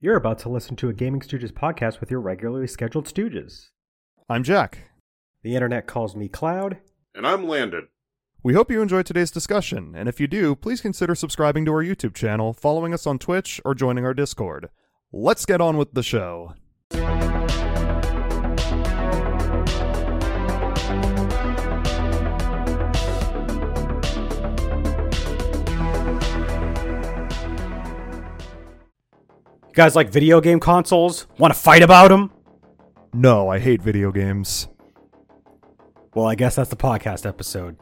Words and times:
You're 0.00 0.14
about 0.14 0.38
to 0.40 0.48
listen 0.48 0.76
to 0.76 0.88
a 0.88 0.92
Gaming 0.92 1.20
Stooges 1.20 1.50
podcast 1.50 1.98
with 1.98 2.08
your 2.08 2.20
regularly 2.20 2.68
scheduled 2.68 3.06
Stooges. 3.06 3.70
I'm 4.28 4.44
Jack. 4.44 4.92
The 5.42 5.56
internet 5.56 5.88
calls 5.88 6.14
me 6.14 6.28
Cloud. 6.28 6.78
And 7.16 7.26
I'm 7.26 7.48
Landon. 7.48 7.88
We 8.44 8.54
hope 8.54 8.70
you 8.70 8.80
enjoyed 8.80 9.06
today's 9.06 9.32
discussion, 9.32 9.96
and 9.96 10.08
if 10.08 10.20
you 10.20 10.28
do, 10.28 10.54
please 10.54 10.80
consider 10.80 11.16
subscribing 11.16 11.64
to 11.64 11.72
our 11.72 11.82
YouTube 11.82 12.14
channel, 12.14 12.52
following 12.52 12.94
us 12.94 13.08
on 13.08 13.18
Twitch, 13.18 13.60
or 13.64 13.74
joining 13.74 14.04
our 14.04 14.14
Discord. 14.14 14.68
Let's 15.12 15.44
get 15.44 15.60
on 15.60 15.76
with 15.76 15.92
the 15.94 16.04
show. 16.04 16.54
Guys 29.78 29.94
like 29.94 30.08
video 30.08 30.40
game 30.40 30.58
consoles? 30.58 31.28
Want 31.38 31.54
to 31.54 31.60
fight 31.60 31.82
about 31.84 32.08
them? 32.08 32.32
No, 33.12 33.48
I 33.48 33.60
hate 33.60 33.80
video 33.80 34.10
games. 34.10 34.66
Well, 36.14 36.26
I 36.26 36.34
guess 36.34 36.56
that's 36.56 36.68
the 36.68 36.74
podcast 36.74 37.24
episode. 37.24 37.76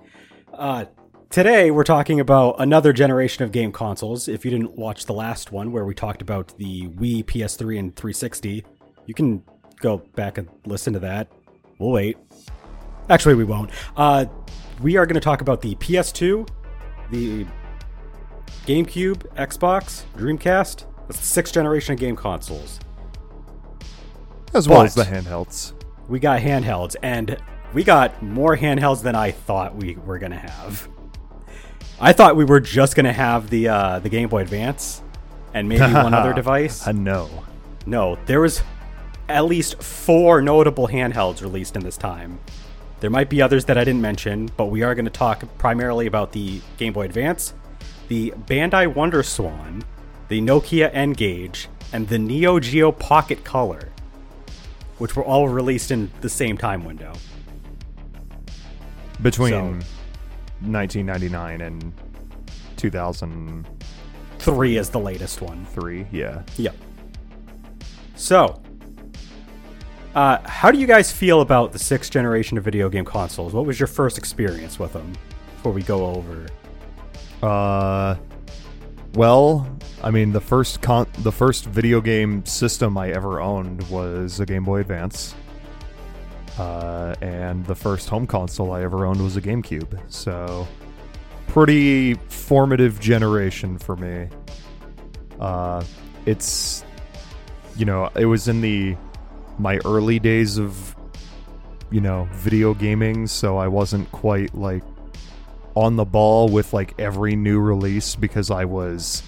Uh, 0.53 0.85
today, 1.31 1.71
we're 1.71 1.85
talking 1.85 2.21
about 2.21 2.57
another 2.59 2.93
generation 2.93 3.45
of 3.45 3.51
game 3.51 3.73
consoles. 3.73 4.29
If 4.29 4.45
you 4.45 4.51
didn't 4.51 4.77
watch 4.77 5.07
the 5.07 5.15
last 5.15 5.53
one, 5.53 5.73
where 5.73 5.87
we 5.87 5.95
talked 5.95 6.21
about 6.21 6.59
the 6.59 6.87
Wii, 6.89 7.25
PS3, 7.25 7.79
and 7.79 7.97
360, 7.97 8.63
you 9.07 9.15
can 9.15 9.43
go 9.81 10.03
back 10.17 10.37
and 10.37 10.51
listen 10.67 10.93
to 10.93 10.99
that. 10.99 11.29
We'll 11.79 11.93
wait. 11.93 12.19
Actually, 13.09 13.37
we 13.37 13.45
won't. 13.45 13.71
Uh, 13.97 14.27
we 14.83 14.99
are 14.99 15.07
going 15.07 15.15
to 15.15 15.21
talk 15.21 15.41
about 15.41 15.63
the 15.63 15.75
PS2, 15.77 16.47
the 17.11 17.47
GameCube, 18.67 19.35
Xbox, 19.37 20.03
Dreamcast. 20.15 20.85
That's 21.07 21.21
the 21.21 21.27
sixth 21.27 21.55
generation 21.55 21.95
of 21.95 22.01
game 22.01 22.17
consoles. 22.17 22.81
As 24.55 24.69
well 24.69 24.81
But- 24.81 24.87
as 24.87 24.95
the 24.95 25.05
handhelds. 25.05 25.73
we 26.09 26.19
got 26.19 26.41
handhelds 26.41 26.97
and 27.03 27.37
we 27.75 27.85
got 27.85 28.23
more 28.23 28.57
handhelds 28.57 29.03
than 29.03 29.15
I 29.15 29.31
thought 29.33 29.77
we 29.77 29.97
were 30.07 30.19
gonna 30.19 30.39
have. 30.39 30.89
I 32.01 32.13
thought 32.13 32.37
we 32.37 32.45
were 32.45 32.61
just 32.61 32.95
gonna 32.97 33.13
have 33.13 33.51
the 33.51 33.69
uh, 33.69 33.99
the 34.01 34.09
Game 34.09 34.29
Boy 34.29 34.43
Advance 34.43 35.03
and 35.55 35.69
maybe 35.69 35.93
one 35.93 36.15
other 36.15 36.33
device. 36.43 36.87
I 36.87 36.93
know. 36.93 37.29
No, 37.87 38.19
there 38.27 38.41
was 38.41 38.63
at 39.29 39.45
least 39.47 39.83
four 39.83 40.41
notable 40.41 40.89
handhelds 40.89 41.41
released 41.43 41.77
in 41.77 41.83
this 41.83 41.97
time. 41.97 42.39
There 43.01 43.11
might 43.11 43.29
be 43.29 43.43
others 43.43 43.65
that 43.67 43.77
I 43.77 43.85
didn't 43.85 44.01
mention, 44.01 44.51
but 44.57 44.67
we 44.67 44.83
are 44.83 44.95
going 44.95 45.05
to 45.05 45.11
talk 45.11 45.45
primarily 45.59 46.07
about 46.07 46.33
the 46.33 46.61
Game 46.79 46.93
Boy 46.95 47.05
Advance, 47.05 47.53
the 48.09 48.33
Bandai 48.47 48.93
Wonder 48.95 49.23
Swan, 49.23 49.83
the 50.29 50.41
Nokia 50.41 50.91
N-Gage, 50.93 51.69
and 51.93 52.09
the 52.09 52.19
Neo 52.19 52.59
Geo 52.61 52.93
Pocket 52.93 53.45
Color, 53.45 53.89
which 54.99 55.17
were 55.17 55.25
all 55.25 55.49
released 55.49 55.91
in 55.91 56.11
the 56.21 56.29
same 56.29 56.57
time 56.59 56.85
window. 56.85 57.13
Between 59.23 59.81
So- 59.81 59.87
1999 60.63 61.61
and 61.61 61.93
2003, 62.77 64.77
is 64.77 64.91
the 64.91 64.99
latest 65.01 65.41
one. 65.43 65.65
Three, 65.73 66.07
yeah. 66.13 66.43
Yep. 66.57 66.75
So, 68.15 68.61
uh, 70.15 70.39
how 70.45 70.71
do 70.71 70.79
you 70.79 70.87
guys 70.87 71.13
feel 71.13 71.41
about 71.41 71.73
the 71.73 71.79
sixth 71.79 72.11
generation 72.11 72.59
of 72.59 72.65
video 72.65 72.89
game 72.89 73.05
consoles? 73.05 73.53
What 73.53 73.67
was 73.67 73.79
your 73.79 73.87
first 73.87 74.19
experience 74.19 74.79
with 74.79 74.93
them? 74.93 75.13
Before 75.57 75.73
we 75.73 75.83
go 75.83 76.07
over, 76.07 76.47
Uh, 77.43 78.17
well, 79.15 79.67
I 80.07 80.13
mean, 80.13 80.31
the 80.31 80.41
first 80.41 80.83
con- 80.83 81.09
the 81.19 81.33
first 81.33 81.65
video 81.65 82.01
game 82.01 82.47
system 82.47 82.97
I 82.97 83.11
ever 83.11 83.41
owned 83.41 83.91
was 83.91 84.39
a 84.39 84.47
Game 84.47 84.63
Boy 84.63 84.79
Advance. 84.79 85.35
Uh, 86.57 87.17
and 87.21 87.67
the 87.67 87.75
first 87.75 88.09
home 88.09 88.25
console 88.25 88.71
I 88.71 88.85
ever 88.85 89.05
owned 89.05 89.21
was 89.21 89.37
a 89.37 89.43
GameCube. 89.43 89.99
So, 90.09 90.69
pretty 91.49 92.15
formative 92.15 93.01
generation 93.01 93.79
for 93.79 93.97
me. 93.97 94.29
Uh, 95.41 95.83
it's, 96.25 96.85
you 97.77 97.85
know, 97.85 98.09
it 98.15 98.27
was 98.27 98.47
in 98.47 98.61
the 98.61 98.97
my 99.59 99.81
early 99.85 100.21
days 100.21 100.57
of, 100.57 100.95
you 101.91 102.01
know, 102.01 102.29
video 102.31 102.75
gaming, 102.75 103.27
so 103.27 103.57
I 103.57 103.67
wasn't 103.67 104.13
quite 104.13 104.55
like 104.55 104.85
on 105.75 105.97
the 105.97 106.05
ball 106.05 106.49
with 106.49 106.73
like 106.73 106.95
every 107.01 107.35
new 107.35 107.59
release 107.59 108.15
because 108.15 108.53
I 108.53 108.67
was 108.67 109.25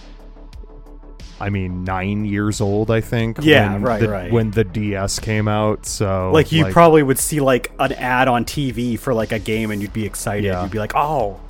I 1.40 1.50
mean 1.50 1.84
9 1.84 2.24
years 2.24 2.60
old 2.60 2.90
I 2.90 3.00
think 3.00 3.38
Yeah, 3.42 3.72
when 3.72 3.82
right, 3.82 4.00
the, 4.00 4.08
right. 4.08 4.32
when 4.32 4.50
the 4.50 4.64
DS 4.64 5.18
came 5.18 5.46
out 5.48 5.86
so 5.86 6.30
like 6.32 6.50
you 6.52 6.66
probably 6.66 7.02
would 7.02 7.18
see 7.18 7.40
like 7.40 7.70
an 7.78 7.92
ad 7.92 8.28
on 8.28 8.44
TV 8.44 8.98
for 8.98 9.14
like 9.14 9.32
a 9.32 9.38
game, 9.38 9.70
and 9.70 9.80
you'd 9.80 9.92
be 9.92 10.04
excited. 10.04 10.44
Yeah. 10.44 10.62
You'd 10.62 10.72
be 10.72 10.78
like, 10.78 10.94
"Oh, 10.94 11.40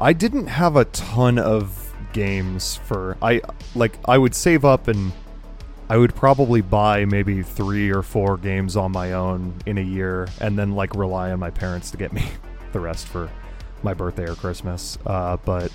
I 0.00 0.12
didn't 0.12 0.46
have 0.48 0.76
a 0.76 0.84
ton 0.86 1.38
of 1.38 1.94
games 2.12 2.76
for 2.76 3.16
I 3.22 3.40
like 3.74 3.98
I 4.06 4.18
would 4.18 4.34
save 4.34 4.64
up 4.64 4.88
and 4.88 5.12
I 5.88 5.96
would 5.96 6.14
probably 6.14 6.60
buy 6.62 7.04
maybe 7.04 7.42
3 7.42 7.90
or 7.90 8.02
4 8.02 8.38
games 8.38 8.76
on 8.76 8.92
my 8.92 9.12
own 9.12 9.54
in 9.66 9.76
a 9.78 9.82
year 9.82 10.26
and 10.40 10.58
then 10.58 10.72
like 10.72 10.94
rely 10.94 11.32
on 11.32 11.38
my 11.38 11.50
parents 11.50 11.90
to 11.90 11.96
get 11.98 12.12
me 12.12 12.24
the 12.72 12.80
rest 12.80 13.06
for 13.08 13.30
my 13.82 13.92
birthday 13.94 14.28
or 14.28 14.34
Christmas. 14.34 14.96
Uh, 15.06 15.36
but 15.44 15.70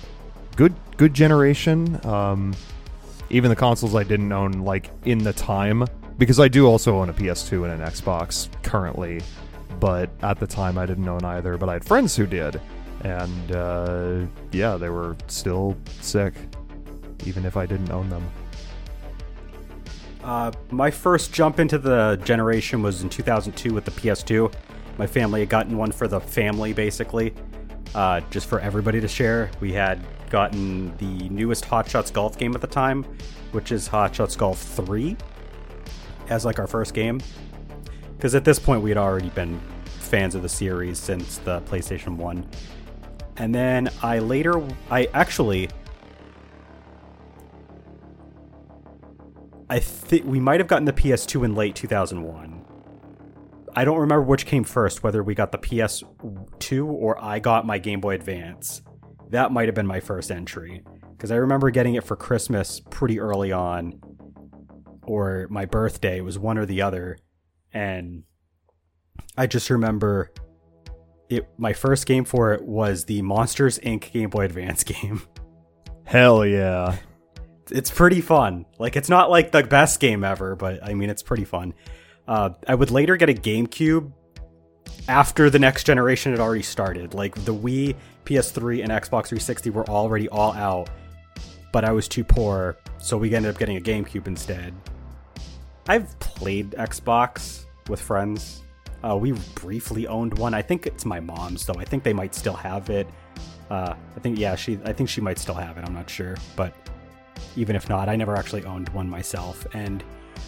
good 0.56 0.74
good 0.96 1.14
generation. 1.14 2.04
Um, 2.04 2.54
even 3.30 3.50
the 3.50 3.56
consoles 3.56 3.94
I 3.94 4.04
didn't 4.04 4.32
own 4.32 4.52
like 4.52 4.90
in 5.04 5.18
the 5.18 5.32
time 5.32 5.84
because 6.16 6.40
I 6.40 6.48
do 6.48 6.66
also 6.66 6.98
own 6.98 7.08
a 7.08 7.12
PS2 7.12 7.70
and 7.70 7.80
an 7.80 7.88
Xbox 7.88 8.48
currently, 8.62 9.20
but 9.78 10.10
at 10.22 10.40
the 10.40 10.46
time 10.46 10.78
I 10.78 10.86
didn't 10.86 11.08
own 11.08 11.24
either. 11.24 11.56
But 11.56 11.68
I 11.68 11.74
had 11.74 11.84
friends 11.84 12.16
who 12.16 12.26
did, 12.26 12.60
and 13.02 13.52
uh, 13.52 14.26
yeah, 14.50 14.76
they 14.76 14.88
were 14.88 15.16
still 15.28 15.76
sick, 16.00 16.34
even 17.24 17.44
if 17.44 17.56
I 17.56 17.66
didn't 17.66 17.90
own 17.90 18.08
them. 18.08 18.28
Uh, 20.24 20.50
my 20.70 20.90
first 20.90 21.32
jump 21.32 21.60
into 21.60 21.78
the 21.78 22.20
generation 22.24 22.82
was 22.82 23.02
in 23.02 23.08
2002 23.08 23.72
with 23.72 23.84
the 23.84 23.90
PS2. 23.92 24.52
My 24.98 25.06
family 25.06 25.40
had 25.40 25.48
gotten 25.48 25.76
one 25.76 25.92
for 25.92 26.08
the 26.08 26.20
family, 26.20 26.72
basically, 26.72 27.32
uh, 27.94 28.20
just 28.30 28.48
for 28.48 28.58
everybody 28.58 29.00
to 29.00 29.08
share. 29.08 29.50
We 29.60 29.72
had 29.72 30.04
gotten 30.30 30.96
the 30.98 31.28
newest 31.28 31.64
Hot 31.66 31.88
Shots 31.88 32.10
Golf 32.10 32.38
game 32.38 32.54
at 32.54 32.60
the 32.60 32.66
time, 32.66 33.04
which 33.52 33.72
is 33.72 33.86
Hot 33.88 34.14
Shots 34.14 34.36
Golf 34.36 34.60
3, 34.60 35.16
as 36.28 36.44
like 36.44 36.58
our 36.58 36.66
first 36.66 36.94
game. 36.94 37.20
Because 38.16 38.34
at 38.34 38.44
this 38.44 38.58
point, 38.58 38.82
we 38.82 38.90
had 38.90 38.98
already 38.98 39.30
been 39.30 39.60
fans 39.84 40.34
of 40.34 40.42
the 40.42 40.48
series 40.48 40.98
since 40.98 41.38
the 41.38 41.60
PlayStation 41.62 42.16
1. 42.16 42.48
And 43.36 43.54
then 43.54 43.88
I 44.02 44.18
later, 44.18 44.60
I 44.90 45.08
actually, 45.14 45.68
I 49.70 49.78
think 49.78 50.24
we 50.24 50.40
might 50.40 50.58
have 50.60 50.66
gotten 50.66 50.86
the 50.86 50.92
PS2 50.92 51.44
in 51.44 51.54
late 51.54 51.76
2001. 51.76 52.64
I 53.76 53.84
don't 53.84 53.98
remember 53.98 54.24
which 54.24 54.44
came 54.44 54.64
first, 54.64 55.04
whether 55.04 55.22
we 55.22 55.36
got 55.36 55.52
the 55.52 55.58
PS2 55.58 56.86
or 56.86 57.22
I 57.22 57.38
got 57.38 57.64
my 57.64 57.78
Game 57.78 58.00
Boy 58.00 58.14
Advance. 58.14 58.82
That 59.30 59.52
might 59.52 59.66
have 59.66 59.74
been 59.74 59.86
my 59.86 60.00
first 60.00 60.30
entry 60.30 60.82
because 61.12 61.30
I 61.30 61.36
remember 61.36 61.70
getting 61.70 61.94
it 61.94 62.04
for 62.04 62.16
Christmas 62.16 62.80
pretty 62.90 63.20
early 63.20 63.52
on, 63.52 64.00
or 65.06 65.46
my 65.50 65.66
birthday. 65.66 66.18
It 66.18 66.24
was 66.24 66.38
one 66.38 66.58
or 66.58 66.66
the 66.66 66.82
other, 66.82 67.18
and 67.72 68.22
I 69.36 69.46
just 69.46 69.70
remember 69.70 70.32
it. 71.28 71.48
My 71.58 71.72
first 71.72 72.06
game 72.06 72.24
for 72.24 72.52
it 72.54 72.62
was 72.62 73.04
the 73.04 73.22
Monsters 73.22 73.78
Inc. 73.80 74.12
Game 74.12 74.30
Boy 74.30 74.44
Advance 74.44 74.84
game. 74.84 75.22
Hell 76.04 76.46
yeah! 76.46 76.96
it's 77.70 77.90
pretty 77.90 78.20
fun. 78.20 78.66
Like 78.78 78.96
it's 78.96 79.08
not 79.08 79.30
like 79.30 79.52
the 79.52 79.62
best 79.62 80.00
game 80.00 80.24
ever, 80.24 80.56
but 80.56 80.82
I 80.82 80.94
mean 80.94 81.10
it's 81.10 81.22
pretty 81.22 81.44
fun. 81.44 81.74
Uh, 82.26 82.50
I 82.66 82.74
would 82.74 82.90
later 82.90 83.16
get 83.16 83.30
a 83.30 83.34
GameCube 83.34 84.12
after 85.08 85.50
the 85.50 85.58
next 85.58 85.84
generation 85.84 86.32
had 86.32 86.40
already 86.40 86.62
started. 86.62 87.14
Like 87.14 87.34
the 87.44 87.54
Wii, 87.54 87.96
PS3, 88.24 88.82
and 88.82 88.90
Xbox 88.90 89.28
360 89.28 89.70
were 89.70 89.88
already 89.88 90.28
all 90.28 90.52
out, 90.52 90.90
but 91.72 91.84
I 91.84 91.92
was 91.92 92.08
too 92.08 92.24
poor, 92.24 92.76
so 92.98 93.16
we 93.16 93.34
ended 93.34 93.52
up 93.52 93.58
getting 93.58 93.76
a 93.76 93.80
GameCube 93.80 94.26
instead. 94.26 94.74
I've 95.88 96.18
played 96.20 96.72
Xbox 96.72 97.64
with 97.88 98.00
friends. 98.00 98.62
Uh, 99.02 99.16
we 99.16 99.32
briefly 99.54 100.06
owned 100.06 100.36
one. 100.38 100.52
I 100.52 100.60
think 100.60 100.86
it's 100.86 101.04
my 101.04 101.20
mom's 101.20 101.64
though. 101.64 101.78
I 101.78 101.84
think 101.84 102.02
they 102.02 102.12
might 102.12 102.34
still 102.34 102.54
have 102.54 102.90
it. 102.90 103.08
Uh, 103.70 103.94
I 104.16 104.20
think 104.20 104.38
yeah, 104.38 104.54
she. 104.56 104.78
I 104.84 104.92
think 104.92 105.08
she 105.08 105.20
might 105.20 105.38
still 105.38 105.54
have 105.54 105.78
it. 105.78 105.84
I'm 105.84 105.94
not 105.94 106.10
sure, 106.10 106.36
but 106.56 106.74
even 107.56 107.76
if 107.76 107.88
not, 107.88 108.08
I 108.08 108.16
never 108.16 108.36
actually 108.36 108.64
owned 108.64 108.88
one 108.90 109.08
myself. 109.08 109.66
And 109.72 110.02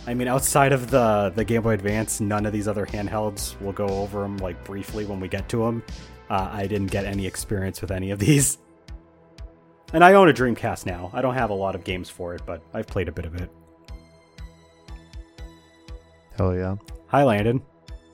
I 0.07 0.15
mean, 0.15 0.29
outside 0.29 0.73
of 0.73 0.91
the 0.91 1.33
the 1.35 1.45
Game 1.45 1.63
Boy 1.63 1.75
Advance, 1.75 2.21
none 2.21 2.47
of 2.47 2.53
these 2.53 2.69
other 2.69 2.87
handhelds. 2.87 3.61
We'll 3.61 3.73
go 3.73 3.87
over 3.87 4.23
them 4.23 4.39
like 4.39 4.63
briefly 4.65 5.05
when 5.05 5.21
we 5.21 5.29
get 5.29 5.49
to 5.51 5.65
them. 5.65 5.83
Uh, 6.29 6.49
I 6.53 6.67
didn't 6.67 6.91
get 6.91 7.05
any 7.05 7.27
experience 7.27 7.81
with 7.81 7.91
any 7.91 8.11
of 8.11 8.19
these. 8.19 8.59
And 9.93 10.05
I 10.05 10.13
own 10.13 10.29
a 10.29 10.33
Dreamcast 10.33 10.87
now. 10.87 11.11
I 11.13 11.21
don't 11.21 11.35
have 11.35 11.51
a 11.51 11.55
lot 11.55 11.75
of 11.75 11.83
games 11.83 12.09
for 12.09 12.33
it, 12.37 12.43
but 12.47 12.63
I've 12.73 12.87
played 12.87 13.09
a 13.09 13.13
bit 13.13 13.25
of 13.25 13.35
it. 13.35 13.51
Hell 16.37 16.55
yeah. 16.55 16.77
Hi, 17.09 17.25
Landon. 17.25 17.61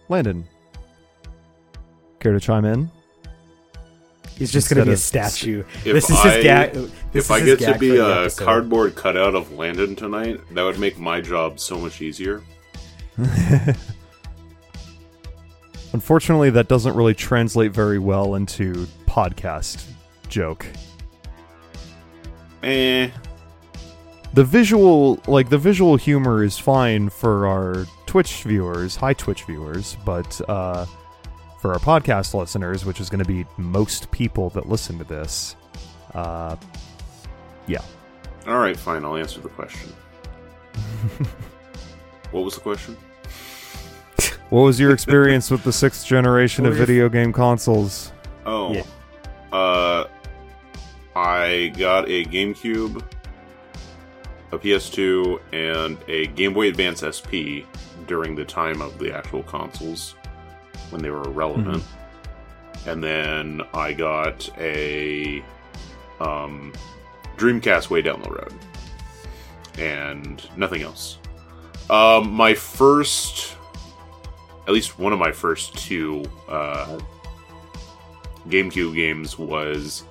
Landon, 0.08 0.48
care 2.20 2.32
to 2.32 2.40
chime 2.40 2.64
in? 2.64 2.90
He's 4.36 4.52
just 4.52 4.68
going 4.68 4.80
to 4.80 4.86
be 4.86 4.92
a 4.92 4.96
statue. 4.98 5.64
If 5.84 5.84
this 5.84 6.10
is 6.10 6.16
I- 6.18 6.30
his 6.34 6.44
gag. 6.44 6.72
this 6.74 6.90
If 7.14 7.24
is 7.24 7.30
I 7.30 7.40
get 7.44 7.58
to 7.60 7.78
be 7.78 7.96
a 7.96 8.20
episode. 8.22 8.44
cardboard 8.44 8.94
cutout 8.94 9.34
of 9.34 9.50
Landon 9.52 9.96
tonight, 9.96 10.40
that 10.52 10.62
would 10.62 10.78
make 10.78 10.98
my 10.98 11.20
job 11.22 11.58
so 11.58 11.78
much 11.78 12.02
easier. 12.02 12.42
Unfortunately, 15.92 16.50
that 16.50 16.68
doesn't 16.68 16.94
really 16.94 17.14
translate 17.14 17.72
very 17.72 17.98
well 17.98 18.34
into 18.34 18.86
podcast 19.06 19.84
joke. 20.28 20.66
Eh. 22.62 23.08
The 24.34 24.44
visual, 24.44 25.18
like 25.26 25.48
the 25.48 25.56
visual 25.56 25.96
humor, 25.96 26.42
is 26.44 26.58
fine 26.58 27.08
for 27.08 27.46
our 27.46 27.86
Twitch 28.04 28.42
viewers, 28.42 28.96
high 28.96 29.14
Twitch 29.14 29.44
viewers, 29.44 29.96
but 30.04 30.38
uh, 30.48 30.84
for 31.66 31.72
our 31.72 31.80
podcast 31.80 32.32
listeners, 32.32 32.84
which 32.84 33.00
is 33.00 33.10
going 33.10 33.18
to 33.18 33.28
be 33.28 33.44
most 33.56 34.08
people 34.12 34.50
that 34.50 34.68
listen 34.68 34.98
to 34.98 35.04
this, 35.04 35.56
uh, 36.14 36.54
yeah. 37.66 37.82
All 38.46 38.58
right, 38.58 38.76
fine. 38.76 39.04
I'll 39.04 39.16
answer 39.16 39.40
the 39.40 39.48
question. 39.48 39.90
what 42.30 42.44
was 42.44 42.54
the 42.54 42.60
question? 42.60 42.96
What 44.50 44.62
was 44.62 44.78
your 44.78 44.92
experience 44.92 45.50
with 45.50 45.64
the 45.64 45.72
sixth 45.72 46.06
generation 46.06 46.66
of 46.66 46.74
video 46.76 47.08
game 47.08 47.32
consoles? 47.32 48.12
Oh. 48.44 48.72
Yeah. 48.72 48.84
Uh, 49.50 50.06
I 51.16 51.72
got 51.76 52.08
a 52.08 52.24
GameCube, 52.26 53.02
a 54.52 54.58
PS2, 54.58 55.40
and 55.52 55.98
a 56.06 56.28
Game 56.28 56.54
Boy 56.54 56.68
Advance 56.68 57.02
SP 57.02 57.66
during 58.06 58.36
the 58.36 58.44
time 58.44 58.80
of 58.80 59.00
the 59.00 59.12
actual 59.12 59.42
consoles 59.42 60.14
when 60.90 61.02
they 61.02 61.10
were 61.10 61.22
relevant. 61.22 61.82
And 62.86 63.02
then 63.02 63.62
I 63.74 63.92
got 63.92 64.48
a 64.58 65.42
um, 66.20 66.72
Dreamcast 67.36 67.90
way 67.90 68.02
down 68.02 68.22
the 68.22 68.30
road. 68.30 68.54
And 69.78 70.42
nothing 70.56 70.82
else. 70.82 71.18
Um, 71.90 72.30
my 72.32 72.54
first, 72.54 73.56
at 74.66 74.72
least 74.72 74.98
one 74.98 75.12
of 75.12 75.18
my 75.18 75.32
first 75.32 75.76
two 75.76 76.24
uh, 76.48 76.98
GameCube 78.48 78.94
games 78.94 79.38
was 79.38 80.04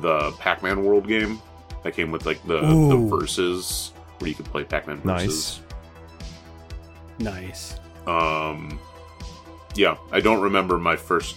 the 0.00 0.32
Pac-Man 0.32 0.84
World 0.84 1.06
game 1.06 1.40
that 1.84 1.94
came 1.94 2.10
with 2.10 2.26
like 2.26 2.42
the, 2.46 2.60
the 2.60 2.96
Ooh. 2.96 3.08
verses 3.08 3.92
where 4.18 4.28
you 4.28 4.34
could 4.34 4.46
play 4.46 4.64
Pac-Man 4.64 5.00
Nice. 5.04 5.24
versus. 5.24 5.60
Nice. 7.18 7.80
Um, 8.06 8.80
yeah, 9.74 9.96
I 10.10 10.20
don't 10.20 10.40
remember 10.40 10.78
my 10.78 10.96
first 10.96 11.36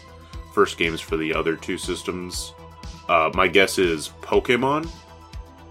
first 0.54 0.78
games 0.78 1.02
for 1.02 1.18
the 1.18 1.34
other 1.34 1.56
two 1.56 1.78
systems. 1.78 2.54
Uh, 3.10 3.30
my 3.34 3.48
guess 3.48 3.78
is 3.78 4.10
Pokemon. 4.22 4.90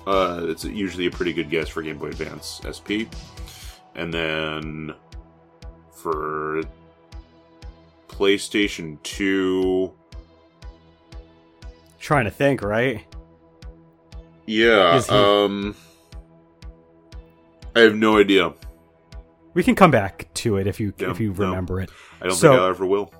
Uh, 0.06 0.40
it's 0.48 0.64
usually 0.64 1.06
a 1.06 1.10
pretty 1.10 1.32
good 1.32 1.48
guess 1.50 1.68
for 1.68 1.82
Game 1.82 1.96
Boy 1.98 2.08
Advance 2.08 2.60
SP. 2.68 3.08
And 3.94 4.12
then 4.12 4.94
for 5.92 6.62
PlayStation 8.08 9.02
2, 9.02 9.92
Trying 11.98 12.26
to 12.26 12.30
think, 12.30 12.60
right? 12.62 13.02
yeah, 14.46 15.00
he- 15.00 15.08
um 15.10 15.74
I 17.74 17.80
have 17.80 17.94
no 17.96 18.18
idea. 18.18 18.52
We 19.54 19.62
can 19.62 19.74
come 19.74 19.90
back 19.90 20.28
to 20.34 20.56
it 20.56 20.66
if 20.66 20.80
you 20.80 20.92
Yeah, 20.98 21.10
if 21.10 21.20
you 21.20 21.32
no. 21.32 21.48
remember 21.48 21.80
it. 21.80 21.90
I 22.20 22.26
don't 22.26 22.34
So- 22.34 22.50
think 22.50 22.60
I 22.62 22.68
ever 22.68 22.86
will. 22.86 23.12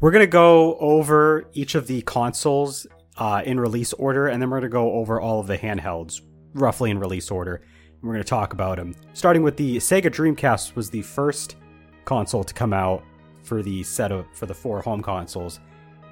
We're 0.00 0.10
gonna 0.10 0.26
go 0.26 0.76
over 0.78 1.44
each 1.52 1.74
of 1.74 1.86
the 1.86 2.02
consoles 2.02 2.86
uh, 3.18 3.42
in 3.44 3.60
release 3.60 3.92
order, 3.94 4.26
and 4.26 4.40
then 4.42 4.50
we're 4.50 4.58
gonna 4.60 4.68
go 4.70 4.92
over 4.94 5.20
all 5.20 5.38
of 5.40 5.46
the 5.46 5.58
handhelds 5.58 6.20
roughly 6.54 6.90
in 6.90 6.98
release 6.98 7.30
order. 7.30 7.56
And 7.56 8.02
we're 8.02 8.14
gonna 8.14 8.24
talk 8.24 8.52
about 8.52 8.78
them. 8.78 8.94
Starting 9.12 9.42
with 9.42 9.56
the 9.56 9.76
Sega 9.76 10.06
Dreamcast 10.10 10.74
was 10.74 10.90
the 10.90 11.02
first 11.02 11.56
console 12.04 12.42
to 12.42 12.52
come 12.54 12.72
out 12.72 13.04
for 13.42 13.62
the 13.62 13.82
set 13.84 14.10
of 14.12 14.26
for 14.34 14.46
the 14.46 14.54
four 14.54 14.80
home 14.82 15.02
consoles 15.02 15.60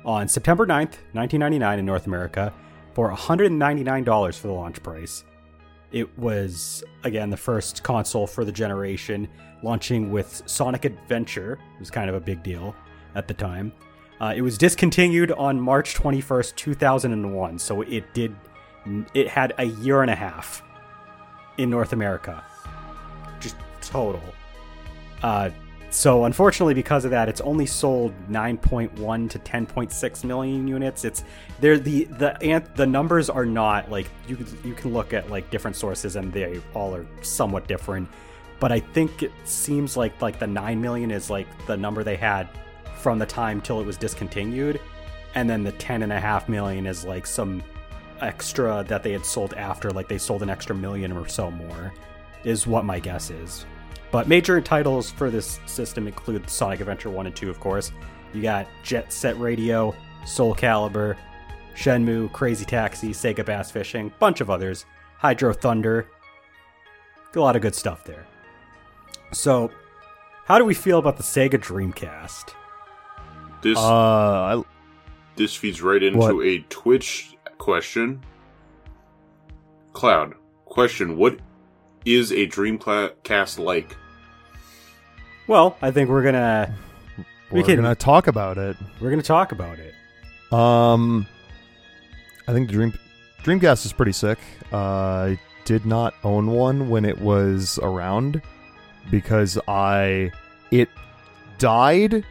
on 0.04 0.28
September 0.28 0.66
9th, 0.66 0.98
1999 1.12 1.78
in 1.78 1.84
North 1.86 2.06
America 2.06 2.52
for 2.94 3.10
$199 3.10 4.38
for 4.38 4.46
the 4.48 4.52
launch 4.52 4.82
price. 4.82 5.24
It 5.92 6.18
was 6.18 6.84
again 7.04 7.30
the 7.30 7.36
first 7.36 7.82
console 7.82 8.26
for 8.26 8.44
the 8.44 8.52
generation, 8.52 9.28
launching 9.62 10.10
with 10.10 10.42
Sonic 10.46 10.84
Adventure. 10.84 11.54
It 11.74 11.80
was 11.80 11.90
kind 11.90 12.08
of 12.08 12.16
a 12.16 12.20
big 12.20 12.42
deal 12.42 12.74
at 13.14 13.28
the 13.28 13.34
time. 13.34 13.72
Uh, 14.20 14.34
it 14.36 14.42
was 14.42 14.58
discontinued 14.58 15.32
on 15.32 15.58
March 15.58 15.94
21st, 15.94 16.54
2001, 16.54 17.58
so 17.58 17.80
it 17.82 18.12
did 18.12 18.36
it 19.14 19.28
had 19.28 19.54
a 19.58 19.64
year 19.64 20.02
and 20.02 20.10
a 20.10 20.14
half 20.14 20.62
in 21.58 21.70
North 21.70 21.92
America. 21.92 22.44
Just 23.40 23.56
total. 23.80 24.22
Uh, 25.22 25.50
so 25.90 26.24
unfortunately, 26.24 26.74
because 26.74 27.04
of 27.04 27.10
that, 27.10 27.28
it's 27.28 27.40
only 27.40 27.66
sold 27.66 28.12
9.1 28.28 29.30
to 29.30 29.38
10.6 29.40 30.24
million 30.24 30.68
units. 30.68 31.04
It's 31.04 31.24
there 31.58 31.78
the 31.78 32.04
the 32.04 32.64
the 32.76 32.86
numbers 32.86 33.28
are 33.28 33.44
not 33.44 33.90
like 33.90 34.08
you 34.28 34.38
you 34.64 34.74
can 34.74 34.92
look 34.92 35.12
at 35.12 35.28
like 35.30 35.50
different 35.50 35.76
sources 35.76 36.16
and 36.16 36.32
they 36.32 36.60
all 36.74 36.94
are 36.94 37.06
somewhat 37.22 37.66
different. 37.66 38.08
But 38.60 38.70
I 38.70 38.80
think 38.80 39.22
it 39.24 39.32
seems 39.44 39.96
like 39.96 40.20
like 40.22 40.38
the 40.38 40.46
9 40.46 40.80
million 40.80 41.10
is 41.10 41.28
like 41.28 41.48
the 41.66 41.76
number 41.76 42.04
they 42.04 42.16
had 42.16 42.48
from 42.96 43.18
the 43.18 43.26
time 43.26 43.60
till 43.60 43.80
it 43.80 43.86
was 43.86 43.96
discontinued, 43.96 44.80
and 45.34 45.50
then 45.50 45.64
the 45.64 45.72
10 45.72 46.02
and 46.02 46.12
a 46.12 46.20
half 46.20 46.48
million 46.48 46.86
is 46.86 47.04
like 47.04 47.26
some 47.26 47.62
extra 48.20 48.84
that 48.86 49.02
they 49.02 49.12
had 49.12 49.24
sold 49.24 49.54
after, 49.54 49.90
like 49.90 50.06
they 50.06 50.18
sold 50.18 50.42
an 50.42 50.50
extra 50.50 50.76
million 50.76 51.10
or 51.12 51.26
so 51.26 51.50
more, 51.50 51.92
is 52.44 52.66
what 52.66 52.84
my 52.84 53.00
guess 53.00 53.30
is. 53.30 53.66
But 54.10 54.28
major 54.28 54.60
titles 54.60 55.10
for 55.10 55.30
this 55.30 55.60
system 55.66 56.06
include 56.06 56.48
Sonic 56.50 56.80
Adventure 56.80 57.10
1 57.10 57.26
and 57.26 57.36
2, 57.36 57.48
of 57.48 57.60
course. 57.60 57.92
You 58.32 58.42
got 58.42 58.66
Jet 58.82 59.12
Set 59.12 59.38
Radio, 59.38 59.94
Soul 60.26 60.54
Calibur, 60.54 61.16
Shenmue, 61.76 62.32
Crazy 62.32 62.64
Taxi, 62.64 63.10
Sega 63.10 63.44
Bass 63.44 63.70
Fishing, 63.70 64.12
bunch 64.18 64.40
of 64.40 64.50
others, 64.50 64.84
Hydro 65.18 65.52
Thunder. 65.52 66.08
A 67.34 67.40
lot 67.40 67.54
of 67.54 67.62
good 67.62 67.74
stuff 67.74 68.04
there. 68.04 68.26
So, 69.32 69.70
how 70.46 70.58
do 70.58 70.64
we 70.64 70.74
feel 70.74 70.98
about 70.98 71.16
the 71.16 71.22
Sega 71.22 71.52
Dreamcast? 71.52 72.54
This 73.62 73.78
Uh, 73.78 73.82
I, 73.82 74.62
this 75.36 75.54
feeds 75.54 75.80
right 75.80 76.02
into 76.02 76.18
What? 76.18 76.44
a 76.44 76.58
Twitch 76.68 77.36
question. 77.58 78.20
Cloud 79.92 80.34
question: 80.64 81.16
What 81.16 81.38
is 82.04 82.32
a 82.32 82.46
Dreamcast 82.46 83.58
like? 83.58 83.96
Well, 85.46 85.76
I 85.82 85.90
think 85.90 86.08
we're 86.10 86.22
gonna 86.22 86.74
We 87.50 87.60
we're 87.60 87.66
can- 87.66 87.76
gonna 87.76 87.94
talk 87.94 88.26
about 88.26 88.58
it. 88.58 88.76
we're 89.00 89.10
gonna 89.10 89.22
talk 89.22 89.52
about 89.52 89.78
it. 89.78 89.94
Um, 90.52 91.26
I 92.48 92.52
think 92.52 92.68
the 92.68 92.72
Dream 92.74 92.92
Dreamcast 93.42 93.84
is 93.86 93.92
pretty 93.92 94.12
sick. 94.12 94.38
Uh, 94.72 94.76
I 94.76 95.40
did 95.64 95.86
not 95.86 96.14
own 96.24 96.48
one 96.48 96.88
when 96.88 97.04
it 97.04 97.18
was 97.20 97.78
around 97.82 98.42
because 99.10 99.58
I 99.68 100.30
it 100.70 100.88
died 101.58 102.24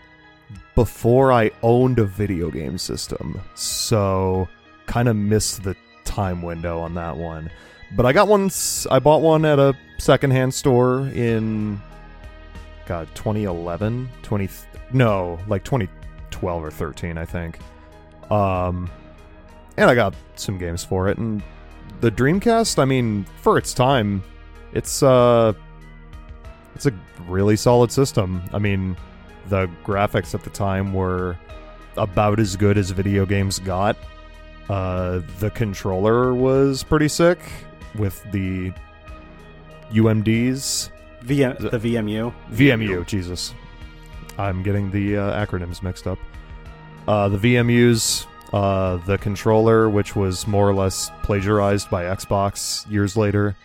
before 0.75 1.31
I 1.31 1.51
owned 1.61 1.99
a 1.99 2.05
video 2.05 2.49
game 2.49 2.77
system, 2.77 3.39
so 3.55 4.47
kind 4.85 5.07
of 5.09 5.15
missed 5.15 5.63
the 5.63 5.75
time 6.05 6.41
window 6.41 6.79
on 6.79 6.93
that 6.95 7.15
one. 7.17 7.49
But 7.95 8.05
I 8.05 8.13
got 8.13 8.27
one. 8.27 8.49
I 8.91 8.99
bought 8.99 9.21
one 9.21 9.45
at 9.45 9.59
a 9.59 9.75
secondhand 9.97 10.53
store 10.53 11.07
in 11.07 11.81
God 12.85 13.07
2011, 13.15 14.09
20 14.21 14.49
no, 14.91 15.39
like 15.47 15.63
2012 15.63 16.63
or 16.63 16.71
13, 16.71 17.17
I 17.17 17.25
think. 17.25 17.59
Um, 18.31 18.89
and 19.77 19.89
I 19.89 19.95
got 19.95 20.15
some 20.35 20.57
games 20.57 20.83
for 20.83 21.07
it. 21.07 21.17
And 21.17 21.41
the 22.01 22.11
Dreamcast, 22.11 22.79
I 22.79 22.85
mean, 22.85 23.25
for 23.41 23.57
its 23.57 23.73
time, 23.73 24.23
it's 24.73 25.01
uh, 25.03 25.53
it's 26.75 26.85
a 26.85 26.93
really 27.27 27.55
solid 27.55 27.91
system. 27.91 28.41
I 28.53 28.59
mean, 28.59 28.95
the 29.47 29.69
graphics 29.83 30.33
at 30.33 30.43
the 30.43 30.49
time 30.49 30.93
were 30.93 31.37
about 31.97 32.39
as 32.39 32.55
good 32.55 32.77
as 32.77 32.91
video 32.91 33.25
games 33.25 33.59
got. 33.59 33.97
Uh, 34.69 35.21
the 35.39 35.49
controller 35.49 36.35
was 36.35 36.83
pretty 36.83 37.07
sick 37.07 37.39
with 37.95 38.23
the 38.31 38.71
UMDs. 39.91 40.89
VM, 41.23 41.57
The- 41.57 41.79
VMU. 41.79 42.33
VMU, 42.51 43.05
Jesus. 43.05 43.53
I'm 44.37 44.63
getting 44.63 44.89
the 44.91 45.17
uh, 45.17 45.45
acronyms 45.45 45.83
mixed 45.83 46.07
up. 46.07 46.17
Uh, 47.07 47.27
the 47.27 47.37
VMUs, 47.37 48.25
uh, 48.53 48.97
the 49.05 49.17
controller, 49.17 49.89
which 49.89 50.15
was 50.15 50.47
more 50.47 50.69
or 50.69 50.73
less 50.73 51.11
plagiarized 51.23 51.89
by 51.89 52.03
Xbox 52.03 52.89
years 52.89 53.17
later, 53.17 53.55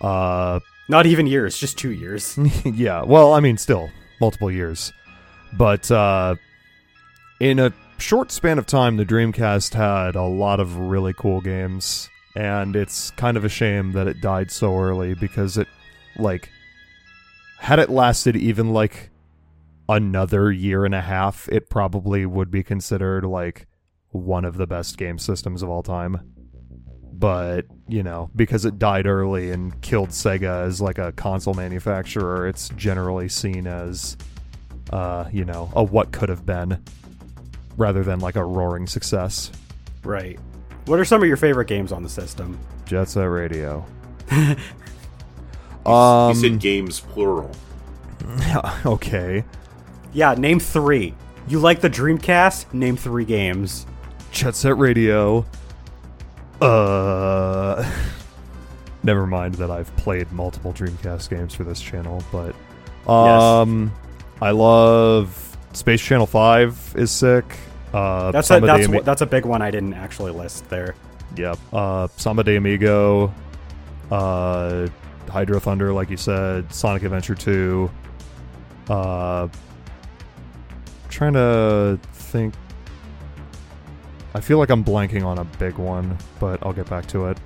uh, 0.00 0.60
Not 0.88 1.04
even 1.06 1.26
years, 1.26 1.58
just 1.58 1.76
two 1.76 1.90
years. 1.90 2.38
yeah, 2.64 3.02
well, 3.02 3.34
I 3.34 3.40
mean, 3.40 3.58
still 3.58 3.90
multiple 4.20 4.50
years, 4.50 4.92
but 5.52 5.90
uh, 5.90 6.36
in 7.40 7.58
a 7.58 7.72
short 7.98 8.30
span 8.30 8.58
of 8.58 8.64
time, 8.66 8.96
the 8.96 9.04
Dreamcast 9.04 9.74
had 9.74 10.14
a 10.16 10.22
lot 10.22 10.60
of 10.60 10.76
really 10.78 11.12
cool 11.12 11.40
games, 11.40 12.08
and 12.36 12.76
it's 12.76 13.10
kind 13.12 13.36
of 13.36 13.44
a 13.44 13.48
shame 13.48 13.92
that 13.92 14.06
it 14.06 14.20
died 14.20 14.50
so 14.50 14.78
early 14.78 15.14
because 15.14 15.56
it, 15.56 15.66
like, 16.18 16.50
had 17.58 17.78
it 17.78 17.88
lasted 17.88 18.36
even 18.36 18.72
like 18.72 19.10
another 19.88 20.52
year 20.52 20.84
and 20.84 20.94
a 20.94 21.00
half, 21.00 21.48
it 21.50 21.70
probably 21.70 22.26
would 22.26 22.50
be 22.50 22.62
considered 22.62 23.24
like 23.24 23.66
one 24.10 24.44
of 24.44 24.58
the 24.58 24.66
best 24.66 24.98
game 24.98 25.18
systems 25.18 25.62
of 25.62 25.70
all 25.70 25.82
time. 25.82 26.32
But, 27.12 27.64
you 27.88 28.02
know, 28.02 28.30
because 28.36 28.66
it 28.66 28.78
died 28.78 29.06
early 29.06 29.50
and 29.50 29.80
killed 29.80 30.10
Sega 30.10 30.66
as 30.66 30.82
like 30.82 30.98
a 30.98 31.12
console 31.12 31.54
manufacturer, 31.54 32.46
it's 32.46 32.68
generally 32.70 33.30
seen 33.30 33.66
as 33.66 34.18
uh, 34.92 35.28
you 35.32 35.44
know, 35.44 35.70
a 35.74 35.82
what 35.82 36.12
could 36.12 36.28
have 36.28 36.44
been 36.44 36.82
rather 37.76 38.04
than 38.04 38.20
like 38.20 38.36
a 38.36 38.44
roaring 38.44 38.86
success. 38.86 39.50
Right. 40.04 40.38
What 40.86 41.00
are 41.00 41.04
some 41.04 41.20
of 41.20 41.28
your 41.28 41.36
favorite 41.36 41.66
games 41.66 41.92
on 41.92 42.02
the 42.02 42.08
system? 42.08 42.58
Jet 42.84 43.08
Set 43.08 43.24
Radio. 43.24 43.84
um, 44.30 44.56
You 45.84 45.92
um, 45.92 46.34
said 46.34 46.60
games 46.60 47.00
plural. 47.00 47.50
okay. 48.86 49.44
Yeah, 50.12 50.34
name 50.34 50.60
three. 50.60 51.14
You 51.48 51.58
like 51.58 51.80
the 51.80 51.90
Dreamcast? 51.90 52.72
Name 52.72 52.96
three 52.96 53.24
games. 53.24 53.86
Jet 54.30 54.54
Set 54.54 54.78
Radio. 54.78 55.44
Uh, 56.60 57.84
never 59.02 59.26
mind 59.26 59.54
that 59.56 59.70
I've 59.70 59.94
played 59.96 60.30
multiple 60.32 60.72
Dreamcast 60.72 61.30
games 61.30 61.54
for 61.54 61.64
this 61.64 61.80
channel, 61.80 62.22
but 62.30 62.54
um, 63.10 63.92
I 64.40 64.52
love 64.52 65.56
Space 65.72 66.00
Channel 66.00 66.26
Five 66.26 66.94
is 66.96 67.10
sick. 67.10 67.44
Uh, 67.94 68.30
That's 68.32 68.50
a, 68.50 68.60
that's 68.60 68.88
Ami- 68.88 69.00
that's 69.00 69.22
a 69.22 69.26
big 69.26 69.44
one 69.46 69.62
I 69.62 69.70
didn't 69.70 69.94
actually 69.94 70.32
list 70.32 70.68
there. 70.68 70.94
Yep. 71.36 71.58
Uh, 71.72 72.08
Samba 72.16 72.42
de 72.44 72.56
Amigo, 72.56 73.32
uh, 74.10 74.86
Hydro 75.30 75.60
Thunder, 75.60 75.92
like 75.92 76.10
you 76.10 76.16
said, 76.16 76.72
Sonic 76.72 77.02
Adventure 77.04 77.34
2. 77.34 77.90
Uh, 78.88 79.48
trying 81.08 81.32
to 81.34 81.98
think. 82.12 82.54
I 84.34 84.40
feel 84.40 84.58
like 84.58 84.68
I'm 84.70 84.84
blanking 84.84 85.24
on 85.24 85.38
a 85.38 85.44
big 85.44 85.78
one, 85.78 86.16
but 86.38 86.64
I'll 86.64 86.72
get 86.74 86.88
back 86.90 87.06
to 87.08 87.26
it. 87.26 87.38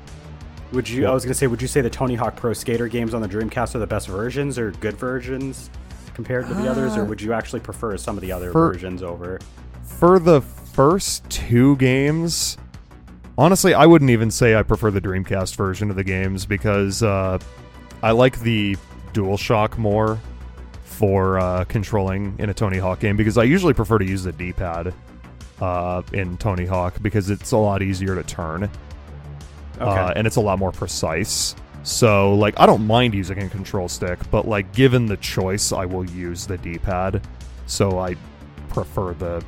Would 0.73 0.89
you? 0.89 1.07
I 1.07 1.13
was 1.13 1.25
gonna 1.25 1.35
say, 1.35 1.47
would 1.47 1.63
you 1.63 1.69
say 1.69 1.81
the 1.81 1.91
Tony 1.91 2.15
Hawk 2.15 2.37
Pro 2.37 2.53
Skater 2.53 2.89
games 2.89 3.15
on 3.15 3.23
the 3.23 3.29
Dreamcast 3.29 3.75
are 3.75 3.79
the 3.79 3.87
best 3.87 4.09
versions 4.09 4.59
or 4.59 4.71
good 4.73 4.97
versions 4.97 5.71
compared 6.15 6.47
to 6.49 6.55
the 6.55 6.69
others, 6.69 6.97
or 6.97 7.05
would 7.05 7.21
you 7.21 7.33
actually 7.33 7.61
prefer 7.61 7.97
some 7.97 8.17
of 8.17 8.21
the 8.23 8.33
other 8.33 8.51
For- 8.53 8.73
versions 8.73 9.03
over? 9.03 9.39
For 9.99 10.19
the 10.19 10.41
first 10.41 11.29
two 11.29 11.77
games, 11.77 12.57
honestly, 13.37 13.75
I 13.75 13.85
wouldn't 13.87 14.11
even 14.11 14.31
say 14.31 14.55
I 14.55 14.63
prefer 14.63 14.91
the 14.91 15.01
Dreamcast 15.01 15.57
version 15.57 15.91
of 15.91 15.97
the 15.97 16.05
games 16.05 16.47
because 16.47 17.03
uh, 17.03 17.39
I 18.03 18.13
like 18.13 18.41
the 18.41 18.77
DualShock 19.13 19.77
more 19.77 20.19
for 20.85 21.39
uh, 21.39 21.65
controlling 21.65 22.35
in 22.39 22.49
a 22.51 22.55
Tony 22.55 22.79
Hawk 22.79 23.01
game 23.01 23.17
because 23.17 23.37
I 23.37 23.45
usually 23.45 23.75
prefer 23.75 23.99
to 23.99 24.05
use 24.05 24.23
the 24.25 24.33
D-pad 24.33 24.95
uh, 25.61 26.03
in 26.13 26.37
Tony 26.39 26.65
Hawk 26.65 26.95
because 27.03 27.29
it's 27.29 27.53
a 27.53 27.57
lot 27.57 27.83
easier 27.83 28.15
to 28.15 28.23
turn 28.23 28.71
Okay. 29.77 29.85
uh, 29.99 30.13
and 30.15 30.27
it's 30.27 30.37
a 30.37 30.41
lot 30.41 30.59
more 30.59 30.73
precise. 30.73 31.55
So, 31.83 32.35
like, 32.35 32.59
I 32.61 32.67
don't 32.67 32.87
mind 32.87 33.15
using 33.15 33.39
a 33.43 33.49
control 33.49 33.89
stick, 33.89 34.19
but 34.31 34.47
like, 34.47 34.73
given 34.75 35.07
the 35.07 35.17
choice, 35.19 35.73
I 35.73 35.87
will 35.87 36.05
use 36.05 36.47
the 36.47 36.59
D-pad. 36.59 37.27
So 37.67 37.99
I 37.99 38.17
prefer 38.69 39.15
the 39.15 39.43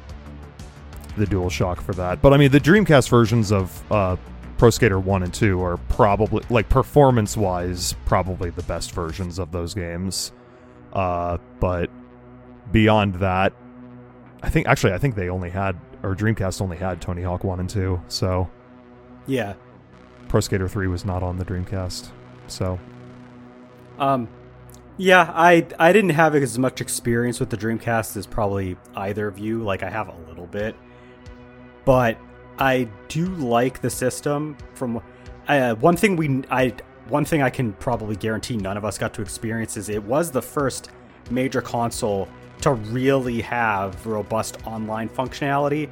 the 1.17 1.27
DualShock 1.27 1.83
for 1.83 1.93
that. 1.95 2.23
But 2.23 2.33
I 2.33 2.37
mean, 2.37 2.51
the 2.51 2.61
Dreamcast 2.61 3.09
versions 3.09 3.53
of 3.53 3.93
uh, 3.93 4.17
Pro 4.59 4.71
Skater 4.71 5.01
One 5.01 5.23
and 5.23 5.33
Two 5.33 5.63
are 5.63 5.77
probably, 5.77 6.45
like, 6.51 6.69
performance-wise, 6.69 7.95
probably 8.05 8.51
the 8.51 8.63
best 8.63 8.93
versions 8.93 9.39
of 9.39 9.53
those 9.53 9.75
games. 9.75 10.33
Uh, 10.93 11.39
but 11.61 11.91
beyond 12.71 13.17
that, 13.17 13.53
I 14.43 14.51
think 14.51 14.67
actually, 14.67 14.93
I 14.93 14.99
think 14.99 15.15
they 15.15 15.29
only 15.29 15.51
had 15.51 15.79
or 16.03 16.15
Dreamcast 16.17 16.61
only 16.61 16.77
had 16.77 17.01
Tony 17.01 17.23
Hawk 17.23 17.45
One 17.45 17.61
and 17.61 17.71
Two. 17.71 18.01
So 18.09 18.51
yeah. 19.27 19.55
Pro 20.29 20.41
Skater 20.41 20.69
3 20.69 20.87
was 20.89 21.05
not 21.05 21.23
on 21.23 21.37
the 21.37 21.45
Dreamcast. 21.45 22.09
So, 22.47 22.79
Um, 23.99 24.29
yeah, 24.97 25.31
I 25.35 25.67
I 25.79 25.93
didn't 25.93 26.11
have 26.11 26.35
as 26.35 26.59
much 26.59 26.81
experience 26.81 27.39
with 27.41 27.51
the 27.51 27.57
Dreamcast 27.57 28.17
as 28.17 28.27
probably 28.27 28.77
either 28.97 29.27
of 29.29 29.39
you. 29.39 29.63
Like 29.63 29.83
I 29.83 29.91
have 29.91 30.09
a 30.09 30.17
little 30.29 30.47
bit, 30.47 30.75
but 31.85 32.19
I 32.59 32.89
do 33.09 33.27
like 33.27 33.81
the 33.81 33.91
system. 33.91 34.57
From 34.75 35.03
uh, 35.49 35.75
one 35.77 35.97
thing 35.97 36.17
we 36.17 36.45
I 36.51 36.75
one 37.09 37.25
thing 37.25 37.43
I 37.43 37.51
can 37.51 37.73
probably 37.75 38.17
guarantee 38.17 38.57
none 38.57 38.77
of 38.77 38.85
us 38.85 38.99
got 38.99 39.13
to 39.15 39.23
experience 39.23 39.77
is 39.77 39.89
it 39.89 40.03
was 40.03 40.31
the 40.31 40.43
first 40.43 40.91
major 41.31 41.61
console 41.61 42.29
to 42.61 42.73
really 42.73 43.41
have 43.41 44.07
robust 44.07 44.65
online 44.67 45.09
functionality. 45.09 45.91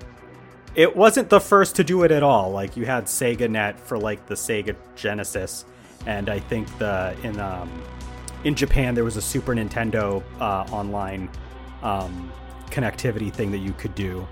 It 0.77 0.95
wasn't 0.95 1.29
the 1.29 1.41
first 1.41 1.75
to 1.77 1.85
do 1.85 2.05
it 2.05 2.13
at 2.13 2.23
all. 2.23 2.53
Like 2.53 2.77
you 2.77 2.87
had 2.87 3.07
Sega 3.07 3.51
Net 3.51 3.79
for 3.79 3.99
like 3.99 4.27
the 4.27 4.35
Sega 4.35 4.77
Genesis, 4.95 5.65
and 6.07 6.29
I 6.29 6.39
think 6.39 6.67
the 6.79 7.17
in 7.25 7.41
um, 7.41 7.69
in 8.45 8.55
Japan 8.55 8.95
there 8.95 9.05
was 9.05 9.17
a 9.17 9.23
Super 9.23 9.55
Nintendo 9.55 10.23
uh, 10.39 10.65
online 10.73 11.29
um, 11.83 12.33
connectivity 12.71 13.33
thing 13.33 13.51
that 13.51 13.59
you 13.59 13.73
could 13.73 13.95
do, 13.97 14.27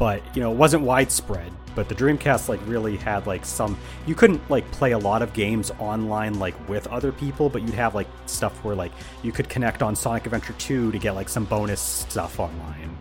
but 0.00 0.22
you 0.34 0.42
know 0.42 0.50
it 0.50 0.56
wasn't 0.56 0.82
widespread. 0.82 1.52
But 1.76 1.88
the 1.88 1.94
Dreamcast 1.94 2.48
like 2.48 2.58
really 2.66 2.96
had 2.96 3.28
like 3.28 3.44
some. 3.44 3.78
You 4.06 4.16
couldn't 4.16 4.40
like 4.50 4.68
play 4.72 4.90
a 4.90 4.98
lot 4.98 5.22
of 5.22 5.32
games 5.32 5.70
online 5.78 6.40
like 6.40 6.68
with 6.68 6.88
other 6.88 7.12
people, 7.12 7.48
but 7.48 7.62
you'd 7.62 7.74
have 7.74 7.94
like 7.94 8.08
stuff 8.26 8.64
where 8.64 8.74
like 8.74 8.90
you 9.22 9.30
could 9.30 9.48
connect 9.48 9.82
on 9.82 9.94
Sonic 9.94 10.24
Adventure 10.24 10.54
2 10.54 10.90
to 10.90 10.98
get 10.98 11.14
like 11.14 11.28
some 11.28 11.44
bonus 11.44 11.80
stuff 11.80 12.40
online. 12.40 12.96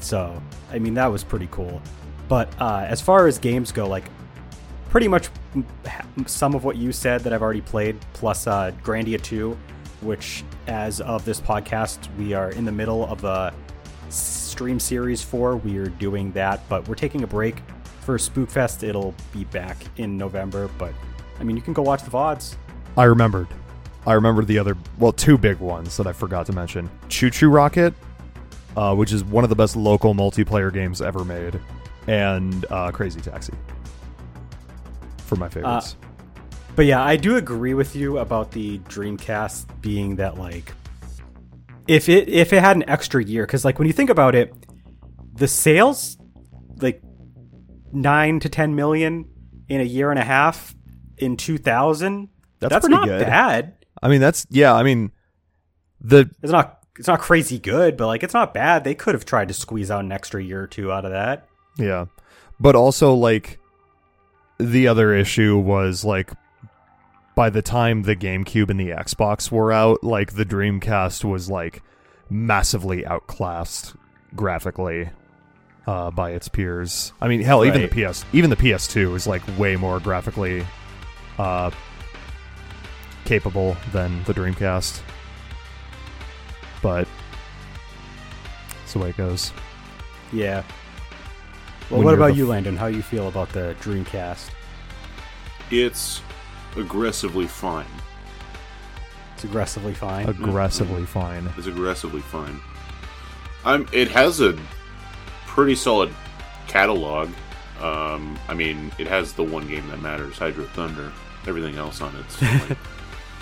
So, 0.00 0.40
I 0.70 0.78
mean, 0.78 0.94
that 0.94 1.06
was 1.06 1.24
pretty 1.24 1.48
cool. 1.50 1.80
But 2.28 2.52
uh, 2.60 2.84
as 2.86 3.00
far 3.00 3.26
as 3.26 3.38
games 3.38 3.72
go, 3.72 3.88
like, 3.88 4.04
pretty 4.90 5.08
much 5.08 5.28
some 6.26 6.54
of 6.54 6.64
what 6.64 6.76
you 6.76 6.92
said 6.92 7.22
that 7.22 7.32
I've 7.32 7.42
already 7.42 7.62
played, 7.62 7.98
plus 8.12 8.46
uh, 8.46 8.72
Grandia 8.82 9.20
2, 9.20 9.56
which, 10.02 10.44
as 10.66 11.00
of 11.00 11.24
this 11.24 11.40
podcast, 11.40 11.98
we 12.16 12.34
are 12.34 12.50
in 12.50 12.64
the 12.64 12.72
middle 12.72 13.06
of 13.06 13.24
a 13.24 13.52
stream 14.58 14.80
series 14.80 15.22
for. 15.22 15.56
We 15.56 15.78
are 15.78 15.86
doing 15.86 16.32
that, 16.32 16.68
but 16.68 16.88
we're 16.88 16.96
taking 16.96 17.22
a 17.22 17.28
break 17.28 17.62
for 18.00 18.18
Spookfest. 18.18 18.82
It'll 18.82 19.14
be 19.32 19.44
back 19.44 19.76
in 19.98 20.18
November, 20.18 20.68
but 20.78 20.92
I 21.38 21.44
mean, 21.44 21.54
you 21.54 21.62
can 21.62 21.72
go 21.72 21.82
watch 21.82 22.02
the 22.02 22.10
VODs. 22.10 22.56
I 22.96 23.04
remembered. 23.04 23.46
I 24.04 24.14
remembered 24.14 24.48
the 24.48 24.58
other, 24.58 24.76
well, 24.98 25.12
two 25.12 25.38
big 25.38 25.58
ones 25.60 25.96
that 25.96 26.08
I 26.08 26.12
forgot 26.12 26.46
to 26.46 26.52
mention. 26.52 26.90
ChuChu 27.08 27.54
Rocket, 27.54 27.94
uh, 28.76 28.96
which 28.96 29.12
is 29.12 29.22
one 29.22 29.44
of 29.44 29.50
the 29.50 29.54
best 29.54 29.76
local 29.76 30.12
multiplayer 30.12 30.72
games 30.72 31.00
ever 31.00 31.24
made, 31.24 31.60
and 32.08 32.66
uh, 32.68 32.90
Crazy 32.90 33.20
Taxi 33.20 33.52
for 35.18 35.36
my 35.36 35.48
favorites. 35.48 35.94
But 36.74 36.86
yeah, 36.86 37.00
I 37.00 37.14
do 37.14 37.36
agree 37.36 37.74
with 37.74 37.94
you 37.94 38.18
about 38.18 38.50
the 38.50 38.80
Dreamcast 38.80 39.66
being 39.82 40.16
that 40.16 40.36
like 40.36 40.72
if 41.88 42.08
it 42.08 42.28
if 42.28 42.52
it 42.52 42.60
had 42.60 42.76
an 42.76 42.88
extra 42.88 43.22
year 43.22 43.46
cuz 43.46 43.64
like 43.64 43.78
when 43.78 43.86
you 43.86 43.92
think 43.92 44.10
about 44.10 44.34
it 44.34 44.54
the 45.34 45.48
sales 45.48 46.16
like 46.80 47.02
9 47.92 48.40
to 48.40 48.48
10 48.48 48.74
million 48.74 49.24
in 49.68 49.80
a 49.80 49.84
year 49.84 50.10
and 50.10 50.18
a 50.18 50.24
half 50.24 50.74
in 51.16 51.36
2000 51.36 52.28
That's 52.60 52.72
that's, 52.72 52.88
not 52.88 53.06
good. 53.06 53.20
bad. 53.20 53.74
I 54.02 54.08
mean, 54.08 54.20
that's, 54.20 54.46
yeah, 54.50 54.74
I 54.74 54.82
mean, 54.82 55.10
the 56.00 56.30
It's 56.42 56.52
not 56.52 56.78
it's 56.98 57.08
not 57.08 57.20
crazy 57.20 57.58
good, 57.58 57.96
but 57.96 58.06
like 58.06 58.22
it's 58.22 58.34
not 58.34 58.52
bad. 58.54 58.84
They 58.84 58.94
could 58.94 59.14
have 59.14 59.24
tried 59.24 59.48
to 59.48 59.54
squeeze 59.54 59.90
out 59.90 60.04
an 60.04 60.12
extra 60.12 60.42
year 60.42 60.62
or 60.62 60.66
two 60.66 60.92
out 60.92 61.04
of 61.04 61.12
that. 61.12 61.46
Yeah. 61.76 62.06
But 62.60 62.74
also 62.74 63.14
like 63.14 63.58
the 64.58 64.88
other 64.88 65.14
issue 65.14 65.56
was 65.58 66.04
like 66.04 66.32
by 67.38 67.48
the 67.48 67.62
time 67.62 68.02
the 68.02 68.16
GameCube 68.16 68.68
and 68.68 68.80
the 68.80 68.88
Xbox 68.88 69.48
were 69.48 69.70
out, 69.70 70.02
like 70.02 70.32
the 70.32 70.44
Dreamcast 70.44 71.22
was 71.22 71.48
like 71.48 71.84
massively 72.28 73.06
outclassed 73.06 73.94
graphically 74.34 75.10
uh, 75.86 76.10
by 76.10 76.32
its 76.32 76.48
peers. 76.48 77.12
I 77.20 77.28
mean, 77.28 77.40
hell, 77.42 77.64
even 77.64 77.82
the 77.82 77.86
PS 77.86 78.24
even 78.32 78.50
the 78.50 78.56
PS2 78.56 79.14
is 79.14 79.28
like 79.28 79.42
way 79.56 79.76
more 79.76 80.00
graphically 80.00 80.66
uh, 81.38 81.70
capable 83.24 83.76
than 83.92 84.24
the 84.24 84.34
Dreamcast. 84.34 85.00
But 86.82 87.06
that's 88.80 88.94
the 88.94 88.98
way 88.98 89.10
it 89.10 89.16
goes. 89.16 89.52
Yeah. 90.32 90.64
Well, 91.88 91.98
When 91.98 92.04
what 92.04 92.14
about 92.14 92.32
the 92.32 92.38
you, 92.38 92.48
Landon? 92.48 92.76
How 92.76 92.86
you 92.86 93.00
feel 93.00 93.28
about 93.28 93.50
the 93.50 93.76
Dreamcast? 93.80 94.50
It's 95.70 96.20
aggressively 96.76 97.46
fine. 97.46 97.86
It's 99.34 99.44
aggressively 99.44 99.94
fine. 99.94 100.28
Aggressively 100.28 101.04
fine. 101.04 101.48
It's 101.56 101.66
aggressively 101.66 102.20
fine. 102.22 102.60
Um, 103.64 103.88
it 103.92 104.08
has 104.08 104.40
a 104.40 104.58
pretty 105.46 105.74
solid 105.74 106.12
catalog. 106.66 107.28
Um, 107.80 108.38
I 108.48 108.54
mean, 108.54 108.90
it 108.98 109.06
has 109.06 109.32
the 109.32 109.44
one 109.44 109.68
game 109.68 109.88
that 109.88 110.00
matters, 110.00 110.38
Hydro 110.38 110.64
Thunder. 110.66 111.12
Everything 111.46 111.76
else 111.76 112.00
on 112.00 112.14
it's 112.16 112.42
like, 112.42 112.78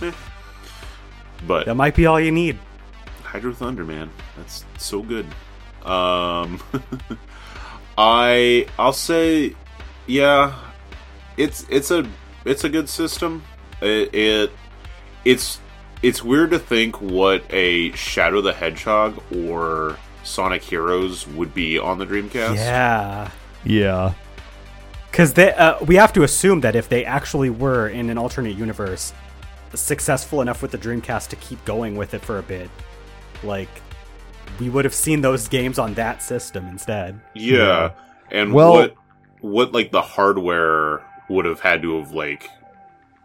eh. 0.03 0.13
But 1.47 1.67
that 1.67 1.75
might 1.75 1.95
be 1.95 2.07
all 2.07 2.21
you 2.21 2.31
need. 2.31 2.59
Hydro 3.23 3.53
Thunder, 3.53 3.85
man, 3.85 4.11
that's 4.37 4.65
so 4.79 5.03
good. 5.03 5.27
Um, 5.85 6.61
I 7.99 8.67
I'll 8.79 8.93
say, 8.93 9.55
yeah, 10.07 10.55
it's 11.37 11.67
it's 11.71 11.91
a 11.91 12.07
it's 12.47 12.65
a 12.65 12.69
good 12.69 12.89
system. 12.89 13.43
It, 13.83 14.15
it 14.15 14.53
it's 15.25 15.61
it's 16.03 16.23
weird 16.23 16.51
to 16.51 16.59
think 16.59 17.01
what 17.01 17.45
a 17.51 17.93
Shadow 17.93 18.41
the 18.41 18.53
Hedgehog 18.53 19.21
or 19.35 19.99
Sonic 20.25 20.63
Heroes 20.63 21.27
would 21.29 21.53
be 21.55 21.79
on 21.79 21.99
the 21.99 22.07
Dreamcast. 22.07 22.57
Yeah. 22.57 23.31
Yeah. 23.65 24.15
Because 25.11 25.33
they, 25.33 25.53
uh, 25.55 25.83
we 25.85 25.97
have 25.97 26.13
to 26.13 26.23
assume 26.25 26.61
that 26.61 26.77
if 26.77 26.89
they 26.89 27.05
actually 27.05 27.49
were 27.49 27.89
in 27.89 28.11
an 28.11 28.19
alternate 28.19 28.57
universe, 28.57 29.15
successful 29.75 30.43
enough 30.43 30.61
with 30.63 30.71
the 30.73 30.79
Dreamcast 30.79 31.29
to 31.29 31.37
keep 31.37 31.65
going 31.65 31.97
with 31.97 32.13
it 32.15 32.23
for 32.23 32.39
a 32.39 32.43
bit, 32.43 32.71
like 33.43 33.69
we 34.61 34.69
would 34.69 34.85
have 34.85 34.95
seen 34.95 35.23
those 35.23 35.49
games 35.49 35.79
on 35.79 35.95
that 35.95 36.23
system 36.23 36.67
instead. 36.69 37.21
Yeah, 37.35 37.93
and 38.31 38.53
Well- 38.53 38.73
what 38.73 38.95
what 39.41 39.73
like 39.73 39.91
the 39.91 40.03
hardware 40.03 41.03
would 41.29 41.45
have 41.45 41.61
had 41.61 41.83
to 41.83 41.99
have 41.99 42.13
like 42.13 42.49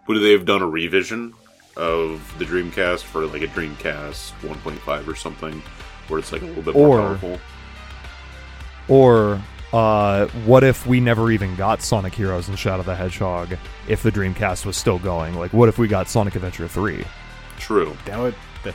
would 0.07 0.17
they 0.21 0.31
have 0.31 0.45
done 0.45 0.61
a 0.61 0.67
revision 0.67 1.33
of 1.77 2.33
the 2.37 2.45
Dreamcast 2.45 3.03
for 3.03 3.25
like 3.27 3.41
a 3.43 3.47
Dreamcast 3.47 4.31
1.5 4.41 5.07
or 5.07 5.15
something 5.15 5.61
where 6.07 6.19
it's 6.19 6.31
like 6.31 6.41
a 6.41 6.45
little 6.45 6.63
bit 6.63 6.75
more 6.75 6.99
Or- 6.99 7.07
powerful? 7.07 7.39
Or 8.87 9.41
uh, 9.71 10.27
what 10.45 10.63
if 10.63 10.85
we 10.85 10.99
never 10.99 11.31
even 11.31 11.55
got 11.55 11.81
Sonic 11.81 12.13
Heroes 12.13 12.49
and 12.49 12.59
Shadow 12.59 12.83
the 12.83 12.95
Hedgehog 12.95 13.55
if 13.87 14.03
the 14.03 14.11
Dreamcast 14.11 14.65
was 14.65 14.75
still 14.75 14.99
going? 14.99 15.35
Like, 15.35 15.53
what 15.53 15.69
if 15.69 15.77
we 15.77 15.87
got 15.87 16.09
Sonic 16.09 16.35
Adventure 16.35 16.67
3? 16.67 17.05
True, 17.57 17.95
That 18.05 18.19
would 18.19 18.35
that 18.63 18.73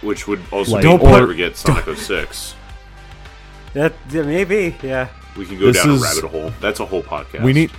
which 0.00 0.26
would 0.26 0.40
also 0.50 0.72
Like- 0.72 0.82
Don't 0.82 1.02
me 1.02 1.08
put- 1.10 1.26
forget 1.28 1.56
Sonic 1.58 1.84
06. 1.96 2.56
that 3.74 3.92
yeah, 4.10 4.22
maybe 4.22 4.74
yeah. 4.82 5.08
We 5.36 5.46
can 5.46 5.58
go 5.58 5.66
This 5.66 5.82
down 5.84 5.94
is- 5.94 6.00
a 6.02 6.04
rabbit 6.04 6.30
hole. 6.30 6.52
That's 6.60 6.80
a 6.80 6.86
whole 6.86 7.02
podcast. 7.02 7.42
We 7.44 7.52
need. 7.52 7.70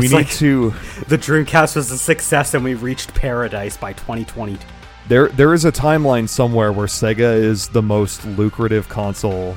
We 0.00 0.08
need 0.08 0.12
like- 0.12 0.30
to. 0.32 0.70
The 1.08 1.18
Dreamcast 1.18 1.76
was 1.76 1.90
a 1.90 1.98
success, 1.98 2.54
and 2.54 2.64
we 2.64 2.74
reached 2.74 3.14
paradise 3.14 3.76
by 3.76 3.92
2020. 3.92 4.56
There, 5.08 5.28
there 5.28 5.52
is 5.52 5.64
a 5.64 5.72
timeline 5.72 6.28
somewhere 6.28 6.72
where 6.72 6.86
Sega 6.86 7.34
is 7.34 7.68
the 7.68 7.82
most 7.82 8.24
lucrative 8.24 8.88
console 8.88 9.56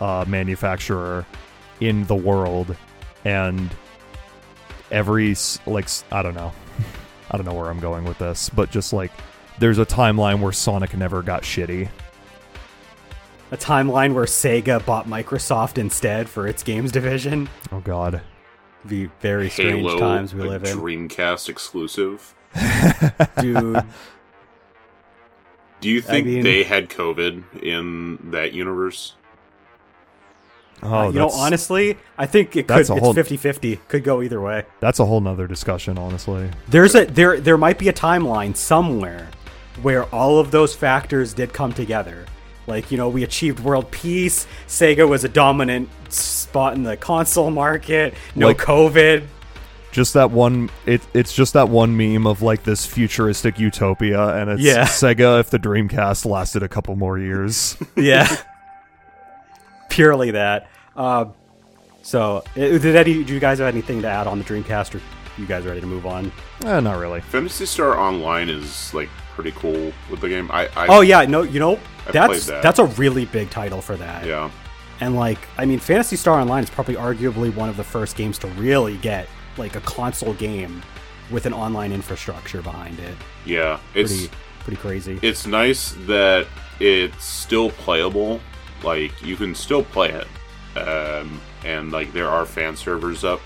uh, 0.00 0.24
manufacturer 0.26 1.26
in 1.80 2.04
the 2.06 2.16
world, 2.16 2.74
and 3.24 3.70
every 4.90 5.36
like 5.66 5.88
I 6.10 6.22
don't 6.22 6.34
know, 6.34 6.52
I 7.30 7.36
don't 7.36 7.46
know 7.46 7.54
where 7.54 7.70
I'm 7.70 7.80
going 7.80 8.04
with 8.04 8.18
this, 8.18 8.48
but 8.48 8.70
just 8.70 8.92
like 8.92 9.12
there's 9.58 9.78
a 9.78 9.86
timeline 9.86 10.40
where 10.40 10.52
Sonic 10.52 10.96
never 10.96 11.22
got 11.22 11.42
shitty. 11.42 11.88
A 13.52 13.56
timeline 13.56 14.14
where 14.14 14.24
Sega 14.24 14.84
bought 14.86 15.06
Microsoft 15.06 15.76
instead 15.76 16.28
for 16.28 16.46
its 16.46 16.62
games 16.62 16.90
division. 16.92 17.48
Oh 17.70 17.80
God, 17.80 18.22
Be 18.86 19.10
very 19.20 19.50
strange 19.50 19.82
Halo, 19.82 19.98
times 19.98 20.34
we 20.34 20.42
a 20.42 20.46
live 20.46 20.64
in, 20.64 20.78
Dreamcast 20.78 21.48
exclusive. 21.48 22.34
dude. 23.40 23.84
Do 25.80 25.88
you 25.88 26.00
think 26.00 26.26
mean- 26.26 26.42
they 26.42 26.62
had 26.62 26.88
COVID 26.88 27.62
in 27.62 28.30
that 28.30 28.52
universe? 28.52 29.14
oh, 30.82 30.92
Uh, 30.94 31.06
you 31.10 31.18
know, 31.18 31.28
honestly, 31.30 31.98
I 32.18 32.26
think 32.26 32.48
it 32.56 32.66
could. 32.66 32.68
that's 32.68 32.90
a 32.90 32.94
It's 32.94 33.02
whole- 33.02 33.14
50-50. 33.14 33.78
Could 33.88 34.02
go 34.04 34.22
either 34.22 34.40
way. 34.40 34.64
that's 34.80 34.98
a 34.98 35.04
whole 35.04 35.20
nother 35.20 35.46
discussion. 35.46 35.98
Honestly, 35.98 36.50
There's 36.68 36.94
a 36.94 37.04
there 37.04 37.38
there 37.40 37.58
might 37.58 37.78
be 37.78 37.88
a 37.88 37.92
timeline 37.92 38.56
somewhere 38.56 39.28
where 39.82 40.04
all 40.06 40.38
of 40.38 40.50
those 40.50 40.74
factors 40.74 41.32
did 41.34 41.52
come 41.52 41.72
together. 41.72 42.26
Like, 42.70 42.90
you 42.90 42.96
know, 42.96 43.08
we 43.10 43.22
achieved 43.24 43.60
world 43.60 43.90
peace, 43.90 44.46
Sega 44.68 45.06
was 45.08 45.24
a 45.24 45.28
dominant 45.28 45.88
spot 46.10 46.74
in 46.74 46.84
the 46.84 46.96
console 46.96 47.50
market, 47.50 48.14
no 48.34 48.46
Like- 48.46 48.58
COVID. 48.58 49.24
just 49.92 50.14
that 50.14 50.30
one. 50.30 50.70
It, 50.86 51.02
it's 51.14 51.34
just 51.34 51.52
that 51.54 51.68
one 51.68 51.96
meme 51.96 52.26
of 52.26 52.40
like 52.42 52.62
this 52.62 52.86
futuristic 52.86 53.58
utopia, 53.58 54.36
and 54.36 54.48
it's 54.50 54.62
Yeah. 54.62 54.84
Sega 54.86 55.40
if 55.40 55.50
the 55.50 55.58
Dreamcast 55.58 56.24
lasted 56.24 56.62
a 56.62 56.68
couple 56.68 56.94
more 56.96 57.18
years. 57.18 57.76
Yeah. 57.96 58.28
Purely 59.88 60.30
that. 60.30 60.68
Um, 60.96 61.32
so, 62.02 62.44
did 62.54 62.84
any 62.96 63.24
do 63.24 63.34
you 63.34 63.40
guys 63.40 63.58
have 63.58 63.68
anything 63.68 64.02
to 64.02 64.08
add 64.08 64.26
on 64.26 64.38
the 64.38 64.44
Dreamcast 64.44 64.94
or 64.94 65.00
you 65.36 65.46
guys 65.46 65.64
ready 65.64 65.80
to 65.80 65.86
move 65.86 66.06
on? 66.06 66.30
eh, 66.64 66.80
not 66.80 66.98
really. 66.98 67.20
Phantasy 67.20 67.66
Star 67.66 67.98
Online 67.98 68.48
is 68.48 68.92
like 68.94 69.08
pretty 69.40 69.56
cool 69.58 69.92
with 70.10 70.20
the 70.20 70.28
game. 70.28 70.50
I, 70.52 70.66
I 70.76 70.86
Oh 70.88 71.00
yeah, 71.00 71.22
no, 71.22 71.42
you 71.42 71.60
know, 71.60 71.78
I've 72.06 72.12
that's 72.12 72.46
that. 72.46 72.62
that's 72.62 72.78
a 72.78 72.84
really 72.84 73.24
big 73.26 73.50
title 73.50 73.80
for 73.80 73.96
that. 73.96 74.26
yeah. 74.26 74.50
And 75.00 75.16
like, 75.16 75.38
I 75.56 75.64
mean, 75.64 75.78
Phantasy 75.78 76.16
Star 76.16 76.38
Online 76.38 76.62
is 76.62 76.68
probably 76.70 76.94
arguably 76.94 77.54
one 77.54 77.68
of 77.70 77.76
the 77.78 77.84
first 77.84 78.16
games 78.16 78.36
to 78.38 78.48
really 78.48 78.98
get 78.98 79.28
like 79.56 79.74
a 79.76 79.80
console 79.80 80.34
game 80.34 80.82
with 81.30 81.46
an 81.46 81.54
online 81.54 81.92
infrastructure 81.92 82.60
behind 82.60 82.98
it. 82.98 83.14
Yeah, 83.46 83.78
it's 83.94 84.12
Pretty 84.12 84.34
pretty 84.60 84.76
crazy. 84.76 85.18
it's 85.22 85.46
nice 85.46 85.92
that 86.06 86.46
it's 86.80 87.24
still 87.24 87.70
playable. 87.70 88.40
Like 88.82 89.22
you 89.22 89.36
can 89.36 89.54
still 89.54 89.84
play 89.84 90.10
it, 90.10 90.78
um, 90.78 91.40
and 91.64 91.90
like 91.92 92.12
there 92.12 92.28
are 92.28 92.44
fan 92.44 92.76
servers 92.76 93.24
up. 93.24 93.40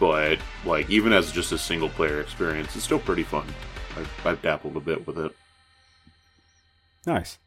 But 0.00 0.38
like 0.64 0.88
even 0.90 1.12
as 1.12 1.30
just 1.32 1.52
a 1.52 1.58
single 1.58 1.88
player 1.90 2.20
experience, 2.20 2.74
it's 2.76 2.84
still 2.84 3.00
pretty 3.00 3.24
fun. 3.24 3.46
I've, 3.98 4.26
I've 4.26 4.42
dabbled 4.42 4.76
a 4.76 4.80
bit 4.80 5.06
with 5.06 5.18
it. 5.18 5.34
Nice. 7.06 7.38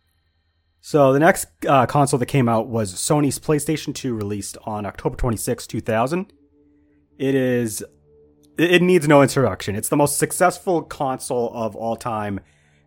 So 0.81 1.13
the 1.13 1.19
next 1.19 1.47
uh, 1.67 1.85
console 1.85 2.17
that 2.19 2.25
came 2.25 2.49
out 2.49 2.67
was 2.67 2.93
Sony's 2.95 3.39
PlayStation 3.39 3.93
2, 3.93 4.15
released 4.15 4.57
on 4.65 4.85
October 4.85 5.15
26, 5.15 5.67
2000. 5.67 6.33
It 7.17 7.35
is. 7.35 7.83
It 8.57 8.81
needs 8.81 9.07
no 9.07 9.21
introduction. 9.21 9.75
It's 9.75 9.89
the 9.89 9.97
most 9.97 10.17
successful 10.17 10.81
console 10.81 11.51
of 11.53 11.75
all 11.75 11.95
time, 11.95 12.39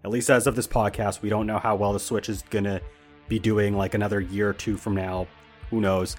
at 0.04 0.10
least 0.10 0.28
as 0.28 0.46
of 0.46 0.56
this 0.56 0.66
podcast. 0.66 1.22
We 1.22 1.28
don't 1.28 1.46
know 1.46 1.58
how 1.58 1.76
well 1.76 1.92
the 1.92 2.00
Switch 2.00 2.28
is 2.28 2.42
gonna 2.50 2.80
be 3.28 3.38
doing 3.38 3.76
like 3.76 3.94
another 3.94 4.20
year 4.20 4.50
or 4.50 4.52
two 4.52 4.76
from 4.76 4.94
now. 4.94 5.26
Who 5.70 5.80
knows? 5.80 6.16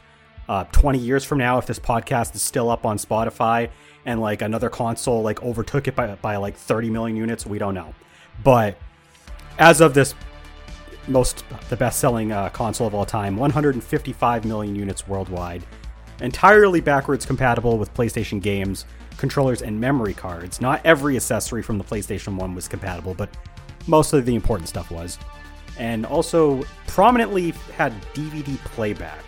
Uh, 0.48 0.64
20 0.66 1.00
years 1.00 1.24
from 1.24 1.40
now, 1.40 1.58
if 1.58 1.66
this 1.66 1.80
podcast 1.80 2.36
is 2.36 2.42
still 2.42 2.70
up 2.70 2.86
on 2.86 2.98
Spotify 2.98 3.70
and 4.06 4.22
like 4.22 4.42
another 4.42 4.70
console 4.70 5.22
like 5.22 5.42
overtook 5.42 5.88
it 5.88 5.96
by, 5.96 6.14
by 6.16 6.36
like 6.36 6.56
30 6.56 6.90
million 6.90 7.18
units, 7.18 7.46
we 7.46 7.58
don't 7.58 7.74
know. 7.74 7.94
But 8.44 8.78
as 9.58 9.82
of 9.82 9.94
this 9.94 10.14
most 11.08 11.44
the 11.70 11.78
best-selling 11.78 12.32
uh, 12.32 12.50
console 12.50 12.88
of 12.88 12.96
all 12.96 13.06
time 13.06 13.38
155 13.38 14.46
million 14.46 14.76
units 14.76 15.08
worldwide 15.08 15.64
entirely 16.22 16.82
backwards 16.82 17.26
compatible 17.26 17.78
with 17.78 17.94
playstation 17.94 18.42
games 18.42 18.86
controllers 19.18 19.62
and 19.62 19.80
memory 19.80 20.14
cards. 20.14 20.60
Not 20.60 20.82
every 20.84 21.16
accessory 21.16 21.62
from 21.62 21.78
the 21.78 21.84
playstation 21.84 22.36
1 22.36 22.56
was 22.56 22.68
compatible 22.68 23.14
but 23.14 23.30
most 23.88 24.14
of 24.14 24.26
the 24.26 24.36
important 24.36 24.68
stuff 24.68 24.90
was. 24.92 25.20
And 25.78 26.06
also 26.06 26.64
prominently 26.88 27.52
had 27.76 27.94
dvd 28.14 28.58
playback 28.66 29.25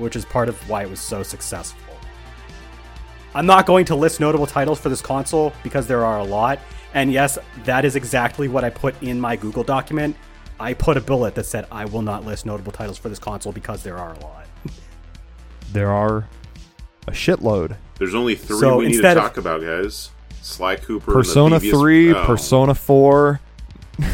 which 0.00 0.16
is 0.16 0.24
part 0.24 0.48
of 0.48 0.68
why 0.68 0.82
it 0.82 0.90
was 0.90 1.00
so 1.00 1.22
successful 1.22 1.94
i'm 3.34 3.46
not 3.46 3.66
going 3.66 3.84
to 3.84 3.94
list 3.94 4.18
notable 4.20 4.46
titles 4.46 4.80
for 4.80 4.88
this 4.88 5.00
console 5.02 5.52
because 5.62 5.86
there 5.86 6.04
are 6.04 6.18
a 6.18 6.24
lot 6.24 6.58
and 6.94 7.12
yes 7.12 7.38
that 7.64 7.84
is 7.84 7.94
exactly 7.96 8.48
what 8.48 8.64
i 8.64 8.70
put 8.70 9.00
in 9.02 9.20
my 9.20 9.36
google 9.36 9.62
document 9.62 10.16
I 10.62 10.74
put 10.74 10.98
a 10.98 11.00
bullet 11.00 11.34
that 11.36 11.46
said 11.46 11.66
I 11.72 11.86
will 11.86 12.02
not 12.02 12.26
list 12.26 12.44
notable 12.44 12.70
titles 12.70 12.98
for 12.98 13.08
this 13.08 13.18
console 13.18 13.50
because 13.50 13.82
there 13.82 13.96
are 13.96 14.12
a 14.12 14.18
lot. 14.20 14.46
There 15.72 15.90
are 15.90 16.28
a 17.08 17.12
shitload. 17.12 17.78
There's 17.96 18.14
only 18.14 18.34
three 18.34 18.58
So 18.58 18.76
we 18.76 18.84
need 18.88 18.90
to 18.90 18.98
instead 18.98 19.16
of- 19.16 19.22
talk 19.22 19.38
about, 19.38 19.62
guys. 19.62 20.10
Sly 20.42 20.76
Cooper, 20.76 21.12
Persona 21.12 21.58
Devious- 21.58 21.80
3, 21.80 22.12
oh. 22.12 22.24
Persona 22.26 22.74
4. 22.74 23.40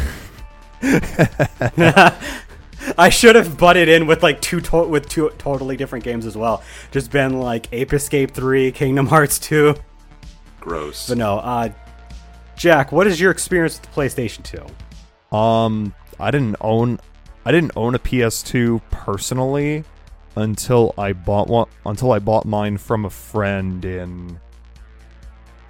I 2.98 3.08
should 3.08 3.34
have 3.36 3.58
butted 3.58 3.88
in 3.88 4.06
with 4.06 4.22
like 4.22 4.40
two 4.40 4.60
to- 4.60 4.86
with 4.86 5.08
two 5.08 5.30
totally 5.38 5.76
different 5.76 6.04
games 6.04 6.26
as 6.26 6.36
well. 6.36 6.62
Just 6.90 7.10
been 7.10 7.40
like 7.40 7.66
Ape 7.72 7.92
Escape 7.92 8.32
3, 8.32 8.72
Kingdom 8.72 9.06
Hearts 9.06 9.38
2. 9.38 9.74
Gross. 10.60 11.08
But 11.08 11.18
no, 11.18 11.38
uh 11.38 11.70
Jack, 12.56 12.90
what 12.92 13.06
is 13.06 13.20
your 13.20 13.30
experience 13.30 13.80
with 13.80 13.90
the 13.92 14.00
PlayStation 14.00 14.42
2? 15.30 15.36
Um 15.36 15.94
I 16.18 16.30
didn't 16.30 16.56
own 16.60 16.98
I 17.44 17.52
didn't 17.52 17.72
own 17.76 17.94
a 17.94 17.98
PS2 17.98 18.80
personally 18.90 19.84
until 20.34 20.94
I 20.98 21.12
bought 21.12 21.48
one 21.48 21.68
until 21.84 22.12
I 22.12 22.18
bought 22.18 22.44
mine 22.44 22.76
from 22.78 23.04
a 23.04 23.10
friend 23.10 23.84
in 23.84 24.40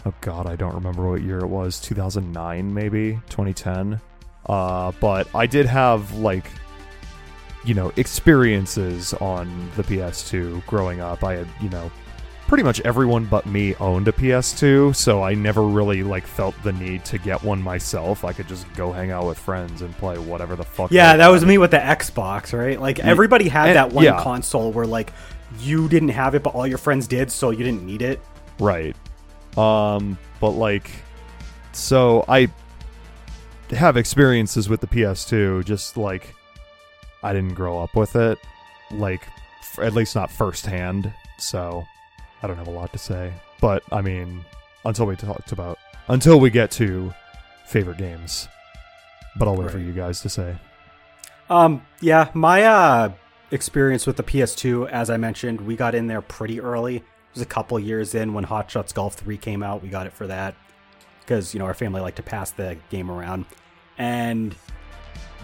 Oh 0.04 0.14
god, 0.20 0.46
I 0.46 0.54
don't 0.54 0.74
remember 0.74 1.08
what 1.10 1.22
year 1.22 1.40
it 1.40 1.48
was. 1.48 1.80
2009 1.80 2.72
maybe, 2.72 3.14
2010. 3.28 4.00
Uh, 4.48 4.92
but 5.00 5.28
I 5.34 5.46
did 5.46 5.66
have 5.66 6.14
like 6.16 6.44
you 7.66 7.74
know 7.74 7.92
experiences 7.96 9.12
on 9.14 9.70
the 9.76 9.82
PS2 9.82 10.64
growing 10.66 11.00
up. 11.00 11.24
I 11.24 11.34
had 11.34 11.48
you 11.60 11.68
know 11.68 11.90
pretty 12.46 12.62
much 12.62 12.80
everyone 12.82 13.24
but 13.24 13.44
me 13.44 13.74
owned 13.76 14.06
a 14.06 14.12
PS2, 14.12 14.94
so 14.94 15.22
I 15.22 15.34
never 15.34 15.62
really 15.62 16.02
like 16.02 16.26
felt 16.26 16.54
the 16.62 16.72
need 16.72 17.04
to 17.06 17.18
get 17.18 17.42
one 17.42 17.60
myself. 17.60 18.24
I 18.24 18.32
could 18.32 18.46
just 18.46 18.72
go 18.74 18.92
hang 18.92 19.10
out 19.10 19.26
with 19.26 19.38
friends 19.38 19.82
and 19.82 19.94
play 19.96 20.16
whatever 20.16 20.54
the 20.54 20.64
fuck. 20.64 20.92
Yeah, 20.92 21.16
that 21.16 21.28
was 21.28 21.44
me 21.44 21.58
with 21.58 21.72
the 21.72 21.78
Xbox, 21.78 22.56
right? 22.56 22.80
Like 22.80 23.00
everybody 23.00 23.48
had 23.48 23.68
and- 23.68 23.76
that 23.76 23.92
one 23.92 24.04
yeah. 24.04 24.22
console 24.22 24.72
where 24.72 24.86
like 24.86 25.12
you 25.60 25.88
didn't 25.88 26.10
have 26.10 26.34
it, 26.34 26.42
but 26.42 26.54
all 26.54 26.66
your 26.66 26.78
friends 26.78 27.06
did, 27.06 27.30
so 27.30 27.50
you 27.50 27.64
didn't 27.64 27.84
need 27.84 28.02
it. 28.02 28.20
Right. 28.58 28.96
Um, 29.56 30.18
but 30.40 30.50
like, 30.50 30.90
so 31.72 32.24
I 32.28 32.48
have 33.70 33.96
experiences 33.96 34.68
with 34.68 34.80
the 34.80 34.86
PS2, 34.86 35.64
just 35.64 35.96
like 35.96 36.34
I 37.26 37.32
didn't 37.32 37.54
grow 37.54 37.78
up 37.82 37.96
with 37.96 38.16
it, 38.16 38.38
like 38.90 39.26
f- 39.60 39.80
at 39.80 39.94
least 39.94 40.14
not 40.14 40.30
firsthand. 40.30 41.12
So 41.38 41.84
I 42.42 42.46
don't 42.46 42.56
have 42.56 42.68
a 42.68 42.72
lot 42.72 42.92
to 42.92 42.98
say. 42.98 43.32
But 43.60 43.82
I 43.90 44.00
mean, 44.00 44.44
until 44.84 45.06
we 45.06 45.16
talked 45.16 45.52
about, 45.52 45.78
until 46.08 46.38
we 46.38 46.50
get 46.50 46.70
to 46.72 47.12
favorite 47.66 47.98
games. 47.98 48.48
But 49.38 49.48
I'll 49.48 49.56
wait 49.56 49.70
for 49.70 49.78
you 49.78 49.92
guys 49.92 50.20
to 50.22 50.28
say. 50.28 50.56
Um, 51.50 51.84
yeah, 52.00 52.30
my 52.32 52.62
uh 52.64 53.12
experience 53.50 54.06
with 54.06 54.16
the 54.16 54.22
PS2, 54.22 54.88
as 54.88 55.10
I 55.10 55.16
mentioned, 55.16 55.60
we 55.60 55.76
got 55.76 55.94
in 55.94 56.06
there 56.06 56.22
pretty 56.22 56.60
early. 56.60 56.96
It 56.96 57.04
was 57.34 57.42
a 57.42 57.46
couple 57.46 57.78
years 57.78 58.14
in 58.14 58.34
when 58.34 58.44
Hot 58.44 58.70
Shots 58.70 58.92
Golf 58.92 59.14
3 59.14 59.36
came 59.36 59.62
out. 59.62 59.82
We 59.82 59.88
got 59.88 60.06
it 60.06 60.12
for 60.12 60.26
that 60.26 60.54
because, 61.20 61.52
you 61.54 61.58
know, 61.58 61.66
our 61.66 61.74
family 61.74 62.00
liked 62.00 62.16
to 62.16 62.22
pass 62.22 62.50
the 62.50 62.76
game 62.90 63.10
around. 63.10 63.44
And 63.98 64.54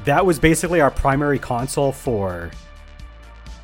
that 0.04 0.24
was 0.24 0.38
basically 0.38 0.80
our 0.80 0.90
primary 0.90 1.38
console 1.38 1.92
for 1.92 2.50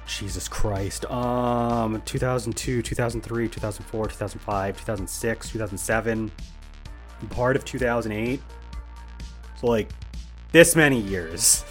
Jesus 0.07 0.49
Christ. 0.49 1.05
Um 1.11 2.01
2002, 2.05 2.83
2003, 2.83 3.49
2004, 3.49 4.07
2005, 4.09 4.77
2006, 4.79 5.51
2007, 5.51 6.31
part 7.31 7.57
of 7.57 7.65
2008. 7.65 8.41
So 9.61 9.67
like 9.67 9.91
this 10.53 10.75
many 10.77 11.01
years. 11.01 11.65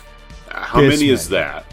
How 0.50 0.82
This 0.82 1.00
many 1.00 1.12
is 1.12 1.30
that? 1.30 1.66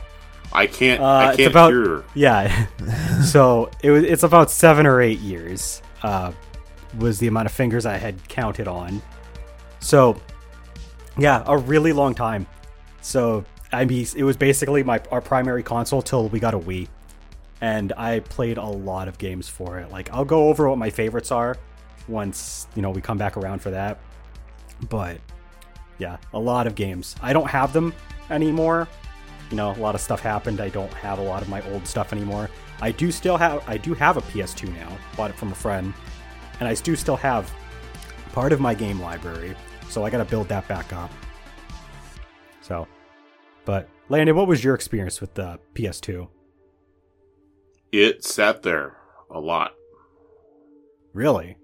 I 0.52 0.66
can't. 0.66 1.00
Uh, 1.00 1.04
I 1.04 1.28
it's 1.30 1.36
can't 1.38 1.50
about- 1.50 1.72
hear. 1.72 2.04
Yeah. 2.14 2.66
so 3.24 3.70
it 3.82 3.90
was 3.90 4.04
it's 4.04 4.22
about 4.22 4.50
seven 4.50 4.86
or 4.86 5.00
eight 5.00 5.18
years. 5.20 5.82
Uh, 6.02 6.32
was 6.98 7.18
the 7.18 7.26
amount 7.26 7.46
of 7.46 7.52
fingers 7.52 7.86
I 7.86 7.96
had 7.96 8.26
counted 8.28 8.68
on. 8.68 9.02
So 9.80 10.20
yeah, 11.18 11.42
a 11.46 11.56
really 11.58 11.92
long 11.92 12.14
time. 12.14 12.46
So 13.04 13.44
I 13.70 13.84
mean, 13.84 14.06
it 14.16 14.24
was 14.24 14.36
basically 14.36 14.82
my 14.82 15.00
our 15.10 15.20
primary 15.20 15.62
console 15.62 16.00
till 16.00 16.28
we 16.30 16.40
got 16.40 16.54
a 16.54 16.58
Wii, 16.58 16.88
and 17.60 17.92
I 17.98 18.20
played 18.20 18.56
a 18.56 18.64
lot 18.64 19.08
of 19.08 19.18
games 19.18 19.46
for 19.46 19.78
it. 19.78 19.92
Like 19.92 20.10
I'll 20.10 20.24
go 20.24 20.48
over 20.48 20.68
what 20.68 20.78
my 20.78 20.88
favorites 20.88 21.30
are 21.30 21.56
once 22.08 22.66
you 22.74 22.82
know 22.82 22.90
we 22.90 23.02
come 23.02 23.18
back 23.18 23.36
around 23.36 23.60
for 23.60 23.70
that. 23.70 23.98
But 24.88 25.18
yeah, 25.98 26.16
a 26.32 26.38
lot 26.38 26.66
of 26.66 26.74
games. 26.74 27.14
I 27.20 27.34
don't 27.34 27.48
have 27.48 27.74
them 27.74 27.92
anymore. 28.30 28.88
You 29.50 29.58
know 29.58 29.72
a 29.72 29.80
lot 29.80 29.94
of 29.94 30.00
stuff 30.00 30.20
happened. 30.20 30.62
I 30.62 30.70
don't 30.70 30.92
have 30.94 31.18
a 31.18 31.22
lot 31.22 31.42
of 31.42 31.50
my 31.50 31.60
old 31.72 31.86
stuff 31.86 32.12
anymore. 32.12 32.48
I 32.80 32.90
do 32.90 33.12
still 33.12 33.36
have 33.36 33.62
i 33.68 33.76
do 33.76 33.92
have 33.92 34.16
a 34.16 34.22
ps2 34.22 34.74
now. 34.74 34.90
Bought 35.14 35.30
it 35.30 35.36
from 35.36 35.52
a 35.52 35.54
friend. 35.54 35.92
And 36.58 36.68
i 36.68 36.74
do 36.74 36.96
still 36.96 37.16
have 37.16 37.52
part 38.32 38.52
of 38.52 38.60
my 38.60 38.72
game 38.72 38.98
library. 38.98 39.54
So 39.90 40.04
i 40.04 40.10
gotta 40.10 40.24
build 40.24 40.48
that 40.48 40.66
back 40.68 40.90
up. 40.94 41.10
So 42.62 42.88
but 43.64 43.88
landon 44.08 44.36
what 44.36 44.46
was 44.46 44.62
your 44.64 44.74
experience 44.74 45.20
with 45.20 45.34
the 45.34 45.58
ps2 45.74 46.28
It 47.92 48.24
sat 48.24 48.62
there 48.62 48.96
a 49.30 49.40
lot. 49.40 49.72
really 51.12 51.56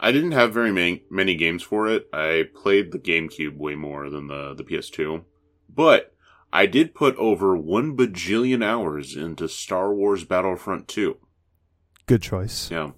I 0.00 0.12
didn't 0.12 0.30
have 0.30 0.54
very 0.54 0.70
many, 0.72 1.02
many 1.10 1.34
games 1.34 1.64
for 1.64 1.88
it. 1.88 2.08
I 2.12 2.44
played 2.54 2.92
the 2.92 3.00
GameCube 3.00 3.56
way 3.56 3.74
more 3.74 4.08
than 4.10 4.28
the, 4.28 4.54
the 4.54 4.62
PS2. 4.62 5.24
But 5.68 6.14
I 6.52 6.66
did 6.66 6.94
put 6.94 7.16
over 7.16 7.56
one 7.56 7.96
bajillion 7.96 8.64
hours 8.64 9.16
into 9.16 9.48
Star 9.48 9.92
Wars 9.92 10.22
Battlefront 10.22 10.86
2. 10.86 11.16
Good 12.06 12.22
choice. 12.22 12.70
Yeah. 12.70 12.92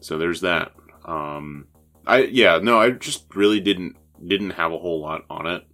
So 0.00 0.16
there's 0.16 0.40
that. 0.40 0.72
Um 1.04 1.66
I 2.06 2.22
yeah, 2.24 2.60
no, 2.62 2.80
I 2.80 2.90
just 2.90 3.34
really 3.34 3.60
didn't 3.60 3.96
didn't 4.26 4.52
have 4.52 4.72
a 4.72 4.78
whole 4.78 5.02
lot 5.02 5.26
on 5.28 5.46
it. 5.46 5.64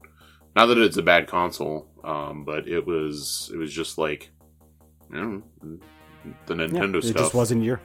Not 0.56 0.66
that 0.66 0.78
it's 0.78 0.96
a 0.96 1.02
bad 1.02 1.26
console, 1.28 1.86
um, 2.04 2.44
but 2.44 2.66
it 2.68 2.86
was 2.86 3.50
it 3.54 3.56
was 3.56 3.72
just 3.72 3.98
like 3.98 4.30
you 5.12 5.20
know, 5.20 5.42
the 6.46 6.54
Yeah, 6.54 6.66
Nintendo 6.66 6.96
it 6.96 7.04
stuff. 7.04 7.16
just 7.16 7.34
wasn't 7.34 7.62
your 7.64 7.80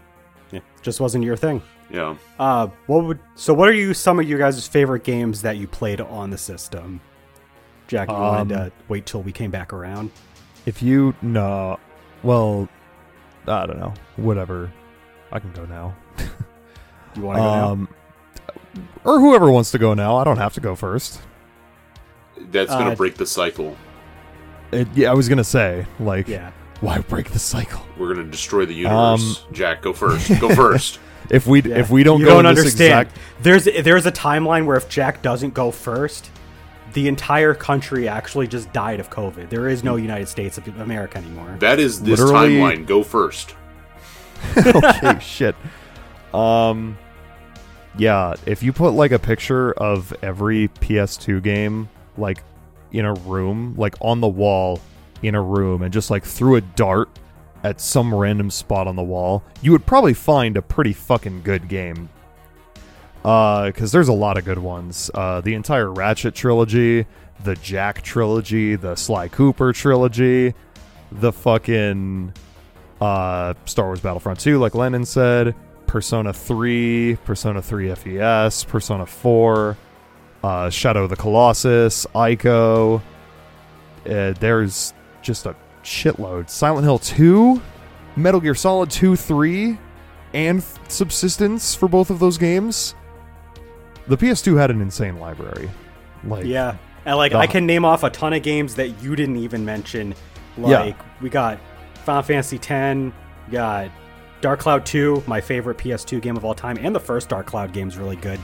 yeah, 0.51 0.59
just 0.81 0.99
wasn't 0.99 1.23
your 1.23 1.35
thing 1.35 1.61
yeah. 1.89 2.15
uh 2.39 2.67
what 2.87 3.03
would 3.03 3.19
so 3.35 3.53
what 3.53 3.67
are 3.67 3.73
you 3.73 3.93
some 3.95 4.19
of 4.19 4.27
your 4.29 4.37
guys' 4.39 4.67
favorite 4.67 5.03
games 5.03 5.41
that 5.41 5.57
you 5.57 5.67
played 5.67 5.99
on 6.01 6.29
the 6.29 6.37
system 6.37 6.99
jack 7.87 8.09
you 8.09 8.13
wanted 8.15 8.55
Um, 8.55 8.65
to 8.67 8.71
wait 8.87 9.05
till 9.07 9.21
we 9.23 9.31
came 9.31 9.49
back 9.51 9.73
around 9.73 10.11
If 10.67 10.81
you 10.83 11.15
no, 11.21 11.79
well, 12.23 12.67
I 13.47 13.65
don't 13.67 13.79
know. 13.79 13.93
Whatever. 14.17 14.71
I 15.31 15.39
can 15.39 15.51
go 15.53 15.65
now. 15.65 15.95
you 17.15 17.21
want 17.21 17.37
to 17.37 17.41
go 17.41 17.55
now? 17.55 17.69
Um, 17.71 17.89
or 19.03 19.19
whoever 19.19 19.51
wants 19.51 19.71
to 19.71 19.77
go 19.77 19.93
now. 19.93 20.17
I 20.17 20.23
don't 20.23 20.37
have 20.37 20.53
to 20.55 20.61
go 20.61 20.75
first. 20.75 21.21
That's 22.51 22.71
gonna 22.71 22.91
Uh, 22.91 22.95
break 22.95 23.15
the 23.15 23.25
cycle. 23.25 23.75
It, 24.71 24.87
yeah, 24.95 25.11
I 25.11 25.13
was 25.13 25.29
gonna 25.29 25.43
say 25.43 25.85
like, 25.99 26.27
Yeah. 26.27 26.51
why 26.81 26.99
break 26.99 27.31
the 27.31 27.39
cycle? 27.39 27.85
We're 27.97 28.13
gonna 28.13 28.27
destroy 28.27 28.65
the 28.65 28.73
universe. 28.73 29.41
Um, 29.45 29.53
Jack, 29.53 29.81
go 29.81 29.93
first. 30.03 30.39
Go 30.39 30.53
first. 30.53 30.99
If 31.29 31.47
we 31.47 31.61
Yeah. 31.61 31.77
if 31.79 31.89
we 31.89 32.03
don't 32.03 32.19
you 32.19 32.25
go 32.25 32.35
don't 32.41 32.45
in 32.45 32.55
this 32.55 32.65
understand. 32.65 33.07
exact, 33.09 33.17
There's 33.41 33.65
there's 33.83 34.05
a 34.05 34.11
timeline 34.11 34.65
where 34.65 34.77
if 34.77 34.89
Jack 34.89 35.21
doesn't 35.21 35.53
go 35.53 35.71
first, 35.71 36.29
the 36.93 37.07
entire 37.07 37.53
country 37.53 38.07
actually 38.07 38.47
just 38.47 38.71
died 38.73 38.99
of 38.99 39.09
COVID. 39.09 39.49
There 39.49 39.67
is 39.67 39.83
no 39.83 39.95
United 39.95 40.27
States 40.29 40.57
of 40.57 40.67
America 40.79 41.17
anymore. 41.17 41.55
That 41.59 41.79
is 41.79 42.01
this 42.01 42.19
Literally- 42.19 42.55
timeline. 42.57 42.85
Go 42.85 43.03
first. 43.03 43.55
okay, 44.57 45.17
shit. 45.19 45.55
Um, 46.33 46.97
yeah, 47.97 48.35
if 48.45 48.61
you 48.61 48.71
put 48.73 48.89
like 48.91 49.11
a 49.11 49.19
picture 49.19 49.71
of 49.73 50.13
every 50.21 50.67
PS2 50.79 51.41
game 51.41 51.89
like 52.17 52.43
in 52.91 53.05
a 53.05 53.13
room, 53.13 53.75
like 53.77 53.95
on 54.01 54.21
the 54.21 54.27
wall 54.27 54.79
in 55.21 55.35
a 55.35 55.41
room, 55.41 55.81
and 55.81 55.93
just 55.93 56.09
like 56.09 56.23
threw 56.23 56.55
a 56.55 56.61
dart 56.61 57.09
at 57.63 57.81
some 57.81 58.13
random 58.13 58.49
spot 58.51 58.87
on 58.87 58.95
the 58.95 59.03
wall, 59.03 59.43
you 59.61 59.71
would 59.71 59.85
probably 59.85 60.13
find 60.13 60.55
a 60.55 60.61
pretty 60.61 60.93
fucking 60.93 61.41
good 61.41 61.67
game. 61.67 62.09
Uh, 63.23 63.65
because 63.65 63.91
there's 63.91 64.07
a 64.07 64.13
lot 64.13 64.37
of 64.37 64.45
good 64.45 64.59
ones. 64.59 65.09
Uh, 65.15 65.41
the 65.41 65.55
entire 65.55 65.91
Ratchet 65.91 66.35
trilogy, 66.35 67.07
the 67.43 67.55
Jak 67.55 68.03
trilogy, 68.03 68.75
the 68.75 68.93
Sly 68.93 69.27
Cooper 69.29 69.73
trilogy, 69.73 70.53
the 71.11 71.31
fucking 71.31 72.33
uh, 73.01 73.55
Star 73.65 73.85
Wars 73.87 73.99
Battlefront 73.99 74.39
2, 74.39 74.59
like 74.59 74.75
Landon 74.75 75.05
said, 75.05 75.55
Persona 75.87 76.33
3, 76.33 77.17
Persona 77.25 77.61
3 77.63 77.95
FES, 77.95 78.63
Persona 78.65 79.05
4, 79.07 79.77
uh, 80.45 80.69
Shadow 80.69 81.05
of 81.05 81.09
the 81.09 81.15
Colossus, 81.15 82.05
Ico. 82.13 83.01
Uh, 84.07 84.33
there's 84.39 84.93
just 85.23 85.47
a 85.47 85.55
shitload. 85.83 86.51
Silent 86.51 86.83
Hill 86.83 86.99
2, 86.99 87.59
Metal 88.15 88.39
Gear 88.39 88.53
Solid 88.53 88.91
2, 88.91 89.15
3, 89.15 89.77
and 90.35 90.63
Subsistence 90.87 91.73
for 91.73 91.87
both 91.87 92.11
of 92.11 92.19
those 92.19 92.37
games. 92.37 92.93
The 94.07 94.17
PS2 94.17 94.55
had 94.59 94.69
an 94.69 94.81
insane 94.81 95.19
library. 95.19 95.69
Like, 96.23 96.45
Yeah. 96.45 96.77
And 97.05 97.17
like 97.17 97.33
I 97.33 97.45
can 97.45 97.67
name 97.67 97.85
off 97.85 98.03
a 98.03 98.09
ton 98.09 98.33
of 98.33 98.41
games 98.41 98.75
that 98.75 99.01
you 99.01 99.15
didn't 99.15 99.37
even 99.37 99.63
mention. 99.63 100.15
Yeah. 100.57 100.79
Like 100.79 101.21
we 101.21 101.29
got 101.29 101.59
Final 102.03 102.23
Fantasy 102.23 102.57
X, 102.57 103.13
we 103.47 103.51
got 103.51 103.91
Dark 104.41 104.59
Cloud 104.59 104.87
2, 104.87 105.23
my 105.27 105.39
favorite 105.39 105.77
PS2 105.77 106.19
game 106.19 106.35
of 106.35 106.43
all 106.43 106.55
time, 106.55 106.77
and 106.81 106.95
the 106.95 106.99
first 106.99 107.29
Dark 107.29 107.45
Cloud 107.45 107.73
game 107.73 107.87
is 107.87 107.97
really 107.97 108.15
good. 108.15 108.39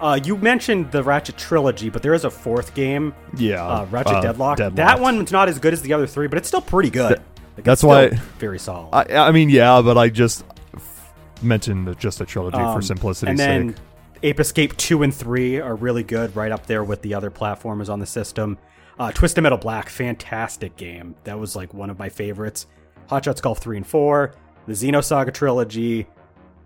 Uh, 0.00 0.18
you 0.22 0.36
mentioned 0.36 0.90
the 0.92 1.02
Ratchet 1.02 1.36
trilogy, 1.38 1.88
but 1.88 2.02
there 2.02 2.12
is 2.14 2.24
a 2.24 2.30
fourth 2.30 2.74
game, 2.74 3.14
yeah. 3.36 3.64
uh, 3.66 3.84
Ratchet 3.86 4.16
uh, 4.16 4.20
Deadlock. 4.20 4.58
That 4.58 4.74
Deadlocked. 4.74 5.00
one's 5.00 5.32
not 5.32 5.48
as 5.48 5.58
good 5.58 5.72
as 5.72 5.80
the 5.82 5.92
other 5.94 6.06
three, 6.06 6.26
but 6.26 6.36
it's 6.38 6.48
still 6.48 6.60
pretty 6.60 6.90
good. 6.90 7.16
Th- 7.16 7.20
Like, 7.56 7.64
that's 7.64 7.82
why- 7.82 8.08
very 8.38 8.58
solid. 8.58 8.90
I, 8.92 9.28
I 9.28 9.32
mean, 9.32 9.48
yeah, 9.48 9.80
but 9.80 9.96
I 9.96 10.10
just 10.10 10.44
f- 10.74 11.14
mentioned 11.42 11.98
just 11.98 12.20
a 12.20 12.26
trilogy 12.26 12.58
for 12.58 12.62
Um, 12.64 12.82
simplicity's 12.82 13.30
and 13.30 13.38
then 13.38 13.68
sake. 13.70 13.82
Ape 14.22 14.40
Escape 14.40 14.76
2 14.76 15.02
and 15.02 15.14
3 15.14 15.60
are 15.60 15.74
really 15.74 16.02
good, 16.02 16.36
right 16.36 16.52
up 16.52 16.66
there 16.66 16.84
with 16.84 17.00
the 17.00 17.14
other 17.14 17.30
platformers 17.30 17.88
on 17.88 17.98
the 17.98 18.06
system. 18.06 18.58
Uh, 18.98 19.10
Twisted 19.12 19.42
Metal 19.42 19.58
Black, 19.58 19.88
fantastic 19.88 20.76
game. 20.76 21.14
That 21.24 21.38
was 21.38 21.56
like 21.56 21.72
one 21.72 21.88
of 21.90 21.98
my 21.98 22.08
favorites. 22.10 22.66
Hot 23.08 23.24
Shots 23.24 23.40
Golf 23.40 23.58
3 23.60 23.78
and 23.78 23.86
4, 23.86 24.32
the 24.66 24.72
Xenosaga 24.74 25.32
trilogy. 25.32 26.06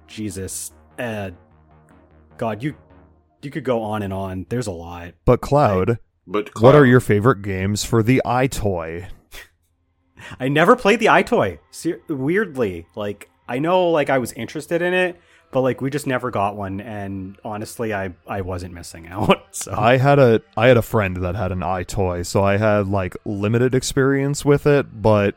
Jesus. 0.09 0.73
Uh, 0.99 1.31
God, 2.39 2.63
you 2.63 2.75
you 3.43 3.51
could 3.51 3.65
go 3.65 3.83
on 3.83 4.03
and 4.03 4.13
on. 4.13 4.47
There's 4.49 4.67
a 4.67 4.73
lot. 4.73 5.15
But 5.25 5.41
Cloud, 5.41 5.99
But 6.27 6.53
Cloud. 6.55 6.63
What 6.69 6.75
are 6.75 6.87
your 6.87 7.01
favorite 7.01 7.43
games 7.43 7.85
for 7.85 8.03
the 8.03 8.21
EyeToy? 8.25 9.09
I 10.39 10.49
never 10.49 10.77
played 10.77 11.01
the 11.01 11.07
EyeToy. 11.07 11.59
Ser- 11.71 12.01
weirdly, 12.09 12.87
like 12.95 13.29
I 13.49 13.59
know, 13.59 13.89
like 13.91 14.11
I 14.11 14.19
was 14.19 14.33
interested 14.35 14.83
in 14.83 14.93
it, 14.95 15.19
but 15.51 15.63
like 15.63 15.81
we 15.81 15.91
just 15.91 16.07
never 16.07 16.31
got 16.31 16.57
one. 16.57 16.81
And 16.81 17.37
honestly, 17.45 17.93
I 17.95 18.13
I 18.27 18.43
wasn't 18.43 18.75
missing 18.75 19.07
out. 19.09 19.39
So 19.53 19.73
I 19.77 19.97
had 19.97 20.21
a 20.21 20.41
I 20.57 20.69
had 20.69 20.77
a 20.77 20.83
friend 20.83 21.17
that 21.17 21.35
had 21.35 21.51
an 21.51 21.59
EyeToy, 21.59 22.25
so 22.25 22.45
I 22.45 22.57
had 22.57 22.87
like 22.87 23.17
limited 23.25 23.75
experience 23.75 24.45
with 24.45 24.65
it, 24.65 25.03
but 25.03 25.35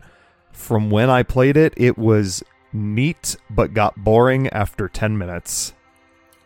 from 0.52 0.92
when 0.92 1.10
I 1.10 1.24
played 1.24 1.58
it, 1.58 1.74
it 1.76 1.98
was 1.98 2.44
neat 2.72 3.36
but 3.50 3.74
got 3.74 3.96
boring 4.04 4.48
after 4.50 4.88
10 4.88 5.18
minutes. 5.18 5.74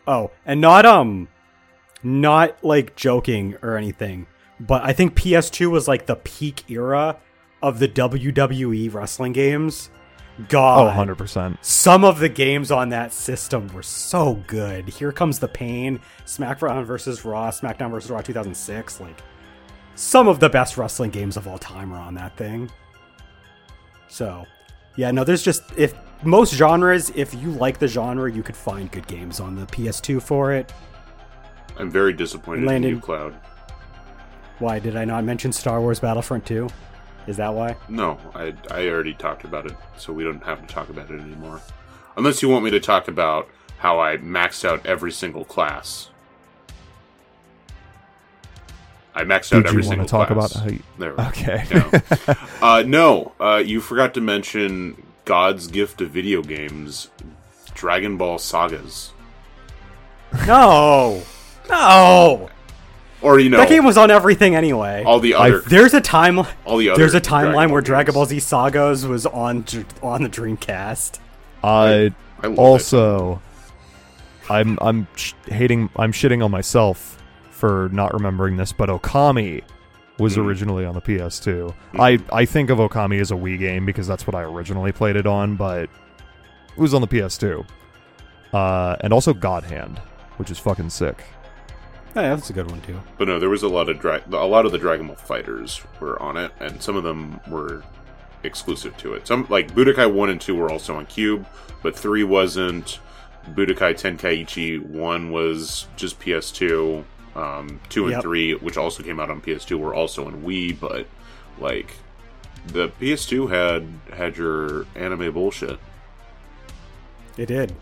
oh, 0.06 0.30
and 0.46 0.62
not 0.62 0.86
um, 0.86 1.28
not 2.02 2.62
like 2.64 2.96
joking 2.96 3.56
or 3.62 3.76
anything, 3.76 4.26
but 4.60 4.84
I 4.84 4.92
think 4.92 5.14
PS2 5.14 5.70
was 5.70 5.88
like 5.88 6.06
the 6.06 6.16
peak 6.16 6.70
era 6.70 7.18
of 7.62 7.78
the 7.78 7.88
WWE 7.88 8.92
wrestling 8.92 9.32
games. 9.32 9.90
Oh, 10.40 10.44
God, 10.48 10.96
100%. 10.96 11.58
Some 11.62 12.04
of 12.04 12.20
the 12.20 12.28
games 12.28 12.70
on 12.70 12.90
that 12.90 13.12
system 13.12 13.66
were 13.68 13.82
so 13.82 14.42
good. 14.46 14.88
Here 14.88 15.10
comes 15.10 15.40
the 15.40 15.48
pain. 15.48 16.00
SmackDown 16.26 16.84
versus 16.84 17.24
Raw, 17.24 17.50
SmackDown 17.50 17.90
versus 17.90 18.10
Raw 18.10 18.20
2006. 18.20 19.00
Like 19.00 19.20
some 19.96 20.28
of 20.28 20.38
the 20.38 20.48
best 20.48 20.76
wrestling 20.76 21.10
games 21.10 21.36
of 21.36 21.48
all 21.48 21.58
time 21.58 21.92
are 21.92 21.98
on 21.98 22.14
that 22.14 22.36
thing. 22.36 22.70
So, 24.06 24.46
yeah, 24.96 25.10
no, 25.10 25.24
there's 25.24 25.42
just 25.42 25.62
if 25.76 25.94
most 26.22 26.54
genres, 26.54 27.10
if 27.14 27.34
you 27.34 27.50
like 27.52 27.78
the 27.78 27.88
genre, 27.88 28.30
you 28.30 28.42
could 28.42 28.56
find 28.56 28.90
good 28.90 29.06
games 29.06 29.40
on 29.40 29.54
the 29.54 29.66
PS2 29.66 30.22
for 30.22 30.52
it. 30.52 30.72
I'm 31.78 31.90
very 31.90 32.12
disappointed 32.12 32.64
Landon- 32.64 32.90
in 32.90 32.96
you, 32.96 33.00
Cloud. 33.00 33.34
Why 34.58 34.78
did 34.80 34.96
I 34.96 35.04
not 35.04 35.24
mention 35.24 35.52
Star 35.52 35.80
Wars 35.80 36.00
Battlefront 36.00 36.44
2? 36.46 36.68
Is 37.28 37.36
that 37.36 37.54
why? 37.54 37.76
No, 37.88 38.18
I 38.34 38.54
I 38.70 38.88
already 38.88 39.14
talked 39.14 39.44
about 39.44 39.66
it, 39.66 39.76
so 39.96 40.12
we 40.12 40.24
don't 40.24 40.42
have 40.44 40.66
to 40.66 40.74
talk 40.74 40.88
about 40.88 41.10
it 41.10 41.20
anymore. 41.20 41.60
Unless 42.16 42.42
you 42.42 42.48
want 42.48 42.64
me 42.64 42.70
to 42.72 42.80
talk 42.80 43.06
about 43.06 43.48
how 43.78 44.00
I 44.00 44.16
maxed 44.16 44.64
out 44.64 44.84
every 44.86 45.12
single 45.12 45.44
class. 45.44 46.08
I 49.14 49.22
maxed 49.24 49.52
out 49.52 49.62
Did 49.64 49.66
every 49.66 49.82
you 49.82 49.88
single 49.88 49.98
want 49.98 50.08
to 50.08 50.12
talk 50.12 50.28
class. 50.28 50.54
about 50.54 50.64
how 50.64 50.70
you... 50.70 50.82
There. 50.98 51.12
Okay. 51.28 51.64
No. 51.72 52.36
uh, 52.66 52.82
no, 52.86 53.32
uh, 53.40 53.62
you 53.64 53.80
forgot 53.80 54.14
to 54.14 54.20
mention 54.20 55.00
God's 55.24 55.66
gift 55.66 56.00
of 56.00 56.10
video 56.10 56.40
games, 56.42 57.08
Dragon 57.74 58.16
Ball 58.16 58.38
Sagas, 58.38 59.12
No! 60.46 61.22
No! 61.68 62.50
or 63.20 63.40
you 63.40 63.50
know, 63.50 63.56
That 63.58 63.68
game 63.68 63.84
was 63.84 63.98
on 63.98 64.10
everything 64.12 64.54
anyway. 64.54 65.02
all 65.04 65.18
the 65.20 65.34
I- 65.34 65.48
other, 65.48 65.60
There's 65.60 65.92
a 65.94 66.00
time. 66.00 66.38
all 66.64 66.76
the 66.76 66.90
other. 66.90 66.98
There's 67.00 67.14
a 67.14 67.20
timeline 67.20 67.70
where. 67.72 67.82
Dragon 67.82 68.14
Ball 68.14 68.26
Z 68.26 68.38
Sagas 68.40 69.06
was 69.06 69.26
on 69.26 69.64
on 70.02 70.22
the 70.22 70.28
Dreamcast. 70.28 71.18
I 71.64 72.12
I 72.42 72.46
love 72.46 72.52
it. 72.52 72.58
also 72.58 73.42
I'm 74.48 74.78
I'm 74.80 75.08
sh- 75.16 75.32
hating 75.46 75.90
I'm 75.96 76.12
shitting 76.12 76.44
on 76.44 76.50
myself 76.52 77.20
for 77.50 77.88
not 77.92 78.14
remembering 78.14 78.56
this, 78.56 78.72
but 78.72 78.88
Okami 78.88 79.62
was 80.20 80.36
Mhm. 80.36 80.46
originally 80.46 80.84
on 80.84 80.94
the 80.94 81.00
PS2. 81.00 81.74
Mm-hmm. 81.92 82.00
I 82.00 82.18
I 82.32 82.44
think 82.44 82.70
of 82.70 82.78
Okami 82.78 83.20
as 83.20 83.32
a 83.32 83.34
Wii 83.34 83.58
game 83.58 83.84
because 83.84 84.06
that's 84.06 84.26
what 84.28 84.36
I 84.36 84.42
originally 84.42 84.92
played 84.92 85.16
it 85.16 85.26
on, 85.26 85.56
but 85.56 85.82
it 85.84 85.90
was 86.78 86.94
on 86.94 87.00
the 87.00 87.08
PS2. 87.08 87.64
Uh, 88.52 88.96
and 89.00 89.12
also 89.12 89.34
God 89.34 89.64
Hand, 89.64 89.98
which 90.36 90.50
is 90.52 90.58
fucking 90.58 90.90
sick. 90.90 91.24
Yeah, 92.22 92.34
that's 92.34 92.50
a 92.50 92.52
good 92.52 92.70
one 92.70 92.80
too. 92.82 93.00
But 93.16 93.28
no, 93.28 93.38
there 93.38 93.48
was 93.50 93.62
a 93.62 93.68
lot 93.68 93.88
of 93.88 93.98
dra- 94.00 94.22
a 94.32 94.46
lot 94.46 94.66
of 94.66 94.72
the 94.72 94.78
Dragon 94.78 95.06
Ball 95.06 95.16
fighters 95.16 95.80
were 96.00 96.20
on 96.20 96.36
it, 96.36 96.52
and 96.60 96.82
some 96.82 96.96
of 96.96 97.04
them 97.04 97.40
were 97.48 97.82
exclusive 98.42 98.96
to 98.98 99.14
it. 99.14 99.26
Some 99.26 99.46
like 99.48 99.72
Budokai 99.74 100.12
One 100.12 100.28
and 100.30 100.40
Two 100.40 100.54
were 100.56 100.70
also 100.70 100.96
on 100.96 101.06
Cube, 101.06 101.46
but 101.82 101.96
Three 101.96 102.24
wasn't. 102.24 103.00
Budokai 103.54 103.94
Tenkaichi 103.94 104.84
One 104.84 105.30
was 105.30 105.86
just 105.96 106.20
PS2. 106.20 107.04
Um, 107.36 107.78
two 107.88 108.04
and 108.04 108.12
Yep. 108.14 108.22
three, 108.22 108.54
which 108.54 108.76
also 108.76 109.02
came 109.02 109.20
out 109.20 109.30
on 109.30 109.40
PS2, 109.40 109.78
were 109.78 109.94
also 109.94 110.26
on 110.26 110.42
Wii. 110.42 110.78
But 110.78 111.06
like, 111.60 111.92
the 112.66 112.88
PS2 113.00 113.48
had 113.48 113.86
had 114.16 114.36
your 114.36 114.86
anime 114.96 115.32
bullshit. 115.32 115.78
It 117.36 117.46
did. 117.46 117.74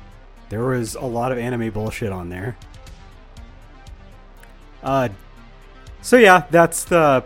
There 0.51 0.65
was 0.65 0.95
a 0.95 1.01
lot 1.07 1.33
of 1.33 1.39
anime 1.39 1.71
bullshit 1.71 2.13
on 2.13 2.29
there. 2.29 2.57
Uh, 4.87 5.09
so 6.01 6.17
yeah, 6.17 6.47
that's 6.51 6.85
the 6.85 7.25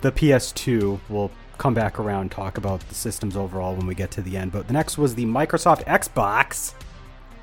the 0.00 0.10
PS2. 0.10 0.98
We'll 1.10 1.30
come 1.58 1.74
back 1.74 2.00
around 2.00 2.30
talk 2.30 2.56
about 2.56 2.80
the 2.88 2.94
systems 2.94 3.36
overall 3.36 3.76
when 3.76 3.86
we 3.86 3.94
get 3.94 4.10
to 4.12 4.22
the 4.22 4.38
end. 4.38 4.50
But 4.50 4.66
the 4.66 4.72
next 4.72 4.96
was 4.96 5.14
the 5.14 5.26
Microsoft 5.26 5.84
Xbox, 5.84 6.72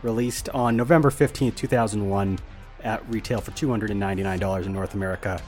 released 0.02 0.50
on 0.50 0.76
November 0.76 1.12
fifteenth, 1.12 1.56
two 1.56 1.68
thousand 1.68 2.10
one, 2.10 2.40
at 2.84 3.08
retail 3.10 3.40
for 3.40 3.52
two 3.52 3.70
hundred 3.70 3.92
and 3.92 4.00
ninety 4.00 4.24
nine 4.24 4.40
dollars 4.40 4.66
in 4.66 4.74
North 4.74 4.96
America. 4.96 5.40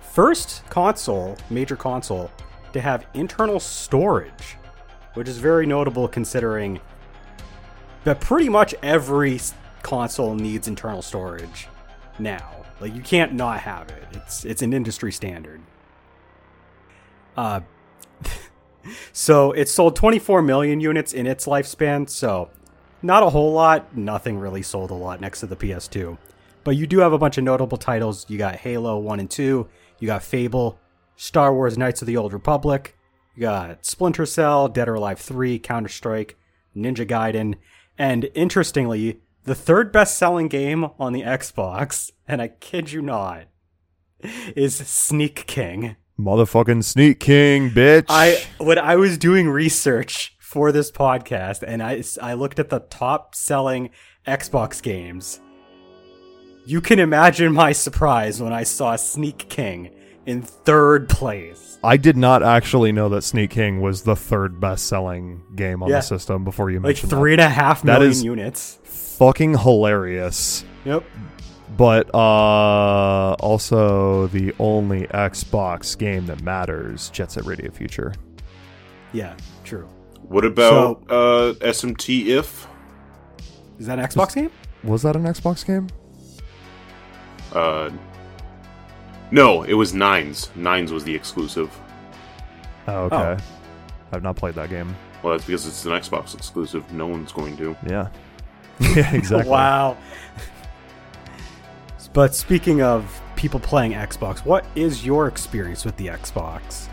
First 0.00 0.64
console, 0.68 1.36
major 1.48 1.76
console, 1.76 2.32
to 2.72 2.80
have 2.80 3.06
internal 3.14 3.60
storage, 3.60 4.56
which 5.14 5.28
is 5.28 5.38
very 5.38 5.64
notable 5.64 6.08
considering 6.08 6.80
that 8.02 8.20
pretty 8.20 8.48
much 8.48 8.74
every 8.82 9.38
console 9.82 10.34
needs 10.34 10.66
internal 10.66 11.02
storage 11.02 11.68
now. 12.18 12.57
Like 12.80 12.94
you 12.94 13.02
can't 13.02 13.32
not 13.32 13.60
have 13.60 13.88
it. 13.90 14.04
It's 14.12 14.44
it's 14.44 14.62
an 14.62 14.72
industry 14.72 15.12
standard. 15.12 15.60
Uh 17.36 17.60
so 19.12 19.52
it 19.52 19.68
sold 19.68 19.96
24 19.96 20.42
million 20.42 20.80
units 20.80 21.12
in 21.12 21.26
its 21.26 21.46
lifespan, 21.46 22.08
so 22.08 22.50
not 23.02 23.22
a 23.22 23.30
whole 23.30 23.52
lot, 23.52 23.96
nothing 23.96 24.38
really 24.38 24.62
sold 24.62 24.90
a 24.90 24.94
lot 24.94 25.20
next 25.20 25.40
to 25.40 25.46
the 25.46 25.56
PS2. 25.56 26.18
But 26.64 26.76
you 26.76 26.86
do 26.86 26.98
have 26.98 27.12
a 27.12 27.18
bunch 27.18 27.38
of 27.38 27.44
notable 27.44 27.78
titles. 27.78 28.26
You 28.28 28.38
got 28.38 28.56
Halo 28.56 28.98
1 28.98 29.20
and 29.20 29.30
2, 29.30 29.68
you 30.00 30.06
got 30.06 30.22
Fable, 30.22 30.78
Star 31.16 31.54
Wars 31.54 31.78
Knights 31.78 32.02
of 32.02 32.06
the 32.06 32.16
Old 32.16 32.32
Republic, 32.32 32.96
you 33.34 33.42
got 33.42 33.86
Splinter 33.86 34.26
Cell, 34.26 34.68
Dead 34.68 34.88
or 34.88 34.94
Alive 34.94 35.20
3, 35.20 35.58
Counter 35.60 35.88
Strike, 35.88 36.36
Ninja 36.76 37.06
Gaiden, 37.06 37.54
and 37.96 38.28
interestingly, 38.34 39.20
the 39.44 39.54
third 39.54 39.92
best 39.92 40.16
selling 40.18 40.48
game 40.48 40.86
on 40.98 41.12
the 41.12 41.22
Xbox, 41.22 42.10
and 42.26 42.42
I 42.42 42.48
kid 42.48 42.92
you 42.92 43.02
not, 43.02 43.44
is 44.56 44.76
Sneak 44.76 45.46
King. 45.46 45.96
Motherfucking 46.18 46.82
Sneak 46.84 47.20
King, 47.20 47.70
bitch. 47.70 48.06
I 48.08 48.42
when 48.58 48.78
I 48.78 48.96
was 48.96 49.16
doing 49.18 49.48
research 49.48 50.36
for 50.40 50.72
this 50.72 50.90
podcast 50.90 51.62
and 51.62 51.82
I 51.82 52.02
I 52.20 52.34
looked 52.34 52.58
at 52.58 52.70
the 52.70 52.80
top 52.80 53.34
selling 53.36 53.90
Xbox 54.26 54.82
games. 54.82 55.40
You 56.66 56.80
can 56.80 56.98
imagine 56.98 57.52
my 57.52 57.72
surprise 57.72 58.42
when 58.42 58.52
I 58.52 58.64
saw 58.64 58.96
Sneak 58.96 59.48
King 59.48 59.90
in 60.26 60.42
third 60.42 61.08
place. 61.08 61.78
I 61.84 61.96
did 61.96 62.16
not 62.16 62.42
actually 62.42 62.90
know 62.92 63.08
that 63.10 63.22
Sneak 63.22 63.50
King 63.50 63.80
was 63.80 64.02
the 64.02 64.16
third 64.16 64.60
best 64.60 64.86
selling 64.88 65.42
game 65.54 65.82
on 65.82 65.88
Yeah. 65.88 65.96
the 65.98 66.02
system 66.02 66.44
before 66.44 66.68
you 66.70 66.78
Like 66.78 66.82
mentioned 66.82 67.10
three 67.10 67.32
and 67.32 67.40
a 67.40 67.48
half 67.48 67.82
That 67.82 67.92
million 68.00 68.10
is- 68.10 68.24
units. 68.24 68.78
That. 69.18 69.24
Fucking 69.24 69.58
hilarious. 69.58 70.64
Yep. 70.84 71.04
But 71.76 72.12
uh 72.14 73.34
also 73.34 74.26
the 74.28 74.54
only 74.58 75.06
Xbox 75.08 75.96
game 75.96 76.26
that 76.26 76.42
matters, 76.42 77.10
Jet 77.10 77.32
Set 77.32 77.44
Radio 77.44 77.70
Future. 77.70 78.14
Yeah, 79.12 79.36
true. 79.64 79.88
What 80.22 80.44
about 80.44 81.02
uh, 81.08 81.54
SMT 81.60 82.26
If? 82.26 82.66
Is 83.78 83.86
that 83.86 83.98
an 83.98 84.04
Xbox 84.04 84.34
game? 84.34 84.50
Was 84.84 85.02
that 85.02 85.16
an 85.16 85.24
Xbox 85.24 85.64
game? 85.64 85.88
Uh, 87.52 87.90
no, 89.30 89.62
it 89.62 89.74
was 89.74 89.94
Nines. 89.94 90.50
Nines 90.54 90.92
was 90.92 91.04
the 91.04 91.14
exclusive. 91.14 91.70
Oh, 92.86 93.04
okay. 93.04 93.42
I've 94.12 94.22
not 94.22 94.36
played 94.36 94.54
that 94.56 94.68
game. 94.68 94.94
Well, 95.22 95.32
that's 95.32 95.46
because 95.46 95.66
it's 95.66 95.84
an 95.86 95.92
Xbox 95.92 96.34
exclusive. 96.34 96.90
No 96.92 97.06
one's 97.06 97.32
going 97.32 97.56
to. 97.56 97.76
Yeah. 97.88 98.08
yeah, 98.96 99.14
exactly. 99.14 99.50
Wow. 99.50 99.96
but 102.12 102.34
speaking 102.34 102.82
of 102.82 103.20
people 103.36 103.60
playing 103.60 103.92
Xbox, 103.92 104.40
what 104.40 104.66
is 104.74 105.04
your 105.04 105.28
experience 105.28 105.84
with 105.84 105.96
the 105.96 106.08
Xbox? 106.08 106.88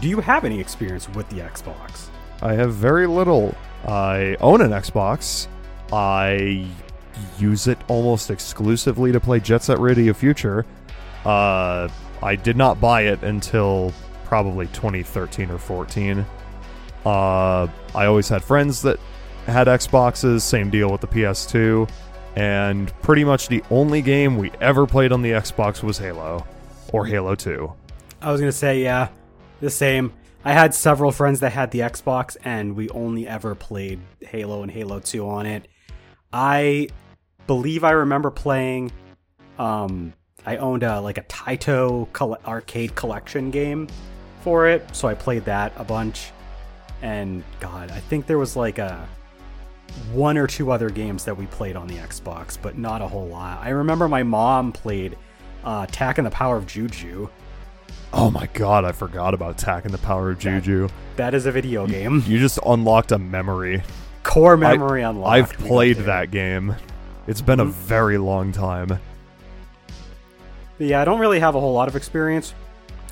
Do 0.00 0.08
you 0.08 0.20
have 0.20 0.44
any 0.44 0.60
experience 0.60 1.08
with 1.08 1.28
the 1.28 1.40
Xbox? 1.40 2.08
I 2.40 2.52
have 2.54 2.74
very 2.74 3.06
little. 3.06 3.56
I 3.86 4.36
own 4.40 4.60
an 4.60 4.70
Xbox. 4.70 5.48
I 5.92 6.68
use 7.38 7.66
it 7.66 7.78
almost 7.88 8.30
exclusively 8.30 9.12
to 9.12 9.20
play 9.20 9.40
Jet 9.40 9.62
Set 9.62 9.78
Radio 9.80 10.12
Future. 10.12 10.64
Uh, 11.24 11.88
I 12.22 12.36
did 12.36 12.56
not 12.56 12.80
buy 12.80 13.02
it 13.02 13.22
until 13.22 13.92
probably 14.24 14.66
2013 14.68 15.50
or 15.50 15.58
14. 15.58 16.24
Uh, 17.04 17.66
I 17.94 18.06
always 18.06 18.28
had 18.28 18.42
friends 18.44 18.82
that 18.82 19.00
had 19.48 19.66
Xboxes, 19.66 20.42
same 20.42 20.70
deal 20.70 20.90
with 20.90 21.00
the 21.00 21.06
PS2, 21.06 21.88
and 22.36 22.92
pretty 23.02 23.24
much 23.24 23.48
the 23.48 23.62
only 23.70 24.02
game 24.02 24.36
we 24.36 24.50
ever 24.60 24.86
played 24.86 25.12
on 25.12 25.22
the 25.22 25.30
Xbox 25.30 25.82
was 25.82 25.98
Halo. 25.98 26.46
or 26.92 27.04
Halo 27.06 27.34
2. 27.34 27.72
I 28.20 28.32
was 28.32 28.40
gonna 28.40 28.52
say 28.52 28.82
yeah, 28.82 29.08
the 29.60 29.70
same. 29.70 30.12
I 30.44 30.52
had 30.52 30.74
several 30.74 31.12
friends 31.12 31.40
that 31.40 31.52
had 31.52 31.70
the 31.70 31.80
Xbox, 31.80 32.36
and 32.44 32.74
we 32.76 32.88
only 32.90 33.28
ever 33.28 33.54
played 33.54 34.00
Halo 34.20 34.62
and 34.62 34.70
Halo 34.70 35.00
Two 35.00 35.28
on 35.28 35.46
it. 35.46 35.68
I 36.32 36.88
believe 37.46 37.84
I 37.84 37.90
remember 37.90 38.30
playing. 38.30 38.92
Um, 39.58 40.12
I 40.46 40.56
owned 40.56 40.82
a 40.82 41.00
like 41.00 41.18
a 41.18 41.22
Taito 41.22 42.08
arcade 42.46 42.94
collection 42.94 43.50
game 43.50 43.88
for 44.42 44.68
it, 44.68 44.94
so 44.94 45.08
I 45.08 45.14
played 45.14 45.44
that 45.44 45.72
a 45.76 45.84
bunch. 45.84 46.30
And 47.02 47.44
God, 47.60 47.90
I 47.90 48.00
think 48.00 48.26
there 48.26 48.38
was 48.38 48.56
like 48.56 48.78
a 48.78 49.08
one 50.12 50.38
or 50.38 50.46
two 50.46 50.70
other 50.70 50.90
games 50.90 51.24
that 51.24 51.36
we 51.36 51.46
played 51.46 51.76
on 51.76 51.86
the 51.86 51.96
Xbox, 51.96 52.56
but 52.60 52.78
not 52.78 53.02
a 53.02 53.08
whole 53.08 53.26
lot. 53.28 53.58
I 53.62 53.70
remember 53.70 54.08
my 54.08 54.22
mom 54.22 54.72
played 54.72 55.16
uh, 55.64 55.86
Tak 55.90 56.18
and 56.18 56.26
the 56.26 56.30
Power 56.30 56.56
of 56.56 56.66
Juju. 56.66 57.28
Oh 58.12 58.30
my 58.30 58.46
god, 58.54 58.84
I 58.84 58.92
forgot 58.92 59.34
about 59.34 59.58
Tak 59.58 59.84
and 59.84 59.92
the 59.92 59.98
Power 59.98 60.30
of 60.30 60.38
Juju. 60.38 60.88
That 61.16 61.34
is 61.34 61.46
a 61.46 61.52
video 61.52 61.86
game. 61.86 62.22
You 62.26 62.38
just 62.38 62.58
unlocked 62.64 63.12
a 63.12 63.18
memory. 63.18 63.82
Core 64.22 64.56
memory 64.56 65.04
I, 65.04 65.10
unlocked. 65.10 65.30
I've 65.30 65.52
played 65.58 65.96
that 65.98 66.30
game. 66.30 66.74
It's 67.26 67.40
been 67.42 67.60
a 67.60 67.66
Mhm. 67.66 67.70
very 67.72 68.16
long 68.18 68.52
time. 68.52 68.88
But 70.78 70.86
yeah, 70.86 71.02
I 71.02 71.04
don't 71.04 71.18
really 71.20 71.40
have 71.40 71.54
a 71.54 71.60
whole 71.60 71.72
lot 71.74 71.88
of 71.88 71.96
experience. 71.96 72.54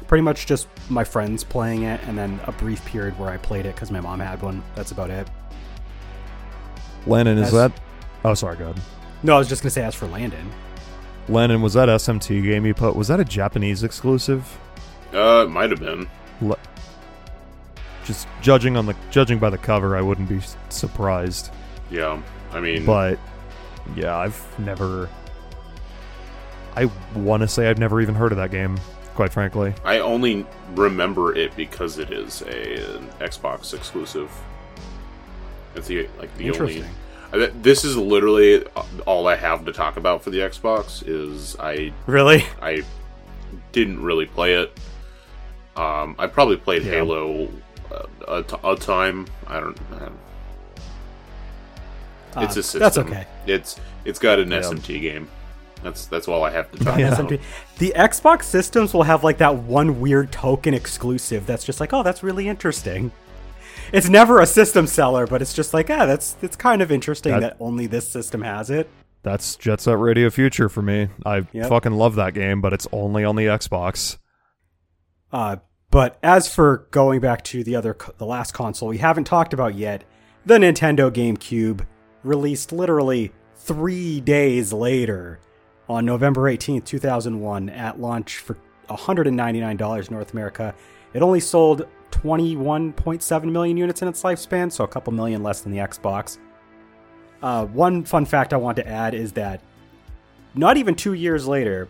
Pretty 0.07 0.23
much 0.23 0.47
just 0.47 0.69
my 0.89 1.03
friends 1.05 1.43
playing 1.43 1.83
it, 1.83 2.01
and 2.07 2.17
then 2.17 2.39
a 2.47 2.53
brief 2.53 2.85
period 2.85 3.19
where 3.19 3.29
I 3.29 3.39
played 3.39 3.67
it 3.67 3.75
because 3.75 3.91
my 3.91 4.01
mom 4.01 4.21
had 4.21 4.41
one. 4.41 4.63
That's 4.77 4.93
about 4.93 5.11
it. 5.11 5.27
Landon, 7.07 7.39
is 7.39 7.49
As- 7.49 7.53
that? 7.53 7.73
Oh, 8.25 8.35
sorry, 8.35 8.57
God. 8.57 8.81
No, 9.23 9.37
I 9.37 9.39
was 9.39 9.49
just 9.49 9.63
gonna 9.63 9.71
say 9.71 9.83
as 9.83 9.95
for 9.95 10.07
Landon. 10.07 10.51
Lennon, 11.29 11.61
was 11.63 11.75
that 11.75 11.89
SMT 11.89 12.43
game 12.43 12.67
you 12.67 12.75
put? 12.75 12.95
Was 12.95 13.09
that 13.09 13.19
a 13.19 13.25
Japanese 13.25 13.83
exclusive? 13.83 14.59
Uh, 15.13 15.45
it 15.47 15.51
might 15.51 15.71
have 15.71 15.81
been. 15.81 16.09
Le- 16.41 16.59
just 18.05 18.29
judging 18.41 18.77
on 18.77 18.87
the 18.87 18.95
judging 19.11 19.39
by 19.39 19.51
the 19.51 19.59
cover, 19.59 19.97
I 19.97 20.01
wouldn't 20.01 20.29
be 20.29 20.41
surprised. 20.69 21.51
Yeah, 21.91 22.21
I 22.53 22.61
mean, 22.61 22.85
But 22.85 23.19
yeah, 23.97 24.17
I've 24.17 24.41
never. 24.59 25.09
I 26.77 26.91
want 27.15 27.41
to 27.41 27.49
say 27.49 27.69
I've 27.69 27.79
never 27.79 28.01
even 28.01 28.15
heard 28.15 28.33
of 28.33 28.39
that 28.39 28.51
game. 28.51 28.79
Quite 29.15 29.33
frankly, 29.33 29.73
I 29.83 30.01
only 30.01 30.45
remember 30.75 31.35
it 31.35 31.57
because 31.57 31.99
it 31.99 32.11
is 32.13 32.43
a 32.43 32.97
an 32.97 33.09
Xbox 33.19 33.73
exclusive. 33.73 34.31
It's 35.77 35.87
the 35.89 36.09
like 36.19 36.35
the 36.37 36.51
only. 36.53 36.85
I 37.33 37.47
This 37.61 37.85
is 37.85 37.97
literally 37.97 38.65
all 39.07 39.27
I 39.27 39.37
have 39.37 39.65
to 39.67 39.73
talk 39.73 39.97
about 39.97 40.23
for 40.23 40.31
the 40.31 40.39
Xbox. 40.39 41.03
Is 41.07 41.57
I 41.59 41.93
Really? 42.07 42.45
I 42.63 42.83
didn't 43.73 44.03
really 44.03 44.27
play 44.27 44.55
it. 44.55 44.73
Um, 45.77 46.15
I 46.19 46.27
probably 46.27 46.57
played 46.57 46.83
Yeah. 46.85 46.93
Halo 46.93 47.49
uh, 47.91 48.03
a, 48.29 48.43
t- 48.43 48.57
a 48.65 48.77
time. 48.77 49.27
I 49.47 49.61
don't. 49.61 49.77
Don't 49.91 50.19
it's 52.39 52.57
Uh, 52.57 52.61
a 52.61 52.63
system. 52.63 52.81
That's 52.81 52.99
okay. 52.99 53.27
It's 53.47 53.81
it's 54.05 54.19
got 54.19 54.39
an 54.39 54.51
Yeah. 54.51 54.61
SMT 54.61 55.01
game. 55.01 55.29
That's 55.83 56.07
that's 56.07 56.29
all 56.29 56.45
I 56.45 56.51
have 56.51 56.71
to 56.73 56.79
talk 56.85 56.99
Yeah. 56.99 57.09
about. 57.13 57.29
SMT. 57.31 57.41
The 57.79 57.93
Xbox 57.97 58.45
systems 58.45 58.95
will 58.95 59.03
have 59.05 59.25
like 59.25 59.39
that 59.39 59.57
one 59.57 60.01
weird 60.01 60.33
token 60.33 60.75
exclusive 60.75 61.47
that's 61.47 61.65
just 61.65 61.81
like, 61.81 61.93
oh, 61.93 62.03
that's 62.03 62.23
really 62.23 62.49
interesting. 62.49 63.11
It's 63.93 64.09
never 64.09 64.41
a 64.41 64.47
system 64.47 64.87
seller, 64.87 65.27
but 65.27 65.43
it's 65.43 65.53
just 65.55 65.73
like, 65.75 65.91
ah, 65.91 66.07
that's 66.07 66.37
it's 66.43 66.57
kind 66.57 66.83
of 66.83 66.91
interesting 66.93 67.33
That- 67.33 67.41
that 67.41 67.57
only 67.61 67.87
this 67.87 68.09
system 68.09 68.43
has 68.43 68.71
it. 68.71 68.89
that's 69.23 69.57
Jet 69.57 69.81
Set 69.81 69.99
Radio 69.99 70.31
Future 70.31 70.69
for 70.69 70.83
me. 70.83 71.09
I 71.25 71.47
Yep. 71.53 71.69
fucking 71.69 71.93
love 71.93 72.15
that 72.17 72.33
game, 72.35 72.61
but 72.61 72.73
it's 72.73 72.87
only 72.93 73.25
on 73.25 73.35
the 73.37 73.47
Xbox. 73.47 74.19
Uh, 75.33 75.57
but 75.91 76.17
as 76.23 76.53
for 76.53 76.87
going 76.91 77.21
back 77.21 77.43
to 77.45 77.65
the 77.65 77.75
other, 77.77 77.97
the 78.19 78.27
last 78.27 78.53
console 78.53 78.89
we 78.89 78.99
haven't 78.99 79.25
talked 79.25 79.53
about 79.53 79.75
yet, 79.75 80.05
the 80.45 80.59
Nintendo 80.59 81.11
GameCube 81.11 81.85
released 82.23 82.71
literally 82.73 83.33
three 83.57 84.21
days 84.21 84.73
later 84.73 85.41
on 85.89 86.05
November 86.05 86.43
18th, 86.49 86.85
2001, 86.85 87.69
at 87.71 88.01
launch 88.01 88.39
for 88.39 88.57
$199 88.89 90.11
North 90.11 90.33
America. 90.33 90.75
It 91.15 91.23
only 91.23 91.41
sold 91.41 91.87
21.7 92.23 93.45
million 93.53 93.77
units 93.77 94.03
in 94.03 94.09
its 94.09 94.23
lifespan, 94.23 94.73
so 94.73 94.85
a 94.85 94.89
couple 94.89 95.13
million 95.13 95.43
less 95.43 95.61
than 95.61 95.73
the 95.73 95.79
Xbox. 95.79 96.39
Uh, 97.43 97.67
one 97.67 98.05
fun 98.05 98.25
fact 98.25 98.53
I 98.53 98.57
want 98.57 98.77
to 98.77 98.89
add 98.89 99.15
is 99.15 99.33
that 99.33 99.61
not 100.55 100.77
even 100.77 100.95
two 100.95 101.13
years 101.13 101.47
later, 101.47 101.89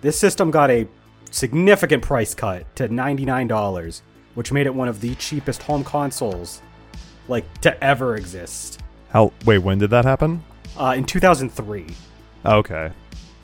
this 0.00 0.18
system 0.18 0.50
got 0.50 0.70
a 0.70 0.86
significant 1.30 2.02
price 2.02 2.34
cut 2.34 2.64
to 2.76 2.88
$99, 2.88 4.02
which 4.34 4.52
made 4.52 4.66
it 4.66 4.74
one 4.74 4.88
of 4.88 5.00
the 5.00 5.14
cheapest 5.16 5.62
home 5.62 5.82
consoles 5.82 6.62
like 7.26 7.60
to 7.62 7.82
ever 7.82 8.16
exist. 8.16 8.80
How? 9.10 9.32
Wait, 9.44 9.58
when 9.58 9.78
did 9.78 9.90
that 9.90 10.04
happen? 10.04 10.44
Uh, 10.76 10.94
in 10.96 11.04
2003. 11.04 11.86
Okay. 12.46 12.92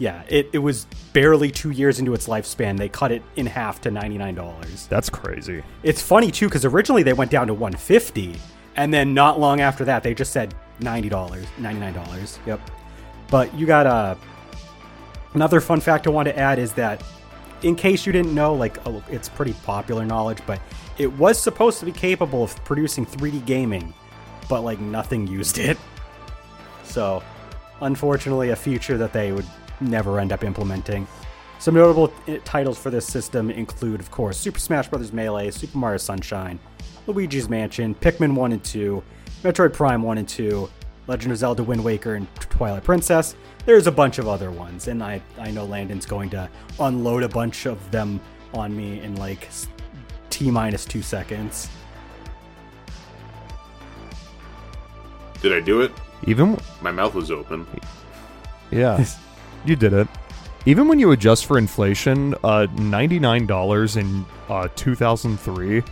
Yeah, 0.00 0.22
it, 0.28 0.48
it 0.54 0.58
was 0.58 0.86
barely 1.12 1.50
two 1.50 1.70
years 1.70 1.98
into 1.98 2.14
its 2.14 2.26
lifespan. 2.26 2.78
They 2.78 2.88
cut 2.88 3.12
it 3.12 3.22
in 3.36 3.44
half 3.44 3.82
to 3.82 3.90
$99. 3.90 4.88
That's 4.88 5.10
crazy. 5.10 5.62
It's 5.82 6.00
funny 6.00 6.30
too 6.30 6.48
because 6.48 6.64
originally 6.64 7.02
they 7.02 7.12
went 7.12 7.30
down 7.30 7.48
to 7.48 7.54
150 7.54 8.34
and 8.76 8.94
then 8.94 9.12
not 9.12 9.38
long 9.38 9.60
after 9.60 9.84
that 9.84 10.02
they 10.02 10.14
just 10.14 10.32
said 10.32 10.54
$90, 10.80 11.10
$99. 11.10 12.38
Yep. 12.46 12.70
But 13.30 13.54
you 13.54 13.66
got 13.66 13.86
uh, 13.86 14.14
another 15.34 15.60
fun 15.60 15.80
fact 15.80 16.06
I 16.06 16.10
want 16.10 16.28
to 16.28 16.38
add 16.38 16.58
is 16.58 16.72
that 16.72 17.04
in 17.62 17.76
case 17.76 18.06
you 18.06 18.12
didn't 18.12 18.34
know, 18.34 18.54
like 18.54 18.78
oh, 18.86 19.04
it's 19.10 19.28
pretty 19.28 19.52
popular 19.64 20.06
knowledge, 20.06 20.38
but 20.46 20.62
it 20.96 21.12
was 21.12 21.38
supposed 21.38 21.78
to 21.80 21.84
be 21.84 21.92
capable 21.92 22.42
of 22.42 22.64
producing 22.64 23.04
3D 23.04 23.44
gaming, 23.44 23.92
but 24.48 24.62
like 24.62 24.80
nothing 24.80 25.26
used 25.26 25.58
it. 25.58 25.76
So, 26.84 27.22
unfortunately, 27.82 28.48
a 28.48 28.56
feature 28.56 28.96
that 28.96 29.12
they 29.12 29.32
would 29.32 29.46
never 29.80 30.18
end 30.20 30.32
up 30.32 30.44
implementing. 30.44 31.06
Some 31.58 31.74
notable 31.74 32.12
titles 32.44 32.78
for 32.78 32.90
this 32.90 33.06
system 33.06 33.50
include, 33.50 34.00
of 34.00 34.10
course, 34.10 34.38
Super 34.38 34.58
Smash 34.58 34.88
Bros. 34.88 35.12
Melee, 35.12 35.50
Super 35.50 35.76
Mario 35.76 35.98
Sunshine, 35.98 36.58
Luigi's 37.06 37.48
Mansion, 37.48 37.94
Pikmin 37.94 38.34
1 38.34 38.52
and 38.52 38.64
2, 38.64 39.02
Metroid 39.42 39.72
Prime 39.72 40.02
1 40.02 40.18
and 40.18 40.28
2, 40.28 40.70
Legend 41.06 41.32
of 41.32 41.38
Zelda 41.38 41.62
Wind 41.62 41.82
Waker, 41.84 42.14
and 42.14 42.26
Twilight 42.36 42.84
Princess. 42.84 43.34
There's 43.66 43.86
a 43.86 43.92
bunch 43.92 44.18
of 44.18 44.26
other 44.26 44.50
ones, 44.50 44.88
and 44.88 45.02
I, 45.02 45.20
I 45.38 45.50
know 45.50 45.64
Landon's 45.64 46.06
going 46.06 46.30
to 46.30 46.48
unload 46.78 47.24
a 47.24 47.28
bunch 47.28 47.66
of 47.66 47.90
them 47.90 48.20
on 48.54 48.74
me 48.74 49.00
in 49.00 49.16
like 49.16 49.48
T 50.30 50.50
two 50.88 51.02
seconds. 51.02 51.68
Did 55.42 55.52
I 55.52 55.60
do 55.60 55.82
it? 55.82 55.92
Even 56.26 56.58
My 56.80 56.90
mouth 56.90 57.14
was 57.14 57.30
open. 57.30 57.66
yeah, 58.70 59.04
you 59.64 59.76
did 59.76 59.92
it. 59.92 60.08
Even 60.66 60.88
when 60.88 60.98
you 60.98 61.12
adjust 61.12 61.46
for 61.46 61.56
inflation, 61.58 62.34
uh, 62.44 62.66
ninety 62.76 63.18
nine 63.18 63.46
dollars 63.46 63.96
in 63.96 64.26
uh, 64.48 64.68
two 64.76 64.94
thousand 64.94 65.38
three 65.40 65.82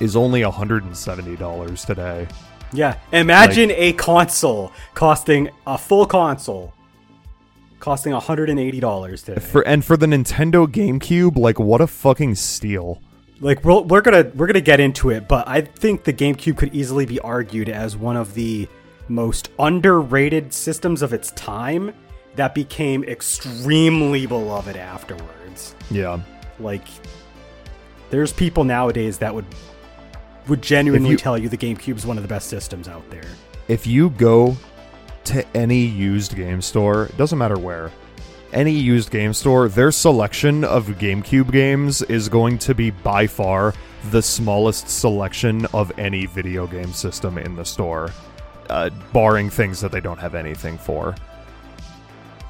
is 0.00 0.16
only 0.16 0.42
hundred 0.42 0.84
and 0.84 0.96
seventy 0.96 1.36
dollars 1.36 1.84
today. 1.84 2.26
Yeah, 2.72 2.98
imagine 3.12 3.70
a 3.70 3.92
console 3.92 4.72
costing 4.94 5.50
a 5.66 5.78
full 5.78 6.06
console 6.06 6.72
costing 7.78 8.12
$180 8.14 9.24
today. 9.24 9.40
For 9.40 9.60
and 9.68 9.84
for 9.84 9.96
the 9.96 10.06
Nintendo 10.06 10.66
GameCube, 10.66 11.36
like 11.36 11.58
what 11.60 11.82
a 11.82 11.86
fucking 11.86 12.34
steal. 12.34 13.00
like 13.40 13.62
we're, 13.62 13.82
we're 13.82 14.00
gonna 14.00 14.32
we're 14.34 14.46
gonna 14.46 14.60
get 14.60 14.80
into 14.80 15.10
it 15.10 15.28
but 15.28 15.46
i 15.48 15.60
think 15.60 16.04
the 16.04 16.12
gamecube 16.12 16.56
could 16.56 16.74
easily 16.74 17.04
be 17.04 17.18
argued 17.20 17.68
as 17.68 17.96
one 17.96 18.16
of 18.16 18.32
the 18.34 18.66
most 19.08 19.50
underrated 19.58 20.52
systems 20.52 21.02
of 21.02 21.12
its 21.12 21.30
time 21.32 21.92
that 22.36 22.54
became 22.54 23.04
extremely 23.04 24.26
beloved 24.26 24.76
afterwards 24.76 25.74
Yeah. 25.90 26.20
like 26.58 26.84
there's 28.10 28.32
people 28.32 28.64
nowadays 28.64 29.18
that 29.18 29.34
would 29.34 29.44
would 30.48 30.60
genuinely 30.62 31.10
you- 31.10 31.16
tell 31.16 31.38
you 31.38 31.48
the 31.48 31.56
gamecube 31.56 31.96
is 31.96 32.04
one 32.06 32.16
of 32.18 32.22
the 32.22 32.28
best 32.28 32.48
systems 32.48 32.86
out 32.88 33.08
there 33.10 33.22
If 33.68 33.86
you 33.86 34.10
go 34.10 34.56
to 35.24 35.42
any 35.56 35.80
used 35.86 36.36
game 36.36 36.60
store, 36.60 37.04
it 37.06 37.16
doesn't 37.16 37.38
matter 37.38 37.58
where, 37.58 37.90
any 38.52 38.72
used 38.72 39.10
game 39.10 39.32
store, 39.32 39.68
their 39.70 39.90
selection 39.90 40.64
of 40.64 40.86
GameCube 40.86 41.50
games 41.50 42.02
is 42.02 42.28
going 42.28 42.58
to 42.58 42.74
be 42.74 42.90
by 42.90 43.26
far 43.26 43.72
the 44.10 44.20
smallest 44.20 44.90
selection 44.90 45.64
of 45.72 45.90
any 45.98 46.26
video 46.26 46.66
game 46.66 46.92
system 46.92 47.38
in 47.38 47.56
the 47.56 47.64
store, 47.64 48.10
uh, 48.68 48.90
barring 49.14 49.48
things 49.48 49.80
that 49.80 49.90
they 49.92 50.00
don't 50.00 50.18
have 50.20 50.34
anything 50.34 50.76
for. 50.76 51.14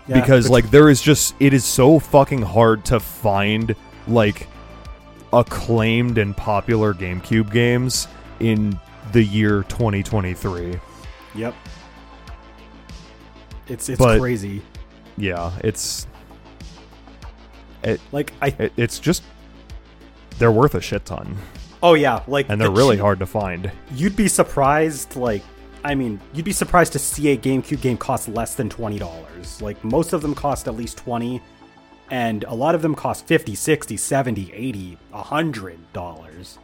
Yeah, 0.07 0.21
because 0.21 0.51
like 0.51 0.71
there 0.71 0.91
is 0.91 1.01
just 1.01 1.35
it 1.41 1.55
is 1.55 1.65
so 1.65 1.99
fucking 1.99 2.43
hard 2.43 2.85
to 2.87 3.01
find 3.01 3.75
like 4.07 4.49
acclaimed 5.33 6.19
and 6.19 6.37
popular 6.37 6.93
GameCube 6.95 7.51
games 7.51 8.07
in 8.41 8.79
the 9.13 9.23
year 9.23 9.63
2023. 9.69 10.79
yep 11.35 11.55
it's 13.69 13.89
it's 13.89 13.99
but- 13.99 14.21
crazy 14.21 14.61
Yeah, 15.17 15.53
it's 15.63 16.07
it, 17.83 18.01
Like 18.13 18.33
I 18.43 18.49
it 18.49 18.73
it's 18.77 18.99
just 18.99 19.23
they're 20.39 20.53
worth 20.53 20.75
a 20.75 20.81
shit 20.81 21.05
ton, 21.05 21.37
oh 21.83 21.95
yeah, 21.95 22.23
like 22.27 22.47
and 22.49 22.61
they're 22.61 22.69
the 22.69 22.75
really 22.75 22.97
cheap- 22.97 23.03
hard 23.03 23.19
to 23.21 23.27
find. 23.27 23.71
You'd 23.95 24.17
be 24.17 24.27
surprised, 24.27 25.15
like, 25.17 25.43
I 25.85 25.95
mean, 25.95 26.21
you'd 26.33 26.45
be 26.45 26.53
surprised 26.53 26.93
to 26.95 26.99
see 26.99 27.29
a 27.29 27.37
GameCube 27.37 27.81
game 27.83 27.99
cost 27.99 28.29
less 28.29 28.55
than 28.55 28.71
$20. 28.71 29.63
Like, 29.63 29.85
most 29.85 30.13
of 30.15 30.23
them 30.23 30.35
cost 30.35 30.67
at 30.67 30.75
least 30.75 30.97
20 30.99 31.43
and 32.11 32.45
a 32.45 32.55
lot 32.55 32.75
of 32.75 32.83
them 32.83 32.95
cost 32.95 33.27
50 33.27 33.55
60 33.55 33.97
70 33.97 34.53
80 34.53 34.99
100 35.11 35.93
dollars. 35.93 36.59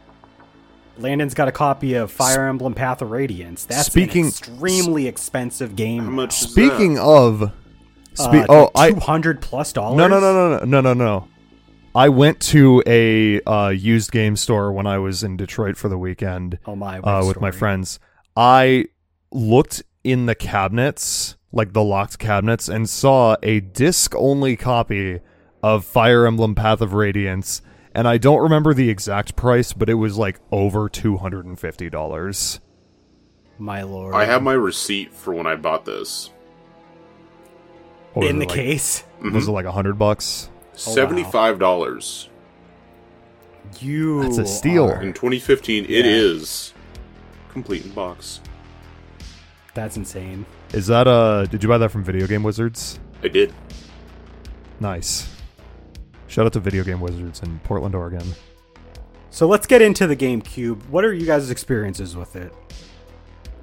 Landon's 0.97 1.33
got 1.33 1.47
a 1.47 1.51
copy 1.51 1.95
of 1.95 2.11
fire 2.11 2.47
emblem 2.47 2.73
path 2.73 3.01
of 3.01 3.11
radiance. 3.11 3.65
That's 3.65 3.87
speaking, 3.87 4.23
an 4.23 4.29
extremely 4.29 5.07
expensive 5.07 5.75
game. 5.75 6.03
How 6.03 6.11
much 6.11 6.33
speaking 6.33 6.99
of 6.99 7.51
spe- 8.13 8.49
uh, 8.49 8.69
oh 8.75 8.89
200 8.89 9.37
I, 9.37 9.39
plus 9.41 9.73
dollars? 9.73 9.97
No 9.97 10.07
no 10.07 10.19
no 10.19 10.59
no 10.59 10.65
no 10.65 10.81
no 10.81 10.93
no. 10.93 11.27
I 11.93 12.09
went 12.09 12.39
to 12.41 12.83
a 12.85 13.41
uh, 13.41 13.69
used 13.69 14.11
game 14.11 14.37
store 14.37 14.71
when 14.71 14.87
i 14.87 14.97
was 14.97 15.23
in 15.23 15.35
detroit 15.35 15.75
for 15.75 15.89
the 15.89 15.97
weekend 15.97 16.57
oh 16.65 16.75
my 16.75 16.99
uh, 16.99 17.25
with 17.25 17.41
my 17.41 17.51
friends. 17.51 17.99
I 18.35 18.85
looked 19.31 19.83
in 20.03 20.25
the 20.25 20.35
cabinets, 20.35 21.35
like 21.51 21.73
the 21.73 21.83
locked 21.83 22.19
cabinets, 22.19 22.67
and 22.67 22.89
saw 22.89 23.35
a 23.43 23.59
disc 23.59 24.13
only 24.15 24.55
copy 24.55 25.19
of 25.63 25.85
Fire 25.85 26.25
Emblem 26.25 26.55
Path 26.55 26.81
of 26.81 26.93
Radiance. 26.93 27.61
And 27.93 28.07
I 28.07 28.17
don't 28.17 28.41
remember 28.41 28.73
the 28.73 28.89
exact 28.89 29.35
price, 29.35 29.73
but 29.73 29.89
it 29.89 29.95
was 29.95 30.17
like 30.17 30.39
over 30.51 30.89
$250. 30.89 32.59
My 33.59 33.83
lord. 33.83 34.15
I 34.15 34.25
have 34.25 34.41
my 34.41 34.53
receipt 34.53 35.13
for 35.13 35.33
when 35.33 35.45
I 35.45 35.55
bought 35.55 35.85
this. 35.85 36.31
Was 38.15 38.29
in 38.29 38.39
the 38.39 38.45
like- 38.45 38.55
case. 38.55 39.03
Mm-hmm. 39.19 39.35
Was 39.35 39.47
it 39.47 39.51
like 39.51 39.65
a 39.65 39.71
hundred 39.71 39.99
bucks? 39.99 40.49
Oh. 40.73 40.77
Seventy-five 40.77 41.59
dollars 41.59 42.27
You 43.79 44.23
That's 44.23 44.37
a 44.39 44.45
steal. 44.47 44.85
are- 44.89 45.01
in 45.01 45.13
2015. 45.13 45.83
It 45.85 45.89
Yeah. 45.89 46.03
is 46.05 46.73
complete 47.49 47.85
in 47.85 47.91
box. 47.91 48.39
That's 49.73 49.97
insane. 49.97 50.45
Is 50.73 50.87
that 50.87 51.07
uh 51.07 51.45
did 51.45 51.63
you 51.63 51.69
buy 51.69 51.77
that 51.77 51.89
from 51.89 52.03
Video 52.03 52.27
Game 52.27 52.43
Wizards? 52.43 52.99
I 53.23 53.27
did. 53.27 53.53
Nice. 54.79 55.29
Shout 56.27 56.45
out 56.45 56.53
to 56.53 56.59
Video 56.59 56.83
Game 56.83 57.01
Wizards 57.01 57.41
in 57.41 57.59
Portland, 57.59 57.93
Oregon. 57.95 58.25
So 59.29 59.47
let's 59.47 59.67
get 59.67 59.81
into 59.81 60.07
the 60.07 60.15
GameCube. 60.15 60.87
What 60.89 61.05
are 61.05 61.13
you 61.13 61.25
guys' 61.25 61.49
experiences 61.51 62.15
with 62.15 62.35
it? 62.35 62.53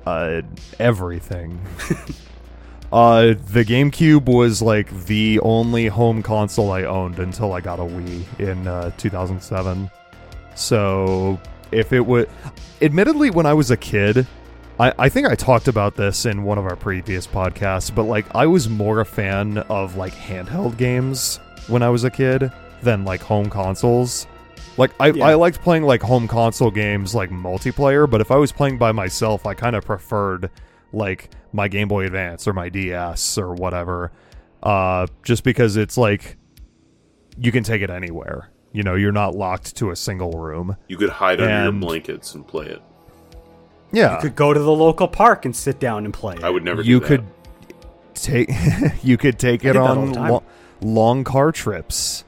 uh, 0.08 0.42
everything. 0.78 1.60
uh, 2.92 3.34
the 3.52 3.64
GameCube 3.64 4.24
was 4.26 4.62
like 4.62 4.90
the 5.04 5.38
only 5.40 5.86
home 5.86 6.22
console 6.22 6.72
I 6.72 6.84
owned 6.84 7.18
until 7.18 7.52
I 7.52 7.60
got 7.60 7.78
a 7.78 7.82
Wii 7.82 8.40
in 8.40 8.66
uh, 8.66 8.90
2007. 8.96 9.90
So 10.54 11.38
if 11.72 11.92
it 11.92 12.00
would, 12.00 12.28
admittedly, 12.80 13.30
when 13.30 13.46
I 13.46 13.52
was 13.54 13.70
a 13.70 13.76
kid, 13.76 14.26
I, 14.80 14.92
I 14.98 15.08
think 15.08 15.26
I 15.26 15.34
talked 15.34 15.66
about 15.66 15.96
this 15.96 16.24
in 16.24 16.44
one 16.44 16.56
of 16.56 16.64
our 16.64 16.76
previous 16.76 17.26
podcasts, 17.26 17.92
but 17.92 18.04
like 18.04 18.32
I 18.34 18.46
was 18.46 18.68
more 18.68 19.00
a 19.00 19.04
fan 19.04 19.58
of 19.58 19.96
like 19.96 20.14
handheld 20.14 20.76
games 20.76 21.40
when 21.66 21.82
I 21.82 21.88
was 21.88 22.04
a 22.04 22.10
kid 22.10 22.52
than 22.82 23.04
like 23.04 23.20
home 23.20 23.50
consoles. 23.50 24.26
Like 24.76 24.92
I, 25.00 25.08
Yeah. 25.08 25.26
I 25.26 25.34
liked 25.34 25.60
playing 25.62 25.82
like 25.82 26.00
home 26.00 26.28
console 26.28 26.70
games 26.70 27.14
like 27.14 27.30
multiplayer, 27.30 28.08
but 28.08 28.20
if 28.20 28.30
I 28.30 28.36
was 28.36 28.52
playing 28.52 28.78
by 28.78 28.92
myself, 28.92 29.46
I 29.46 29.54
kind 29.54 29.74
of 29.74 29.84
preferred 29.84 30.50
like 30.92 31.30
my 31.52 31.66
Game 31.66 31.88
Boy 31.88 32.06
Advance 32.06 32.46
or 32.46 32.52
my 32.52 32.68
DS 32.68 33.36
or 33.36 33.54
whatever. 33.54 34.12
Uh, 34.62 35.06
just 35.24 35.42
because 35.42 35.76
it's 35.76 35.96
like 35.96 36.36
you 37.36 37.50
can 37.50 37.64
take 37.64 37.82
it 37.82 37.90
anywhere. 37.90 38.50
You 38.72 38.82
know, 38.84 38.94
you're 38.94 39.12
not 39.12 39.34
locked 39.34 39.76
to 39.76 39.90
a 39.90 39.96
single 39.96 40.32
room. 40.32 40.76
You 40.86 40.96
could 40.96 41.10
hide 41.10 41.40
under 41.40 41.64
your 41.64 41.72
blankets 41.72 42.34
and 42.34 42.46
play 42.46 42.66
it. 42.66 42.82
Yeah, 43.92 44.16
You 44.16 44.20
could 44.22 44.36
go 44.36 44.52
to 44.52 44.60
the 44.60 44.70
local 44.72 45.08
park 45.08 45.44
and 45.44 45.54
sit 45.56 45.78
down 45.80 46.04
and 46.04 46.12
play. 46.12 46.36
I 46.42 46.50
would 46.50 46.62
never. 46.64 46.82
you 46.82 47.00
do 47.00 47.00
that. 47.00 47.08
could 47.08 47.24
take 48.14 48.50
you 49.02 49.16
could 49.16 49.38
take 49.38 49.64
I 49.64 49.70
it 49.70 49.72
did 49.72 49.76
that 49.76 49.86
all 49.88 49.98
on 49.98 50.12
lo- 50.12 50.42
long 50.80 51.24
car 51.24 51.52
trips. 51.52 52.24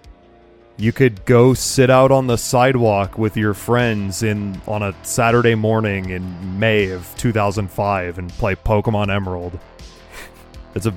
You 0.79 0.93
could 0.93 1.27
go 1.27 1.53
sit 1.53 1.91
out 1.91 2.11
on 2.11 2.27
the 2.27 2.39
sidewalk 2.39 3.19
with 3.19 3.37
your 3.37 3.53
friends 3.53 4.23
in 4.23 4.63
on 4.67 4.83
a 4.83 4.95
Saturday 5.03 5.55
morning 5.55 6.09
in 6.09 6.59
May 6.59 6.89
of 6.91 7.07
2005 7.19 8.19
and 8.19 8.31
play 8.31 8.55
Pokemon 8.55 9.15
Emerald. 9.15 9.59
It's 10.75 10.87
a 10.87 10.95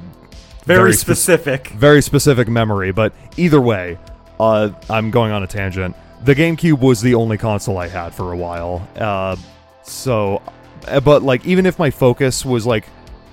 Very, 0.66 0.94
spec- 0.94 1.02
specific. 1.18 1.68
very 1.70 2.02
specific 2.02 2.48
memory, 2.48 2.94
but 2.94 3.12
either 3.36 3.60
way, 3.60 3.98
uh, 4.40 4.70
I'm 4.90 5.12
going 5.12 5.34
on 5.34 5.44
a 5.44 5.48
tangent. 5.48 5.98
The 6.24 6.34
GameCube 6.36 6.80
was 6.80 7.02
the 7.02 7.16
only 7.16 7.38
console 7.38 7.78
I 7.78 7.90
had 7.90 8.14
for 8.14 8.32
a 8.32 8.38
while. 8.38 8.88
Uh, 8.96 9.36
so, 9.82 10.42
Uh, 10.88 11.00
but 11.00 11.24
like, 11.24 11.46
even 11.46 11.66
if 11.66 11.80
my 11.80 11.90
focus 11.90 12.46
was 12.46 12.66
like 12.66 12.86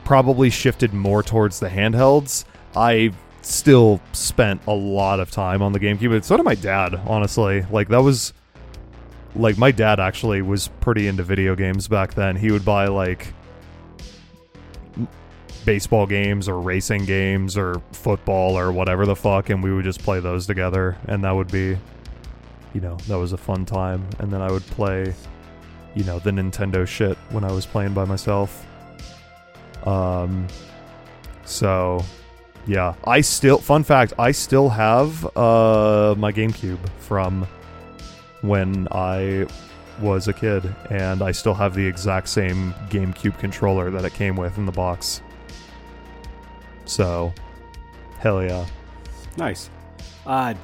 probably 0.05 0.51
shifted 0.51 0.93
more 0.93 1.23
towards 1.23 1.61
the 1.61 1.69
handhelds, 1.69 2.45
I 2.75 3.13
still 3.43 4.01
spent 4.13 4.61
a 4.67 4.73
lot 4.73 5.21
of 5.21 5.31
time 5.31 5.63
on 5.63 5.73
the 5.73 5.81
GameCube. 5.81 6.15
And 6.15 6.25
so 6.25 6.37
did 6.37 6.45
my 6.45 6.55
dad, 6.55 6.95
honestly. 7.07 7.65
Like, 7.71 7.89
that 7.89 8.03
was. 8.03 8.33
Like, 9.37 9.57
my 9.57 9.71
dad 9.71 10.01
actually 10.01 10.43
was 10.43 10.67
pretty 10.81 11.07
into 11.07 11.23
video 11.23 11.55
games 11.55 11.87
back 11.87 12.15
then. 12.15 12.35
He 12.35 12.51
would 12.51 12.65
buy, 12.65 12.87
like, 12.87 13.33
baseball 15.65 16.07
games 16.07 16.49
or 16.49 16.61
racing 16.61 17.05
games 17.05 17.57
or 17.57 17.81
football 17.93 18.59
or 18.59 18.73
whatever 18.73 19.07
the 19.07 19.15
fuck 19.15 19.51
and 19.51 19.63
we 19.63 19.73
would 19.73 19.85
just 19.85 20.03
play 20.03 20.19
those 20.19 20.47
together 20.47 20.97
and 21.07 21.23
that 21.23 21.33
would 21.33 21.53
be 21.53 21.77
you 22.73 22.81
know 22.81 22.97
that 23.09 23.19
was 23.19 23.33
a 23.33 23.37
fun 23.37 23.67
time 23.67 24.05
and 24.21 24.33
then 24.33 24.41
i 24.41 24.51
would 24.51 24.65
play 24.69 25.13
you 25.95 26.05
know 26.05 26.19
the 26.19 26.31
nintendo 26.31 26.87
shit 26.87 27.17
when 27.31 27.45
i 27.45 27.53
was 27.53 27.67
playing 27.67 27.93
by 27.93 28.05
myself 28.05 28.67
um 29.85 30.47
so 31.45 32.03
yeah 32.67 32.95
i 33.05 33.21
still 33.21 33.59
fun 33.59 33.83
fact 33.83 34.13
i 34.19 34.31
still 34.31 34.69
have 34.69 35.25
uh 35.37 36.15
my 36.17 36.33
gamecube 36.33 36.79
from 36.99 37.47
when 38.43 38.87
i 38.93 39.47
was 40.01 40.29
a 40.29 40.33
kid 40.33 40.75
and 40.91 41.23
i 41.23 41.31
still 41.31 41.55
have 41.55 41.75
the 41.75 41.85
exact 41.85 42.29
same 42.29 42.73
gamecube 42.89 43.39
controller 43.39 43.91
that 43.91 44.05
it 44.05 44.15
came 44.15 44.37
with 44.37 44.57
in 44.59 44.67
the 44.67 44.73
box 44.73 45.23
so, 46.91 47.33
hell 48.19 48.43
yeah. 48.43 48.67
Nice. 49.37 49.71
Uh, 50.27 50.55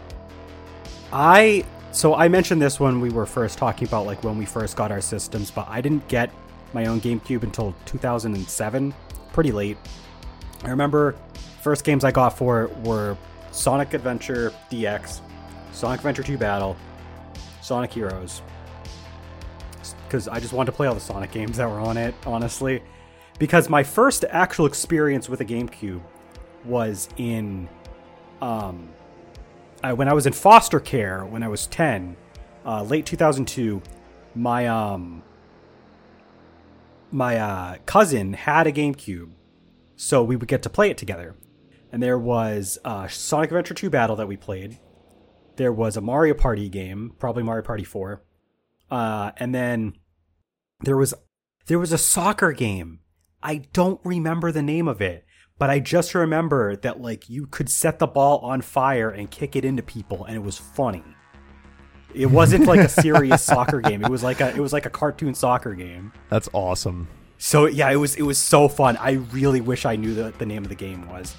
I 1.13 1.65
so 1.97 2.15
I 2.15 2.29
mentioned 2.29 2.61
this 2.61 2.79
when 2.79 3.01
we 3.01 3.09
were 3.09 3.25
first 3.25 3.57
talking 3.57 3.89
about 3.89 4.05
like 4.05 4.23
when 4.23 4.37
we 4.37 4.45
first 4.45 4.77
got 4.77 4.93
our 4.93 5.01
systems, 5.01 5.51
but 5.51 5.67
I 5.67 5.81
didn't 5.81 6.07
get 6.09 6.31
my 6.75 6.85
own 6.85 7.01
GameCube 7.01 7.43
until 7.43 7.75
2007, 7.87 8.95
pretty 9.33 9.51
late. 9.51 9.79
I 10.63 10.69
remember 10.69 11.17
first 11.63 11.85
games 11.85 12.05
I 12.05 12.11
got 12.11 12.37
for 12.37 12.65
it 12.65 12.77
were 12.81 13.17
Sonic 13.51 13.95
Adventure 13.95 14.53
DX, 14.71 15.21
Sonic 15.73 16.01
Adventure 16.01 16.23
2 16.23 16.37
Battle, 16.37 16.77
Sonic 17.63 17.95
Heroes. 17.95 18.43
Because 20.05 20.29
I 20.29 20.39
just 20.39 20.53
wanted 20.53 20.73
to 20.73 20.77
play 20.77 20.89
all 20.89 20.95
the 20.95 21.01
Sonic 21.01 21.33
games 21.33 21.57
that 21.57 21.67
were 21.67 21.81
on 21.81 21.97
it, 21.97 22.15
honestly. 22.27 22.83
Because 23.39 23.71
my 23.71 23.83
first 23.83 24.27
actual 24.29 24.67
experience 24.67 25.31
with 25.31 25.41
a 25.41 25.47
GameCube 25.47 26.03
was 26.63 27.09
in 27.17 27.71
um, 28.43 28.91
I, 29.83 29.93
when 29.93 30.09
I 30.09 30.13
was 30.13 30.27
in 30.27 30.33
foster 30.33 30.81
care 30.81 31.25
when 31.25 31.43
I 31.43 31.49
was 31.49 31.67
10, 31.67 32.17
uh, 32.65 32.83
late 32.83 33.07
2002, 33.07 33.83
my 34.35 34.67
um 34.67 35.23
my 37.11 37.39
uh, 37.39 37.77
cousin 37.87 38.33
had 38.33 38.67
a 38.67 38.73
GameCube, 38.73 39.31
so 39.95 40.23
we 40.23 40.37
would 40.37 40.49
get 40.49 40.63
to 40.65 40.71
play 40.71 40.91
it 40.91 40.99
together. 40.99 41.37
And 41.93 42.03
there 42.03 42.19
was 42.19 42.79
uh, 42.85 43.07
Sonic 43.09 43.51
Adventure 43.51 43.75
2 43.75 43.89
Battle 43.91 44.17
that 44.17 44.29
we 44.29 44.37
played. 44.37 44.79
There 45.55 45.73
was 45.73 45.97
a 45.97 46.01
Mario 46.01 46.35
Party 46.35 46.69
game, 46.69 47.15
probably 47.19 47.43
Mario 47.43 47.63
Party 47.63 47.85
4. 47.85 48.23
Uh, 48.91 49.31
and 49.39 49.55
then 49.55 49.95
there 50.81 50.97
was 50.97 51.15
there 51.67 51.79
was 51.79 51.93
a 51.93 51.99
soccer 51.99 52.53
game. 52.53 53.01
I 53.43 53.63
don't 53.73 54.01
remember 54.05 54.53
the 54.53 54.63
name 54.63 54.89
of 54.89 55.01
it, 55.01 55.25
but 55.59 55.71
I 55.71 55.79
just 55.79 56.15
remember 56.15 56.77
that 56.77 57.01
like 57.01 57.31
you 57.31 57.47
could 57.47 57.69
set 57.69 57.99
the 57.99 58.07
ball 58.07 58.39
on 58.39 58.61
fire 58.61 59.11
and 59.11 59.31
kick 59.31 59.57
it 59.57 59.65
into 59.65 59.83
people 59.83 60.25
and 60.25 60.37
it 60.37 60.43
was 60.43 60.59
funny. 60.59 61.05
It 62.15 62.27
wasn't 62.27 62.67
like 62.67 62.81
a 62.81 62.89
serious 62.89 63.43
soccer 63.55 63.81
game. 63.81 64.05
It 64.05 64.11
was 64.11 64.23
like 64.23 64.41
a 64.41 64.51
it 64.55 64.61
was 64.61 64.73
like 64.73 64.87
a 64.87 64.91
cartoon 64.91 65.35
soccer 65.35 65.75
game. 65.75 66.13
That's 66.29 66.49
awesome. 66.53 67.09
So 67.39 67.67
yeah, 67.67 67.91
it 67.91 67.97
was 67.97 68.17
it 68.17 68.23
was 68.23 68.39
so 68.39 68.69
fun. 68.69 68.97
I 68.99 69.13
really 69.33 69.61
wish 69.61 69.85
I 69.85 69.97
knew 69.97 70.15
the, 70.15 70.33
the 70.39 70.47
name 70.47 70.63
of 70.63 70.69
the 70.69 70.75
game 70.75 71.09
was. 71.09 71.37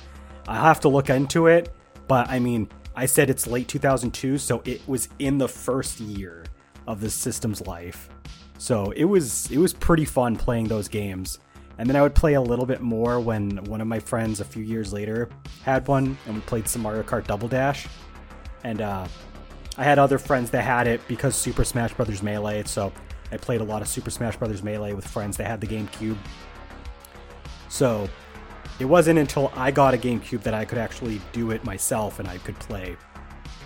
I'll 0.47 0.61
have 0.61 0.79
to 0.81 0.89
look 0.89 1.09
into 1.09 1.47
it, 1.47 1.73
but 2.07 2.29
I 2.29 2.39
mean, 2.39 2.69
I 2.95 3.05
said 3.05 3.29
it's 3.29 3.47
late 3.47 3.67
2002, 3.67 4.37
so 4.37 4.61
it 4.65 4.87
was 4.87 5.09
in 5.19 5.37
the 5.37 5.47
first 5.47 5.99
year 5.99 6.45
of 6.87 7.01
the 7.01 7.09
system's 7.09 7.61
life. 7.67 8.09
So 8.57 8.91
it 8.91 9.05
was 9.05 9.51
it 9.51 9.57
was 9.57 9.73
pretty 9.73 10.05
fun 10.05 10.35
playing 10.35 10.67
those 10.67 10.87
games. 10.87 11.39
And 11.79 11.87
then 11.87 11.95
I 11.95 12.01
would 12.01 12.15
play 12.15 12.33
a 12.33 12.41
little 12.41 12.65
bit 12.65 12.81
more 12.81 13.19
when 13.19 13.63
one 13.65 13.81
of 13.81 13.87
my 13.87 13.99
friends 13.99 14.39
a 14.39 14.45
few 14.45 14.63
years 14.63 14.91
later 14.91 15.29
had 15.63 15.87
one 15.87 16.17
and 16.25 16.35
we 16.35 16.41
played 16.41 16.67
some 16.67 16.81
Mario 16.81 17.03
Kart 17.03 17.27
Double 17.27 17.47
Dash. 17.47 17.87
and 18.63 18.81
uh, 18.81 19.07
I 19.77 19.83
had 19.83 19.99
other 19.99 20.17
friends 20.17 20.49
that 20.51 20.63
had 20.63 20.87
it 20.87 21.01
because 21.07 21.35
Super 21.35 21.63
Smash 21.63 21.93
Brothers 21.93 22.23
Melee. 22.23 22.63
So 22.65 22.91
I 23.31 23.37
played 23.37 23.61
a 23.61 23.63
lot 23.63 23.81
of 23.83 23.87
Super 23.87 24.09
Smash 24.09 24.35
Brothers 24.35 24.63
Melee 24.63 24.93
with 24.93 25.05
friends 25.07 25.37
that 25.37 25.45
had 25.45 25.61
the 25.61 25.67
GameCube. 25.67 26.17
So 27.69 28.09
it 28.79 28.85
wasn't 28.85 29.19
until 29.19 29.51
I 29.55 29.69
got 29.69 29.93
a 29.93 29.97
GameCube 29.97 30.41
that 30.43 30.55
I 30.55 30.65
could 30.65 30.79
actually 30.79 31.21
do 31.31 31.51
it 31.51 31.63
myself 31.63 32.19
and 32.19 32.27
I 32.27 32.39
could 32.39 32.57
play 32.59 32.97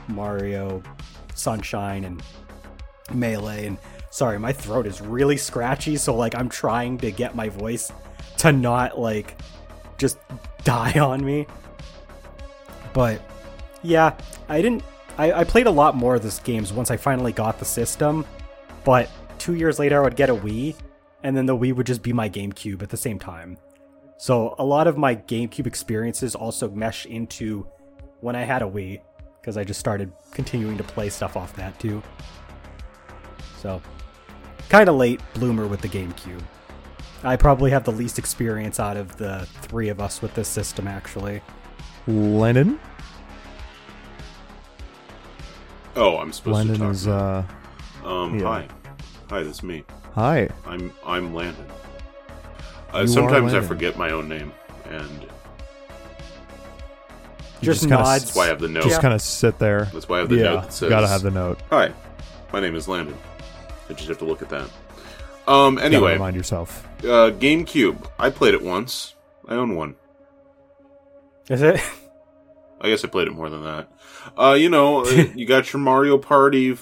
Mario, 0.10 0.84
Sunshine, 1.34 2.04
and 2.04 2.22
Melee. 3.14 3.68
And 3.68 3.78
sorry, 4.10 4.38
my 4.38 4.52
throat 4.52 4.86
is 4.88 5.00
really 5.00 5.38
scratchy, 5.38 5.96
so 5.96 6.14
like 6.16 6.36
I'm 6.36 6.50
trying 6.50 6.98
to 7.00 7.12
get 7.12 7.36
my 7.36 7.48
voice 7.48 7.92
to 8.42 8.52
not 8.52 9.00
like 9.00 9.40
just 10.00 10.18
die 10.64 11.00
on 11.00 11.24
me. 11.24 11.46
But 12.94 13.22
yeah, 13.84 14.16
I 14.50 14.62
didn't. 14.62 14.84
I, 15.18 15.32
I 15.32 15.44
played 15.44 15.68
a 15.68 15.72
lot 15.72 15.96
more 15.96 16.16
of 16.16 16.24
these 16.24 16.40
games 16.40 16.74
once 16.74 16.90
I 16.90 16.98
finally 16.98 17.32
got 17.32 17.60
the 17.60 17.66
system. 17.66 18.26
But 18.84 19.10
two 19.38 19.54
years 19.54 19.78
later, 19.78 20.00
I 20.02 20.04
would 20.04 20.16
get 20.16 20.30
a 20.30 20.36
Wii, 20.36 20.76
and 21.24 21.38
then 21.38 21.46
the 21.46 21.56
Wii 21.56 21.76
would 21.76 21.86
just 21.86 22.02
be 22.02 22.14
my 22.14 22.30
GameCube 22.30 22.82
at 22.82 22.90
the 22.90 22.98
same 22.98 23.20
time. 23.20 23.58
So 24.18 24.56
a 24.58 24.66
lot 24.66 24.88
of 24.88 24.98
my 24.98 25.16
GameCube 25.16 25.68
experiences 25.68 26.34
also 26.34 26.70
mesh 26.70 27.06
into 27.06 27.68
when 28.22 28.36
I 28.36 28.42
had 28.42 28.62
a 28.62 28.66
Wii, 28.66 29.02
because 29.40 29.58
I 29.58 29.64
just 29.64 29.80
started 29.80 30.12
continuing 30.32 30.78
to 30.78 30.84
play 30.84 31.10
stuff 31.10 31.38
off 31.38 31.56
that 31.58 31.80
too. 31.80 32.02
So, 33.60 33.82
kind 34.70 34.90
of 34.90 34.96
late 34.96 35.22
bloomer 35.36 35.68
with 35.68 35.82
the 35.82 35.90
GameCube. 35.90 36.42
I 37.24 37.36
probably 37.36 37.70
have 37.72 37.84
the 37.84 37.92
least 37.92 38.18
experience 38.18 38.80
out 38.80 38.98
of 38.98 39.18
the 39.18 39.46
three 39.62 39.90
of 39.90 40.00
us 40.02 40.22
with 40.22 40.34
this 40.34 40.48
system, 40.48 40.88
actually. 40.88 41.42
Landon. 42.08 42.80
Oh, 45.96 46.18
I'm 46.18 46.32
supposed 46.34 46.56
Landon 46.56 46.76
to 46.78 46.82
talk. 46.82 46.92
is. 46.94 47.08
now. 47.08 47.46
uh 48.04 48.08
um, 48.08 48.40
yeah. 48.40 48.46
hi, 48.46 48.68
hi, 49.30 49.44
that's 49.44 49.62
me. 49.62 49.84
Hi. 50.16 50.50
I'm 50.66 50.92
I'm 51.06 51.36
Landon. 51.36 51.66
Uh, 52.94 52.98
You 53.00 53.04
are 53.04 53.08
sometimes 53.08 53.54
I 53.54 53.62
forget 53.62 53.98
my 53.98 54.10
own 54.12 54.28
name, 54.28 54.52
and 54.90 55.22
You 55.22 55.28
just, 57.62 57.82
just 57.82 57.82
kinda 57.82 57.98
nods. 57.98 58.24
that's 58.24 58.36
why 58.36 58.46
I 58.46 58.48
have 58.48 58.60
the 58.60 58.68
note. 58.68 58.84
Just 58.84 58.96
Yeah. 58.96 59.02
kind 59.02 59.14
of 59.14 59.22
sit 59.22 59.60
there. 59.60 59.86
That's 59.94 60.10
why 60.10 60.18
I 60.18 60.20
have 60.22 60.30
the 60.30 60.38
yeah, 60.38 60.44
note 60.44 60.62
that 60.64 60.74
says, 60.74 60.90
gotta 60.90 61.08
have 61.08 61.22
the 61.22 61.30
note. 61.32 61.60
"Hi, 61.70 61.92
my 62.52 62.60
name 62.60 62.76
is 62.76 62.88
Landon." 62.88 63.16
I 63.90 63.94
just 63.94 64.08
have 64.08 64.18
to 64.20 64.26
look 64.26 64.42
at 64.42 64.50
that. 64.50 64.68
Um. 65.52 65.78
Anyway, 65.80 66.14
remind 66.14 66.36
yourself. 66.36 66.88
uh, 67.00 67.32
GameCube. 67.32 68.10
I 68.18 68.30
played 68.30 68.54
it 68.54 68.62
once. 68.62 69.16
I 69.48 69.56
own 69.56 69.76
one. 69.76 69.96
Is 71.50 71.62
it? 71.62 71.82
I 72.80 72.90
guess 72.90 73.04
I 73.04 73.08
played 73.10 73.28
it 73.28 73.34
more 73.34 73.50
than 73.50 73.64
that. 73.64 73.92
Uh, 74.38 74.54
you 74.54 74.70
know, 74.70 75.04
uh, 75.06 75.10
you 75.36 75.46
got 75.46 75.74
your 75.74 75.82
Mario 75.82 76.18
Party, 76.18 76.78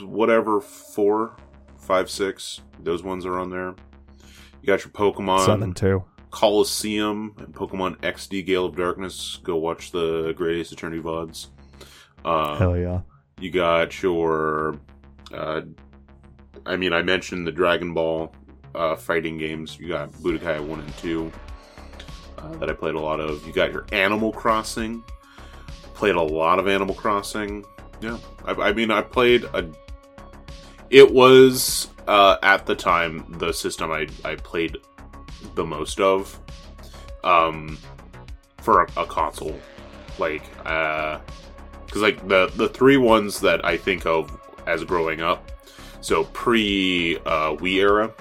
whatever, 0.00 0.60
four, 0.60 1.34
five, 1.78 2.10
six. 2.10 2.60
Those 2.82 3.02
ones 3.02 3.24
are 3.24 3.38
on 3.38 3.50
there. 3.50 3.74
You 4.62 4.66
got 4.66 4.84
your 4.84 4.92
Pokemon 4.92 5.46
Seven 5.46 5.72
two. 5.72 6.04
Coliseum 6.30 7.34
and 7.38 7.54
Pokemon 7.54 7.96
XD 8.00 8.44
Gale 8.46 8.66
of 8.66 8.76
Darkness. 8.76 9.38
Go 9.42 9.56
watch 9.56 9.90
the 9.92 10.32
Great 10.36 10.58
Ace 10.60 10.70
Attorney 10.72 10.98
VODs. 11.00 11.48
Uh, 12.24 12.56
Hell 12.58 12.76
yeah. 12.76 13.00
you 13.40 13.50
got 13.50 14.02
your. 14.02 14.78
Uh, 15.32 15.62
I 16.66 16.76
mean, 16.76 16.92
I 16.92 17.02
mentioned 17.02 17.46
the 17.46 17.52
Dragon 17.52 17.94
Ball 17.94 18.32
uh, 18.74 18.96
fighting 18.96 19.38
games. 19.38 19.78
You 19.78 19.88
got 19.88 20.12
Budokai 20.12 20.60
1 20.60 20.80
and 20.80 20.96
2 20.98 21.32
uh, 22.38 22.48
that 22.56 22.70
I 22.70 22.72
played 22.72 22.94
a 22.94 23.00
lot 23.00 23.20
of. 23.20 23.46
You 23.46 23.52
got 23.52 23.72
your 23.72 23.86
Animal 23.92 24.32
Crossing. 24.32 25.02
Played 25.94 26.14
a 26.14 26.22
lot 26.22 26.58
of 26.58 26.68
Animal 26.68 26.94
Crossing. 26.94 27.64
Yeah. 28.00 28.18
I, 28.44 28.52
I 28.52 28.72
mean, 28.72 28.90
I 28.90 29.02
played 29.02 29.44
a. 29.44 29.68
It 30.88 31.12
was, 31.12 31.88
uh, 32.08 32.36
at 32.42 32.66
the 32.66 32.74
time, 32.74 33.36
the 33.38 33.52
system 33.52 33.92
I, 33.92 34.08
I 34.24 34.34
played 34.34 34.76
the 35.54 35.64
most 35.64 36.00
of 36.00 36.38
um, 37.22 37.78
for 38.58 38.82
a, 38.82 39.02
a 39.02 39.06
console. 39.06 39.58
Like, 40.18 40.42
uh, 40.66 41.20
because 41.86 42.02
like 42.02 42.28
the 42.28 42.52
the 42.54 42.68
three 42.68 42.96
ones 42.96 43.40
that 43.40 43.64
I 43.64 43.76
think 43.76 44.06
of 44.06 44.38
as 44.66 44.84
growing 44.84 45.20
up, 45.20 45.50
so 46.00 46.24
pre 46.24 47.16
uh, 47.26 47.56
Wii 47.56 47.74
era 47.76 48.12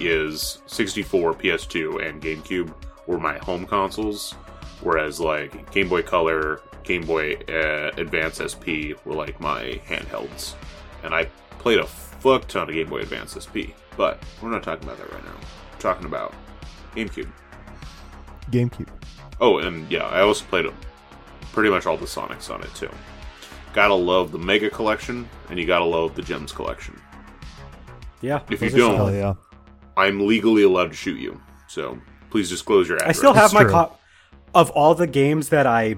is 0.00 0.62
64, 0.66 1.34
PS2, 1.34 2.06
and 2.06 2.22
GameCube 2.22 2.72
were 3.06 3.18
my 3.18 3.38
home 3.38 3.66
consoles, 3.66 4.32
whereas 4.80 5.20
like 5.20 5.70
Game 5.70 5.88
Boy 5.88 6.02
Color, 6.02 6.60
Game 6.82 7.04
Boy 7.06 7.34
uh, 7.48 7.90
Advance 7.96 8.40
SP 8.42 8.94
were 9.04 9.14
like 9.14 9.40
my 9.40 9.80
handhelds, 9.86 10.54
and 11.02 11.14
I 11.14 11.26
played 11.58 11.78
a 11.78 11.86
fuck 11.86 12.46
ton 12.48 12.68
of 12.68 12.74
Game 12.74 12.88
Boy 12.88 13.00
Advance 13.00 13.36
SP. 13.38 13.74
But 13.96 14.22
we're 14.42 14.50
not 14.50 14.62
talking 14.62 14.84
about 14.84 14.98
that 14.98 15.12
right 15.12 15.24
now. 15.24 15.36
We're 15.72 15.78
talking 15.78 16.06
about 16.06 16.34
GameCube. 16.96 17.30
GameCube. 18.50 18.88
Oh, 19.40 19.58
and 19.58 19.90
yeah, 19.90 20.04
I 20.04 20.20
also 20.20 20.44
played 20.46 20.66
pretty 21.52 21.70
much 21.70 21.86
all 21.86 21.96
the 21.96 22.06
Sonics 22.06 22.52
on 22.52 22.62
it 22.62 22.74
too. 22.74 22.90
Gotta 23.72 23.94
love 23.94 24.32
the 24.32 24.38
Mega 24.38 24.70
Collection, 24.70 25.28
and 25.48 25.58
you 25.58 25.66
gotta 25.66 25.84
love 25.84 26.14
the 26.14 26.22
Gems 26.22 26.52
Collection. 26.52 27.00
Yeah. 28.24 28.40
If 28.50 28.62
you 28.62 28.70
don't- 28.70 28.96
Hell 28.96 29.14
yeah. 29.14 29.34
I'm 29.96 30.26
legally 30.26 30.62
allowed 30.62 30.90
to 30.90 30.96
shoot 30.96 31.20
you, 31.20 31.40
so 31.68 31.98
please 32.30 32.48
disclose 32.48 32.88
your 32.88 32.96
address. 32.96 33.10
I 33.10 33.12
still 33.18 33.34
have 33.34 33.44
It's 33.46 33.54
my 33.54 33.62
true. 33.62 33.70
cop 33.70 34.00
of 34.54 34.70
all 34.70 34.94
the 34.94 35.06
games 35.06 35.50
that 35.50 35.66
I 35.66 35.96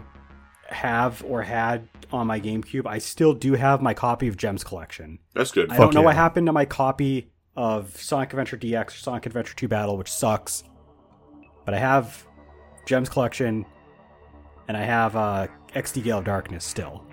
have 0.69 1.25
or 1.27 1.43
had 1.43 1.89
on 2.13 2.27
my 2.27 2.41
GameCube. 2.41 2.87
I 2.87 2.99
still 2.99 3.33
do 3.33 3.55
have 3.55 3.81
my 3.81 3.95
copy 3.95 4.29
of 4.29 4.37
Gems 4.37 4.65
Collection. 4.65 5.19
That's 5.35 5.51
good. 5.53 5.71
I 5.71 5.77
don't 5.79 5.95
know 5.95 6.01
yeah. 6.01 6.07
what 6.07 6.17
happened 6.17 6.47
to 6.49 6.53
my 6.53 6.65
copy 6.65 7.31
of 7.57 7.97
Sonic 7.97 8.31
Adventure 8.31 8.57
DX 8.59 8.89
or 8.89 8.99
Sonic 8.99 9.25
Adventure 9.27 9.55
2 9.55 9.69
Battle, 9.69 9.97
which 9.97 10.11
sucks. 10.11 10.65
But 11.65 11.75
I 11.75 11.79
have 11.79 12.27
Gems 12.87 13.09
Collection, 13.09 13.65
and 14.69 14.77
I 14.77 14.83
have 14.83 15.17
uh, 15.17 15.47
XD 15.75 16.03
Gale 16.05 16.19
of 16.19 16.25
Darkness 16.25 16.65
still. 16.65 17.05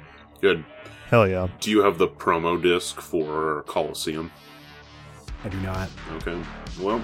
Good. 0.42 0.66
Hell 1.10 1.28
yeah. 1.28 1.48
Do 1.60 1.70
you 1.72 1.82
have 1.84 1.98
the 1.98 2.08
promo 2.08 2.62
disc 2.62 3.00
for 3.00 3.64
Coliseum? 3.68 4.32
I 5.44 5.50
do 5.50 5.60
not. 5.62 5.90
Okay. 6.14 6.38
Well, 6.80 7.04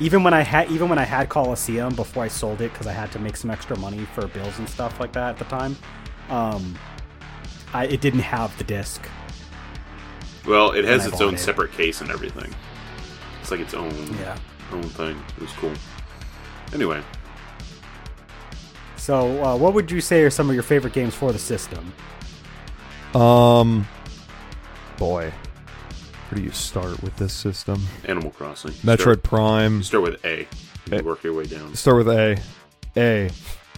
Even 0.00 0.22
when 0.22 0.32
I 0.32 0.40
had, 0.42 0.70
even 0.70 0.88
when 0.88 0.98
I 0.98 1.04
had 1.04 1.28
Coliseum 1.28 1.94
before 1.94 2.22
I 2.24 2.28
sold 2.28 2.60
it 2.60 2.72
because 2.72 2.86
I 2.86 2.92
had 2.92 3.10
to 3.12 3.18
make 3.18 3.36
some 3.36 3.50
extra 3.50 3.76
money 3.78 4.06
for 4.14 4.26
bills 4.28 4.58
and 4.58 4.68
stuff 4.68 4.98
like 5.00 5.12
that 5.12 5.30
at 5.30 5.38
the 5.38 5.44
time, 5.44 5.76
um, 6.28 6.78
I, 7.74 7.86
it 7.86 8.00
didn't 8.00 8.20
have 8.20 8.56
the 8.58 8.64
disc. 8.64 9.06
well, 10.46 10.72
it 10.72 10.84
has 10.84 11.04
its 11.06 11.20
own 11.20 11.34
it. 11.34 11.38
separate 11.38 11.72
case 11.72 12.00
and 12.00 12.10
everything. 12.10 12.54
It's 13.40 13.50
like 13.50 13.60
its 13.60 13.74
own 13.74 13.90
Yeah. 14.18 14.36
own 14.72 14.82
thing. 14.84 15.22
It 15.36 15.42
was 15.42 15.52
cool. 15.52 15.72
Anyway, 16.72 17.02
So, 18.96 19.42
uh, 19.44 19.56
what 19.56 19.74
would 19.74 19.90
you 19.90 20.00
say 20.00 20.22
are 20.22 20.30
some 20.30 20.48
of 20.48 20.54
your 20.54 20.62
favorite 20.62 20.92
games 20.92 21.14
for 21.14 21.32
the 21.32 21.38
system? 21.38 21.92
Um, 23.14 23.88
boy, 24.98 25.32
where 26.30 26.38
do 26.38 26.44
you 26.44 26.52
start 26.52 27.02
with 27.02 27.16
this 27.16 27.32
system? 27.32 27.86
Animal 28.04 28.30
Crossing. 28.30 28.70
Metroid 28.72 29.00
Start, 29.00 29.22
Prime. 29.24 29.82
start 29.82 30.02
with 30.04 30.24
A. 30.24 30.46
You 30.90 30.98
A. 30.98 31.02
work 31.02 31.24
your 31.24 31.34
way 31.34 31.44
down. 31.44 31.74
Start 31.74 31.96
with 32.04 32.08
A. 32.08 32.40
A 32.96 33.30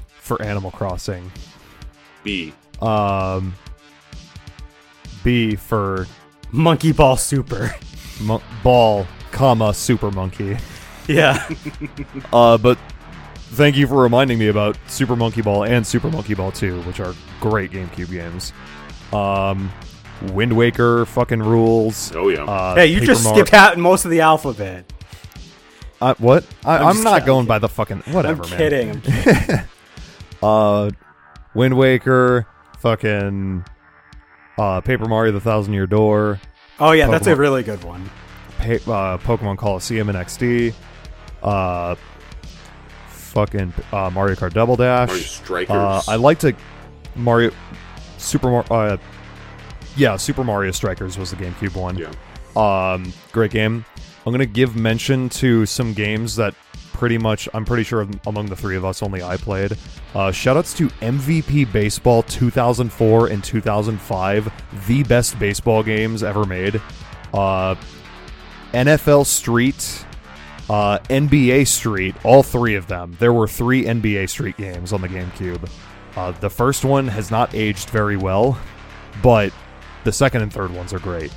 for 0.09 0.41
Animal 0.43 0.71
Crossing. 0.71 1.31
B. 2.23 2.53
Um, 2.81 3.55
B 5.25 5.57
for 5.57 6.07
Monkey 6.51 6.93
Ball 6.93 7.17
Super. 7.17 7.75
mon- 8.21 8.43
ball, 8.63 9.07
comma 9.31 9.73
Super 9.73 10.11
Monkey. 10.11 10.57
yeah. 11.09 11.49
Uh, 12.33 12.57
but 12.59 12.79
thank 13.53 13.77
you 13.77 13.87
for 13.87 13.97
reminding 14.03 14.39
me 14.39 14.49
about 14.49 14.77
Super 14.89 15.17
Monkey 15.17 15.43
Ball 15.43 15.65
and 15.65 15.87
Super 15.87 16.11
Monkey 16.11 16.35
Ball 16.35 16.51
2, 16.53 16.83
which 16.83 17.01
are 17.01 17.15
great 17.41 17.71
GameCube 17.71 18.11
games. 18.11 18.53
Um, 19.13 19.71
Wind 20.33 20.57
Waker 20.57 21.05
fucking 21.07 21.43
rules. 21.43 22.13
Oh 22.15 22.29
yeah. 22.29 22.45
Uh, 22.45 22.75
hey, 22.75 22.87
you 22.87 22.97
Paper 23.01 23.07
just 23.07 23.25
Mar- 23.25 23.35
skipped 23.35 23.53
out 23.55 23.79
most 23.79 24.05
of 24.05 24.11
the 24.11 24.21
alphabet. 24.21 24.85
Uh, 26.01 26.15
what? 26.19 26.45
I, 26.65 26.79
I'm 26.79 26.97
I'm, 26.99 27.03
not 27.05 27.13
kidding. 27.21 27.27
going 27.27 27.47
by 27.47 27.59
the 27.59 27.69
fucking 27.69 27.99
whatever, 28.09 28.43
I'm 28.45 28.51
man. 28.51 28.59
kidding. 28.59 28.91
I'm 28.91 29.01
kidding. 29.03 29.61
Uh, 30.43 30.91
Wind 31.55 31.77
Waker, 31.77 32.47
fucking 32.81 33.65
uh, 34.59 34.81
Paper 34.81 35.07
Mario: 35.07 35.33
The 35.33 35.41
Thousand 35.41 35.75
Year 35.75 35.87
Door, 35.87 36.41
Oh 36.81 36.93
yeah, 36.93 37.09
that's 37.09 37.27
a 37.29 37.37
really 37.37 37.63
good 37.63 37.85
one. 37.85 38.11
pa- 38.59 38.65
uh, 38.93 39.19
Pokemon 39.19 39.59
Coliseum 39.59 40.09
and 40.09 40.19
XD, 40.19 40.75
uh, 41.43 41.95
fucking 43.09 43.73
uh, 43.93 44.11
Mario 44.11 44.35
Kart 44.35 44.53
Double 44.53 44.77
Dash. 44.77 45.09
Mario 45.09 45.23
Strikers. 45.23 45.77
Uh, 45.77 46.03
I 46.09 46.17
like 46.17 46.39
to 46.41 46.55
Mario 47.15 47.53
Super 48.19 48.51
Mario. 48.51 48.99
Yeah, 49.97 50.17
Super 50.17 50.45
Mario 50.45 50.71
Strikers 50.71 51.19
was 51.19 51.31
the 51.31 51.37
GameCube 51.37 51.77
one. 51.77 51.99
Yeah. 51.99 52.13
Um, 52.57 53.13
great 53.33 53.51
game. 53.51 53.85
I'm 54.25 54.33
gonna 54.33 54.47
give 54.47 54.77
mention 54.77 55.29
to 55.31 55.67
some 55.67 55.93
games 55.93 56.37
that 56.37 56.55
pretty 56.93 57.19
much, 57.19 57.49
I'm 57.53 57.65
pretty 57.65 57.83
sure 57.83 58.07
among 58.27 58.47
the 58.47 58.55
three 58.55 58.77
of 58.77 58.85
us, 58.85 59.03
only 59.03 59.23
I 59.23 59.37
played. 59.37 59.73
Uh, 60.15 60.31
shoutouts 60.31 60.77
to 60.77 60.89
MVP 61.05 61.73
Baseball 61.73 62.23
2004 62.23 63.27
and 63.27 63.43
2005, 63.43 64.87
the 64.87 65.03
best 65.03 65.37
baseball 65.39 65.83
games 65.83 66.23
ever 66.23 66.45
made. 66.45 66.81
Uh, 67.35 67.75
NFL 68.73 69.27
Street, 69.27 70.05
uh, 70.71 70.99
NBA 71.11 71.67
Street, 71.67 72.15
all 72.25 72.45
three 72.45 72.77
of 72.77 72.87
them. 72.87 73.17
There 73.19 73.33
were 73.33 73.49
three 73.49 73.85
NBA 73.85 74.29
Street 74.29 74.57
games 74.57 74.93
on 74.93 75.01
the 75.01 75.09
GameCube. 75.09 75.69
Uh, 76.15 76.31
the 76.33 76.51
first 76.51 76.85
one 76.85 77.09
has 77.09 77.31
not 77.31 77.53
aged 77.55 77.91
very 77.91 78.17
well, 78.17 78.59
but 79.23 79.53
the 80.05 80.13
second 80.13 80.43
and 80.43 80.53
third 80.53 80.73
ones 80.73 80.93
are 80.93 80.99
great. 80.99 81.33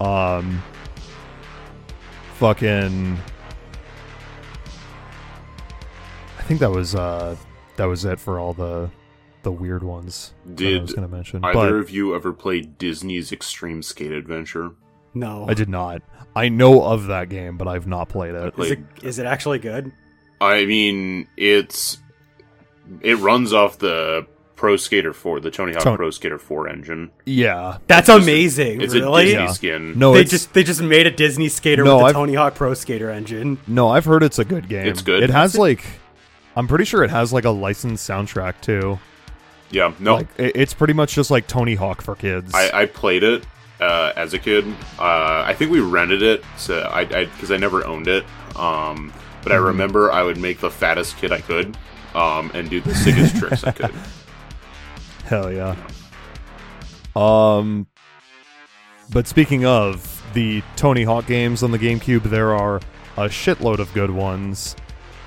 Um, 0.00 0.62
fucking. 2.34 3.18
I 6.38 6.42
think 6.42 6.60
that 6.60 6.70
was 6.70 6.94
uh 6.94 7.36
that 7.76 7.86
was 7.86 8.04
it 8.04 8.20
for 8.20 8.38
all 8.38 8.52
the 8.52 8.90
the 9.42 9.52
weird 9.52 9.82
ones. 9.82 10.34
that 10.44 10.52
I 10.52 10.70
Did 10.70 10.82
was 10.82 10.92
going 10.92 11.08
to 11.08 11.14
mention, 11.14 11.44
Either 11.44 11.52
but 11.52 11.72
of 11.74 11.90
you 11.90 12.14
ever 12.14 12.32
played 12.32 12.78
Disney's 12.78 13.30
Extreme 13.30 13.82
Skate 13.82 14.12
Adventure? 14.12 14.72
No. 15.12 15.46
I 15.48 15.54
did 15.54 15.68
not. 15.68 16.02
I 16.34 16.48
know 16.48 16.82
of 16.82 17.06
that 17.06 17.28
game, 17.28 17.56
but 17.56 17.68
I've 17.68 17.86
not 17.86 18.08
played 18.08 18.34
it. 18.34 18.58
Is 18.58 18.70
it, 18.72 18.78
is 19.02 19.18
it 19.18 19.26
actually 19.26 19.60
good? 19.60 19.92
I 20.40 20.64
mean, 20.64 21.28
it's 21.36 21.98
it 23.00 23.18
runs 23.18 23.52
off 23.52 23.78
the 23.78 24.26
Pro 24.64 24.76
Skater 24.76 25.12
4, 25.12 25.40
the 25.40 25.50
Tony 25.50 25.74
Hawk 25.74 25.82
Ton- 25.82 25.96
Pro 25.96 26.10
Skater 26.10 26.38
4 26.38 26.68
engine. 26.70 27.10
Yeah, 27.26 27.76
That's 27.86 28.06
just 28.06 28.18
a- 28.18 28.22
amazing. 28.22 28.80
It's 28.80 28.94
really? 28.94 29.22
a 29.22 29.24
Disney 29.26 29.40
Yeah. 29.42 29.46
skin. 29.52 29.98
no, 29.98 30.14
they 30.14 30.20
it's, 30.22 30.30
just 30.30 30.54
they 30.54 30.64
just 30.64 30.80
made 30.80 31.06
a 31.06 31.10
Disney 31.10 31.50
skater 31.50 31.84
No, 31.84 31.96
with 31.96 32.00
the 32.00 32.06
I've- 32.06 32.12
Tony 32.14 32.34
Hawk 32.34 32.54
Pro 32.54 32.72
Skater 32.72 33.10
engine. 33.10 33.58
no. 33.66 33.90
I've 33.90 34.06
heard 34.06 34.22
it's 34.22 34.38
a 34.38 34.44
good 34.46 34.66
game. 34.68 34.86
It's 34.86 35.02
good. 35.02 35.22
It 35.22 35.28
has 35.28 35.54
like, 35.58 35.84
I'm 36.56 36.66
pretty 36.66 36.86
sure 36.86 37.04
it 37.04 37.10
has 37.10 37.30
like 37.30 37.44
a 37.44 37.50
licensed 37.50 38.08
soundtrack 38.08 38.54
too. 38.62 38.98
Yeah, 39.70 39.92
no, 39.98 40.14
Like, 40.16 40.28
it- 40.38 40.52
it's 40.56 40.72
pretty 40.72 40.94
much 40.94 41.14
just 41.14 41.30
like 41.30 41.46
Tony 41.46 41.74
Hawk 41.74 42.00
for 42.00 42.14
kids. 42.14 42.54
I, 42.54 42.70
I 42.82 42.86
played 42.86 43.22
it 43.22 43.44
uh, 43.82 44.12
as 44.16 44.32
a 44.32 44.38
kid. 44.38 44.64
Uh, 44.98 45.44
I 45.46 45.52
think 45.52 45.72
we 45.72 45.80
rented 45.80 46.22
it, 46.22 46.42
so 46.56 46.88
I 46.90 47.04
because 47.04 47.50
I, 47.50 47.58
never 47.58 47.84
owned 47.84 48.08
it. 48.08 48.24
Um, 48.56 49.12
but 49.42 49.52
I 49.52 49.56
Mhm. 49.56 49.66
remember 49.66 50.10
I 50.10 50.22
would 50.22 50.38
make 50.38 50.60
the 50.60 50.70
fattest 50.70 51.18
kid 51.18 51.32
I 51.32 51.42
could, 51.42 51.76
um, 52.14 52.50
and 52.54 52.70
do 52.70 52.80
the 52.80 52.94
sickest 52.94 53.36
tricks 53.36 53.62
I 53.64 53.72
could. 53.72 53.92
Hell 55.24 55.52
yeah. 55.52 55.76
Um, 57.16 57.86
but 59.10 59.26
speaking 59.26 59.64
of 59.64 60.22
the 60.34 60.62
Tony 60.76 61.04
Hawk 61.04 61.26
games 61.26 61.62
on 61.62 61.70
the 61.70 61.78
GameCube, 61.78 62.24
there 62.24 62.54
are 62.54 62.76
a 63.16 63.28
shitload 63.28 63.78
of 63.78 63.92
good 63.94 64.10
ones. 64.10 64.76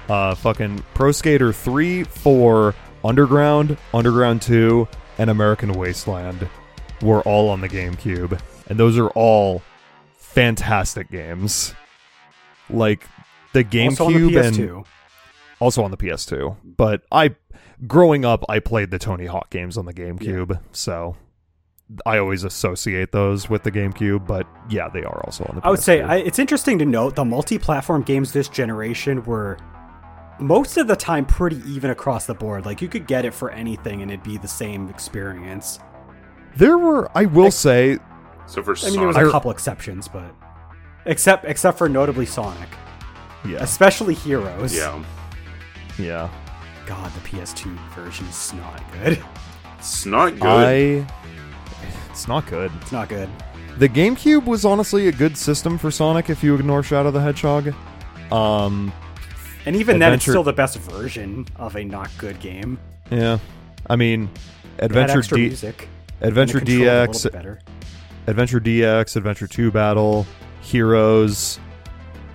Uh, 0.09 0.35
fucking 0.35 0.83
Pro 0.93 1.11
Skater 1.11 1.51
3, 1.51 2.03
4, 2.03 2.75
Underground, 3.03 3.77
Underground 3.93 4.41
2, 4.41 4.87
and 5.17 5.29
American 5.29 5.73
Wasteland 5.73 6.47
were 7.01 7.21
all 7.21 7.49
on 7.49 7.61
the 7.61 7.69
GameCube. 7.69 8.39
And 8.67 8.79
those 8.79 8.97
are 8.97 9.09
all 9.09 9.61
fantastic 10.17 11.09
games. 11.09 11.73
Like, 12.69 13.05
the 13.53 13.65
also 13.87 14.05
on 14.05 14.13
the 14.13 14.19
GameCube 14.19 14.45
and 14.45 14.55
PS2. 14.55 14.85
also 15.59 15.83
on 15.83 15.91
the 15.91 15.97
PS2. 15.97 16.57
But 16.63 17.03
I, 17.11 17.35
growing 17.85 18.25
up, 18.25 18.43
I 18.49 18.59
played 18.59 18.89
the 18.91 18.99
Tony 18.99 19.25
Hawk 19.25 19.49
games 19.49 19.77
on 19.77 19.85
the 19.85 19.93
GameCube, 19.93 20.59
so 20.71 21.15
I 22.05 22.17
always 22.17 22.43
associate 22.43 23.11
those 23.11 23.49
with 23.49 23.63
the 23.63 23.71
GameCube. 23.71 24.25
But 24.25 24.47
yeah, 24.69 24.89
they 24.89 25.03
are 25.03 25.23
also 25.25 25.45
on 25.45 25.55
the. 25.57 25.65
I 25.65 25.69
would 25.69 25.79
say 25.81 26.01
I, 26.01 26.17
it's 26.17 26.39
interesting 26.39 26.79
to 26.79 26.85
note 26.85 27.15
the 27.15 27.25
multi-platform 27.25 28.03
games 28.03 28.33
this 28.33 28.49
generation 28.49 29.23
were 29.23 29.57
most 30.39 30.77
of 30.77 30.87
the 30.87 30.95
time 30.95 31.25
pretty 31.25 31.57
even 31.67 31.89
across 31.91 32.25
the 32.25 32.33
board. 32.33 32.65
Like 32.65 32.81
you 32.81 32.87
could 32.87 33.07
get 33.07 33.25
it 33.25 33.33
for 33.33 33.51
anything 33.51 34.01
and 34.01 34.11
it'd 34.11 34.23
be 34.23 34.37
the 34.37 34.47
same 34.47 34.89
experience. 34.89 35.79
there 36.55 36.77
were. 36.77 37.09
I 37.15 37.25
will 37.25 37.45
Like- 37.45 37.53
say, 37.53 37.97
So 38.47 38.63
for 38.63 38.75
I 38.81 38.89
mean, 38.89 38.99
there 38.99 39.07
was 39.07 39.17
a 39.17 39.29
couple 39.31 39.51
exceptions, 39.51 40.07
but 40.07 40.33
except 41.05 41.45
except 41.45 41.77
for 41.77 41.87
notably 41.87 42.25
Sonic, 42.25 42.69
yeah, 43.47 43.57
especially 43.63 44.13
Heroes. 44.13 44.75
yeah, 44.75 45.03
yeah. 45.97 46.29
God, 46.87 47.11
the 47.13 47.19
PS2 47.19 47.77
version's 47.93 48.53
not 48.53 48.81
good. 48.93 49.23
it's 49.77 50.05
not 50.05 50.33
good. 50.39 50.43
I. 51.03 51.07
It's 52.09 52.27
not 52.27 52.47
good. 52.47 52.71
It's 52.81 52.91
not 52.91 53.09
good. 53.09 53.29
The 53.77 53.87
GameCube 53.89 54.45
was 54.45 54.65
honestly 54.65 55.07
a 55.07 55.11
good 55.11 55.37
system 55.37 55.77
for 55.77 55.91
Sonic 55.91 56.29
if 56.31 56.43
you 56.43 56.55
ignore 56.55 56.81
Shadow 56.81 57.11
the 57.11 57.21
Hedgehog. 57.21 57.73
Um, 58.31 58.91
And 59.65 59.75
even 59.75 59.99
then, 59.99 60.13
it's 60.13 60.23
still 60.23 60.43
the 60.43 60.53
best 60.53 60.77
version 60.79 61.45
of 61.57 61.75
a 61.75 61.83
not 61.83 62.09
good 62.17 62.39
game. 62.39 62.79
yeah. 63.11 63.37
I 63.89 63.95
mean, 63.95 64.29
Adventure 64.79 65.19
extra 65.19 65.37
D, 65.37 65.47
music. 65.47 65.87
Adventure 66.21 66.59
the 66.59 66.65
control 66.65 66.89
a 66.89 67.05
little 67.05 67.13
DX. 67.13 67.59
Adventure 68.27 68.59
DX, 68.59 69.15
Adventure 69.15 69.47
2 69.47 69.71
Battle, 69.71 70.25
Heroes. 70.61 71.59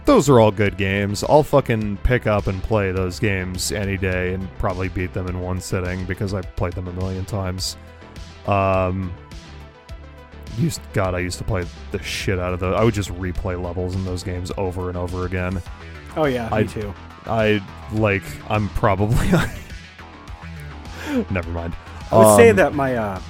Those 0.04 0.28
are 0.28 0.40
all 0.40 0.50
good 0.50 0.76
games. 0.76 1.22
I'll 1.22 1.44
fucking 1.44 1.98
pick 1.98 2.26
up 2.26 2.48
and 2.48 2.60
play 2.62 2.90
those 2.90 3.20
games 3.20 3.70
any 3.70 3.96
day 3.96 4.34
and 4.34 4.48
probably 4.58 4.88
beat 4.88 5.12
them 5.12 5.28
in 5.28 5.40
one 5.40 5.60
sitting 5.60 6.04
because 6.06 6.34
I've 6.34 6.54
played 6.56 6.72
them 6.72 6.88
a 6.88 6.92
million 6.92 7.24
times. 7.24 7.76
Um 8.46 9.12
used 10.58 10.80
God, 10.92 11.14
I 11.14 11.20
used 11.20 11.38
to 11.38 11.44
play 11.44 11.64
the 11.92 12.02
shit 12.02 12.38
out 12.38 12.52
of 12.52 12.60
those. 12.60 12.74
I 12.74 12.84
would 12.84 12.92
just 12.94 13.10
replay 13.14 13.60
levels 13.62 13.94
in 13.94 14.04
those 14.04 14.22
games 14.22 14.50
over 14.58 14.88
and 14.88 14.98
over 14.98 15.24
again. 15.24 15.62
Oh 16.16 16.26
yeah, 16.26 16.48
I- 16.52 16.62
me 16.62 16.68
too. 16.68 16.92
I 17.26 17.62
like 17.92 18.24
I'm 18.50 18.68
probably 18.70 19.30
Never 21.30 21.50
mind. 21.50 21.76
I 22.10 22.18
would 22.18 22.36
say 22.36 22.50
Um, 22.50 22.56
that 22.56 22.74
my 22.74 22.96
uh, 22.96 23.20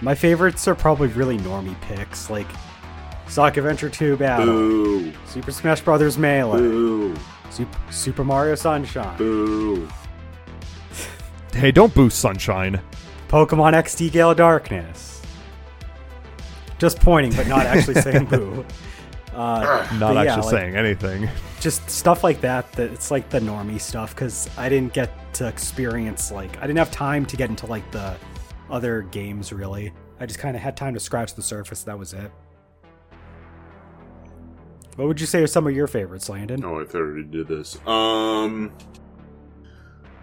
my 0.00 0.14
favorites 0.16 0.66
are 0.66 0.74
probably 0.74 1.06
really 1.08 1.38
normie 1.38 1.80
picks, 1.82 2.28
like 2.30 2.48
Sonic 3.28 3.56
Adventure 3.56 3.88
2 3.88 4.16
Battle, 4.16 4.46
boo, 4.46 5.12
Super 5.26 5.50
Smash 5.50 5.80
Bros. 5.80 6.16
Melee, 6.18 6.58
boo, 6.58 7.16
Super, 7.50 7.78
Super 7.90 8.24
Mario 8.24 8.54
Sunshine, 8.54 9.16
boo. 9.16 9.88
Hey, 11.52 11.70
don't 11.72 11.94
boost 11.94 12.18
Sunshine. 12.18 12.80
Pokemon 13.28 13.72
XD 13.74 14.12
Gale 14.12 14.34
Darkness. 14.34 15.22
Just 16.78 17.00
pointing, 17.00 17.32
but 17.34 17.46
not 17.46 17.66
actually 17.66 17.94
saying 18.00 18.26
boo. 18.26 18.64
Uh, 19.32 19.84
Not 19.98 20.14
but 20.14 20.24
yeah, 20.24 20.34
actually 20.36 20.52
like, 20.52 20.62
saying 20.62 20.76
anything. 20.76 21.28
just 21.60 21.88
stuff 21.90 22.22
like 22.22 22.40
that. 22.42 22.70
That 22.72 22.92
it's 22.92 23.10
like 23.10 23.30
the 23.30 23.40
normie 23.40 23.80
stuff 23.80 24.14
because 24.14 24.48
I 24.56 24.68
didn't 24.68 24.92
get 24.92 25.10
to 25.34 25.48
experience 25.48 26.30
like 26.30 26.56
I 26.58 26.60
didn't 26.68 26.78
have 26.78 26.92
time 26.92 27.26
to 27.26 27.36
get 27.36 27.50
into 27.50 27.66
like 27.66 27.88
the 27.90 28.14
other 28.70 29.02
games 29.02 29.52
really. 29.52 29.92
I 30.20 30.26
just 30.26 30.38
kind 30.38 30.54
of 30.54 30.62
had 30.62 30.76
time 30.76 30.94
to 30.94 31.00
scratch 31.00 31.34
the 31.34 31.42
surface. 31.42 31.82
That 31.82 31.98
was 31.98 32.12
it. 32.12 32.30
What 34.96 35.08
would 35.08 35.20
you 35.20 35.26
say 35.26 35.42
are 35.42 35.46
some 35.46 35.66
of 35.66 35.74
your 35.74 35.86
favorites, 35.86 36.28
Landon? 36.28 36.64
Oh, 36.64 36.80
I 36.80 36.84
thought 36.84 36.98
I 36.98 37.00
already 37.00 37.24
did 37.24 37.48
this. 37.48 37.76
Um, 37.86 38.72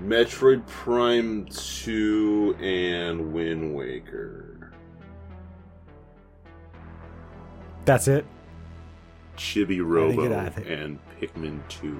Metroid 0.02 0.66
Prime 0.68 1.46
Two 1.46 2.56
and 2.62 3.34
Wind 3.34 3.76
Waker. 3.76 4.72
That's 7.86 8.08
it. 8.08 8.26
Chibi 9.38 9.78
I 9.78 9.82
Robo 9.82 10.12
think 10.22 10.32
it- 10.32 10.38
I 10.38 10.50
think- 10.50 10.68
and 10.70 11.00
Pikmin 11.20 11.60
2 11.68 11.98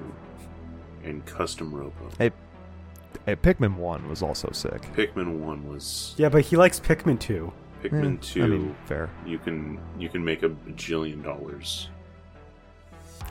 and 1.04 1.24
Custom 1.26 1.74
Robo. 1.74 2.08
Hey, 2.18 2.30
Pikmin 3.26 3.76
1 3.76 4.08
was 4.08 4.22
also 4.22 4.50
sick. 4.52 4.80
Pikmin 4.94 5.38
1 5.40 5.68
was 5.68 6.14
Yeah, 6.16 6.28
but 6.28 6.42
he 6.42 6.56
likes 6.56 6.78
Pikmin 6.80 7.18
Two. 7.18 7.52
Pikmin 7.82 8.14
Eh, 8.14 8.18
2 8.20 8.42
I 8.42 8.46
mean, 8.46 8.76
fair. 8.86 9.10
you 9.26 9.38
can 9.38 9.78
you 9.98 10.08
can 10.08 10.24
make 10.24 10.42
a 10.44 10.48
bajillion 10.48 11.22
dollars. 11.22 11.88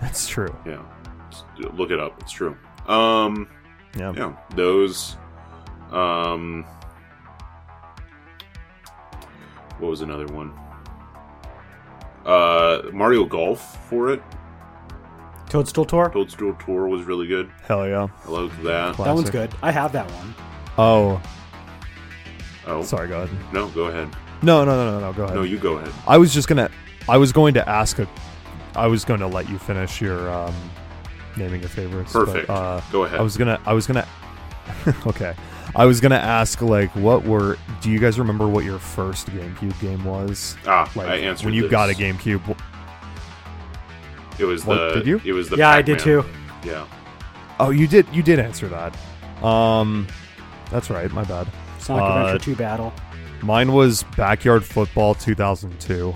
That's 0.02 0.28
true. 0.28 0.54
Yeah. 0.66 0.82
Just 1.30 1.46
look 1.76 1.92
it 1.92 2.00
up. 2.00 2.20
It's 2.22 2.32
true. 2.32 2.58
Um 2.88 3.48
Yeah. 3.98 4.14
yeah, 4.16 4.34
those 4.56 5.16
um 5.92 6.66
what 9.80 9.90
was 9.90 10.02
another 10.02 10.26
one? 10.28 10.52
Uh 12.26 12.84
Mario 12.94 13.26
Golf 13.26 13.88
for 13.90 14.12
it. 14.12 14.22
Toadstool 15.50 15.86
Tour. 15.86 16.10
Toadstool 16.10 16.54
Tour 16.66 16.88
was 16.88 17.04
really 17.04 17.28
good. 17.28 17.52
Hell 17.68 17.88
yeah. 17.88 18.08
I 18.26 18.30
loved 18.30 18.62
that. 18.64 18.96
Classic. 18.96 19.06
That 19.06 19.16
one's 19.16 19.30
good. 19.30 19.54
I 19.62 19.72
have 19.72 19.92
that 19.94 20.10
one. 20.12 20.34
Oh, 20.78 21.22
Oh, 22.68 22.84
sorry, 22.84 23.08
go 23.10 23.24
ahead. 23.24 23.54
no, 23.54 23.68
go 23.70 23.86
ahead. 23.86 24.08
No, 24.44 24.64
no, 24.64 24.76
no, 24.76 24.92
no, 24.92 25.00
no, 25.08 25.14
go 25.14 25.24
ahead. 25.24 25.36
No, 25.36 25.42
you 25.44 25.58
go 25.58 25.78
ahead. 25.78 25.92
I 26.08 26.18
was 26.18 26.32
just 26.34 26.48
gonna, 26.48 26.70
I 27.10 27.18
was 27.18 27.32
going 27.34 27.54
to 27.56 27.68
ask 27.68 27.98
a, 28.00 28.08
I 28.76 28.88
was 28.88 29.04
going 29.06 29.20
to 29.20 29.28
let 29.28 29.50
you 29.50 29.58
finish 29.58 30.00
your 30.02 30.30
um, 30.32 30.54
naming 31.38 31.60
your 31.62 31.70
favorites. 31.70 32.14
Perfect. 32.14 32.48
But, 32.48 32.54
uh, 32.54 32.82
Go 32.92 33.04
ahead. 33.04 33.20
I 33.20 33.24
was 33.24 33.38
gonna, 33.38 33.60
I 33.66 33.74
was 33.74 33.86
gonna, 33.88 34.08
okay, 35.08 35.34
I 35.76 35.86
was 35.86 36.00
gonna 36.00 36.16
ask 36.16 36.62
like, 36.62 36.90
what 36.96 37.24
were? 37.24 37.58
Do 37.82 37.90
you 37.92 38.00
guys 38.00 38.18
remember 38.20 38.48
what 38.48 38.64
your 38.66 38.80
first 38.80 39.28
GameCube 39.28 39.80
game 39.82 40.04
was? 40.06 40.56
ah, 40.66 40.90
Like 40.96 41.08
I 41.08 41.16
answered 41.18 41.46
when 41.46 41.54
you 41.54 41.64
this. 41.64 41.72
got 41.72 41.90
a 41.90 41.94
GameCube. 41.94 42.58
It 44.40 44.46
was 44.46 44.66
What, 44.66 44.76
the 44.76 44.94
did 44.96 45.08
you? 45.08 45.22
It 45.24 45.34
was 45.34 45.50
the 45.50 45.58
yeah, 45.58 45.70
I 45.70 45.82
did 45.82 46.00
too. 46.00 46.24
Yeah. 46.64 46.88
Oh, 47.60 47.70
you 47.70 47.88
did. 47.88 48.08
You 48.12 48.24
did 48.24 48.40
answer 48.40 48.68
that. 48.70 48.96
Um, 49.46 50.08
that's 50.72 50.90
right. 50.90 51.12
My 51.12 51.24
bad. 51.24 51.48
Sonic 51.80 52.04
Uh, 52.04 52.08
Adventure 52.26 52.46
2 52.46 52.56
Battle. 52.56 52.94
Mine 53.44 53.72
was 53.74 54.04
Backyard 54.16 54.64
Football 54.64 55.16
2002 55.16 56.14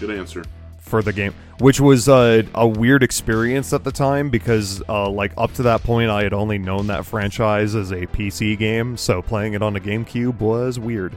Good 0.00 0.10
answer. 0.10 0.44
For 0.86 1.02
the 1.02 1.12
game, 1.12 1.34
which 1.58 1.80
was 1.80 2.08
a 2.08 2.44
weird 2.56 3.02
experience 3.02 3.72
at 3.72 3.84
the 3.84 3.92
time 3.92 4.30
because, 4.30 4.82
uh, 4.88 5.10
like, 5.10 5.32
up 5.36 5.52
to 5.54 5.64
that 5.64 5.82
point, 5.82 6.10
I 6.10 6.22
had 6.22 6.32
only 6.32 6.58
known 6.58 6.86
that 6.86 7.04
franchise 7.04 7.74
as 7.74 7.90
a 7.90 8.06
PC 8.06 8.56
game, 8.56 8.96
so 8.96 9.20
playing 9.20 9.54
it 9.54 9.62
on 9.62 9.76
a 9.76 9.80
GameCube 9.80 10.38
was 10.38 10.78
weird. 10.78 11.14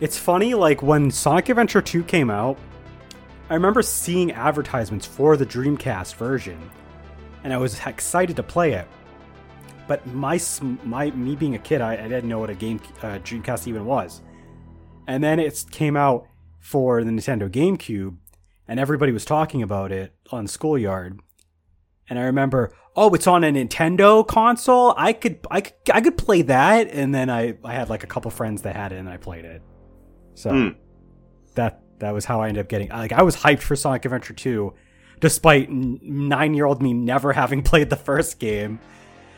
It's 0.00 0.16
funny, 0.16 0.54
like 0.54 0.82
when 0.82 1.10
Sonic 1.10 1.48
Adventure 1.48 1.82
2 1.82 2.04
came 2.04 2.30
out, 2.30 2.58
I 3.50 3.54
remember 3.54 3.80
seeing 3.82 4.30
advertisements 4.32 5.06
for 5.06 5.36
the 5.36 5.46
Dreamcast 5.46 6.14
version, 6.16 6.70
and 7.42 7.52
I 7.52 7.56
was 7.56 7.80
excited 7.86 8.36
to 8.36 8.42
play 8.42 8.74
it. 8.74 8.86
But 9.86 10.06
my 10.06 10.38
my 10.84 11.10
me 11.12 11.34
being 11.34 11.54
a 11.54 11.58
kid, 11.58 11.80
I, 11.80 11.94
I 11.94 12.08
didn't 12.08 12.28
know 12.28 12.38
what 12.38 12.50
a 12.50 12.54
game 12.54 12.78
uh, 13.02 13.18
Dreamcast 13.20 13.66
even 13.66 13.86
was. 13.86 14.20
And 15.06 15.24
then 15.24 15.40
it 15.40 15.64
came 15.70 15.96
out 15.96 16.28
for 16.60 17.02
the 17.04 17.10
Nintendo 17.10 17.48
GameCube, 17.50 18.16
and 18.66 18.78
everybody 18.80 19.12
was 19.12 19.24
talking 19.24 19.62
about 19.62 19.92
it 19.92 20.14
on 20.30 20.46
Schoolyard. 20.46 21.20
And 22.10 22.18
I 22.18 22.22
remember, 22.22 22.72
oh, 22.96 23.12
it's 23.14 23.26
on 23.26 23.44
a 23.44 23.52
Nintendo 23.52 24.26
console. 24.26 24.94
I 24.96 25.12
could 25.12 25.40
I 25.50 25.60
could 25.60 25.74
I 25.92 26.00
could 26.00 26.16
play 26.16 26.42
that. 26.42 26.88
And 26.90 27.14
then 27.14 27.28
I 27.30 27.56
I 27.62 27.74
had 27.74 27.90
like 27.90 28.02
a 28.02 28.06
couple 28.06 28.30
friends 28.30 28.62
that 28.62 28.74
had 28.76 28.92
it, 28.92 28.96
and 28.96 29.08
I 29.08 29.18
played 29.18 29.44
it. 29.44 29.62
So 30.34 30.50
Hmm. 30.50 30.68
that 31.54 31.82
that 31.98 32.12
was 32.12 32.24
how 32.24 32.40
I 32.40 32.48
ended 32.48 32.62
up 32.64 32.68
getting. 32.68 32.88
Like 32.88 33.12
I 33.12 33.22
was 33.22 33.36
hyped 33.36 33.60
for 33.60 33.76
Sonic 33.76 34.04
Adventure 34.04 34.32
2, 34.32 34.72
despite 35.20 35.68
nine 35.70 36.54
year 36.54 36.64
old 36.64 36.80
me 36.82 36.94
never 36.94 37.32
having 37.34 37.62
played 37.70 37.90
the 37.90 37.96
first 37.96 38.38
game. 38.38 38.80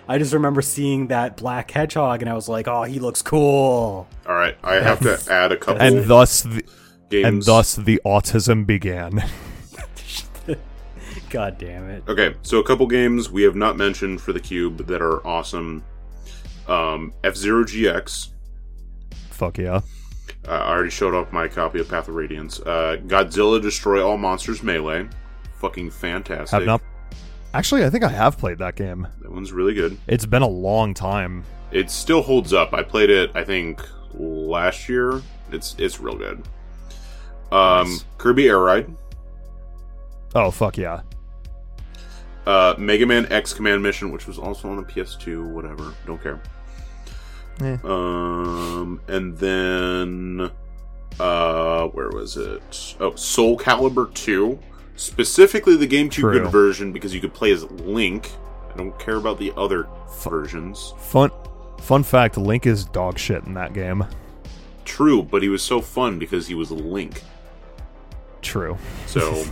I 0.08 0.18
just 0.18 0.32
remember 0.32 0.60
seeing 0.60 1.06
that 1.08 1.36
black 1.36 1.70
hedgehog, 1.70 2.20
and 2.22 2.30
I 2.30 2.34
was 2.34 2.48
like, 2.48 2.66
"Oh, 2.68 2.82
he 2.84 2.98
looks 3.00 3.22
cool." 3.22 4.08
All 4.26 4.34
right, 4.34 4.56
I 4.62 4.74
have 4.76 5.00
to 5.00 5.20
add 5.32 5.52
a 5.52 5.56
couple 5.56 5.82
And 5.82 6.04
thus, 6.06 6.42
the, 6.42 6.62
games. 7.10 7.26
and 7.26 7.42
thus, 7.42 7.76
the 7.76 8.00
autism 8.04 8.66
began. 8.66 9.22
God 11.30 11.58
damn 11.58 11.88
it! 11.88 12.02
Okay, 12.08 12.34
so 12.42 12.58
a 12.58 12.64
couple 12.64 12.86
games 12.88 13.30
we 13.30 13.42
have 13.42 13.54
not 13.54 13.76
mentioned 13.76 14.20
for 14.20 14.32
the 14.32 14.40
cube 14.40 14.86
that 14.86 15.00
are 15.00 15.24
awesome. 15.26 15.84
Um, 16.66 17.12
F 17.22 17.36
Zero 17.36 17.64
GX. 17.64 18.28
Fuck 19.30 19.58
yeah. 19.58 19.80
Uh, 20.46 20.52
I 20.52 20.70
already 20.70 20.90
showed 20.90 21.14
off 21.14 21.32
my 21.32 21.48
copy 21.48 21.80
of 21.80 21.88
Path 21.88 22.08
of 22.08 22.14
Radiance. 22.14 22.60
Uh, 22.60 22.96
Godzilla 23.06 23.60
Destroy 23.60 24.04
All 24.04 24.16
Monsters 24.16 24.62
Melee. 24.62 25.08
Fucking 25.58 25.90
fantastic. 25.90 26.58
Have 26.58 26.66
not. 26.66 26.80
Actually, 27.52 27.84
I 27.84 27.90
think 27.90 28.04
I 28.04 28.08
have 28.08 28.38
played 28.38 28.58
that 28.58 28.76
game. 28.76 29.06
That 29.20 29.30
one's 29.30 29.52
really 29.52 29.74
good. 29.74 29.98
It's 30.06 30.26
been 30.26 30.42
a 30.42 30.48
long 30.48 30.94
time. 30.94 31.44
It 31.72 31.90
still 31.90 32.22
holds 32.22 32.52
up. 32.52 32.72
I 32.72 32.82
played 32.82 33.10
it, 33.10 33.30
I 33.34 33.44
think, 33.44 33.82
last 34.14 34.88
year. 34.88 35.22
It's 35.52 35.74
it's 35.78 36.00
real 36.00 36.16
good. 36.16 36.42
Um, 37.52 37.88
Nice. 37.90 38.04
Kirby 38.18 38.48
Air 38.48 38.58
Ride. 38.58 38.94
Oh 40.34 40.50
fuck 40.50 40.76
yeah. 40.78 41.00
Uh, 42.46 42.74
Mega 42.78 43.04
Man 43.06 43.30
X 43.32 43.52
Command 43.52 43.82
Mission, 43.82 44.12
which 44.12 44.26
was 44.26 44.38
also 44.38 44.68
on 44.70 44.76
the 44.76 44.82
PS2. 44.82 45.44
Whatever, 45.52 45.92
don't 46.06 46.22
care. 46.22 46.40
Eh. 47.60 47.76
Um, 47.84 49.00
and 49.08 49.36
then, 49.36 50.50
uh, 51.18 51.86
where 51.88 52.08
was 52.08 52.36
it? 52.38 52.96
Oh, 52.98 53.14
Soul 53.16 53.58
Calibur 53.58 54.12
2. 54.14 54.58
Specifically 54.96 55.76
the 55.76 55.86
GameCube 55.86 56.10
True. 56.12 56.40
good 56.40 56.48
version 56.50 56.92
because 56.92 57.14
you 57.14 57.20
could 57.20 57.34
play 57.34 57.52
as 57.52 57.64
Link. 57.70 58.30
I 58.72 58.76
don't 58.76 58.98
care 58.98 59.16
about 59.16 59.38
the 59.38 59.52
other 59.56 59.86
versions. 60.22 60.94
Fun. 60.98 61.30
Fun 61.80 62.02
fact: 62.02 62.36
Link 62.36 62.66
is 62.66 62.84
dog 62.84 63.18
shit 63.18 63.44
in 63.44 63.54
that 63.54 63.72
game. 63.72 64.04
True, 64.84 65.22
but 65.22 65.42
he 65.42 65.48
was 65.48 65.62
so 65.62 65.80
fun 65.80 66.18
because 66.18 66.46
he 66.46 66.54
was 66.54 66.70
Link. 66.70 67.22
True. 68.42 68.76
So, 69.06 69.44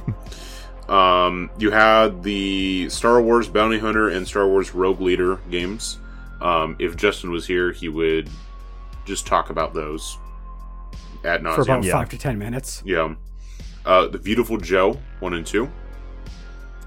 um, 0.89 1.51
you 1.59 1.71
had 1.71 2.23
the 2.23 2.89
Star 2.89 3.21
Wars 3.21 3.49
Bounty 3.49 3.79
Hunter 3.79 4.09
and 4.09 4.27
Star 4.27 4.47
Wars 4.47 4.75
Rogue 4.75 5.01
Leader 5.01 5.37
games. 5.51 5.99
Um, 6.41 6.77
if 6.79 6.97
Justin 6.97 7.31
was 7.31 7.47
here, 7.47 7.73
he 7.73 7.89
would 7.89 8.31
just 9.05 9.27
talk 9.27 9.51
about 9.51 9.75
those 9.75 10.19
at 11.25 11.43
For 11.43 11.63
about. 11.63 11.83
Yeah. 11.85 11.93
five 11.93 12.09
to 12.11 12.19
ten 12.19 12.39
minutes. 12.39 12.83
Yeah. 12.85 13.15
Uh, 13.85 14.07
the 14.07 14.19
Beautiful 14.19 14.57
Joe 14.59 14.99
one 15.21 15.35
and 15.35 15.47
two, 15.47 15.71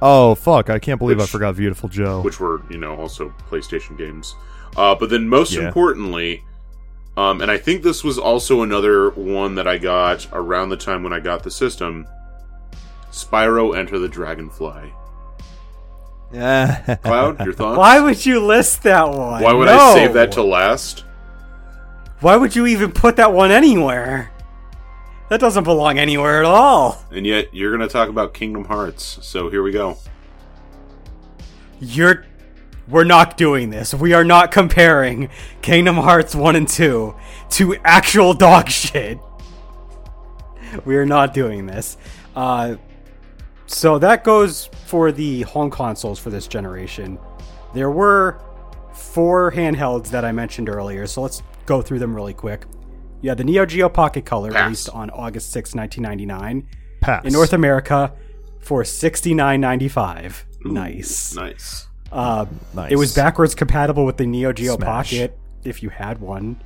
Oh 0.04 0.34
fuck! 0.36 0.70
I 0.70 0.80
can't 0.80 0.98
believe 1.00 1.20
I 1.20 1.26
forgot 1.26 1.56
Beautiful 1.56 1.90
Joe. 1.90 2.22
which 2.22 2.40
were 2.40 2.62
you 2.70 2.78
know 2.78 2.96
also 2.96 3.34
PlayStation 3.50 3.98
games. 3.98 4.36
Uh, 4.76 4.96
but 4.96 5.10
then 5.10 5.28
most 5.28 5.54
Yeah. 5.54 5.68
importantly, 5.68 6.44
um, 7.18 7.42
and 7.42 7.52
I 7.52 7.58
think 7.58 7.84
this 7.84 8.04
was 8.04 8.18
also 8.18 8.62
another 8.62 9.10
one 9.12 9.56
that 9.56 9.68
I 9.68 9.78
got 9.78 10.28
around 10.32 10.70
the 10.70 10.78
time 10.78 11.04
when 11.04 11.14
I 11.14 11.20
got 11.20 11.44
the 11.44 11.52
system. 11.52 12.08
Spyro 13.12 13.78
Enter 13.78 14.00
the 14.00 14.08
Dragonfly. 14.08 14.94
Yeah. 16.32 16.96
Cloud, 17.04 17.44
your 17.44 17.54
thoughts? 17.54 17.78
Why 17.78 18.00
would 18.00 18.26
you 18.26 18.40
list 18.46 18.84
that 18.84 19.10
one? 19.10 19.44
Why 19.44 19.52
would 19.54 19.66
No. 19.66 19.78
I 19.78 19.94
save 19.94 20.14
that 20.14 20.32
to 20.34 20.44
last? 20.44 21.04
Why 22.22 22.38
would 22.38 22.56
you 22.56 22.68
even 22.68 22.92
put 22.92 23.18
that 23.18 23.34
one 23.34 23.52
anywhere? 23.52 24.32
That 25.30 25.40
doesn't 25.40 25.64
belong 25.64 25.98
anywhere 25.98 26.40
at 26.40 26.46
all. 26.46 27.04
And 27.12 27.26
yet 27.26 27.54
you're 27.54 27.76
going 27.76 27.88
to 27.88 27.92
talk 27.92 28.10
about 28.10 28.34
Kingdom 28.34 28.66
Hearts. 28.66 29.20
So 29.22 29.50
here 29.50 29.64
we 29.64 29.72
go. 29.72 29.98
You're. 31.80 32.26
We're 32.92 33.06
not 33.06 33.38
doing 33.38 33.70
this. 33.70 33.94
We 33.94 34.14
are 34.14 34.24
not 34.26 34.52
comparing 34.52 35.30
Kingdom 35.62 35.96
Hearts 35.96 36.36
1 36.36 36.56
and 36.58 36.68
2 36.68 37.16
to 37.52 37.76
actual 37.86 38.34
dog 38.34 38.68
shit. 38.82 39.18
We 40.86 40.96
are 40.98 41.06
not 41.06 41.34
doing 41.34 41.66
this. 41.66 41.98
Uh, 42.36 42.76
so 43.66 43.98
that 44.00 44.24
goes 44.24 44.66
for 44.86 45.12
the 45.12 45.44
home 45.44 45.70
consoles 45.70 46.20
for 46.20 46.30
this 46.30 46.48
generation. 46.48 47.18
There 47.74 47.90
were 47.90 48.42
four 48.94 49.52
handhelds 49.52 50.10
that 50.10 50.26
I 50.26 50.32
mentioned 50.34 50.68
earlier, 50.70 51.08
so 51.08 51.22
let's 51.22 51.42
go 51.66 51.82
through 51.82 52.00
them 52.00 52.14
really 52.14 52.34
quick. 52.34 52.66
You 53.22 53.30
had 53.30 53.38
the 53.38 53.44
Neo 53.46 53.66
Geo 53.66 53.88
Pocket 53.88 54.26
Color, 54.26 54.52
Pass. 54.52 54.64
released 54.64 54.90
on 54.90 55.10
August 55.12 55.52
6, 55.52 55.76
1999, 55.76 56.68
Pass. 57.00 57.24
in 57.26 57.32
North 57.32 57.54
America 57.54 58.14
for 58.60 58.84
$69.95. 58.84 60.44
Nice. 60.66 61.36
Nice. 61.36 61.88
Uh, 62.12 62.46
Nice. 62.74 62.92
It 62.92 62.96
was 62.98 63.14
backwards 63.16 63.56
compatible 63.56 64.06
with 64.06 64.18
the 64.18 64.26
Neo 64.26 64.52
Geo 64.54 64.76
Smash. 64.76 65.12
Pocket 65.12 65.38
if 65.64 65.82
you 65.84 65.90
had 65.90 66.20
one. 66.20 66.62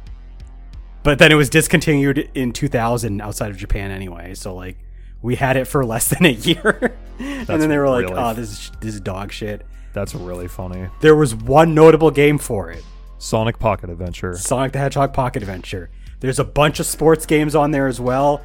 But 1.04 1.20
then 1.20 1.32
it 1.32 1.36
was 1.36 1.50
discontinued 1.50 2.30
in 2.34 2.52
2000 2.52 3.22
outside 3.22 3.52
of 3.52 3.58
Japan 3.58 3.92
anyway. 3.92 4.34
So 4.34 4.56
like 4.56 4.78
we 5.22 5.36
had 5.36 5.56
it 5.58 5.66
for 5.66 5.86
less 5.86 6.08
than 6.10 6.26
a 6.26 6.30
year. 6.32 6.96
and 7.20 7.46
then 7.48 7.70
they 7.70 7.78
were 7.78 7.90
like, 7.90 8.06
really 8.10 8.16
"Oh, 8.22 8.34
this 8.34 8.50
is 8.50 8.72
this 8.82 8.96
is 8.96 9.02
dog 9.02 9.32
shit." 9.32 9.66
That's 9.94 10.14
really 10.16 10.48
funny. 10.48 10.90
There 11.02 11.16
was 11.16 11.34
one 11.36 11.74
notable 11.74 12.12
game 12.12 12.38
for 12.38 12.72
it. 12.72 12.84
Sonic 13.18 13.60
Pocket 13.60 13.90
Adventure. 13.90 14.36
Sonic 14.36 14.74
the 14.74 14.80
Hedgehog 14.80 15.14
Pocket 15.14 15.42
Adventure. 15.42 15.90
There's 16.20 16.40
a 16.40 16.44
bunch 16.44 16.80
of 16.80 16.86
sports 16.86 17.26
games 17.26 17.56
on 17.56 17.72
there 17.72 17.88
as 17.88 18.02
well. 18.02 18.42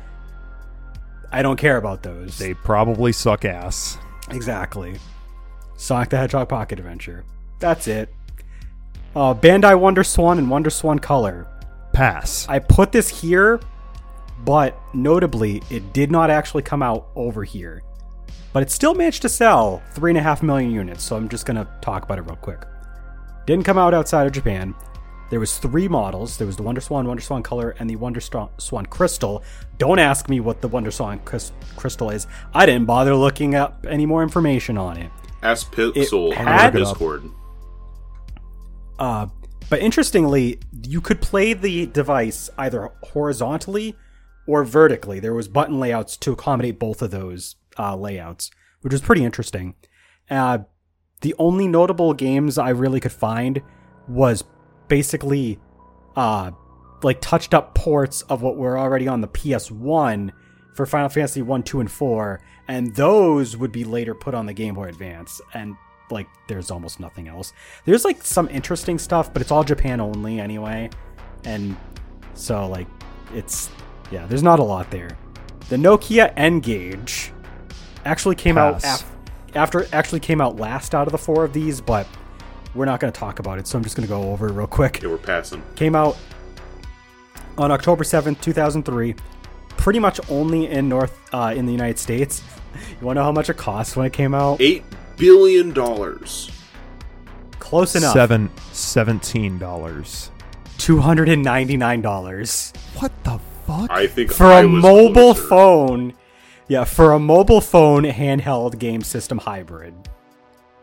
I 1.33 1.43
don't 1.43 1.57
care 1.57 1.77
about 1.77 2.03
those. 2.03 2.39
They 2.39 2.55
probably 2.55 3.13
suck 3.13 3.45
ass. 3.45 3.99
Exactly. 4.31 4.99
Sonic 5.81 6.11
the 6.11 6.19
Hedgehog 6.19 6.47
Pocket 6.47 6.79
Adventure. 6.79 7.25
That's 7.59 7.89
it. 7.89 8.13
Uh, 9.17 9.33
Bandai 9.33 9.81
Wonder 9.81 10.05
Swan 10.05 10.37
and 10.37 10.51
Wonder 10.51 10.69
Swan 10.69 10.99
Color. 10.99 11.47
Pass. 11.95 12.47
I 12.51 12.59
put 12.59 12.93
this 12.93 13.09
here, 13.09 13.61
but 14.45 14.79
notably, 14.93 15.63
it 15.71 15.95
did 15.95 16.11
not 16.11 16.29
actually 16.29 16.63
come 16.63 16.83
out 16.83 17.09
over 17.17 17.45
here. 17.45 17.83
But 18.53 18.63
it 18.63 18.71
still 18.71 18.95
managed 18.95 19.23
to 19.23 19.31
sell 19.31 19.83
3.5 19.95 20.43
million 20.43 20.71
units, 20.71 21.03
so 21.03 21.17
I'm 21.17 21.31
just 21.31 21.47
going 21.47 21.57
to 21.57 21.67
talk 21.81 22.05
about 22.05 22.19
it 22.19 22.23
real 22.23 22.37
quick. 22.37 22.63
Didn't 23.47 23.65
come 23.65 23.79
out 23.79 23.95
outside 23.95 24.27
of 24.27 24.35
Japan. 24.35 24.75
There 25.31 25.41
was 25.41 25.57
three 25.57 25.89
models. 25.89 26.37
There 26.37 26.47
was 26.47 26.57
the 26.57 26.63
Wonder 26.63 26.83
Swan, 26.83 27.09
Wonder 27.09 27.23
Swan 27.23 27.43
Color, 27.43 27.75
and 27.79 27.89
the 27.89 27.97
Wonder 27.97 28.21
Swan 28.21 28.51
Swan 28.59 28.85
Crystal. 28.85 29.43
Don't 29.79 29.99
ask 29.99 30.29
me 30.29 30.41
what 30.41 30.61
the 30.61 30.69
Wonder 30.69 30.91
Swan 30.91 31.21
Crystal 31.21 32.11
is. 32.11 32.27
I 32.53 32.67
didn't 32.67 32.85
bother 32.85 33.15
looking 33.15 33.55
up 33.55 33.87
any 33.89 34.05
more 34.05 34.23
information 34.23 34.77
on 34.77 34.99
it. 34.99 35.11
Ask 35.43 35.73
Pixel 35.73 36.37
on 36.39 36.73
Discord. 36.73 37.31
Uh, 38.99 39.27
but 39.69 39.81
interestingly, 39.81 40.59
you 40.87 41.01
could 41.01 41.21
play 41.21 41.53
the 41.53 41.87
device 41.87 42.51
either 42.59 42.91
horizontally 43.05 43.97
or 44.47 44.65
vertically. 44.65 45.21
There 45.21 45.33
was 45.33 45.49
button 45.49 45.81
layouts 45.81 46.17
to 46.19 46.33
accommodate 46.33 46.79
both 46.79 47.01
of 47.03 47.11
those 47.11 47.57
uh, 47.79 47.97
layouts, 47.97 48.51
which 48.83 48.93
was 48.93 49.01
pretty 49.01 49.25
interesting. 49.25 49.75
Uh, 50.29 50.59
the 51.23 51.35
only 51.39 51.69
notable 51.69 52.15
games 52.15 52.59
I 52.59 52.71
really 52.71 53.01
could 53.01 53.13
find 53.13 53.63
was 54.09 54.45
basically 54.89 55.59
uh, 56.17 56.51
like 57.03 57.21
touched 57.21 57.55
up 57.55 57.75
ports 57.75 58.23
of 58.23 58.43
what 58.43 58.57
were 58.57 58.79
already 58.79 59.07
on 59.09 59.21
the 59.21 59.29
PS1 59.29 60.31
for 60.75 60.87
Final 60.87 61.09
Fantasy 61.09 61.43
1, 61.43 61.63
2, 61.63 61.81
and 61.81 61.91
4, 61.91 62.41
and 62.71 62.95
those 62.95 63.57
would 63.57 63.73
be 63.73 63.83
later 63.85 64.15
put 64.15 64.33
on 64.33 64.47
the 64.47 64.53
Game 64.55 64.75
Boy 64.75 64.89
Advance. 64.89 65.41
And 65.55 65.77
like 66.11 66.29
there's 66.47 66.71
almost 66.71 67.01
nothing 67.01 67.29
else. 67.29 67.53
There's 67.85 68.05
like 68.05 68.23
some 68.23 68.49
interesting 68.49 68.99
stuff, 68.99 69.33
but 69.33 69.43
it's 69.43 69.51
all 69.51 69.65
Japan 69.65 70.01
only 70.01 70.41
anyway. 70.41 70.89
And 71.45 71.77
so 72.35 72.67
like 72.69 72.87
it's 73.35 73.71
yeah, 74.11 74.27
there's 74.27 74.43
not 74.43 74.59
a 74.59 74.63
lot 74.63 74.91
there. 74.91 75.17
The 75.69 75.77
Nokia 75.77 76.33
N-Gage 76.37 77.33
actually 78.05 78.35
came 78.37 78.57
out 78.59 78.83
Pass. 78.83 79.03
af- 79.03 79.17
after 79.55 79.87
actually 79.93 80.21
came 80.21 80.41
out 80.41 80.57
last 80.57 80.95
out 80.95 81.07
of 81.07 81.13
the 81.13 81.19
four 81.19 81.45
of 81.45 81.53
these, 81.53 81.81
but 81.81 82.07
we're 82.75 82.85
not 82.87 83.01
going 83.01 83.13
to 83.13 83.19
talk 83.19 83.41
about 83.41 83.59
it, 83.59 83.67
so 83.67 83.77
I'm 83.77 83.83
just 83.85 83.97
going 83.97 84.07
to 84.07 84.13
go 84.13 84.31
over 84.31 84.49
it 84.49 84.53
real 84.53 84.67
quick 84.69 85.01
Yeah, 85.03 85.09
we're 85.11 85.19
passing. 85.19 85.61
came 85.75 85.95
out 85.97 86.17
on 87.59 87.71
October 87.73 88.05
7th, 88.05 88.41
2003. 88.41 89.15
Pretty 89.77 89.99
much 89.99 90.21
only 90.31 90.69
in 90.69 90.89
North 90.89 91.19
uh, 91.35 91.53
in 91.57 91.67
the 91.67 91.73
United 91.73 91.99
States. 91.99 92.43
You 93.01 93.07
want 93.07 93.17
to 93.17 93.21
know 93.21 93.25
how 93.25 93.33
much 93.33 93.51
it 93.51 93.57
cost 93.57 93.97
when 93.97 94.07
it 94.07 94.13
came 94.13 94.35
out? 94.35 94.61
Eight 94.61 94.85
billion 95.17 95.73
dollars. 95.73 96.51
Close 97.59 97.95
enough. 97.97 98.13
Seven 98.13 98.51
seventeen 98.73 99.59
dollars. 99.59 100.31
Two 100.79 100.99
hundred 101.01 101.29
and 101.29 101.43
ninety 101.43 101.77
nine 101.77 102.01
dollars 102.01 102.73
What 102.99 103.13
the 103.25 103.39
fuck? 103.67 103.91
I 103.91 104.07
think 104.07 104.33
for 104.33 104.47
I 104.47 104.61
a 104.61 104.69
was 104.69 104.83
mobile 104.83 105.35
closer. 105.35 105.49
phone. 105.49 106.15
Yeah, 106.69 106.85
for 106.85 107.13
a 107.13 107.19
mobile 107.19 107.61
phone 107.61 108.05
handheld 108.05 108.79
game 108.79 109.03
system 109.03 109.39
hybrid, 109.39 109.93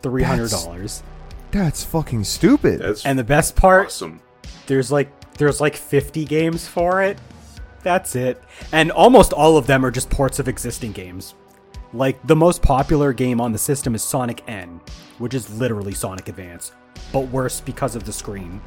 three 0.02 0.24
hundred 0.24 0.52
dollars. 0.52 1.02
That's 1.52 1.84
fucking 1.84 2.26
stupid. 2.26 2.82
That's 2.82 3.06
And 3.06 3.18
the 3.18 3.24
best 3.24 3.56
part, 3.56 3.88
awesome. 3.88 4.20
there's 4.68 4.92
like 4.92 5.10
there's 5.38 5.62
like 5.62 5.76
50 5.76 6.26
games 6.26 6.68
for 6.68 7.02
it. 7.04 7.18
That's 7.84 8.16
it. 8.16 8.42
And 8.72 8.92
almost 8.92 9.32
all 9.34 9.56
of 9.56 9.66
them 9.68 9.86
are 9.86 9.92
just 9.92 10.10
ports 10.10 10.40
of 10.40 10.48
existing 10.48 10.92
games. 10.94 11.36
Like 11.94 12.26
the 12.28 12.36
most 12.36 12.62
popular 12.62 13.14
game 13.14 13.40
on 13.40 13.52
the 13.52 13.58
system 13.58 13.96
is 13.96 14.04
Sonic 14.04 14.44
N, 14.48 14.82
which 15.18 15.34
is 15.34 15.50
literally 15.58 15.94
Sonic 15.94 16.28
Advance, 16.28 16.72
but 17.14 17.22
worse 17.30 17.62
because 17.62 17.96
of 17.96 18.04
the 18.04 18.14
screen. 18.14 18.62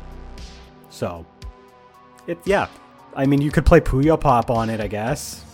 So, 0.89 1.27
it 2.27 2.39
yeah. 2.45 2.69
I 3.15 3.27
mean, 3.27 3.41
you 3.41 3.51
could 3.51 3.67
play 3.67 3.81
Puyo 3.81 4.19
Pop 4.19 4.51
on 4.51 4.71
it, 4.71 4.81
I 4.81 4.87
guess. 4.87 5.45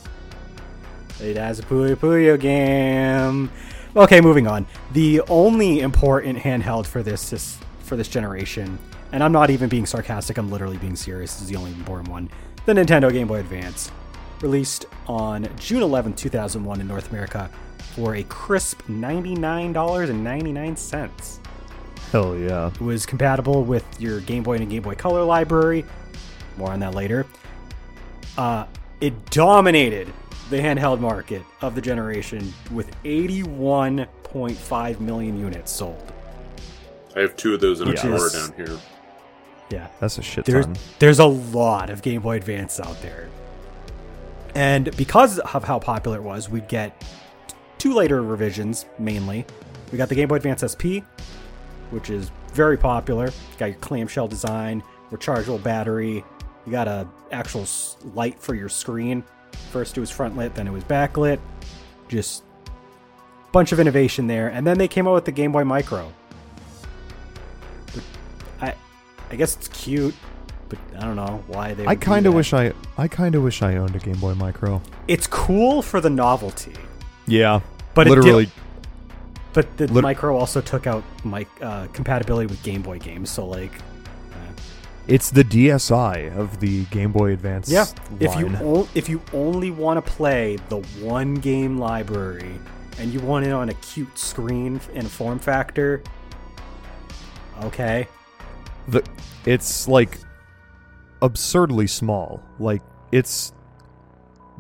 It 1.21 1.37
has 1.37 1.59
a 1.59 1.63
Puyo 1.63 1.97
Puyo 1.97 2.39
game. 2.39 3.51
Okay, 3.97 4.21
moving 4.21 4.47
on. 4.47 4.67
The 4.93 5.23
only 5.23 5.81
important 5.81 6.39
handheld 6.39 6.87
for 6.87 7.03
this, 7.03 7.31
this 7.31 7.59
for 7.81 7.97
this 7.97 8.09
generation, 8.09 8.79
and 9.13 9.25
I'm 9.25 9.33
not 9.33 9.49
even 9.49 9.69
being 9.69 9.87
sarcastic. 9.87 10.37
I'm 10.37 10.51
literally 10.51 10.77
being 10.77 10.97
serious. 10.97 11.41
Is 11.41 11.49
the 11.49 11.57
only 11.57 11.73
important 11.73 12.11
one. 12.11 12.29
The 12.67 12.75
Nintendo 12.75 13.11
Game 13.11 13.29
Boy 13.29 13.41
Advance, 13.41 13.91
released 14.43 14.87
on 15.07 15.49
June 15.59 15.83
11, 15.83 16.15
2001 16.15 16.81
in 16.81 16.89
North 16.89 17.11
America 17.11 17.51
for 17.95 18.17
a 18.17 18.23
crisp 18.25 18.83
$99.99. 18.83 21.39
Hell 22.13 22.37
yeah. 22.37 22.69
It 22.69 22.81
was 22.81 23.05
compatible 23.07 23.65
with 23.65 23.85
your 24.01 24.21
Game 24.21 24.43
Boy 24.43 24.57
and 24.57 24.69
Game 24.71 24.83
Boy 24.83 24.95
Color 24.95 25.25
library. 25.25 25.85
More 26.57 26.73
on 26.73 26.81
that 26.81 26.95
later. 26.95 27.27
Uh, 28.39 28.65
it 29.01 29.31
dominated 29.31 30.13
the 30.51 30.59
handheld 30.59 31.01
market 31.01 31.43
of 31.61 31.75
the 31.75 31.81
generation 31.81 32.53
with 32.71 32.91
81.5 33.03 35.01
million 35.01 35.41
units 35.41 35.73
sold. 35.73 36.13
I 37.17 37.21
have 37.21 37.37
two 37.37 37.55
of 37.55 37.61
those 37.61 37.81
in 37.81 37.89
a 37.89 37.91
Which 37.93 38.03
drawer 38.03 38.29
down 38.31 38.53
here. 38.57 38.79
Yeah. 39.71 39.89
That's 40.01 40.19
a 40.19 40.23
shit 40.23 40.45
there's 40.45 40.67
ton. 40.67 40.77
there's 40.99 41.19
a 41.19 41.25
lot 41.27 41.91
of 41.91 42.03
Game 42.03 42.23
Boy 42.23 42.37
Advance 42.37 42.79
out 42.79 43.01
there, 43.03 43.29
and 44.57 44.97
because 44.97 45.39
of 45.39 45.65
how 45.65 45.79
popular 45.79 46.17
it 46.17 46.23
was, 46.23 46.49
we'd 46.49 46.67
get 46.67 47.05
two 47.77 47.93
later 47.93 48.23
revisions. 48.23 48.87
Mainly, 48.99 49.45
we 49.93 49.99
got 49.99 50.09
the 50.09 50.15
Game 50.15 50.29
Boy 50.29 50.37
Advance 50.37 50.65
SP, 50.65 51.05
which 51.91 52.09
is 52.09 52.31
very 52.55 52.79
popular. 52.79 53.31
Got 53.59 53.67
your 53.67 53.75
clamshell 53.81 54.29
design, 54.29 54.83
rechargeable 55.11 55.63
battery. 55.63 56.25
You 56.65 56.73
got 56.73 56.89
a 56.89 57.07
actual 57.31 57.67
light 58.15 58.41
for 58.41 58.55
your 58.55 58.71
screen. 58.71 59.23
First 59.73 59.99
it 59.99 60.01
was 60.01 60.11
front 60.11 60.39
lit, 60.39 60.55
then 60.55 60.67
it 60.67 60.73
was 60.73 60.85
backlit. 60.85 61.39
Just 62.09 62.43
bunch 63.53 63.73
of 63.73 63.79
innovation 63.79 64.27
there, 64.27 64.49
and 64.49 64.67
then 64.67 64.79
they 64.79 64.89
came 64.89 65.07
out 65.07 65.13
with 65.13 65.27
the 65.27 65.33
Game 65.33 65.53
Boy 65.53 65.65
Micro. 65.65 66.11
I, 68.63 68.75
I 69.31 69.37
guess 69.37 69.55
it's 69.55 69.69
cute, 69.69 70.15
but 70.69 70.79
I 70.99 71.01
don't 71.03 71.17
know 71.17 71.43
why 71.47 71.75
they. 71.75 71.87
I 71.87 71.95
kind 71.97 72.27
of 72.27 72.35
wish 72.35 72.53
I 72.53 72.73
I 72.99 73.09
kind 73.09 73.35
of 73.35 73.43
wish 73.43 73.63
I 73.63 73.77
owned 73.77 73.95
a 73.95 73.99
Game 73.99 74.19
Boy 74.19 74.35
Micro. 74.35 74.83
it's 75.09 75.27
cool 75.27 75.83
for 75.83 76.01
the 76.01 76.11
novelty, 76.11 76.75
Yeah. 77.27 77.61
But 77.95 78.07
it 78.07 78.11
did- 78.11 78.19
literally 78.25 78.51
but 79.53 79.75
the 79.79 79.87
Lit- 79.87 80.03
Micro 80.03 80.37
also 80.37 80.61
took 80.61 80.87
out 80.87 81.03
mic 81.25 81.49
uh, 81.63 81.87
compatibility 81.95 82.47
with 82.47 82.63
Game 82.63 82.83
Boy 82.83 82.99
games. 82.99 83.31
So 83.31 83.47
like, 83.47 83.73
uh, 84.33 84.53
it's 85.07 85.31
the 85.31 85.45
DSi 85.45 86.37
of 86.37 86.61
the 86.61 86.85
Game 86.87 87.11
Boy 87.11 87.33
Advance 87.33 87.71
yeah, 87.71 87.87
if 88.21 88.37
you 88.39 88.51
o- 88.61 88.89
if 88.95 89.09
you 89.09 89.23
only 89.33 89.71
want 89.71 89.97
to 90.05 90.13
play 90.13 90.59
the 90.69 90.79
one 91.01 91.37
game 91.37 91.79
library 91.79 92.59
and 92.99 93.11
you 93.15 93.21
want 93.21 93.47
it 93.47 93.53
on 93.53 93.71
a 93.71 93.75
cute 93.75 94.19
screen 94.19 94.79
and 94.95 95.11
form 95.11 95.39
factor, 95.39 96.03
okay, 97.65 98.07
the 98.89 99.03
it's 99.47 99.89
like 99.89 100.19
absurdly 101.23 101.87
small. 101.87 102.43
Like 102.59 102.83
it's 103.13 103.53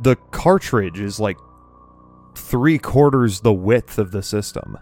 the 0.00 0.16
cartridge 0.30 1.00
is 1.00 1.18
like 1.18 1.36
three 2.36 2.78
quarters 2.78 3.40
the 3.40 3.52
width 3.52 3.98
of 3.98 4.10
the 4.12 4.22
system. 4.22 4.78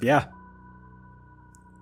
yeah, 0.00 0.26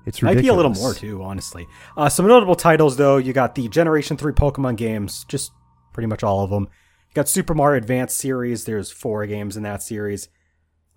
It's 0.05 0.22
Might 0.22 0.39
be 0.39 0.49
a 0.49 0.55
little 0.55 0.72
more 0.72 0.95
too, 0.95 1.22
honestly. 1.22 1.66
Uh, 1.97 2.09
some 2.09 2.27
notable 2.27 2.57
titles, 2.57 2.97
though. 2.97 3.16
You 3.16 3.33
got 3.33 3.55
the 3.55 3.68
Generation 3.68 4.16
Three 4.16 4.33
Pokemon 4.33 4.77
games, 4.77 5.24
just 5.29 5.53
pretty 5.93 6.07
much 6.07 6.22
all 6.22 6.43
of 6.43 6.51
them. 6.51 6.64
You 6.64 7.14
got 7.14 7.29
Super 7.29 7.55
Mario 7.55 7.79
Advance 7.79 8.14
series. 8.14 8.64
There's 8.64 8.91
four 8.91 9.27
games 9.27 9.57
in 9.57 9.62
that 9.62 9.83
series. 9.83 10.29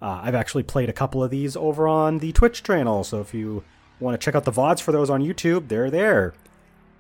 Uh, 0.02 0.22
I've 0.24 0.36
actually 0.36 0.64
played 0.64 0.90
a 0.90 0.94
couple 0.94 1.24
of 1.24 1.30
these 1.30 1.56
over 1.56 1.88
on 1.88 2.20
the 2.20 2.32
Twitch 2.32 2.64
channel, 2.64 3.04
so 3.04 3.20
if 3.20 3.34
you 3.34 3.64
want 4.00 4.20
to 4.20 4.24
check 4.24 4.34
out 4.34 4.46
the 4.46 4.52
vods 4.52 4.82
for 4.82 4.92
those 4.92 5.10
on 5.10 5.22
YouTube, 5.22 5.68
they're 5.68 5.92
there. 5.92 6.34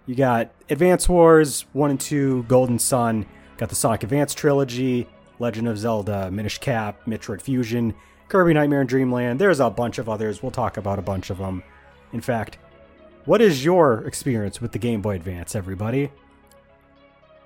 You 0.09 0.15
got 0.15 0.49
Advance 0.71 1.07
Wars 1.07 1.67
One 1.73 1.91
and 1.91 1.99
Two, 1.99 2.41
Golden 2.47 2.79
Sun. 2.79 3.27
Got 3.57 3.69
the 3.69 3.75
Sonic 3.75 4.01
Advance 4.01 4.33
trilogy, 4.33 5.07
Legend 5.37 5.67
of 5.67 5.77
Zelda, 5.77 6.31
Minish 6.31 6.57
Cap, 6.57 6.99
Metroid 7.05 7.43
Fusion, 7.43 7.93
Kirby 8.27 8.55
Nightmare 8.55 8.79
and 8.81 8.89
Dreamland. 8.89 9.37
There's 9.39 9.59
a 9.59 9.69
bunch 9.69 9.99
of 9.99 10.09
others. 10.09 10.41
We'll 10.41 10.49
talk 10.49 10.77
about 10.77 10.97
a 10.97 11.03
bunch 11.03 11.29
of 11.29 11.37
them. 11.37 11.61
In 12.11 12.21
fact, 12.21 12.57
what 13.25 13.39
is 13.39 13.63
your 13.63 14.03
experience 14.07 14.59
with 14.59 14.71
the 14.71 14.79
Game 14.79 15.03
Boy 15.03 15.13
Advance, 15.15 15.53
everybody? 15.53 16.09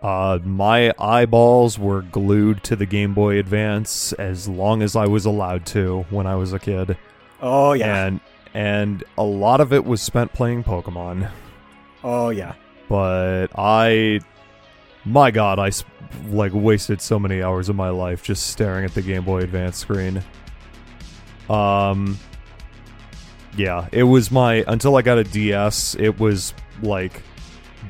Uh, 0.01 0.39
my 0.45 0.93
eyeballs 0.97 1.77
were 1.77 2.03
glued 2.03 2.63
to 2.63 2.77
the 2.77 2.85
Game 2.85 3.13
Boy 3.13 3.39
Advance 3.39 4.13
as 4.13 4.47
long 4.47 4.81
as 4.81 4.95
I 4.95 5.05
was 5.07 5.25
allowed 5.25 5.65
to 5.65 6.05
when 6.09 6.25
I 6.25 6.37
was 6.37 6.53
a 6.53 6.59
kid, 6.59 6.97
Oh 7.41 7.73
yeah. 7.73 8.05
and 8.05 8.21
and 8.53 9.03
a 9.17 9.23
lot 9.23 9.59
of 9.59 9.73
it 9.73 9.83
was 9.83 10.01
spent 10.01 10.31
playing 10.31 10.63
Pokemon. 10.63 11.29
Oh 12.03 12.29
yeah. 12.29 12.53
But 12.89 13.47
I, 13.55 14.19
my 15.05 15.31
God, 15.31 15.59
I 15.59 15.71
like 16.27 16.51
wasted 16.53 17.01
so 17.01 17.17
many 17.17 17.41
hours 17.41 17.69
of 17.69 17.75
my 17.75 17.89
life 17.89 18.23
just 18.23 18.47
staring 18.47 18.85
at 18.85 18.93
the 18.93 19.01
Game 19.01 19.23
Boy 19.23 19.39
Advance 19.39 19.77
screen. 19.77 20.21
Um, 21.49 22.17
yeah, 23.57 23.87
it 23.91 24.03
was 24.03 24.31
my 24.31 24.63
until 24.67 24.95
I 24.95 25.01
got 25.01 25.17
a 25.17 25.23
DS. 25.23 25.95
It 25.95 26.19
was 26.19 26.53
like 26.81 27.21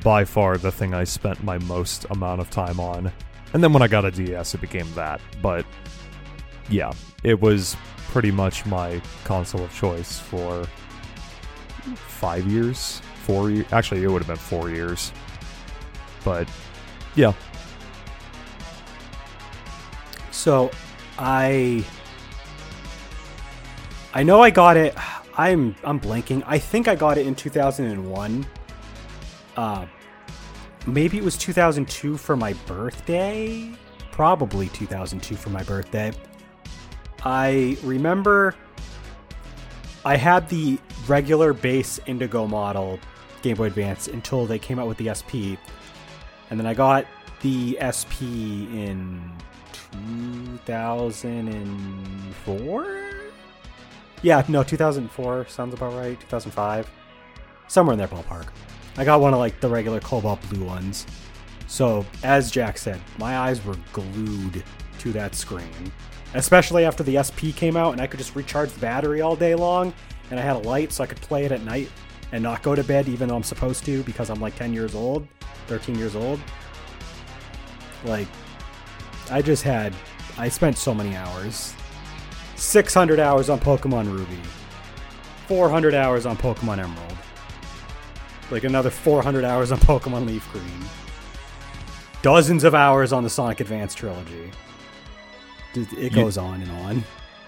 by 0.02 0.24
far 0.24 0.58
the 0.58 0.72
thing 0.72 0.94
I 0.94 1.04
spent 1.04 1.42
my 1.42 1.58
most 1.58 2.06
amount 2.10 2.40
of 2.40 2.50
time 2.50 2.80
on. 2.80 3.12
And 3.52 3.62
then 3.62 3.72
when 3.72 3.82
I 3.82 3.88
got 3.88 4.04
a 4.04 4.10
DS, 4.10 4.54
it 4.54 4.60
became 4.60 4.92
that. 4.94 5.20
But 5.40 5.64
yeah, 6.68 6.92
it 7.22 7.40
was 7.40 7.76
pretty 8.08 8.30
much 8.30 8.66
my 8.66 9.00
console 9.24 9.62
of 9.62 9.74
choice 9.74 10.18
for 10.18 10.66
five 12.06 12.46
years, 12.46 13.00
four 13.24 13.50
years. 13.50 13.66
Actually, 13.72 14.04
it 14.04 14.08
would 14.08 14.22
have 14.22 14.28
been 14.28 14.36
four 14.36 14.70
years. 14.70 15.12
But 16.24 16.48
yeah, 17.14 17.32
So, 20.44 20.70
I 21.16 21.82
I 24.12 24.22
know 24.24 24.42
I 24.42 24.50
got 24.50 24.76
it. 24.76 24.94
I'm 25.38 25.74
I'm 25.82 25.98
blanking. 25.98 26.42
I 26.44 26.58
think 26.58 26.86
I 26.86 26.96
got 26.96 27.16
it 27.16 27.26
in 27.26 27.34
2001. 27.34 28.46
Uh, 29.56 29.86
maybe 30.86 31.16
it 31.16 31.24
was 31.24 31.38
2002 31.38 32.18
for 32.18 32.36
my 32.36 32.52
birthday. 32.66 33.72
Probably 34.12 34.68
2002 34.68 35.34
for 35.34 35.48
my 35.48 35.62
birthday. 35.62 36.12
I 37.24 37.78
remember 37.82 38.54
I 40.04 40.16
had 40.16 40.46
the 40.50 40.78
regular 41.06 41.54
base 41.54 41.98
Indigo 42.04 42.46
model 42.46 42.98
Game 43.44 43.56
Boy 43.56 43.66
Advance 43.66 44.08
until 44.08 44.46
they 44.46 44.58
came 44.58 44.80
out 44.80 44.88
with 44.88 44.96
the 44.96 45.14
SP. 45.14 45.54
And 46.50 46.58
then 46.58 46.66
I 46.66 46.74
got 46.74 47.06
the 47.42 47.78
SP 47.78 48.22
in 48.22 49.30
2004? 50.66 53.10
Yeah, 54.22 54.42
no, 54.48 54.62
2004 54.62 55.46
sounds 55.48 55.74
about 55.74 55.92
right. 55.92 56.18
2005, 56.18 56.90
somewhere 57.68 57.92
in 57.92 57.98
that 57.98 58.08
ballpark. 58.10 58.48
I 58.96 59.04
got 59.04 59.20
one 59.20 59.34
of 59.34 59.38
like 59.38 59.60
the 59.60 59.68
regular 59.68 60.00
cobalt 60.00 60.40
blue 60.48 60.64
ones. 60.64 61.06
So, 61.66 62.06
as 62.22 62.50
Jack 62.50 62.78
said, 62.78 62.98
my 63.18 63.36
eyes 63.36 63.62
were 63.64 63.76
glued 63.92 64.64
to 65.00 65.12
that 65.12 65.34
screen, 65.34 65.92
especially 66.32 66.86
after 66.86 67.02
the 67.02 67.20
SP 67.20 67.52
came 67.54 67.76
out 67.76 67.92
and 67.92 68.00
I 68.00 68.06
could 68.06 68.16
just 68.18 68.34
recharge 68.34 68.72
the 68.72 68.80
battery 68.80 69.20
all 69.20 69.36
day 69.36 69.54
long 69.54 69.92
and 70.30 70.40
I 70.40 70.42
had 70.42 70.56
a 70.56 70.60
light 70.60 70.92
so 70.92 71.04
I 71.04 71.06
could 71.06 71.20
play 71.20 71.44
it 71.44 71.52
at 71.52 71.62
night 71.62 71.90
and 72.32 72.42
not 72.42 72.62
go 72.62 72.74
to 72.74 72.82
bed 72.84 73.08
even 73.08 73.28
though 73.28 73.36
I'm 73.36 73.42
supposed 73.42 73.84
to 73.86 74.02
because 74.04 74.30
I'm 74.30 74.40
like 74.40 74.56
10 74.56 74.72
years 74.72 74.94
old, 74.94 75.26
13 75.66 75.96
years 75.96 76.14
old. 76.16 76.40
Like, 78.04 78.28
I 79.30 79.40
just 79.40 79.62
had, 79.62 79.94
I 80.36 80.48
spent 80.48 80.76
so 80.76 80.94
many 80.94 81.16
hours. 81.16 81.74
600 82.56 83.18
hours 83.18 83.48
on 83.50 83.58
Pokemon 83.58 84.06
Ruby, 84.12 84.38
400 85.48 85.94
hours 85.94 86.24
on 86.26 86.36
Pokemon 86.36 86.78
Emerald, 86.78 87.16
like 88.50 88.64
another 88.64 88.90
400 88.90 89.44
hours 89.44 89.72
on 89.72 89.78
Pokemon 89.78 90.26
Leaf 90.26 90.48
Green, 90.52 90.64
dozens 92.22 92.62
of 92.64 92.74
hours 92.74 93.12
on 93.12 93.22
the 93.24 93.30
Sonic 93.30 93.60
Advance 93.60 93.94
trilogy. 93.94 94.50
It 95.74 95.90
You- 95.92 96.10
goes 96.10 96.38
on 96.38 96.62
and 96.62 96.70
on. 96.70 97.04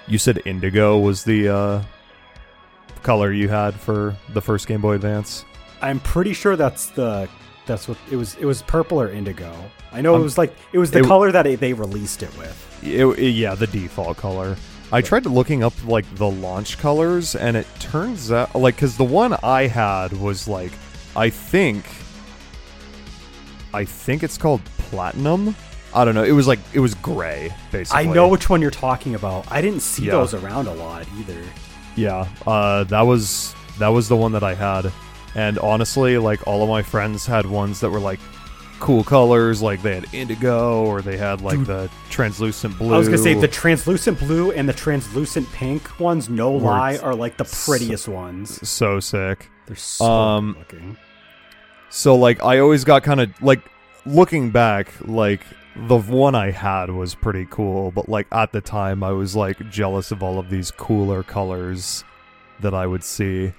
You 0.09 0.18
said 0.18 0.41
indigo 0.45 0.99
was 0.99 1.22
the 1.24 1.49
uh, 1.49 1.83
color 3.07 3.32
you 3.32 3.48
had 3.48 3.74
for 3.74 4.14
the 4.34 4.42
first 4.42 4.66
Game 4.66 4.80
Boy 4.82 4.94
Advance. 4.96 5.44
I'm 5.80 6.00
pretty 6.00 6.32
sure 6.34 6.57
that's 6.57 6.86
the 6.90 7.28
that's 7.66 7.88
what 7.88 7.96
it 8.11 8.16
was. 8.16 8.34
It 8.36 8.44
was 8.44 8.62
purple 8.62 9.00
or 9.00 9.09
indigo. 9.11 9.52
I 9.92 10.00
know 10.02 10.12
it 10.14 10.16
Um, 10.18 10.22
was 10.22 10.36
like 10.36 10.54
it 10.72 10.78
was 10.78 10.90
the 10.90 10.98
it- 11.00 11.07
color 11.07 11.32
that 11.32 11.46
it, 11.46 11.61
they 11.61 11.72
released 11.72 12.22
it 12.22 12.36
with. 12.36 12.57
It, 12.82 13.04
it- 13.18 13.30
yeah, 13.30 13.54
the 13.54 13.66
default 13.66 14.16
color. 14.18 14.57
I 14.92 15.00
tried 15.00 15.26
looking 15.26 15.64
up 15.64 15.72
like 15.86 16.04
the 16.16 16.28
launch 16.30 16.78
colors, 16.78 17.34
and 17.34 17.57
it 17.57 17.66
turns 17.80 18.30
out 18.30 18.54
like 18.54 18.76
because 18.76 18.96
the 18.96 19.04
one 19.04 19.34
I 19.42 19.66
had 19.68 20.12
was 20.12 20.46
like 20.48 20.72
I 21.16 21.30
think 21.30 21.84
I 23.72 23.84
think 23.84 24.22
it's 24.22 24.38
called 24.38 24.64
platinum. 24.90 25.54
I 25.94 26.04
don't 26.04 26.14
know. 26.14 26.24
It 26.24 26.32
was 26.32 26.46
like 26.46 26.61
it 26.72 26.80
was 26.80 26.94
gray 26.94 27.52
basically. 27.72 28.09
I 28.09 28.12
know 28.12 28.28
which 28.28 28.48
one 28.50 28.61
you're 28.62 28.70
talking 28.70 29.14
about. 29.14 29.50
I 29.50 29.61
didn't 29.61 29.80
see 29.80 30.04
Yeah. 30.07 30.12
those 30.12 30.34
around 30.34 30.66
a 30.68 30.74
lot 30.74 31.07
either. 31.18 31.42
Yeah, 31.97 32.28
uh, 32.47 32.84
that 32.84 33.03
was 33.03 33.55
that 33.78 33.88
was 33.88 34.09
the 34.09 34.16
one 34.16 34.32
that 34.32 34.42
I 34.44 34.55
had, 34.55 34.92
and 35.34 35.59
honestly, 35.59 36.18
like 36.18 36.47
all 36.47 36.62
of 36.62 36.68
my 36.68 36.82
friends 36.82 37.26
had 37.26 37.47
ones 37.47 37.80
that 37.80 37.90
were 37.90 38.01
like 38.01 38.20
cool 38.78 39.03
colors, 39.03 39.62
like 39.62 39.80
they 39.80 39.94
had 39.94 40.07
indigo 40.12 40.84
or 40.84 41.01
they 41.01 41.16
had 41.16 41.40
like 41.40 41.64
the 41.64 41.90
translucent 42.11 42.76
blue. 42.78 42.94
I 42.94 42.99
was 42.99 43.09
gonna 43.09 43.18
say 43.18 43.32
the 43.32 43.49
translucent 43.49 44.18
blue 44.18 44.53
and 44.53 44.68
the 44.68 44.74
translucent 44.74 45.51
pink 45.53 45.99
ones. 45.99 46.28
No 46.28 46.53
lie, 46.53 46.99
are 46.99 47.14
like 47.14 47.38
the 47.38 47.44
prettiest 47.44 48.07
ones. 48.09 48.68
so 48.68 49.01
sick. 49.01 49.49
They're 49.66 49.76
so 49.76 50.05
Um, 50.05 50.57
looking. 50.59 50.97
So 51.88 52.14
like 52.16 52.42
I 52.44 52.59
always 52.59 52.84
got 52.84 53.03
kind 53.03 53.20
of 53.20 53.30
like 53.42 53.61
looking 54.05 54.51
back, 54.51 54.92
like 55.01 55.40
the 55.79 55.99
one 55.99 56.35
I 56.35 56.51
had 56.51 56.91
was 56.91 57.14
pretty 57.14 57.47
cool, 57.51 57.91
but 57.91 58.09
like 58.09 58.27
at 58.33 58.53
the 58.53 58.61
time 58.61 59.03
I 59.03 59.12
was 59.12 59.37
like 59.37 59.70
jealous 59.70 60.11
of 60.11 60.22
all 60.22 60.39
of 60.39 60.49
these 60.49 60.70
cooler 60.70 61.22
colors 61.22 62.03
that 62.61 62.74
I 62.74 62.87
would 62.87 63.05
see. 63.05 63.53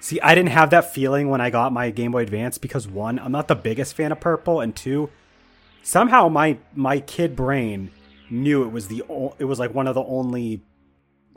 See, 0.00 0.20
I 0.20 0.34
didn't 0.34 0.50
have 0.50 0.70
that 0.70 0.92
feeling 0.92 1.28
when 1.28 1.40
I 1.40 1.50
got 1.50 1.72
my 1.72 1.90
Game 1.90 2.12
Boy 2.12 2.22
Advance 2.22 2.58
because 2.58 2.86
one, 2.86 3.18
I'm 3.18 3.32
not 3.32 3.48
the 3.48 3.56
biggest 3.56 3.94
fan 3.94 4.12
of 4.12 4.20
purple, 4.20 4.60
and 4.60 4.76
two, 4.76 5.10
somehow 5.82 6.28
my 6.28 6.58
my 6.74 7.00
kid 7.00 7.34
brain 7.34 7.90
knew 8.30 8.62
it 8.62 8.70
was 8.70 8.88
the 8.88 9.02
o- 9.08 9.34
it 9.38 9.44
was 9.44 9.58
like 9.58 9.74
one 9.74 9.86
of 9.86 9.94
the 9.94 10.04
only 10.04 10.60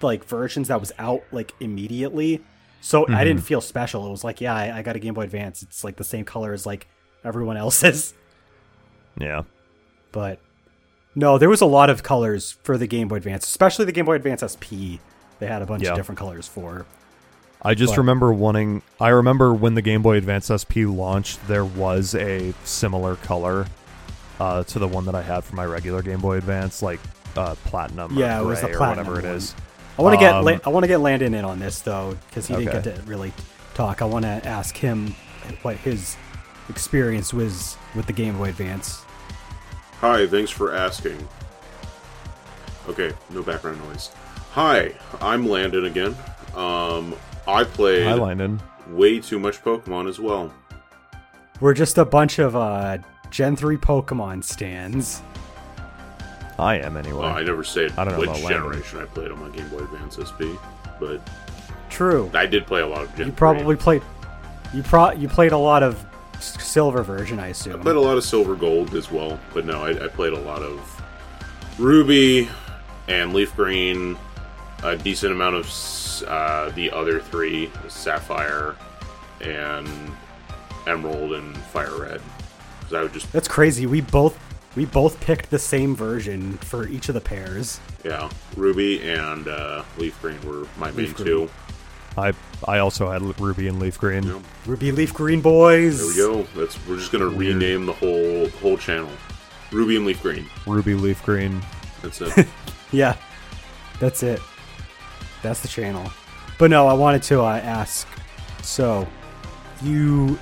like 0.02 0.26
versions 0.26 0.68
that 0.68 0.80
was 0.80 0.92
out 1.00 1.24
like 1.32 1.54
immediately. 1.60 2.44
So 2.82 3.04
I 3.04 3.10
mm-hmm. 3.10 3.24
didn't 3.24 3.44
feel 3.44 3.62
special. 3.62 4.06
It 4.08 4.12
was 4.12 4.24
like, 4.24 4.42
yeah, 4.42 4.56
I, 4.56 4.80
I 4.80 4.82
got 4.82 4.96
a 4.96 5.00
Game 5.00 5.14
Boy 5.14 5.24
Advance. 5.24 5.64
It's 5.64 5.84
like 5.84 5.98
the 5.98 6.04
same 6.04 6.26
color 6.26 6.52
as 6.54 6.66
like 6.66 6.88
everyone 7.24 7.58
else's. 7.66 8.14
Yeah. 9.20 9.44
But 10.12 10.40
no, 11.16 11.38
there 11.38 11.50
was 11.50 11.62
a 11.62 11.66
lot 11.66 11.90
of 11.90 12.04
colors 12.04 12.58
for 12.64 12.78
the 12.78 12.88
Game 12.88 13.08
Boy 13.08 13.16
Advance, 13.18 13.46
especially 13.46 13.86
the 13.86 13.92
Game 13.92 14.06
Boy 14.06 14.16
Advance 14.16 14.42
SP. 14.44 15.00
They 15.40 15.48
had 15.48 15.62
a 15.62 15.66
bunch 15.66 15.84
Yeah. 15.84 15.92
of 15.92 15.96
different 15.98 16.20
colors 16.20 16.48
for. 16.48 16.86
I 17.64 17.74
just 17.76 17.94
But- 17.94 18.00
remember 18.00 18.34
wanting. 18.34 18.82
I 19.00 19.10
remember 19.10 19.54
when 19.54 19.76
the 19.76 19.82
Game 19.82 20.02
Boy 20.02 20.18
Advance 20.18 20.50
SP 20.50 20.86
launched, 20.86 21.48
there 21.48 21.66
was 21.66 22.16
a 22.16 22.54
similar 22.64 23.16
color 23.18 23.68
uh, 24.40 24.64
to 24.64 24.80
the 24.80 24.88
one 24.88 25.06
that 25.06 25.14
I 25.14 25.22
had 25.22 25.44
for 25.44 25.56
my 25.56 25.66
regular 25.66 26.02
Game 26.02 26.20
Boy 26.20 26.38
Advance, 26.38 26.82
like 26.82 27.00
uh, 27.38 27.54
platinum. 27.66 28.18
Yeah, 28.18 28.40
or 28.40 28.44
it 28.44 28.46
was 28.48 28.62
the 28.62 28.68
platinum 28.70 29.06
whatever 29.08 29.20
it 29.20 29.30
one. 29.30 29.36
is. 29.38 29.56
I 30.00 30.02
want 30.02 30.20
to 30.20 30.26
get 30.26 30.34
Um, 30.34 30.46
La- 30.46 30.58
I 30.66 30.70
want 30.70 30.84
to 30.84 30.88
get 30.88 31.00
Landon 31.00 31.34
in 31.36 31.46
on 31.46 31.60
this 31.60 31.82
though 31.82 32.18
because 32.28 32.48
he 32.48 32.56
didn't 32.56 32.84
get 32.84 32.96
to 32.96 33.02
really 33.04 33.32
talk. 33.76 34.02
I 34.02 34.06
want 34.06 34.24
to 34.24 34.42
ask 34.48 34.76
him 34.76 35.14
what 35.62 35.76
his 35.78 36.16
experience 36.70 37.34
was 37.34 37.78
with 37.94 38.08
the 38.08 38.14
Game 38.14 38.38
Boy 38.38 38.50
Advance. 38.50 39.02
Hi, 40.02 40.26
thanks 40.28 40.50
for 40.52 40.74
asking. 40.74 41.28
Okay, 42.90 43.12
no 43.30 43.44
background 43.44 43.80
noise. 43.88 44.10
Hi, 44.52 44.94
I'm 45.22 45.48
Landon 45.48 45.86
again. 45.86 46.16
Um, 46.56 47.16
I 47.48 47.64
played 47.64 48.06
Hi, 48.08 48.14
Landon. 48.16 48.60
way 48.90 49.20
too 49.20 49.40
much 49.40 49.64
Pokemon 49.64 50.10
as 50.10 50.20
well. 50.20 50.52
We're 51.60 51.74
just 51.76 51.98
a 52.00 52.06
bunch 52.06 52.40
of 52.40 52.56
uh, 52.56 52.98
Gen 53.30 53.56
three 53.56 53.78
Pokemon 53.78 54.44
stands. 54.44 55.22
I 56.58 56.78
am 56.80 56.98
anyway. 56.98 57.20
Well, 57.20 57.34
I 57.34 57.44
never 57.44 57.64
said 57.64 57.92
I 57.98 58.04
don't 58.04 58.14
know 58.14 58.20
which 58.20 58.30
about 58.30 58.42
Landon. 58.42 58.62
generation 58.64 59.00
I 59.00 59.06
played 59.06 59.32
on 59.32 59.40
my 59.40 59.56
Game 59.56 59.70
Boy 59.70 59.80
Advance 59.80 60.16
SP, 60.18 60.58
but 61.00 61.22
True. 61.90 62.30
I 62.34 62.46
did 62.46 62.66
play 62.66 62.82
a 62.82 62.88
lot 62.88 63.04
of 63.04 63.10
Gen 63.16 63.28
You 63.28 63.32
3. 63.32 63.38
probably 63.38 63.76
played. 63.76 64.02
You 64.74 64.82
pro 64.82 65.12
you 65.12 65.28
played 65.28 65.52
a 65.52 65.58
lot 65.58 65.84
of 65.84 65.96
s- 65.96 66.06
silver 66.42 67.04
version, 67.04 67.40
I 67.40 67.48
assume. 67.48 67.80
I 67.80 67.84
played 67.84 67.96
a 67.96 68.02
lot 68.02 68.18
of 68.18 68.24
Silver 68.24 68.56
Gold 68.56 68.94
as 68.96 69.12
well, 69.12 69.40
but 69.54 69.66
no, 69.66 69.84
I, 69.84 70.06
I 70.06 70.08
played 70.08 70.34
a 70.34 70.40
lot 70.40 70.62
of 70.62 70.80
Ruby 71.80 72.50
and 73.08 73.34
Leaf 73.34 73.56
Green, 73.56 74.18
a 74.84 74.98
decent 74.98 75.32
amount 75.32 75.56
of 75.56 76.28
uh, 76.28 76.70
the 76.72 76.92
other 76.92 77.20
three, 77.20 77.72
Sapphire 77.88 78.76
and 79.42 79.88
Emerald 80.88 81.34
and 81.34 81.56
Fire 81.58 82.00
Red. 82.00 82.22
Because 82.80 82.94
I 82.94 83.02
would 83.04 83.14
just, 83.14 83.32
That's 83.32 83.48
crazy. 83.48 83.86
We 83.86 84.02
both 84.02 84.38
we 84.76 84.86
both 84.86 85.20
picked 85.20 85.50
the 85.50 85.60
same 85.60 85.96
version 85.96 86.54
for 86.60 86.88
each 86.88 87.10
of 87.10 87.16
the 87.16 87.22
pairs. 87.22 87.80
yeah, 88.06 88.30
Ruby 88.56 89.02
and 89.02 89.48
uh, 89.48 89.84
Leaf 89.98 90.20
Green 90.22 90.42
were 90.46 90.66
my 90.78 90.92
main 90.92 91.12
Green. 91.12 91.26
two. 91.26 91.50
I 92.18 92.34
I 92.68 92.80
also 92.80 93.10
had 93.10 93.22
Ruby 93.40 93.68
and 93.68 93.80
Leaf 93.80 93.98
Green. 93.98 94.24
You 94.24 94.30
know, 94.30 94.42
Ruby 94.66 94.92
Leaf 94.92 95.14
Green 95.14 95.42
boys. 95.42 96.16
there 96.16 96.30
we 96.30 96.44
go. 96.44 96.48
That's 96.56 96.78
we're 96.88 96.98
just 96.98 97.12
gonna 97.12 97.28
rename 97.28 97.86
the 97.86 97.94
whole 97.94 98.50
whole 98.62 98.78
channel. 98.78 99.10
Ruby 99.72 99.96
and 99.96 100.06
Leaf 100.06 100.22
Green. 100.22 100.46
Ruby, 100.68 100.94
Leaf 100.94 101.24
Green. 101.24 101.62
That's 102.02 102.22
it. 102.22 102.48
Yeah, 102.94 103.16
that's 104.02 104.22
it. 104.22 104.42
That's 105.42 105.62
the 105.62 105.70
channel. 105.70 106.12
But 106.60 106.72
no, 106.72 106.88
I 106.88 106.94
wanted 106.94 107.24
to 107.24 107.40
uh, 107.40 107.56
ask. 107.64 108.06
So, 108.62 109.08
you 109.82 110.38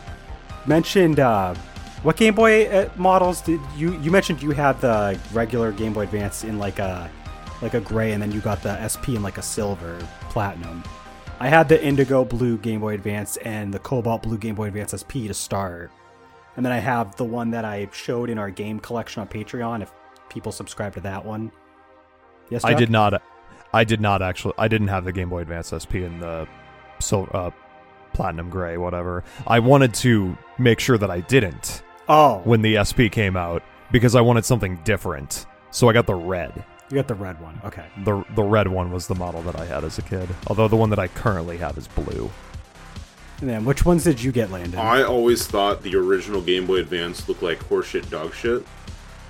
mentioned 0.66 1.20
uh, 1.20 1.54
what 2.02 2.18
Game 2.18 2.34
Boy 2.34 2.66
uh, 2.70 2.90
models 2.98 3.42
did 3.42 3.60
you? 3.78 3.96
You 4.00 4.10
mentioned 4.10 4.42
you 4.42 4.50
had 4.50 4.82
the 4.82 5.20
regular 5.32 5.72
Game 5.72 5.94
Boy 5.94 6.02
Advance 6.06 6.44
in 6.44 6.58
like 6.58 6.80
a 6.80 7.12
like 7.62 7.76
a 7.76 7.82
gray, 7.82 8.14
and 8.14 8.22
then 8.24 8.32
you 8.32 8.42
got 8.42 8.64
the 8.64 8.88
SP 8.90 9.10
in 9.10 9.22
like 9.22 9.38
a 9.38 9.44
silver, 9.44 10.00
platinum. 10.32 10.84
I 11.40 11.48
had 11.48 11.70
the 11.70 11.82
indigo 11.82 12.26
blue 12.26 12.58
Game 12.58 12.82
Boy 12.82 12.94
Advance 12.94 13.38
and 13.38 13.74
the 13.74 13.80
cobalt 13.80 14.24
blue 14.24 14.38
Game 14.38 14.56
Boy 14.56 14.68
Advance 14.68 14.92
SP 14.92 15.28
to 15.28 15.34
start. 15.34 15.92
And 16.58 16.66
then 16.66 16.74
I 16.74 16.80
have 16.80 17.16
the 17.16 17.24
one 17.24 17.52
that 17.52 17.64
I 17.64 17.88
showed 17.94 18.30
in 18.30 18.38
our 18.38 18.50
game 18.50 18.80
collection 18.80 19.22
on 19.22 19.28
Patreon 19.28 19.82
if 19.82 19.92
people 20.28 20.52
subscribe 20.52 20.94
to 20.96 21.02
that 21.02 21.24
one. 21.24 21.52
Yes, 22.50 22.66
I 22.66 22.74
did 22.74 22.90
not. 22.90 23.22
I 23.74 23.84
did 23.84 24.02
not 24.02 24.22
actually. 24.22 24.56
I 24.58 24.68
didn't 24.68 24.90
have 24.90 25.06
the 25.06 25.14
Game 25.14 25.30
Boy 25.30 25.42
Advance 25.42 25.72
SP 25.72 26.04
in 26.04 26.20
the 26.20 26.48
sil 27.00 27.30
uh, 27.32 27.52
platinum 28.12 28.50
gray, 28.50 28.78
whatever. 28.78 29.24
I 29.48 29.60
wanted 29.60 29.94
to 29.96 30.38
make 30.58 30.80
sure 30.80 30.98
that 30.98 31.10
I 31.10 31.22
didn't 31.22 31.84
Oh, 32.10 32.42
when 32.44 32.62
the 32.64 32.84
SP 32.84 33.08
came 33.12 33.38
out 33.38 33.64
because 33.92 34.16
I 34.16 34.22
wanted 34.22 34.44
something 34.44 34.78
different. 34.84 35.46
So 35.72 35.88
I 35.88 35.94
got 35.94 36.08
the 36.08 36.16
red. 36.16 36.66
You 36.90 36.96
got 36.96 37.08
the 37.08 37.16
red 37.16 37.40
one. 37.42 37.60
Okay. 37.66 37.86
the 38.04 38.24
The 38.36 38.44
red 38.44 38.68
one 38.68 38.92
was 38.92 39.08
the 39.08 39.16
model 39.16 39.42
that 39.44 39.56
I 39.56 39.66
had 39.66 39.84
as 39.84 39.98
a 39.98 40.02
kid. 40.02 40.30
Although 40.48 40.68
the 40.68 40.76
one 40.76 40.90
that 40.90 41.00
I 41.00 41.08
currently 41.08 41.58
have 41.58 41.78
is 41.78 41.88
blue. 41.88 42.30
And 43.42 43.50
then 43.50 43.64
which 43.64 43.86
ones 43.86 44.04
did 44.04 44.22
you 44.22 44.32
get, 44.32 44.52
Landon? 44.52 44.80
I 44.80 45.04
always 45.04 45.48
thought 45.48 45.82
the 45.82 45.96
original 45.96 46.42
Game 46.42 46.68
Boy 46.68 46.78
Advance 46.78 47.28
looked 47.30 47.42
like 47.42 47.60
horseshit 47.60 48.10
dog 48.10 48.34
shit, 48.34 48.66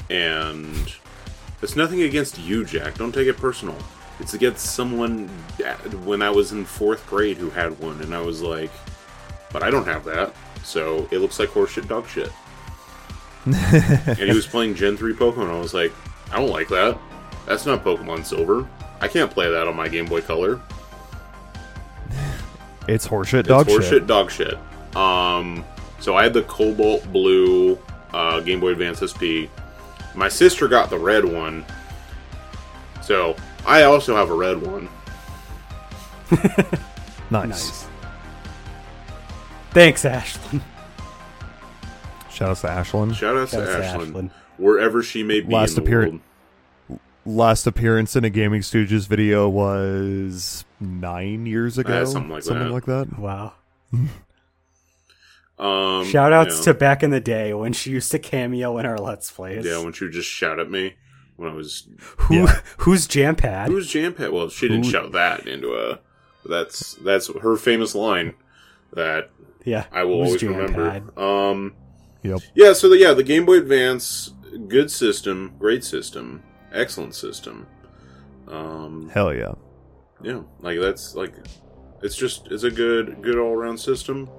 and 0.10 0.93
it's 1.62 1.76
nothing 1.76 2.01
against 2.01 2.39
you, 2.39 2.66
Jack. 2.66 2.97
Don't 2.97 3.12
take 3.12 3.28
it 3.28 3.38
personal. 3.38 3.78
It's 4.20 4.34
against 4.34 4.66
someone 4.74 5.28
when 6.03 6.22
I 6.22 6.30
was 6.30 6.51
in 6.51 6.66
fourth 6.66 7.05
grade 7.07 7.38
who 7.38 7.51
had 7.51 7.80
one, 7.80 8.01
and 8.01 8.16
I 8.16 8.22
was 8.22 8.41
like, 8.41 8.72
but 9.51 9.62
I 9.62 9.70
don't 9.70 9.86
have 9.86 10.03
that, 10.05 10.34
so 10.64 11.07
it 11.12 11.20
looks 11.20 11.39
like 11.39 11.49
horseshit 11.49 11.88
dog 11.88 12.07
shit. 12.07 12.32
and 13.45 14.18
he 14.18 14.34
was 14.34 14.47
playing 14.47 14.76
Gen 14.76 14.97
3 14.97 15.14
Pokemon. 15.14 15.49
I 15.49 15.60
was 15.60 15.74
like, 15.74 15.93
I 16.32 16.38
don't 16.38 16.49
like 16.49 16.68
that. 16.70 16.99
That's 17.50 17.66
not 17.66 17.84
Pokemon 17.84 18.24
Silver. 18.24 18.66
I 19.02 19.10
can't 19.10 19.30
play 19.30 19.50
that 19.52 19.68
on 19.68 19.76
my 19.76 19.89
Game 19.89 20.06
Boy 20.06 20.22
Color. 20.22 20.62
It's 22.88 23.08
horseshit 23.08 23.43
dog 23.43 23.70
it's 23.70 23.88
shit. 23.88 24.04
horseshit 24.04 24.08
dog 24.08 24.32
shit. 24.32 24.56
Um, 24.95 25.64
so 26.00 26.16
I 26.16 26.24
had 26.24 26.34
the 26.34 26.41
cobalt 26.43 27.06
blue 27.12 27.78
uh, 28.14 28.39
Game 28.39 28.60
Boy 28.60 28.70
Advance 28.72 29.02
SP. 29.06 29.45
My 30.16 30.28
sister 30.28 30.68
got 30.68 30.89
the 30.89 30.97
red 30.97 31.24
one. 31.24 31.64
So 33.04 33.36
I 33.64 33.84
also 33.84 34.16
have 34.16 34.32
a 34.32 34.34
red 34.34 34.60
one. 34.60 34.89
Nice. 37.32 37.50
Nice. 37.50 37.88
Thanks, 39.70 40.04
Ashlyn. 40.04 40.62
Shout 42.32 42.50
out 42.50 42.58
to 42.58 42.68
Ashlyn. 42.68 43.14
Shout 43.14 43.38
out 43.38 43.50
to 43.50 43.56
Shout 43.58 43.68
Ashlyn, 43.84 44.12
Ashlyn. 44.14 44.30
wherever 44.58 45.04
she 45.04 45.22
may 45.22 45.41
be 45.41 45.54
Last 45.54 45.72
in 45.72 45.76
the 45.76 45.82
appearance- 45.84 46.12
world. 46.14 46.22
Last 47.30 47.67
appearance 47.67 48.15
in 48.15 48.23
a 48.23 48.30
Gaming 48.30 48.61
Stooges 48.61 49.07
video 49.07 49.47
was 49.47 50.65
nine 50.80 51.45
years 51.45 51.77
ago. 51.77 52.01
Uh, 52.01 52.05
something 52.05 52.32
like 52.32 52.43
that. 52.45 52.71
like 52.71 52.86
that. 52.86 53.19
Wow. 53.19 53.53
Um, 55.57 56.05
Shout 56.05 56.32
outs 56.32 56.59
yeah. 56.59 56.71
to 56.71 56.73
back 56.73 57.03
in 57.03 57.09
the 57.09 57.19
day 57.19 57.53
when 57.53 57.73
she 57.73 57.91
used 57.91 58.11
to 58.11 58.19
cameo 58.19 58.77
in 58.77 58.86
our 58.86 58.97
Let's 58.97 59.30
Plays. 59.30 59.65
yeah 59.65 59.84
when 59.84 59.91
she 59.91 60.05
would 60.05 60.13
just 60.13 60.30
shout 60.30 60.57
at 60.57 60.71
me 60.71 60.93
when 61.36 61.49
I 61.51 61.53
was 61.53 61.86
Who 62.17 62.36
Yeah. 62.36 62.61
who's 62.77 63.07
Jam 63.07 63.36
Pad? 63.36 63.67
Who's 63.67 63.89
Jam 63.91 64.13
Pad? 64.13 64.32
Well, 64.32 64.47
she 64.47 64.69
didn't 64.69 64.86
Who- 64.86 64.91
shout 64.91 65.11
that 65.11 65.47
into 65.47 65.73
a. 65.75 65.99
That's 66.47 66.93
that's 67.03 67.27
her 67.41 67.57
famous 67.57 67.93
line 67.93 68.36
that 68.93 69.32
yeah. 69.65 69.88
I 69.91 70.05
will 70.05 70.19
who's 70.23 70.41
always 70.41 70.43
remember. 70.43 70.89
Pad? 70.91 71.17
Um, 71.21 71.73
Yep. 72.23 72.39
yeah. 72.55 72.71
So 72.71 72.88
the, 72.88 72.97
yeah, 72.97 73.13
the 73.13 73.23
Game 73.23 73.45
Boy 73.45 73.57
Advance, 73.57 74.34
good 74.69 74.89
system, 74.89 75.55
great 75.59 75.84
system, 75.84 76.41
excellent 76.74 77.15
system. 77.15 77.67
Um, 78.47 79.09
Hell 79.13 79.34
yeah. 79.34 79.53
yeah, 80.22 80.41
like 80.59 80.80
that's 80.80 81.15
like, 81.15 81.34
it's 82.01 82.15
just 82.15 82.47
it's 82.51 82.63
a 82.63 82.72
good 82.72 83.22
good 83.22 83.38
all 83.38 83.53
around 83.53 83.78
system, 83.78 84.30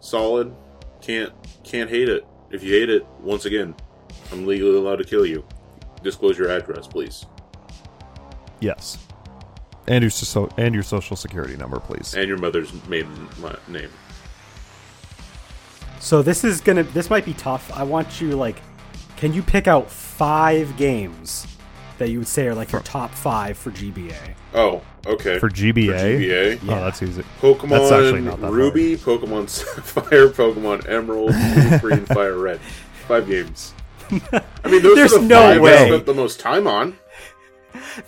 solid. 0.00 0.54
Can't 1.00 1.32
can't 1.64 1.88
hate 1.88 2.08
it. 2.08 2.26
If 2.50 2.62
you 2.62 2.72
hate 2.72 2.90
it, 2.90 3.06
once 3.20 3.44
again, 3.46 3.74
I'm 4.32 4.46
legally 4.46 4.76
allowed 4.76 4.96
to 4.96 5.04
kill 5.04 5.24
you. 5.24 5.46
Disclose 6.02 6.36
your 6.38 6.48
address, 6.50 6.86
please, 6.86 7.24
Yes. 8.60 8.98
And 9.86 10.02
your 10.02 10.10
so- 10.10 10.50
and 10.58 10.74
your 10.74 10.82
social 10.82 11.16
security 11.16 11.56
number, 11.56 11.80
please. 11.80 12.14
and 12.14 12.28
your 12.28 12.36
mother's 12.38 12.70
maiden 12.88 13.28
name. 13.68 13.88
So 16.00 16.22
this 16.22 16.44
is 16.44 16.60
gonna 16.60 16.82
this 16.84 17.10
might 17.10 17.24
be 17.24 17.34
tough. 17.34 17.70
I 17.74 17.82
want 17.82 18.20
you 18.20 18.32
like 18.36 18.60
can 19.16 19.32
you 19.32 19.42
pick 19.42 19.66
out 19.66 19.90
five 19.90 20.76
games 20.76 21.46
that 21.98 22.10
you 22.10 22.18
would 22.20 22.28
say 22.28 22.46
are 22.46 22.54
like 22.54 22.72
your 22.72 22.80
top 22.82 23.10
five 23.12 23.56
for 23.58 23.70
GBA? 23.70 24.14
Oh, 24.54 24.82
okay. 25.06 25.38
For 25.38 25.48
GBA? 25.50 25.84
GBA. 26.20 26.58
Oh, 26.62 26.66
that's 26.84 27.02
easy. 27.02 27.22
Pokemon 27.40 27.68
That's 27.70 27.92
actually 27.92 28.20
not 28.22 28.40
that 28.40 28.50
Ruby, 28.50 28.96
Pokemon 28.96 29.48
Sapphire, 29.48 30.28
Pokemon 30.28 30.88
Emerald, 30.88 31.32
Blue, 31.32 31.78
Green, 31.80 32.06
Fire, 32.14 32.38
Red. 32.38 32.60
Five 33.06 33.26
games. 33.28 33.74
I 34.10 34.68
mean, 34.70 34.82
those 34.82 34.96
There's 34.96 35.12
are 35.12 35.18
the 35.20 35.26
no 35.26 35.36
five 35.60 35.62
I 35.62 35.86
spent 35.88 36.06
the 36.06 36.14
most 36.14 36.40
time 36.40 36.66
on. 36.66 36.96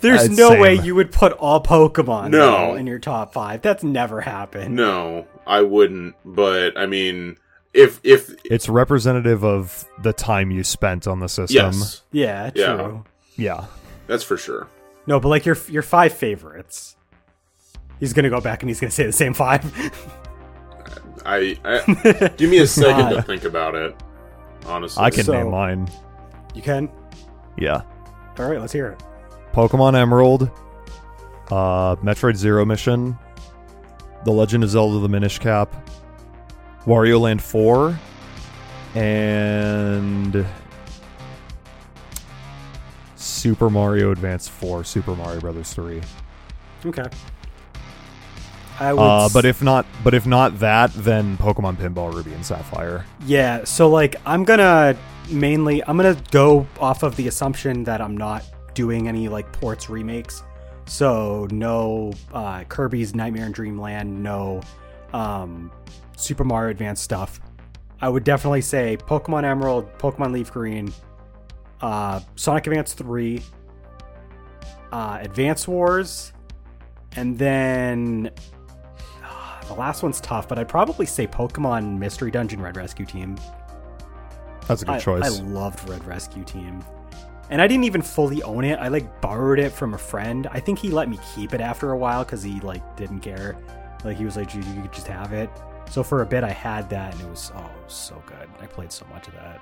There's 0.01 0.23
I'd 0.23 0.31
no 0.31 0.49
say- 0.49 0.59
way 0.59 0.73
you 0.75 0.95
would 0.95 1.11
put 1.11 1.33
all 1.33 1.61
Pokemon 1.61 2.31
No. 2.31 2.75
in 2.75 2.87
your 2.87 2.99
top 2.99 3.33
five. 3.33 3.61
That's 3.61 3.83
never 3.83 4.19
happened. 4.21 4.75
No, 4.75 5.27
I 5.45 5.61
wouldn't. 5.61 6.15
But 6.25 6.77
I 6.77 6.87
mean, 6.87 7.37
if 7.73 7.99
if 8.03 8.33
It's 8.45 8.67
representative 8.67 9.43
of 9.45 9.85
the 10.01 10.11
time 10.13 10.49
you 10.51 10.63
spent 10.63 11.07
on 11.07 11.19
the 11.19 11.29
system. 11.29 11.71
yes, 11.73 12.01
Yeah, 12.11 12.49
true. 12.49 13.05
Yeah. 13.35 13.61
Yeah. 13.61 13.65
That's 14.11 14.23
for 14.23 14.35
sure. 14.37 14.67
No, 15.07 15.19
but 15.19 15.29
like 15.29 15.45
your 15.45 15.57
your 15.69 15.81
five 15.83 16.11
favorites. 16.13 16.97
He's 17.99 18.13
gonna 18.13 18.29
go 18.29 18.41
back 18.41 18.61
and 18.61 18.69
he's 18.69 18.79
gonna 18.79 18.91
say 18.91 19.05
the 19.05 19.11
same 19.13 19.33
five. 19.33 19.63
I, 21.25 21.57
I 21.63 22.27
give 22.37 22.49
me 22.49 22.57
a 22.59 22.67
second 22.67 23.09
to 23.15 23.21
think 23.21 23.43
about 23.45 23.75
it. 23.75 23.95
Honestly, 24.65 25.01
I 25.03 25.09
can 25.11 25.23
So- 25.23 25.33
name 25.33 25.51
mine. 25.51 25.87
you 26.53 26.61
can. 26.61 26.89
Yeah. 27.57 27.81
All 28.37 28.49
right, 28.49 28.59
let's 28.59 28.73
hear 28.73 28.87
it. 28.87 29.03
Pokemon 29.53 29.95
Emerald, 29.95 30.49
uh, 31.51 31.95
Metroid 31.97 32.35
Zero 32.35 32.65
Mission, 32.65 33.17
The 34.25 34.31
Legend 34.31 34.63
of 34.63 34.69
Zelda: 34.71 34.99
The 34.99 35.09
Minish 35.09 35.39
Cap, 35.39 35.73
Wario 36.85 37.19
Land 37.19 37.41
Four, 37.41 37.99
and 38.95 40.45
Super 43.41 43.71
Mario 43.71 44.11
Advance 44.11 44.47
Four, 44.47 44.83
Super 44.83 45.15
Mario 45.15 45.39
Brothers 45.39 45.73
Three. 45.73 45.99
Okay. 46.85 47.05
I 48.79 48.93
would. 48.93 49.01
Uh, 49.01 49.29
but 49.33 49.45
if 49.45 49.63
not, 49.63 49.87
but 50.03 50.13
if 50.13 50.27
not 50.27 50.59
that, 50.59 50.93
then 50.93 51.37
Pokemon 51.37 51.77
Pinball 51.77 52.13
Ruby 52.13 52.33
and 52.33 52.45
Sapphire. 52.45 53.03
Yeah, 53.25 53.63
so 53.63 53.89
like 53.89 54.15
I'm 54.27 54.43
gonna 54.43 54.95
mainly 55.31 55.83
I'm 55.87 55.97
gonna 55.97 56.21
go 56.29 56.67
off 56.79 57.01
of 57.01 57.15
the 57.15 57.27
assumption 57.27 57.83
that 57.85 57.99
I'm 57.99 58.15
not 58.15 58.43
doing 58.75 59.07
any 59.07 59.27
like 59.27 59.51
ports 59.53 59.89
remakes. 59.89 60.43
So 60.85 61.47
no 61.49 62.13
uh, 62.33 62.63
Kirby's 62.65 63.15
Nightmare 63.15 63.47
in 63.47 63.53
Dreamland, 63.53 64.21
no 64.21 64.61
um, 65.13 65.71
Super 66.15 66.43
Mario 66.43 66.69
Advance 66.69 67.01
stuff. 67.01 67.41
I 68.01 68.09
would 68.09 68.23
definitely 68.23 68.61
say 68.61 68.97
Pokemon 68.97 69.45
Emerald, 69.45 69.91
Pokemon 69.97 70.31
Leaf 70.31 70.51
Green, 70.51 70.93
uh, 71.81 72.19
Sonic 72.35 72.67
Advance 72.67 72.93
3, 72.93 73.41
uh, 74.91 75.19
Advance 75.21 75.67
Wars, 75.67 76.33
and 77.15 77.37
then 77.37 78.31
uh, 79.23 79.65
the 79.67 79.73
last 79.73 80.03
one's 80.03 80.21
tough, 80.21 80.47
but 80.47 80.57
I'd 80.57 80.69
probably 80.69 81.05
say 81.05 81.27
Pokemon 81.27 81.97
Mystery 81.97 82.31
Dungeon 82.31 82.61
Red 82.61 82.77
Rescue 82.77 83.05
Team. 83.05 83.37
That's 84.67 84.83
a 84.83 84.85
good 84.85 84.95
I, 84.95 84.99
choice. 84.99 85.39
I 85.39 85.43
loved 85.43 85.87
Red 85.89 86.05
Rescue 86.05 86.43
Team. 86.43 86.83
And 87.49 87.61
I 87.61 87.67
didn't 87.67 87.83
even 87.83 88.01
fully 88.01 88.41
own 88.43 88.63
it. 88.63 88.79
I 88.79 88.87
like 88.87 89.19
borrowed 89.19 89.59
it 89.59 89.71
from 89.73 89.93
a 89.93 89.97
friend. 89.97 90.47
I 90.51 90.61
think 90.61 90.79
he 90.79 90.89
let 90.89 91.09
me 91.09 91.19
keep 91.35 91.53
it 91.53 91.59
after 91.59 91.91
a 91.91 91.97
while 91.97 92.23
because 92.23 92.41
he 92.41 92.61
like 92.61 92.95
didn't 92.95 93.19
care. 93.19 93.57
Like 94.05 94.17
he 94.17 94.23
was 94.23 94.37
like, 94.37 94.55
you, 94.55 94.61
you 94.61 94.81
could 94.83 94.93
just 94.93 95.07
have 95.07 95.33
it. 95.33 95.49
So 95.89 96.03
for 96.03 96.21
a 96.21 96.25
bit, 96.25 96.45
I 96.45 96.51
had 96.51 96.89
that, 96.91 97.13
and 97.13 97.21
it 97.23 97.29
was 97.29 97.51
oh, 97.53 97.59
it 97.59 97.83
was 97.83 97.93
so 97.93 98.23
good. 98.25 98.47
I 98.61 98.65
played 98.65 98.93
so 98.93 99.05
much 99.11 99.27
of 99.27 99.33
that. 99.33 99.59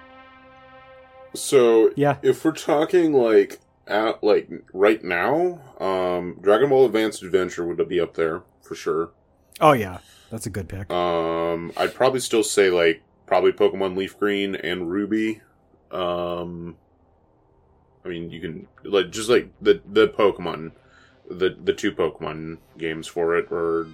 So 1.33 1.91
Yeah. 1.95 2.17
if 2.21 2.43
we're 2.43 2.51
talking 2.51 3.13
like 3.13 3.59
at 3.87 4.23
like 4.23 4.49
right 4.73 5.03
now, 5.03 5.59
um, 5.79 6.37
Dragon 6.41 6.69
Ball 6.69 6.85
Advanced 6.85 7.23
Adventure 7.23 7.65
would 7.65 7.87
be 7.87 7.99
up 7.99 8.13
there 8.15 8.43
for 8.61 8.75
sure. 8.75 9.11
Oh 9.61 9.73
yeah, 9.73 9.99
that's 10.31 10.45
a 10.45 10.49
good 10.49 10.67
pick. 10.69 10.91
Um, 10.91 11.71
I'd 11.77 11.93
probably 11.93 12.19
still 12.19 12.43
say 12.43 12.69
like 12.69 13.01
probably 13.25 13.51
Pokemon 13.51 13.95
Leaf 13.97 14.17
Green 14.17 14.55
and 14.55 14.89
Ruby. 14.89 15.41
Um, 15.91 16.77
I 18.05 18.09
mean, 18.09 18.29
you 18.29 18.39
can 18.39 18.67
like 18.83 19.09
just 19.11 19.29
like 19.29 19.49
the 19.61 19.81
the 19.91 20.07
Pokemon, 20.07 20.71
the 21.29 21.55
the 21.63 21.73
two 21.73 21.91
Pokemon 21.91 22.57
games 22.77 23.07
for 23.07 23.37
it 23.37 23.47
are 23.51 23.87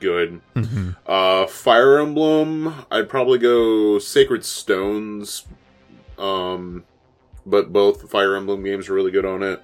good. 0.00 0.40
Mhm. 0.54 0.96
Uh, 1.06 1.46
Fire 1.46 1.98
Emblem, 1.98 2.72
I'd 2.90 3.08
probably 3.08 3.38
go 3.38 3.98
Sacred 3.98 4.44
Stones. 4.44 5.44
Um, 6.18 6.84
but 7.46 7.72
both 7.72 8.10
Fire 8.10 8.36
Emblem 8.36 8.62
games 8.62 8.88
are 8.88 8.94
really 8.94 9.10
good 9.10 9.24
on 9.24 9.42
it. 9.42 9.62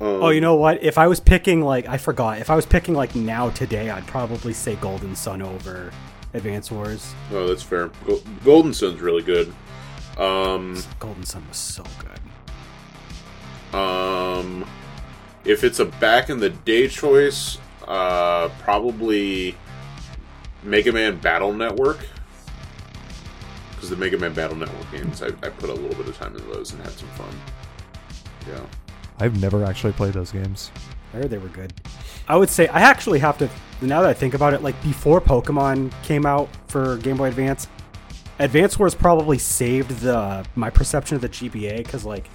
Um, 0.00 0.06
oh, 0.24 0.30
you 0.30 0.40
know 0.40 0.56
what? 0.56 0.82
If 0.82 0.98
I 0.98 1.06
was 1.06 1.20
picking 1.20 1.60
like 1.60 1.86
I 1.88 1.98
forgot. 1.98 2.38
If 2.38 2.50
I 2.50 2.56
was 2.56 2.66
picking 2.66 2.94
like 2.94 3.14
now 3.14 3.50
today, 3.50 3.90
I'd 3.90 4.06
probably 4.06 4.52
say 4.52 4.74
Golden 4.76 5.14
Sun 5.14 5.40
over 5.42 5.92
Advance 6.32 6.70
Wars. 6.70 7.14
Oh, 7.30 7.46
that's 7.46 7.62
fair. 7.62 7.88
Go- 8.04 8.20
Golden 8.44 8.74
Sun's 8.74 9.00
really 9.00 9.22
good. 9.22 9.54
Um, 10.18 10.82
Golden 10.98 11.24
Sun 11.24 11.46
was 11.48 11.56
so 11.56 11.84
good. 12.00 13.78
Um, 13.78 14.64
if 15.44 15.64
it's 15.64 15.78
a 15.78 15.84
back 15.84 16.30
in 16.30 16.38
the 16.38 16.50
day 16.50 16.88
choice, 16.88 17.58
uh, 17.86 18.48
probably 18.60 19.56
Mega 20.62 20.92
Man 20.92 21.18
Battle 21.18 21.52
Network. 21.52 22.06
Because 23.84 23.98
the 23.98 24.02
Mega 24.02 24.16
Man 24.16 24.32
Battle 24.32 24.56
Network 24.56 24.90
games, 24.92 25.22
I, 25.22 25.26
I 25.26 25.50
put 25.50 25.68
a 25.68 25.74
little 25.74 25.94
bit 25.94 26.08
of 26.08 26.16
time 26.16 26.34
into 26.34 26.46
those 26.46 26.72
and 26.72 26.80
had 26.80 26.92
some 26.92 27.08
fun. 27.08 27.36
Yeah. 28.48 28.64
I've 29.20 29.38
never 29.42 29.62
actually 29.62 29.92
played 29.92 30.14
those 30.14 30.32
games. 30.32 30.70
I 31.12 31.18
heard 31.18 31.28
they 31.28 31.36
were 31.36 31.48
good. 31.48 31.74
I 32.26 32.36
would 32.36 32.48
say 32.48 32.66
I 32.68 32.80
actually 32.80 33.18
have 33.18 33.36
to. 33.36 33.50
Now 33.82 34.00
that 34.00 34.08
I 34.08 34.14
think 34.14 34.32
about 34.32 34.54
it, 34.54 34.62
like 34.62 34.82
before 34.82 35.20
Pokemon 35.20 35.92
came 36.02 36.24
out 36.24 36.48
for 36.66 36.96
Game 36.96 37.18
Boy 37.18 37.26
Advance, 37.28 37.68
Advance 38.38 38.78
Wars 38.78 38.94
probably 38.94 39.36
saved 39.36 40.00
the 40.00 40.46
my 40.54 40.70
perception 40.70 41.16
of 41.16 41.20
the 41.20 41.28
GBA 41.28 41.76
because 41.76 42.06
like, 42.06 42.30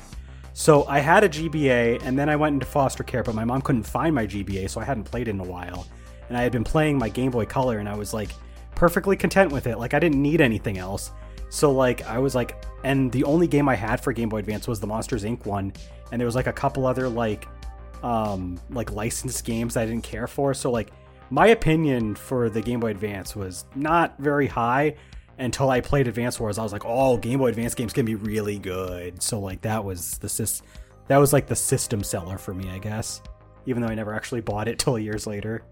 so 0.54 0.86
I 0.86 1.00
had 1.00 1.24
a 1.24 1.30
GBA 1.30 2.04
and 2.04 2.16
then 2.16 2.30
I 2.30 2.36
went 2.36 2.54
into 2.54 2.68
foster 2.68 3.04
care, 3.04 3.24
but 3.24 3.34
my 3.34 3.44
mom 3.44 3.64
couldn't 3.64 3.88
find 3.88 4.14
my 4.14 4.28
GBA, 4.28 4.70
so 4.70 4.80
I 4.80 4.84
hadn't 4.84 5.06
played 5.06 5.28
in 5.28 5.40
a 5.40 5.44
while, 5.44 5.88
and 6.28 6.38
I 6.38 6.44
had 6.44 6.52
been 6.52 6.64
playing 6.64 7.00
my 7.00 7.10
Game 7.10 7.32
Boy 7.32 7.46
Color, 7.46 7.80
and 7.80 7.90
I 7.90 7.96
was 7.96 8.14
like 8.14 8.30
perfectly 8.76 9.18
content 9.18 9.52
with 9.52 9.66
it. 9.66 9.80
Like 9.80 9.96
I 9.96 10.00
didn't 10.00 10.22
need 10.22 10.42
anything 10.42 10.78
else. 10.78 11.10
So 11.50 11.72
like 11.72 12.06
I 12.06 12.20
was 12.20 12.36
like, 12.36 12.64
and 12.84 13.12
the 13.12 13.24
only 13.24 13.48
game 13.48 13.68
I 13.68 13.76
had 13.76 14.02
for 14.02 14.14
Game 14.14 14.30
Boy 14.30 14.38
Advance 14.38 14.68
was 14.68 14.80
the 14.80 14.88
Monsters 14.88 15.24
Inc. 15.24 15.46
one, 15.46 15.74
and 16.12 16.20
there 16.20 16.26
was 16.26 16.36
like 16.36 16.48
a 16.48 16.54
couple 16.54 16.86
other 16.86 17.10
like 17.10 17.48
um 18.04 18.60
like 18.70 18.92
licensed 18.92 19.44
games 19.44 19.76
I 19.76 19.86
didn't 19.86 20.04
care 20.04 20.28
for. 20.28 20.54
So 20.54 20.72
like 20.72 20.92
my 21.30 21.48
opinion 21.48 22.16
for 22.16 22.50
the 22.50 22.62
Game 22.62 22.80
Boy 22.80 22.92
Advance 22.92 23.36
was 23.36 23.66
not 23.76 24.18
very 24.20 24.48
high 24.48 24.96
until 25.38 25.70
I 25.70 25.80
played 25.82 26.08
Advance 26.08 26.40
Wars. 26.40 26.58
I 26.58 26.64
was 26.64 26.74
like, 26.74 26.86
oh, 26.86 27.18
Game 27.18 27.40
Boy 27.40 27.48
Advance 27.48 27.74
games 27.76 27.94
can 27.94 28.06
be 28.06 28.16
really 28.16 28.60
good. 28.60 29.22
So 29.22 29.40
like 29.40 29.62
that 29.62 29.84
was 29.84 30.18
the 30.20 30.28
sys- 30.28 30.62
that 31.08 31.18
was 31.18 31.34
like 31.34 31.48
the 31.48 31.56
system 31.56 32.04
seller 32.04 32.38
for 32.38 32.54
me, 32.54 32.70
I 32.70 32.78
guess. 32.78 33.22
Even 33.66 33.82
though 33.82 33.90
I 33.90 33.96
never 33.96 34.14
actually 34.14 34.42
bought 34.42 34.68
it 34.68 34.80
till 34.80 35.00
years 35.00 35.26
later. 35.28 35.64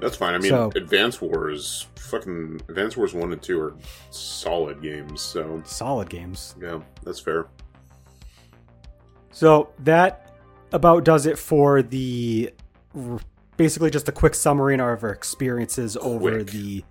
That's 0.00 0.16
fine. 0.16 0.34
I 0.34 0.38
mean, 0.38 0.50
So- 0.50 0.70
Advance 0.76 1.20
Wars, 1.20 1.86
fucking 1.96 2.60
Advance 2.68 2.96
Wars 2.96 3.14
one 3.14 3.32
and 3.32 3.42
two 3.42 3.60
are 3.60 3.74
solid 4.10 4.80
games. 4.80 5.20
So 5.20 5.62
Solid 5.64 6.08
games. 6.08 6.54
yeah, 6.60 6.80
that's 7.04 7.20
fair. 7.20 7.46
So 9.32 9.70
that 9.80 10.32
about 10.72 11.04
does 11.04 11.26
it 11.26 11.38
for 11.38 11.82
the 11.82 12.50
basically 13.56 13.90
just 13.90 14.08
a 14.08 14.12
quick 14.12 14.34
summary 14.34 14.74
of 14.74 14.80
our 14.80 15.10
experiences 15.10 15.96
over 15.96 16.42
the 16.42 16.84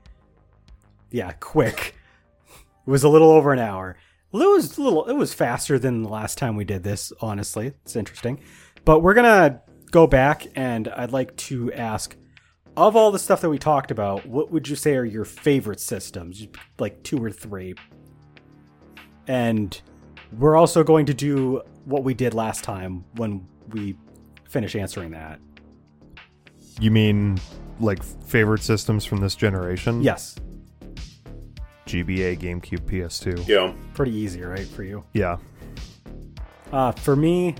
yeah 1.12 1.32
quick. 1.34 1.96
it 2.86 2.90
was 2.90 3.04
a 3.04 3.10
little 3.10 3.32
over 3.32 3.54
an 3.54 3.60
hour. 3.60 3.98
It 4.34 4.38
was 4.38 4.78
a 4.78 4.82
little. 4.82 5.06
It 5.06 5.14
was 5.16 5.34
faster 5.34 5.80
than 5.80 6.04
the 6.04 6.10
last 6.10 6.38
time 6.38 6.56
we 6.56 6.66
did 6.66 6.84
this. 6.84 7.12
Honestly, 7.22 7.68
it's 7.84 7.96
interesting. 7.96 8.40
But 8.86 9.00
we're 9.00 9.14
gonna 9.16 9.62
go 9.92 10.06
back, 10.06 10.46
and 10.56 10.88
I'd 10.90 11.12
like 11.12 11.36
to 11.38 11.72
ask, 11.74 12.16
of 12.78 12.96
all 12.96 13.12
the 13.12 13.20
stuff 13.20 13.42
that 13.42 13.50
we 13.50 13.58
talked 13.58 13.92
about, 13.92 14.26
what 14.28 14.52
would 14.52 14.70
you 14.70 14.76
say 14.76 14.96
are 14.96 15.04
your 15.04 15.26
favorite 15.26 15.80
systems? 15.80 16.48
Like 16.78 17.04
two 17.04 17.22
or 17.22 17.32
three. 17.32 17.74
And 19.28 19.80
we're 20.32 20.56
also 20.56 20.84
going 20.84 21.08
to 21.08 21.14
do 21.14 21.62
what 21.86 22.04
we 22.04 22.14
did 22.14 22.34
last 22.34 22.64
time 22.64 23.04
when 23.16 23.48
we 23.70 23.98
finish 24.48 24.76
answering 24.76 25.12
that. 25.12 25.40
You 26.80 26.92
mean 26.92 27.40
like 27.80 28.04
favorite 28.04 28.62
systems 28.62 29.04
from 29.04 29.20
this 29.20 29.36
generation? 29.36 30.02
Yes, 30.04 30.38
GBA, 31.88 32.38
GameCube, 32.40 32.82
PS2. 32.82 33.48
Yeah, 33.48 33.74
pretty 33.94 34.14
easy, 34.14 34.42
right, 34.42 34.68
for 34.68 34.84
you? 34.84 35.04
Yeah. 35.14 35.38
Uh, 36.72 36.92
for 36.92 37.16
me, 37.16 37.56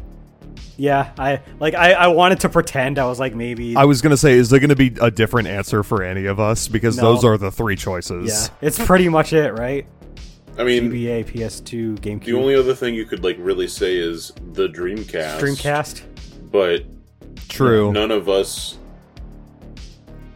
yeah, 0.78 1.12
I 1.18 1.42
like 1.60 1.74
I, 1.74 1.94
I 1.94 2.08
wanted 2.08 2.40
to 2.42 2.50
pretend 2.50 3.00
I 3.00 3.06
was 3.06 3.20
like 3.20 3.34
maybe 3.36 3.76
I 3.76 3.86
was 3.86 4.02
gonna 4.02 4.18
say, 4.18 4.34
is 4.34 4.50
there 4.50 4.60
gonna 4.60 4.76
be 4.76 4.94
a 5.02 5.10
different 5.12 5.48
answer 5.48 5.84
for 5.84 6.04
any 6.04 6.26
of 6.26 6.40
us? 6.40 6.68
Because 6.68 6.98
No. 6.98 7.04
those 7.14 7.24
are 7.26 7.38
the 7.38 7.52
three 7.52 7.76
choices. 7.76 8.30
yeah, 8.52 8.68
it's 8.68 8.84
pretty 8.84 9.10
much 9.10 9.34
it, 9.34 9.54
right? 9.54 9.86
I 10.60 10.64
mean, 10.64 10.90
GBA, 10.92 11.26
PS2, 11.26 12.00
GameCube, 12.00 12.24
the 12.26 12.34
only 12.34 12.56
other 12.56 12.74
thing 12.74 12.96
you 12.96 13.06
could 13.06 13.24
like 13.24 13.38
really 13.40 13.68
say 13.68 13.96
is 13.96 14.32
the 14.54 14.68
Dreamcast. 14.68 15.40
Dreamcast. 15.40 16.02
but 16.52 16.84
True. 17.48 17.92
none 17.92 18.10
of 18.12 18.28
us. 18.28 18.78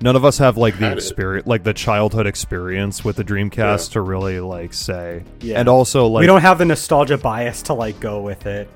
None 0.04 0.16
of 0.16 0.26
us 0.26 0.40
have 0.40 0.58
like 0.58 0.80
the 0.80 0.86
Had 0.86 0.94
it. 0.94 0.98
experience, 1.04 1.46
like 1.48 1.64
the 1.64 1.74
childhood 1.74 2.26
experience 2.26 3.06
with 3.06 3.18
the 3.18 3.24
Dreamcast 3.24 3.90
Yeah. 3.90 3.94
to 3.94 4.02
really 4.02 4.40
like 4.40 4.74
say. 4.74 5.24
Yeah. 5.42 5.60
And 5.60 5.70
also 5.70 6.08
like 6.08 6.22
we 6.22 6.28
don't 6.28 6.42
have 6.42 6.58
the 6.58 6.66
nostalgia 6.66 7.18
bias 7.20 7.62
to 7.64 7.74
like 7.76 8.00
go 8.00 8.22
with 8.22 8.46
it. 8.48 8.68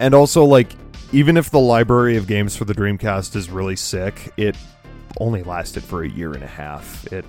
and 0.00 0.14
also 0.14 0.44
like 0.44 0.72
even 1.14 1.36
if 1.36 1.50
the 1.50 1.60
library 1.60 2.16
of 2.16 2.26
games 2.26 2.56
for 2.56 2.64
the 2.64 2.74
Dreamcast 2.74 3.36
is 3.36 3.48
really 3.48 3.76
sick, 3.76 4.32
it 4.36 4.56
only 5.20 5.44
lasted 5.44 5.84
for 5.84 6.02
a 6.02 6.08
year 6.08 6.32
and 6.32 6.42
a 6.42 6.48
half. 6.48 7.06
It 7.12 7.24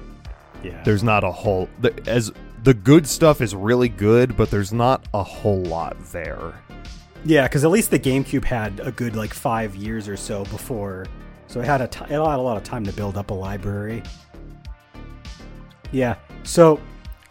Yeah, 0.63 0.81
there's 0.83 1.03
not 1.03 1.23
a 1.23 1.31
whole 1.31 1.69
the, 1.79 1.93
as 2.07 2.31
the 2.63 2.73
good 2.73 3.07
stuff 3.07 3.41
is 3.41 3.53
really 3.53 3.89
good, 3.89 4.35
but 4.35 4.49
there's 4.49 4.73
not 4.73 5.07
a 5.13 5.21
whole 5.21 5.61
lot 5.63 5.95
there. 6.11 6.53
yeah, 7.23 7.43
because 7.43 7.63
at 7.63 7.69
least 7.69 7.91
the 7.91 7.99
GameCube 7.99 8.43
had 8.43 8.79
a 8.79 8.91
good 8.91 9.15
like 9.15 9.33
five 9.33 9.75
years 9.75 10.07
or 10.07 10.17
so 10.17 10.43
before, 10.45 11.05
so 11.45 11.61
it 11.61 11.65
had 11.65 11.81
a 11.81 11.83
it 11.85 12.09
had 12.09 12.19
a 12.19 12.41
lot 12.41 12.57
of 12.57 12.63
time 12.63 12.83
to 12.85 12.91
build 12.91 13.17
up 13.17 13.29
a 13.29 13.35
library. 13.35 14.01
Yeah. 15.91 16.15
So 16.43 16.79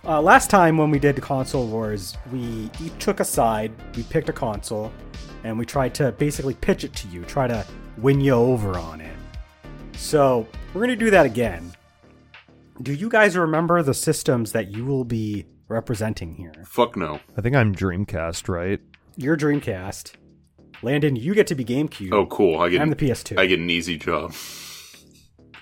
uh, 0.06 0.20
last 0.20 0.51
time 0.51 0.76
when 0.76 0.90
we 0.90 0.98
did 0.98 1.20
console 1.22 1.66
wars, 1.66 2.16
we 2.32 2.70
each 2.82 2.93
took 2.98 3.20
a 3.20 3.24
side, 3.24 3.72
we 3.97 4.02
picked 4.05 4.28
a 4.28 4.32
console, 4.32 4.93
and 5.44 5.59
we 5.59 5.64
tried 5.64 5.94
to 5.94 6.12
basically 6.12 6.55
pitch 6.55 6.85
it 6.85 6.93
to 6.94 7.09
you, 7.09 7.24
try 7.24 7.47
to 7.47 7.64
win 7.98 8.20
you 8.20 8.32
over 8.32 8.76
on 8.78 9.01
it. 9.01 9.16
So 9.97 10.47
we're 10.72 10.81
gonna 10.82 10.97
do 10.97 11.10
that 11.10 11.26
again. 11.26 11.72
Do 12.82 12.93
you 12.93 13.09
guys 13.09 13.36
remember 13.36 13.82
the 13.82 13.94
systems 13.94 14.52
that 14.52 14.68
you 14.72 14.85
will 14.85 15.05
be 15.05 15.47
representing 15.68 16.35
here? 16.35 16.52
Fuck 16.66 16.97
no. 16.97 17.20
I 17.36 17.40
think 17.40 17.55
I'm 17.55 17.74
Dreamcast, 17.74 18.48
right? 18.48 18.81
Your 19.16 19.36
Dreamcast. 19.36 20.14
Landon, 20.82 21.16
you 21.16 21.35
get 21.35 21.47
to 21.47 21.55
be 21.55 21.64
GameCube. 21.64 22.12
Oh, 22.12 22.26
cool. 22.26 22.59
I 22.60 22.68
get. 22.68 22.81
I'm 22.82 22.90
the 22.90 22.97
PS2. 22.97 23.39
I 23.39 23.47
get 23.47 23.59
an 23.60 23.70
easy 23.70 23.97
job. 23.97 24.35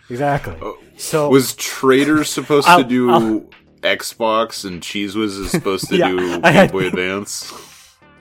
exactly. 0.08 0.56
Oh, 0.60 0.78
So 0.96 1.28
Was 1.28 1.54
Trader 1.54 2.24
supposed 2.24 2.66
I'll- 2.66 2.82
to 2.82 2.88
do 2.88 3.10
I'll- 3.10 3.44
Xbox 3.82 4.64
and 4.64 4.82
Cheese 4.82 5.14
Whiz 5.16 5.36
is 5.36 5.50
supposed 5.50 5.88
to 5.88 5.96
Yeah, 5.98 6.08
do 6.08 6.40
Game 6.40 6.70
Boy 6.70 6.86
Advance? 6.86 7.52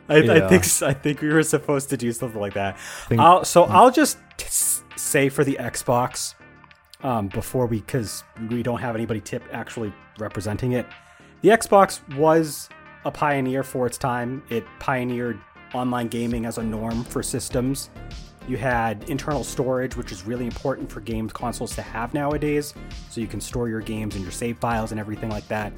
I, 0.09 0.17
I 0.17 0.49
think 0.49 0.63
s- 0.63 0.81
I 0.81 0.93
think 0.93 1.21
we 1.21 1.29
were 1.29 1.43
supposed 1.43 1.89
to 1.89 1.97
do 1.97 2.11
something 2.11 2.39
like 2.41 2.53
that. 2.55 2.77
Think- 3.07 3.21
I'll, 3.21 3.45
so 3.45 3.63
I'll 3.63 3.91
just 3.91 4.17
t- 4.37 4.45
s- 4.45 4.83
say 4.97 5.29
for 5.29 5.43
the 5.43 5.57
Xbox, 5.59 6.33
um, 7.03 7.27
before 7.29 7.65
we 7.65 7.77
because 7.79 8.23
we 8.49 8.61
don't 8.61 8.79
have 8.81 8.95
anybody 8.95 9.21
tip 9.21 9.43
actually 9.53 9.93
representing 10.19 10.73
it. 10.73 10.85
The 11.41 11.49
Xbox 11.49 12.01
was 12.17 12.69
a 13.05 13.11
pioneer 13.11 13.63
for 13.63 13.85
its 13.87 13.97
time. 13.97 14.43
It 14.49 14.65
pioneered 14.79 15.39
online 15.73 16.07
gaming 16.09 16.45
as 16.45 16.57
a 16.57 16.63
norm 16.63 17.03
for 17.05 17.23
systems. 17.23 17.89
You 18.47 18.57
had 18.57 19.07
internal 19.09 19.43
storage, 19.43 19.95
which 19.95 20.11
is 20.11 20.25
really 20.25 20.45
important 20.45 20.91
for 20.91 20.99
games 20.99 21.31
consoles 21.31 21.75
to 21.75 21.81
have 21.81 22.13
nowadays, 22.13 22.73
so 23.09 23.21
you 23.21 23.27
can 23.27 23.39
store 23.39 23.69
your 23.69 23.81
games 23.81 24.15
and 24.15 24.23
your 24.23 24.31
save 24.31 24.57
files 24.57 24.91
and 24.91 24.99
everything 24.99 25.29
like 25.29 25.47
that. 25.47 25.71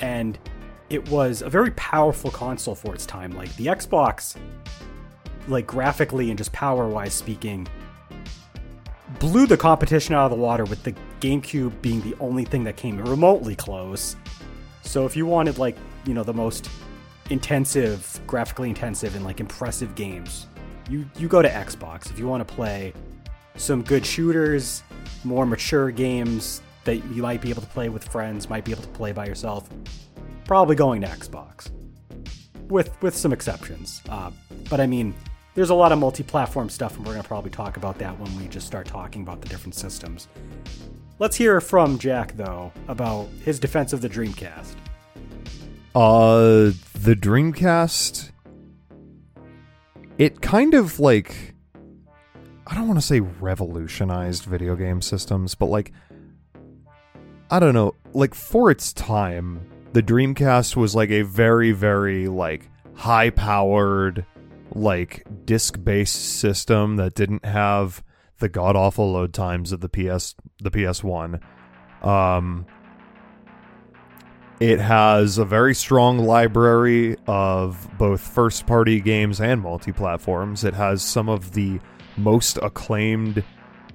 And 0.00 0.38
it 0.88 1.08
was 1.10 1.42
a 1.42 1.50
very 1.50 1.70
powerful 1.72 2.30
console 2.30 2.74
for 2.74 2.94
its 2.94 3.06
time. 3.06 3.32
Like 3.32 3.54
the 3.56 3.66
Xbox, 3.66 4.36
like 5.48 5.66
graphically 5.66 6.30
and 6.30 6.38
just 6.38 6.52
power 6.52 6.88
wise 6.88 7.12
speaking, 7.12 7.68
blew 9.18 9.46
the 9.46 9.56
competition 9.56 10.14
out 10.14 10.24
of 10.24 10.30
the 10.30 10.36
water 10.36 10.64
with 10.64 10.82
the 10.82 10.94
GameCube 11.20 11.80
being 11.82 12.00
the 12.02 12.16
only 12.20 12.44
thing 12.44 12.64
that 12.64 12.76
came 12.76 12.98
remotely 12.98 13.54
close. 13.54 14.16
So 14.82 15.06
if 15.06 15.16
you 15.16 15.26
wanted 15.26 15.58
like, 15.58 15.76
you 16.04 16.14
know, 16.14 16.22
the 16.22 16.34
most 16.34 16.68
intensive, 17.30 18.20
graphically 18.26 18.68
intensive 18.68 19.14
and 19.14 19.24
like 19.24 19.40
impressive 19.40 19.94
games, 19.94 20.46
you 20.88 21.08
you 21.18 21.28
go 21.28 21.42
to 21.42 21.48
Xbox. 21.48 22.10
If 22.10 22.18
you 22.18 22.26
want 22.26 22.46
to 22.46 22.54
play 22.54 22.92
some 23.56 23.82
good 23.82 24.04
shooters, 24.04 24.82
more 25.24 25.46
mature 25.46 25.90
games 25.90 26.62
that 26.84 26.96
you 26.96 27.22
might 27.22 27.40
be 27.40 27.50
able 27.50 27.62
to 27.62 27.68
play 27.68 27.88
with 27.88 28.06
friends, 28.06 28.48
might 28.48 28.64
be 28.64 28.72
able 28.72 28.82
to 28.82 28.88
play 28.88 29.12
by 29.12 29.26
yourself, 29.26 29.68
probably 30.44 30.76
going 30.76 31.00
to 31.02 31.06
Xbox. 31.08 31.70
With 32.68 33.00
with 33.02 33.16
some 33.16 33.32
exceptions. 33.32 34.02
Uh, 34.08 34.30
but 34.68 34.80
I 34.80 34.86
mean, 34.86 35.14
there's 35.54 35.70
a 35.70 35.74
lot 35.74 35.92
of 35.92 35.98
multi-platform 35.98 36.68
stuff 36.68 36.96
and 36.96 37.06
we're 37.06 37.16
to 37.16 37.22
probably 37.22 37.50
talk 37.50 37.76
about 37.76 37.98
that 37.98 38.18
when 38.18 38.36
we 38.36 38.46
just 38.48 38.66
start 38.66 38.86
talking 38.86 39.22
about 39.22 39.40
the 39.40 39.48
different 39.48 39.74
systems. 39.74 40.28
Let's 41.18 41.36
hear 41.36 41.60
from 41.60 41.98
Jack 41.98 42.36
though 42.36 42.72
about 42.88 43.28
his 43.44 43.58
defense 43.58 43.92
of 43.92 44.00
the 44.00 44.08
Dreamcast. 44.08 44.74
Uh, 45.94 46.72
the 46.94 47.16
Dreamcast. 47.18 48.30
It 50.18 50.40
kind 50.40 50.74
of 50.74 50.98
like. 50.98 51.54
I 52.66 52.74
don't 52.74 52.88
want 52.88 52.98
to 52.98 53.06
say 53.06 53.20
revolutionized 53.20 54.44
video 54.44 54.76
game 54.76 55.02
systems, 55.02 55.54
but 55.54 55.66
like. 55.66 55.92
I 57.50 57.60
don't 57.60 57.74
know. 57.74 57.94
Like, 58.12 58.34
for 58.34 58.72
its 58.72 58.92
time, 58.92 59.60
the 59.92 60.02
Dreamcast 60.02 60.74
was 60.74 60.96
like 60.96 61.10
a 61.10 61.22
very, 61.22 61.70
very, 61.70 62.26
like, 62.26 62.68
high 62.94 63.30
powered, 63.30 64.26
like, 64.74 65.24
disc 65.44 65.78
based 65.84 66.40
system 66.40 66.96
that 66.96 67.14
didn't 67.14 67.44
have 67.44 68.02
the 68.38 68.48
god 68.48 68.74
awful 68.74 69.12
load 69.12 69.32
times 69.32 69.70
of 69.70 69.80
the 69.80 69.88
PS, 69.88 70.34
the 70.60 70.72
PS1. 70.72 71.40
Um, 72.04 72.66
it 74.60 74.80
has 74.80 75.38
a 75.38 75.44
very 75.44 75.74
strong 75.74 76.18
library 76.18 77.16
of 77.26 77.88
both 77.98 78.20
first 78.20 78.66
party 78.66 79.00
games 79.00 79.40
and 79.40 79.60
multi 79.60 79.92
platforms. 79.92 80.64
It 80.64 80.74
has 80.74 81.02
some 81.02 81.28
of 81.28 81.52
the 81.52 81.78
most 82.16 82.58
acclaimed 82.62 83.44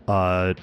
uh, 0.08 0.54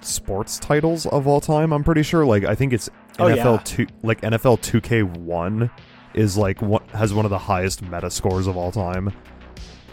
sports 0.00 0.58
titles 0.58 1.06
of 1.06 1.26
all 1.26 1.40
time, 1.40 1.72
I'm 1.72 1.84
pretty 1.84 2.02
sure. 2.02 2.24
Like, 2.24 2.44
I 2.44 2.54
think 2.54 2.72
it's 2.72 2.88
Oh, 3.18 3.24
NFL 3.24 3.56
yeah. 3.58 3.62
2, 3.64 3.86
like 4.02 4.20
NFL 4.22 4.60
2K1 4.60 5.70
is 6.14 6.36
like 6.38 6.62
what 6.62 6.82
has 6.90 7.12
one 7.12 7.24
of 7.26 7.30
the 7.30 7.38
highest 7.38 7.82
meta 7.82 8.10
scores 8.10 8.46
of 8.46 8.56
all 8.56 8.72
time. 8.72 9.12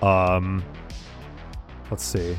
Um, 0.02 0.64
let's 1.92 2.04
see. 2.06 2.38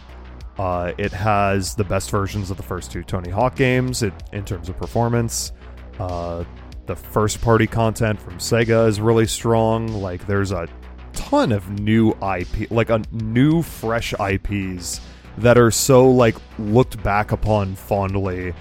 Uh, 0.59 0.93
it 0.99 1.13
has 1.13 1.75
the 1.75 1.85
best 1.85 2.11
versions 2.11 2.51
of 2.51 2.57
the 2.57 2.63
first 2.63 2.91
two 2.91 3.03
Tony 3.03 3.31
Hawk 3.31 3.55
games 3.55 4.03
it, 4.03 4.13
in 4.33 4.45
terms 4.45 4.69
of 4.69 4.77
performance. 4.77 5.53
Uh, 5.99 6.45
the 6.89 6.97
first 6.97 7.41
party 7.41 7.69
content 7.69 8.21
from 8.21 8.39
Sega 8.39 8.89
is 8.89 9.01
really 9.01 9.27
strong. 9.27 9.87
Like, 9.87 10.27
there's 10.27 10.51
a 10.51 10.67
ton 11.13 11.53
of 11.53 11.71
new 11.79 12.11
IP, 12.23 12.71
like 12.71 12.91
a 12.91 13.03
new 13.13 13.63
fresh 13.63 14.15
IPs 14.19 15.01
that 15.37 15.57
are 15.57 15.71
so 15.71 16.11
like 16.11 16.35
looked 16.59 17.01
back 17.03 17.31
upon 17.31 17.77
fondly 17.77 18.53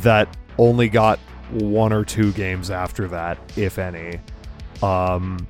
that 0.00 0.36
only 0.58 0.88
got 0.88 1.18
one 1.50 1.92
or 1.92 2.04
two 2.04 2.32
games 2.32 2.70
after 2.70 3.08
that, 3.08 3.38
if 3.56 3.78
any. 3.78 4.20
Um, 4.82 5.46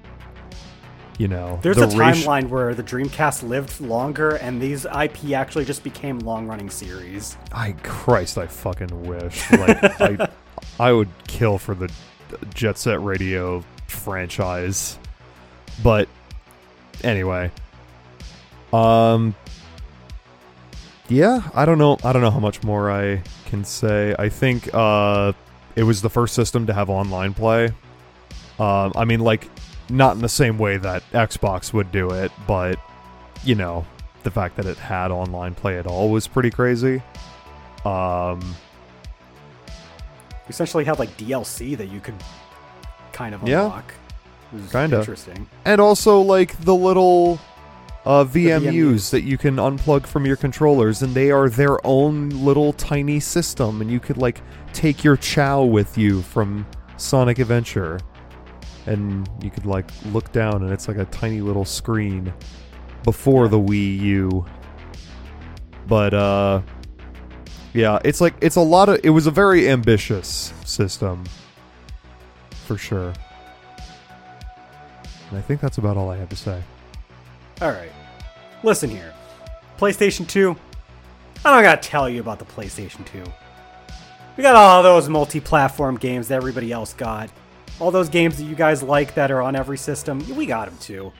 you 1.18 1.28
know, 1.28 1.58
There's 1.62 1.76
the 1.76 1.84
a 1.84 1.88
timeline 1.88 2.48
where 2.50 2.74
the 2.74 2.82
Dreamcast 2.82 3.42
lived 3.48 3.80
longer, 3.80 4.36
and 4.36 4.60
these 4.60 4.84
IP 4.84 5.30
actually 5.32 5.64
just 5.64 5.82
became 5.82 6.18
long-running 6.18 6.68
series. 6.68 7.38
I 7.52 7.72
Christ, 7.82 8.36
I 8.36 8.46
fucking 8.46 9.04
wish. 9.04 9.50
Like 9.50 9.78
I, 10.00 10.28
I 10.78 10.92
would 10.92 11.08
kill 11.26 11.56
for 11.56 11.74
the 11.74 11.90
Jet 12.54 12.78
Set 12.78 13.02
Radio 13.02 13.64
franchise. 13.86 14.98
But 15.82 16.08
anyway, 17.02 17.50
um, 18.72 19.34
yeah, 21.08 21.42
I 21.54 21.64
don't 21.64 21.78
know. 21.78 21.98
I 22.02 22.12
don't 22.12 22.22
know 22.22 22.30
how 22.30 22.40
much 22.40 22.62
more 22.62 22.90
I 22.90 23.22
can 23.46 23.64
say. 23.64 24.14
I 24.18 24.28
think 24.28 24.72
uh, 24.72 25.32
it 25.76 25.84
was 25.84 26.02
the 26.02 26.10
first 26.10 26.34
system 26.34 26.66
to 26.66 26.72
have 26.72 26.90
online 26.90 27.34
play. 27.34 27.66
Um, 28.58 28.92
I 28.96 29.04
mean, 29.04 29.20
like 29.20 29.48
not 29.88 30.16
in 30.16 30.22
the 30.22 30.28
same 30.28 30.58
way 30.58 30.78
that 30.78 31.02
Xbox 31.12 31.72
would 31.72 31.92
do 31.92 32.10
it, 32.10 32.32
but 32.46 32.78
you 33.44 33.54
know, 33.54 33.86
the 34.22 34.30
fact 34.30 34.56
that 34.56 34.66
it 34.66 34.76
had 34.78 35.10
online 35.10 35.54
play 35.54 35.78
at 35.78 35.86
all 35.86 36.10
was 36.10 36.26
pretty 36.26 36.50
crazy. 36.50 37.02
Um, 37.84 38.56
essentially 40.48 40.85
had 40.85 40.98
like 40.98 41.16
DLC 41.16 41.77
that 41.77 41.86
you 41.89 42.01
could 42.01 42.14
kind 43.12 43.35
of 43.35 43.47
Yeah. 43.47 43.62
unlock. 43.64 43.94
It 44.52 44.62
was 44.62 44.70
Kinda. 44.73 44.98
interesting. 45.01 45.47
and 45.64 45.81
also 45.81 46.20
like 46.20 46.56
the 46.60 46.74
little 46.74 47.39
uh, 48.05 48.24
VMUs, 48.24 48.60
VMUs. 48.62 49.10
that 49.10 49.23
you 49.23 49.36
can 49.36 49.56
unplug 49.56 50.06
from 50.06 50.24
your 50.24 50.36
controllers, 50.36 51.02
and 51.02 51.12
they 51.14 51.32
are 51.32 51.48
their 51.48 51.85
own 51.85 52.28
little 52.31 52.73
tiny 52.74 53.18
system, 53.18 53.81
and 53.81 53.90
you 53.90 53.98
could 53.98 54.16
like 54.16 54.40
take 54.73 55.02
your 55.02 55.16
Chao 55.16 55.64
with 55.64 55.98
you 55.98 56.23
from 56.23 56.64
Sonic 56.98 57.40
Adventure, 57.40 57.98
and 58.86 59.28
you 59.43 59.51
could 59.51 59.66
like 59.66 59.90
look 60.12 60.31
down, 60.31 60.62
and 60.62 60.73
it's 60.73 60.86
like 60.86 60.98
a 60.98 61.05
tiny 61.06 61.40
little 61.40 61.64
screen 61.64 62.32
before 63.02 63.48
the 63.48 63.59
Wii 63.59 63.98
U. 64.01 64.44
But 65.89 66.14
uh, 66.14 66.60
yeah, 67.76 67.98
it's 68.04 68.20
like 68.20 68.34
it's 68.40 68.56
a 68.56 68.60
lot 68.60 68.88
of. 68.88 69.00
It 69.04 69.10
was 69.10 69.26
a 69.26 69.30
very 69.30 69.68
ambitious 69.68 70.52
system, 70.64 71.24
for 72.64 72.78
sure. 72.78 73.12
And 75.30 75.38
I 75.38 75.40
think 75.40 75.60
that's 75.60 75.78
about 75.78 75.96
all 75.96 76.10
I 76.10 76.16
have 76.16 76.28
to 76.30 76.36
say. 76.36 76.62
All 77.60 77.70
right, 77.70 77.92
listen 78.62 78.90
here. 78.90 79.12
PlayStation 79.78 80.26
2. 80.26 80.56
I 81.44 81.50
don't 81.52 81.62
gotta 81.62 81.86
tell 81.86 82.08
you 82.08 82.20
about 82.20 82.38
the 82.38 82.44
PlayStation 82.46 83.04
2. 83.06 83.22
We 84.36 84.42
got 84.42 84.56
all 84.56 84.82
those 84.82 85.08
multi-platform 85.08 85.98
games 85.98 86.28
that 86.28 86.36
everybody 86.36 86.72
else 86.72 86.92
got. 86.94 87.30
All 87.78 87.90
those 87.90 88.08
games 88.08 88.38
that 88.38 88.44
you 88.44 88.54
guys 88.54 88.82
like 88.82 89.14
that 89.14 89.30
are 89.30 89.42
on 89.42 89.54
every 89.54 89.78
system. 89.78 90.24
We 90.34 90.46
got 90.46 90.68
them 90.68 90.78
too. 90.78 91.12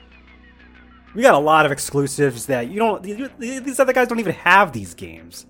We 1.15 1.21
got 1.21 1.33
a 1.33 1.39
lot 1.39 1.65
of 1.65 1.71
exclusives 1.71 2.47
that 2.47 2.69
you 2.69 2.79
don't. 2.79 3.01
These 3.01 3.79
other 3.79 3.93
guys 3.93 4.07
don't 4.07 4.19
even 4.19 4.35
have 4.35 4.73
these 4.73 4.93
games. 4.93 5.45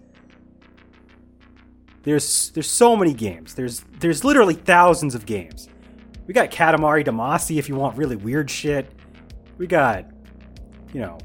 There's 2.08 2.52
there's 2.52 2.70
so 2.70 2.96
many 2.96 3.14
games. 3.14 3.54
There's 3.54 3.84
there's 4.00 4.24
literally 4.24 4.54
thousands 4.54 5.14
of 5.14 5.26
games. 5.26 5.68
We 6.26 6.34
got 6.34 6.52
Katamari 6.52 7.06
Damacy 7.06 7.58
if 7.60 7.68
you 7.68 7.76
want 7.76 7.98
really 7.98 8.16
weird 8.16 8.50
shit. 8.50 8.90
We 9.58 9.68
got, 9.68 10.06
you 10.94 11.02
know, 11.02 11.18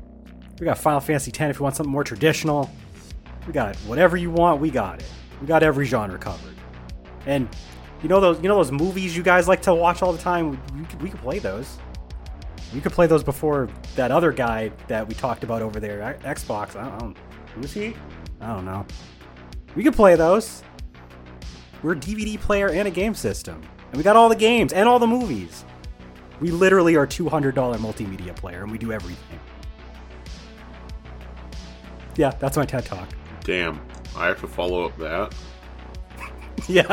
we 0.59 0.65
got 0.65 0.79
Final 0.79 0.99
Fantasy 0.99 1.31
X 1.31 1.41
if 1.41 1.61
you 1.61 1.63
want 1.63 1.77
something 1.77 1.93
more 1.93 2.03
traditional. 2.03 2.69
We 3.47 3.53
got 3.53 3.77
whatever 3.87 4.17
you 4.17 4.33
want. 4.33 4.61
We 4.61 4.71
got 4.71 4.99
it. 4.99 5.09
We 5.41 5.47
got 5.47 5.63
every 5.63 5.87
genre 5.87 6.19
covered. 6.19 6.57
And 7.27 7.49
you 8.03 8.09
know 8.09 8.21
those 8.21 8.43
you 8.43 8.49
know 8.49 8.57
those 8.57 8.73
movies 8.73 9.17
you 9.17 9.23
guys 9.23 9.47
like 9.47 9.63
to 9.63 9.75
watch 9.77 10.03
all 10.03 10.13
the 10.13 10.19
time. 10.19 10.61
We 10.77 10.85
could, 10.85 11.03
we 11.03 11.11
could 11.11 11.21
play 11.21 11.39
those. 11.39 11.79
We 12.75 12.81
could 12.81 12.91
play 12.91 13.07
those 13.07 13.23
before 13.23 13.69
that 13.95 14.11
other 14.11 14.33
guy 14.33 14.73
that 14.89 15.07
we 15.07 15.15
talked 15.15 15.45
about 15.45 15.63
over 15.63 15.79
there, 15.79 16.19
Xbox. 16.25 16.75
I 16.75 16.83
don't, 16.83 16.93
I 16.93 16.99
don't 16.99 17.17
who's 17.55 17.73
he? 17.73 17.95
I 18.41 18.49
don't 18.49 18.65
know. 18.65 18.85
We 19.77 19.85
could 19.85 19.95
play 19.95 20.17
those. 20.17 20.65
We're 21.83 21.93
a 21.93 21.97
DVD 21.97 22.39
player 22.41 22.69
and 22.69 22.87
a 22.87 22.91
game 22.91 23.15
system. 23.15 23.61
And 23.89 23.97
we 23.97 24.03
got 24.03 24.17
all 24.17 24.29
the 24.29 24.37
games 24.37 24.73
and 24.73 24.89
all 24.89 24.99
the 24.99 25.07
movies. 25.07 25.65
We 26.41 26.51
literally 26.51 26.97
are 26.97 27.05
a 27.05 27.09
$200 27.09 27.53
multimedia 27.53 28.35
player 28.35 28.63
and 28.63 28.71
we 28.73 28.79
do 28.79 28.93
everything. 28.93 29.39
Yeah, 32.17 32.31
that's 32.39 32.57
my 32.57 32.65
TED 32.65 32.85
Talk. 32.85 33.09
Damn. 33.45 33.81
I 34.17 34.27
have 34.27 34.41
to 34.41 34.47
follow 34.47 34.85
up 34.87 34.97
that. 34.99 35.35
Yeah. 36.69 36.85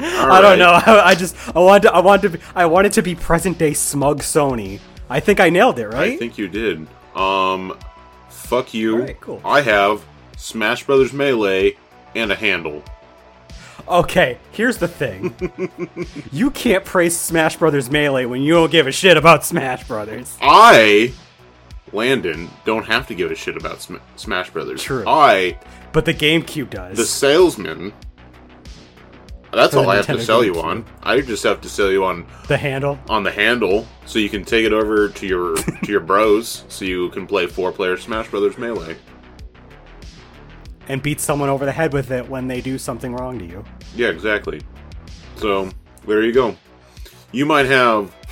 All 0.00 0.06
I 0.06 0.28
right. 0.28 0.40
don't 0.40 0.58
know. 0.60 0.70
I, 0.70 1.06
I 1.06 1.14
just 1.16 1.34
I 1.56 1.58
want 1.58 1.82
to 1.82 1.92
I 1.92 1.98
want 1.98 2.22
to 2.22 2.30
be, 2.30 2.38
I 2.54 2.66
wanted 2.66 2.92
to 2.92 3.02
be 3.02 3.16
present 3.16 3.58
day 3.58 3.74
smug 3.74 4.20
Sony. 4.20 4.78
I 5.10 5.18
think 5.18 5.40
I 5.40 5.48
nailed 5.50 5.80
it, 5.80 5.88
right? 5.88 6.12
I 6.12 6.16
think 6.16 6.38
you 6.38 6.46
did. 6.46 6.86
Um, 7.16 7.76
fuck 8.28 8.72
you. 8.74 9.12
Cool. 9.20 9.40
I 9.44 9.62
have 9.62 10.04
Smash 10.36 10.84
Brothers 10.84 11.12
Melee 11.12 11.76
and 12.14 12.30
a 12.30 12.36
handle. 12.36 12.84
Okay, 13.88 14.38
here's 14.52 14.76
the 14.78 14.88
thing. 14.88 15.34
you 16.30 16.50
can't 16.50 16.84
praise 16.84 17.16
Smash 17.16 17.56
Brothers 17.56 17.90
Melee 17.90 18.26
when 18.26 18.42
you 18.42 18.52
don't 18.54 18.70
give 18.70 18.86
a 18.86 18.92
shit 18.92 19.16
about 19.16 19.44
Smash 19.46 19.86
Brothers. 19.88 20.36
I, 20.42 21.12
Landon, 21.92 22.50
don't 22.66 22.84
have 22.86 23.06
to 23.06 23.14
give 23.14 23.30
a 23.30 23.34
shit 23.34 23.56
about 23.56 23.80
Sm- 23.80 23.96
Smash 24.16 24.50
Brothers. 24.50 24.82
True. 24.82 25.04
I, 25.06 25.58
But 25.92 26.04
the 26.04 26.12
GameCube 26.12 26.68
does. 26.70 26.98
the 26.98 27.04
salesman. 27.06 27.94
That's 29.50 29.74
all 29.74 29.88
I 29.88 29.96
have 29.96 30.06
to 30.06 30.12
Nintendo 30.16 30.20
sell 30.26 30.44
you 30.44 30.60
on. 30.60 30.84
I 31.02 31.22
just 31.22 31.42
have 31.44 31.62
to 31.62 31.70
sell 31.70 31.90
you 31.90 32.04
on 32.04 32.26
the 32.48 32.58
handle. 32.58 32.98
on 33.08 33.22
the 33.22 33.30
handle, 33.32 33.86
so 34.04 34.18
you 34.18 34.28
can 34.28 34.44
take 34.44 34.66
it 34.66 34.74
over 34.74 35.08
to 35.08 35.26
your 35.26 35.56
to 35.56 35.86
your 35.90 36.00
bros, 36.00 36.64
so 36.68 36.84
you 36.84 37.08
can 37.08 37.26
play 37.26 37.46
four 37.46 37.72
player 37.72 37.96
Smash 37.96 38.28
Brothers 38.28 38.58
Melee. 38.58 38.96
and 40.86 41.02
beat 41.02 41.18
someone 41.20 41.48
over 41.48 41.64
the 41.64 41.72
head 41.72 41.94
with 41.94 42.10
it 42.10 42.28
when 42.28 42.46
they 42.46 42.60
do 42.60 42.76
something 42.76 43.14
wrong 43.14 43.38
to 43.38 43.46
you. 43.46 43.64
Yeah, 43.94 44.08
exactly. 44.08 44.60
So 45.36 45.70
there 46.06 46.22
you 46.22 46.32
go. 46.32 46.56
You 47.32 47.46
might 47.46 47.66
have 47.66 48.10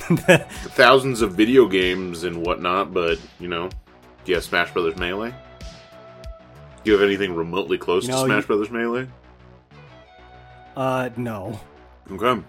thousands 0.75 1.21
of 1.21 1.33
video 1.33 1.67
games 1.67 2.23
and 2.23 2.45
whatnot, 2.45 2.93
but 2.93 3.19
you 3.39 3.47
know, 3.47 3.69
do 3.69 4.31
you 4.31 4.35
have 4.35 4.43
Smash 4.43 4.71
Brothers 4.73 4.95
Melee? 4.97 5.33
Do 6.83 6.91
you 6.91 6.93
have 6.93 7.01
anything 7.07 7.35
remotely 7.35 7.77
close 7.77 8.05
to 8.07 8.13
Smash 8.17 8.43
you- 8.43 8.47
Brothers 8.47 8.71
Melee? 8.71 9.07
Uh, 10.75 11.09
no. 11.17 11.59
Okay. 12.11 12.41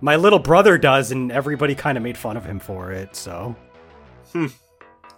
My 0.00 0.16
little 0.16 0.38
brother 0.38 0.76
does, 0.78 1.10
and 1.12 1.32
everybody 1.32 1.74
kind 1.74 1.96
of 1.96 2.04
made 2.04 2.16
fun 2.16 2.36
of 2.36 2.44
him 2.44 2.58
for 2.60 2.92
it, 2.92 3.16
so. 3.16 3.56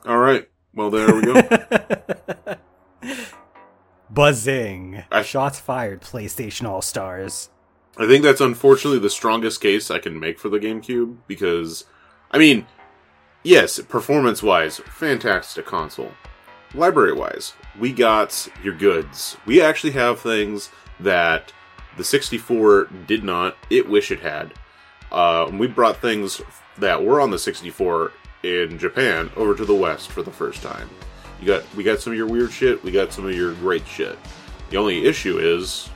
All 0.06 0.18
right. 0.18 0.48
Well, 0.74 0.90
there 0.90 1.14
we 1.14 1.22
go. 1.22 1.42
Buzzing. 4.12 5.04
I- 5.10 5.22
Shots 5.22 5.60
fired, 5.60 6.02
PlayStation 6.02 6.68
All 6.68 6.82
Stars. 6.82 7.50
I 7.96 8.06
think 8.06 8.22
that's 8.24 8.40
unfortunately 8.40 8.98
the 8.98 9.10
strongest 9.10 9.60
case 9.60 9.90
I 9.90 9.98
can 9.98 10.18
make 10.18 10.38
for 10.38 10.48
the 10.48 10.58
GameCube 10.58 11.16
because, 11.26 11.84
I 12.30 12.38
mean, 12.38 12.66
yes, 13.42 13.78
performance 13.80 14.42
wise, 14.42 14.78
fantastic 14.78 15.66
console. 15.66 16.12
Library 16.74 17.12
wise, 17.12 17.52
we 17.78 17.92
got 17.92 18.48
your 18.62 18.74
goods. 18.74 19.36
We 19.44 19.60
actually 19.60 19.92
have 19.92 20.20
things 20.20 20.70
that 21.00 21.52
the 21.96 22.04
64 22.04 22.88
did 23.06 23.24
not. 23.24 23.56
It 23.68 23.88
wish 23.88 24.10
it 24.10 24.20
had. 24.20 24.54
Uh, 25.10 25.50
we 25.52 25.66
brought 25.66 26.00
things 26.00 26.40
that 26.78 27.04
were 27.04 27.20
on 27.20 27.30
the 27.30 27.38
64 27.38 28.12
in 28.44 28.78
Japan 28.78 29.30
over 29.36 29.54
to 29.54 29.64
the 29.64 29.74
West 29.74 30.10
for 30.10 30.22
the 30.22 30.30
first 30.30 30.62
time. 30.62 30.88
You 31.40 31.46
got 31.46 31.74
we 31.74 31.82
got 31.84 32.00
some 32.00 32.12
of 32.12 32.16
your 32.16 32.26
weird 32.26 32.52
shit. 32.52 32.82
We 32.84 32.90
got 32.90 33.12
some 33.12 33.24
of 33.26 33.34
your 33.34 33.54
great 33.54 33.86
shit. 33.86 34.18
The 34.70 34.76
only 34.76 35.04
issue 35.06 35.38
is 35.38 35.88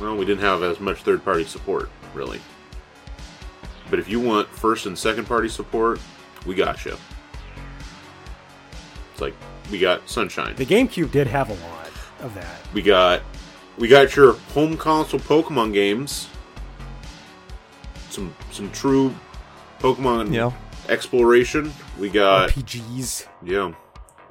well, 0.00 0.16
we 0.16 0.24
didn't 0.24 0.40
have 0.42 0.62
as 0.62 0.80
much 0.80 1.02
third 1.02 1.22
party 1.24 1.44
support, 1.44 1.90
really. 2.14 2.40
But 3.90 3.98
if 3.98 4.08
you 4.08 4.20
want 4.20 4.48
first 4.48 4.86
and 4.86 4.98
second 4.98 5.26
party 5.26 5.48
support, 5.48 6.00
we 6.46 6.54
got 6.54 6.84
you. 6.84 6.96
It's 9.12 9.20
like 9.20 9.34
we 9.70 9.78
got 9.78 10.08
Sunshine. 10.08 10.54
The 10.56 10.64
GameCube 10.66 11.10
did 11.10 11.26
have 11.26 11.50
a 11.50 11.54
lot 11.54 11.90
of 12.20 12.34
that. 12.34 12.60
We 12.72 12.80
got 12.82 13.22
we 13.78 13.88
got 13.88 14.16
your 14.16 14.32
home 14.54 14.76
console 14.76 15.20
Pokemon 15.20 15.72
games. 15.74 16.28
Some 18.08 18.34
some 18.50 18.70
true 18.72 19.14
Pokemon 19.80 20.32
Yeah. 20.34 20.52
exploration. 20.88 21.72
We 21.98 22.08
got 22.08 22.50
RPGs. 22.50 23.26
yeah. 23.42 23.72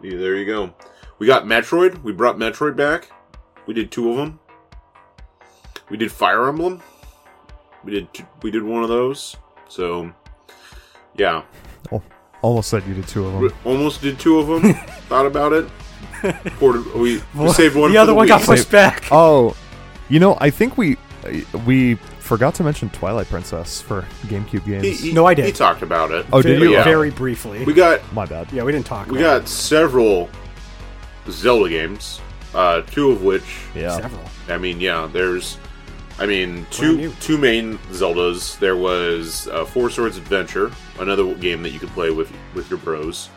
Yeah, 0.02 0.18
there 0.18 0.36
you 0.36 0.46
go. 0.46 0.74
We 1.18 1.28
got 1.28 1.46
Metroid. 1.46 2.02
We 2.04 2.12
brought 2.14 2.38
Metroid 2.38 2.76
back. 2.76 3.10
We 3.66 3.74
did 3.74 3.92
two 3.92 4.10
of 4.12 4.18
them. 4.18 4.40
We 5.90 5.98
did 5.98 6.12
Fire 6.12 6.48
Emblem. 6.48 6.82
We 7.84 7.92
did 7.92 8.14
two, 8.14 8.26
we 8.42 8.52
did 8.52 8.64
one 8.64 8.84
of 8.84 8.90
those. 8.90 9.36
So, 9.68 10.12
yeah, 11.16 11.44
Oh, 11.92 12.02
almost 12.42 12.70
said 12.70 12.86
you 12.88 12.94
did 12.94 13.08
two 13.08 13.26
of 13.26 13.36
we 13.40 13.48
them. 13.50 13.58
almost 13.66 14.02
did 14.02 14.20
two 14.20 14.40
of 14.40 14.48
them. 14.48 14.74
Thought 15.10 15.26
about 15.26 15.54
it. 15.54 15.68
Ported, 16.58 16.86
we, 16.94 17.22
we 17.36 17.50
saved 17.54 17.76
one. 17.76 17.92
the 17.92 17.96
for 17.98 18.02
other 18.02 18.14
one 18.14 18.28
got 18.28 18.42
pushed 18.42 18.70
back. 18.72 19.06
Oh, 19.12 19.56
you 20.10 20.20
know, 20.20 20.38
I 20.42 20.50
think 20.50 20.78
we 20.78 20.98
we 21.66 21.96
forgot 22.30 22.54
to 22.54 22.64
mention 22.64 22.92
Twilight 22.92 23.28
Princess 23.28 23.82
for 23.82 24.04
GameCube 24.28 24.64
games. 24.64 25.00
he- 25.02 25.12
No, 25.12 25.26
I 25.26 25.34
did. 25.34 25.46
He 25.46 25.52
talked 25.52 25.82
about 25.82 26.12
it. 26.12 26.28
Oh, 26.32 26.44
did 26.44 26.60
very, 26.60 26.70
you? 26.70 26.74
Yeah. 26.78 26.84
Very 26.84 27.10
briefly. 27.10 27.66
We 27.66 27.74
got 27.74 28.02
My 28.14 28.28
bad. 28.28 28.52
yeah, 28.54 28.64
we 28.64 28.72
didn't 28.72 28.86
talk. 28.86 29.08
we 29.08 29.18
about 29.18 29.40
got 29.42 29.50
several 29.50 30.30
Zelda 31.28 31.70
games. 31.70 32.22
Uh, 32.54 32.82
two 32.82 33.10
of 33.10 33.24
which. 33.24 33.44
Yeah. 33.74 34.00
several. 34.00 34.22
I 34.48 34.60
mean, 34.60 34.80
yeah, 34.80 35.10
there's, 35.12 35.58
I 36.20 36.28
mean, 36.28 36.68
two 36.70 37.12
two 37.20 37.40
main 37.40 37.80
Zeldas. 37.92 38.60
There 38.60 38.78
was 38.78 39.48
uh, 39.48 39.66
Four 39.66 39.90
Swords 39.90 40.18
Adventure, 40.18 40.72
another 41.00 41.34
game 41.34 41.64
that 41.64 41.72
you 41.72 41.80
could 41.80 41.90
play 41.90 42.12
with 42.12 42.32
with 42.54 42.70
your 42.70 42.78
bros. 42.78 43.30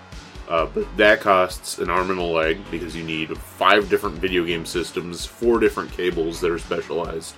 Uh, 0.51 0.66
but 0.66 0.86
that 0.98 1.23
costs 1.23 1.78
an 1.78 1.89
arm 1.89 2.10
and 2.10 2.19
a 2.19 2.23
leg 2.23 2.59
because 2.70 2.94
you 2.94 3.02
need 3.05 3.35
five 3.39 3.89
different 3.89 4.16
video 4.16 4.44
game 4.44 4.66
systems, 4.66 5.24
four 5.24 5.59
different 5.59 5.90
cables 5.93 6.40
that 6.43 6.51
are 6.51 6.59
specialized, 6.59 7.35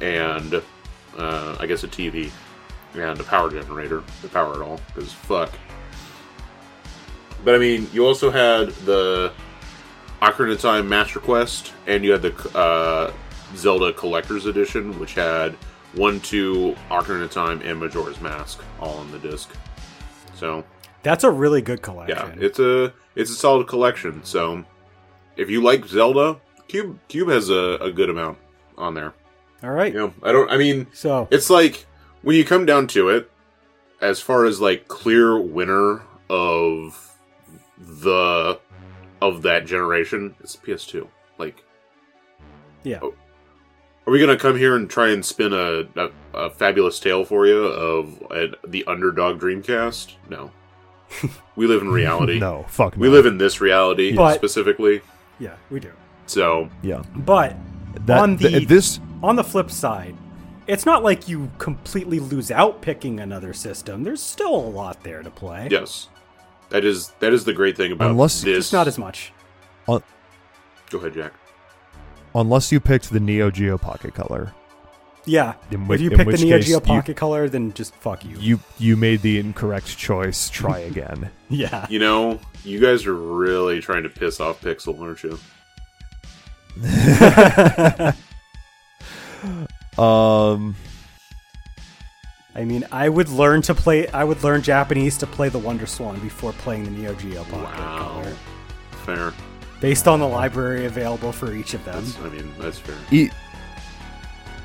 and 0.00 0.62
uh, 1.18 1.56
I 1.60 1.66
guess 1.66 1.84
a 1.84 1.88
TV 1.88 2.30
and 2.94 3.20
a 3.20 3.24
power 3.24 3.50
generator 3.50 4.02
to 4.22 4.28
power 4.28 4.54
it 4.54 4.64
all. 4.64 4.80
Because 4.94 5.12
fuck. 5.12 5.50
But 7.44 7.54
I 7.54 7.58
mean, 7.58 7.88
you 7.92 8.06
also 8.06 8.30
had 8.30 8.70
the 8.84 9.32
Ocarina 10.20 10.52
of 10.52 10.60
Time 10.60 10.88
Master 10.88 11.20
Quest, 11.20 11.72
and 11.86 12.04
you 12.04 12.12
had 12.12 12.22
the 12.22 12.58
uh, 12.58 13.12
Zelda 13.54 13.92
Collector's 13.92 14.46
Edition, 14.46 14.98
which 14.98 15.14
had 15.14 15.52
one, 15.94 16.20
two, 16.20 16.76
Ocarina 16.90 17.24
of 17.24 17.30
Time, 17.30 17.60
and 17.62 17.78
Majora's 17.78 18.20
Mask 18.20 18.60
all 18.80 18.96
on 18.98 19.10
the 19.12 19.18
disc. 19.18 19.50
So 20.34 20.64
That's 21.02 21.24
a 21.24 21.30
really 21.30 21.62
good 21.62 21.82
collection. 21.82 22.16
yeah, 22.38 22.44
it's 22.44 22.58
a 22.58 22.92
it's 23.14 23.30
a 23.30 23.34
solid 23.34 23.68
collection. 23.68 24.22
So 24.24 24.64
if 25.36 25.48
you 25.50 25.62
like 25.62 25.86
Zelda, 25.86 26.40
Cube 26.66 26.98
Cube 27.08 27.28
has 27.28 27.48
a, 27.50 27.78
a 27.80 27.90
good 27.92 28.10
amount 28.10 28.38
on 28.76 28.94
there. 28.94 29.14
All 29.62 29.70
right. 29.70 29.92
You 29.92 29.98
know, 29.98 30.14
I 30.22 30.32
don't. 30.32 30.50
I 30.50 30.56
mean, 30.56 30.86
So 30.92 31.26
it's 31.30 31.50
like 31.50 31.86
when 32.22 32.36
you 32.36 32.44
come 32.44 32.64
down 32.66 32.86
to 32.88 33.08
it, 33.08 33.30
as 34.00 34.20
far 34.20 34.44
as 34.44 34.60
like 34.60 34.88
clear 34.88 35.38
winner 35.40 36.02
of 36.30 37.16
the 37.78 38.60
of 39.20 39.42
that 39.42 39.66
generation, 39.66 40.34
it's 40.40 40.56
PS2. 40.56 41.08
Like, 41.38 41.64
yeah, 42.84 42.98
Oh. 43.02 43.14
are 44.06 44.12
we 44.12 44.20
gonna 44.20 44.36
come 44.36 44.56
here 44.56 44.76
and 44.76 44.88
try 44.88 45.08
and 45.10 45.24
spin 45.24 45.52
a, 45.52 45.84
a, 45.96 46.10
a 46.34 46.50
fabulous 46.50 47.00
tale 47.00 47.24
for 47.24 47.46
you 47.46 47.64
of 47.64 48.22
uh, 48.30 48.46
the 48.66 48.84
underdog 48.86 49.40
Dreamcast? 49.40 50.14
No, 50.28 50.52
we 51.56 51.66
live 51.66 51.82
in 51.82 51.88
reality. 51.90 52.38
No, 52.38 52.64
fuck 52.68 52.96
We 52.96 53.08
no. 53.08 53.14
live 53.14 53.26
in 53.26 53.38
this 53.38 53.60
reality 53.60 54.14
But- 54.14 54.34
specifically. 54.36 55.00
yeah, 55.40 55.54
we 55.70 55.80
do. 55.80 55.90
So 56.26 56.68
Yeah. 56.82 57.02
But 57.16 57.56
That, 58.06 58.20
on 58.20 58.36
the 58.36 58.48
th- 58.50 58.68
this 58.68 59.00
on 59.22 59.36
the 59.36 59.44
flip 59.44 59.70
side, 59.70 60.14
it's 60.66 60.84
not 60.86 61.02
like 61.02 61.28
you 61.28 61.50
completely 61.58 62.20
lose 62.20 62.50
out 62.50 62.80
picking 62.82 63.20
another 63.20 63.52
system. 63.52 64.04
There's 64.04 64.22
still 64.22 64.54
a 64.54 64.68
lot 64.68 65.02
there 65.02 65.22
to 65.22 65.30
play. 65.30 65.68
yes, 65.70 66.08
that 66.70 66.84
is 66.84 67.08
that 67.20 67.32
is 67.32 67.44
the 67.44 67.52
great 67.54 67.76
thing 67.76 67.92
about 67.92 68.10
Unless- 68.10 68.42
this. 68.42 68.56
Just 68.58 68.72
not 68.72 68.86
as 68.86 68.98
much. 68.98 69.32
Uh, 69.88 70.00
Go 70.90 70.98
ahead, 70.98 71.14
Jack. 71.14 71.32
unless 72.34 72.70
you 72.72 72.80
picked 72.80 73.10
the 73.10 73.20
Neo 73.20 73.50
Geo 73.50 73.76
Pocket 73.78 74.14
Color, 74.14 74.52
Yeah. 75.24 75.54
In 75.70 75.90
if 75.90 76.00
you 76.00 76.10
in 76.10 76.16
pick 76.18 76.28
the 76.28 76.44
Neo 76.44 76.56
case 76.58 76.66
Geo 76.66 76.76
you- 76.76 76.80
Pocket 76.80 77.16
Color, 77.16 77.48
then 77.48 77.72
just 77.74 77.94
fuck 77.96 78.24
you. 78.24 78.36
you 78.38 78.60
you 78.78 78.96
made 78.96 79.22
the 79.22 79.38
incorrect 79.38 79.96
choice. 79.96 80.48
Try 80.50 80.80
again. 80.80 81.30
Yeah. 81.50 81.86
You 81.88 81.98
know, 81.98 82.38
you 82.62 82.78
guys 82.78 83.06
are 83.06 83.14
really 83.14 83.80
trying 83.80 84.02
to 84.02 84.10
piss 84.10 84.38
off 84.38 84.60
Pixel, 84.60 85.00
aren't 85.00 85.22
you? 85.22 85.38
um. 89.98 90.74
I 92.54 92.64
mean, 92.64 92.84
I 92.90 93.08
would 93.08 93.28
learn 93.28 93.62
to 93.62 93.74
play. 93.74 94.08
I 94.08 94.24
would 94.24 94.42
learn 94.42 94.62
Japanese 94.62 95.16
to 95.18 95.26
play 95.26 95.48
the 95.48 95.60
WonderSwan 95.60 96.20
before 96.20 96.52
playing 96.54 96.84
the 96.84 96.90
Neo 96.90 97.14
Geo 97.14 97.44
Pocket 97.44 97.78
Wow. 97.78 98.22
Color, 98.22 98.36
Fair. 99.04 99.32
based 99.80 100.08
on 100.08 100.18
the 100.18 100.26
library 100.26 100.86
available 100.86 101.30
for 101.30 101.52
each 101.54 101.74
of 101.74 101.84
them. 101.84 102.02
That's, 102.04 102.18
I 102.18 102.28
mean, 102.30 102.52
that's 102.58 102.78
fair. 102.78 102.96
E- 103.12 103.30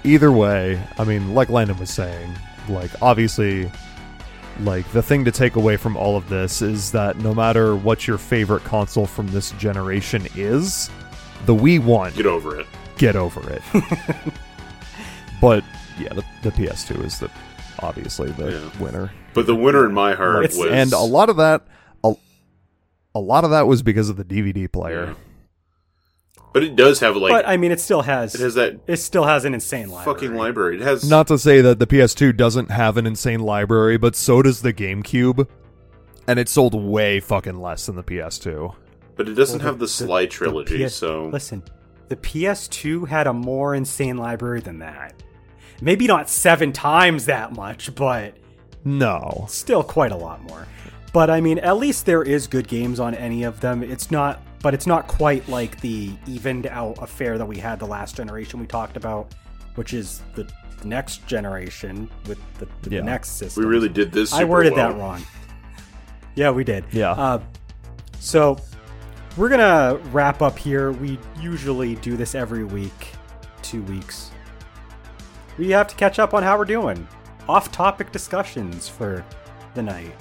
either 0.03 0.31
way, 0.31 0.81
I 0.97 1.03
mean, 1.03 1.35
like 1.35 1.49
Landon 1.49 1.77
was 1.77 1.91
saying, 1.91 2.33
like 2.67 2.89
obviously, 2.99 3.71
like 4.61 4.89
the 4.91 5.03
thing 5.03 5.23
to 5.25 5.31
take 5.31 5.55
away 5.55 5.77
from 5.77 5.95
all 5.95 6.17
of 6.17 6.27
this 6.29 6.63
is 6.63 6.91
that 6.93 7.17
no 7.17 7.35
matter 7.35 7.75
what 7.75 8.07
your 8.07 8.17
favorite 8.17 8.63
console 8.63 9.05
from 9.05 9.27
this 9.27 9.51
generation 9.51 10.25
is, 10.35 10.89
the 11.45 11.53
Wii 11.53 11.83
won. 11.83 12.11
Get 12.13 12.25
over 12.25 12.59
it. 12.59 12.65
Get 12.97 13.15
over 13.15 13.47
it. 13.51 13.61
but 15.43 15.63
yeah, 15.99 16.13
the, 16.13 16.23
the 16.41 16.51
PS2 16.51 17.03
is 17.03 17.19
the 17.19 17.29
obviously 17.79 18.31
the 18.31 18.51
Yeah. 18.51 18.81
winner. 18.83 19.11
But 19.33 19.45
the 19.45 19.55
winner 19.55 19.85
in 19.85 19.93
my 19.93 20.13
heart 20.13 20.45
It's- 20.45 20.57
was 20.57 20.71
and 20.71 20.93
a 20.93 20.99
lot 20.99 21.27
of 21.29 21.35
that, 21.37 21.67
a, 22.03 22.13
a 23.13 23.19
lot 23.19 23.43
of 23.43 23.49
that 23.49 23.67
was 23.67 23.81
because 23.83 24.07
of 24.09 24.15
the 24.15 24.23
DVD 24.23 24.71
player. 24.71 25.07
Yeah. 25.07 25.13
But 26.53 26.63
it 26.63 26.75
does 26.75 26.99
have 27.01 27.15
like 27.17 27.31
but 27.31 27.47
I 27.47 27.57
mean, 27.57 27.71
it 27.71 27.81
still 27.81 28.03
has. 28.03 28.35
it 28.35 28.41
has 28.41 28.53
that 28.53 28.79
it 28.87 28.97
still 28.97 29.23
has 29.25 29.43
an 29.43 29.53
insane 29.55 29.89
library. 29.89 30.15
fucking 30.19 30.35
library. 30.35 30.75
It 30.77 30.83
has 30.83 31.09
Not 31.09 31.27
to 31.27 31.37
say 31.39 31.61
that 31.61 31.79
the 31.79 31.87
PS2 31.87 32.37
doesn't 32.37 32.69
have 32.69 32.95
an 32.95 33.05
insane 33.07 33.39
library, 33.39 33.97
but 33.97 34.15
so 34.15 34.41
does 34.43 34.61
the 34.61 34.71
GameCube. 34.71 35.47
And 36.27 36.39
it 36.39 36.47
sold 36.47 36.73
way 36.75 37.19
fucking 37.19 37.59
less 37.59 37.87
than 37.87 37.95
the 37.95 38.03
PS2. 38.03 38.75
but 39.17 39.27
it 39.27 39.33
doesn't 39.33 39.59
Well, 39.59 39.67
have 39.67 39.79
the, 39.79 39.87
Sly 39.87 40.25
trilogy. 40.27 40.85
PS 40.85 40.95
so 40.95 41.25
listen, 41.33 41.63
the 42.07 42.15
PS2 42.15 43.07
had 43.07 43.25
a 43.27 43.33
more 43.33 43.73
insane 43.75 44.17
library 44.17 44.61
than 44.61 44.77
that. 44.79 45.22
Maybe 45.83 46.07
not 46.07 46.29
seven 46.29 46.71
times 46.71 47.25
that 47.25 47.51
much, 47.53 47.93
but 47.93 48.35
No. 48.85 49.45
still 49.49 49.83
quite 49.83 50.13
a 50.13 50.15
lot 50.15 50.41
more. 50.43 50.65
But 51.11 51.29
I 51.29 51.41
mean, 51.41 51.59
at 51.59 51.77
least 51.77 52.05
there 52.05 52.23
is 52.23 52.47
good 52.47 52.69
games 52.69 53.01
on 53.01 53.13
any 53.13 53.43
of 53.43 53.59
them. 53.59 53.83
It's 53.83 54.09
not, 54.09 54.41
but 54.61 54.73
it's 54.73 54.87
not 54.87 55.07
quite 55.07 55.47
like 55.49 55.81
the 55.81 56.11
evened 56.25 56.67
out 56.67 56.97
affair 57.01 57.37
that 57.37 57.45
we 57.45 57.57
had 57.57 57.79
the 57.79 57.85
last 57.85 58.15
generation 58.15 58.61
we 58.61 58.65
talked 58.65 58.95
about, 58.95 59.33
which 59.75 59.93
is 59.93 60.21
the 60.35 60.47
next 60.85 61.27
generation 61.27 62.09
with 62.27 62.39
the, 62.59 62.67
the 62.83 62.95
Yeah. 62.95 63.01
next 63.01 63.31
system. 63.31 63.61
we 63.63 63.69
really 63.69 63.89
did 63.89 64.11
this. 64.13 64.31
I 64.33 64.45
worded 64.45 64.73
well. 64.73 64.93
that 64.93 64.97
wrong. 64.97 65.21
Yeah, 66.35 66.51
we 66.51 66.63
did. 66.63 66.85
Yeah. 66.91 67.11
Uh, 67.11 67.39
so 68.19 68.57
we're 69.35 69.49
gonna 69.49 69.99
wrap 70.13 70.41
up 70.41 70.57
here. 70.57 70.93
We 70.93 71.19
usually 71.41 71.95
do 71.95 72.15
this 72.15 72.35
every 72.35 72.63
week, 72.63 73.09
two 73.61 73.81
weeks. 73.83 74.31
We 75.57 75.69
have 75.71 75.87
to 75.87 75.95
catch 75.95 76.19
up 76.19 76.33
on 76.33 76.43
how 76.43 76.57
we're 76.57 76.65
doing. 76.65 77.07
Off-topic 77.47 78.11
discussions 78.11 78.87
for 78.87 79.23
the 79.75 79.83
night. 79.83 80.15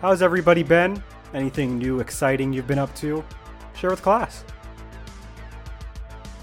How's 0.00 0.22
everybody 0.22 0.62
been? 0.62 1.02
Anything 1.34 1.78
new, 1.78 2.00
exciting 2.00 2.52
you've 2.52 2.66
been 2.66 2.78
up 2.78 2.94
to? 2.96 3.24
Share 3.74 3.90
with 3.90 4.02
class. 4.02 4.44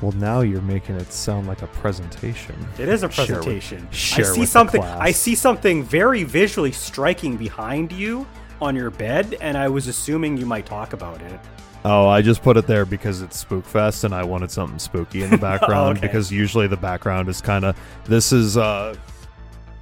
Well, 0.02 0.14
now 0.14 0.40
you're 0.42 0.62
making 0.62 0.96
it 0.96 1.12
sound 1.12 1.48
like 1.48 1.62
a 1.62 1.68
presentation. 1.68 2.56
It 2.78 2.88
is 2.88 3.04
a 3.04 3.10
presentation. 3.10 3.88
Share 3.92 4.24
with- 4.24 4.26
share 4.26 4.32
I 4.32 4.36
see 4.36 4.46
something. 4.46 4.82
I 4.84 5.12
see 5.12 5.36
something 5.36 5.84
very 5.84 6.24
visually 6.24 6.72
striking 6.72 7.36
behind 7.36 7.92
you 7.92 8.26
on 8.62 8.76
your 8.76 8.90
bed, 8.90 9.36
and 9.42 9.58
I 9.58 9.68
was 9.70 9.88
assuming 9.88 10.38
you 10.38 10.46
might 10.46 10.66
talk 10.66 10.94
about 10.94 11.22
it. 11.22 11.40
Oh, 11.86 12.08
I 12.08 12.22
just 12.22 12.42
put 12.44 12.58
it 12.58 12.68
there 12.68 12.86
because 12.86 13.22
it's 13.22 13.42
Spookfest 13.44 14.04
and 14.04 14.14
I 14.14 14.24
wanted 14.24 14.52
something 14.52 14.80
spooky 14.80 15.24
in 15.24 15.30
the 15.30 15.38
background 15.50 15.98
Okay. 16.00 16.08
because 16.08 16.30
usually 16.32 16.68
the 16.68 16.76
background 16.78 17.30
is 17.30 17.40
kind 17.40 17.64
of 17.64 17.80
this 18.04 18.34
is 18.34 18.58
uh 18.58 18.96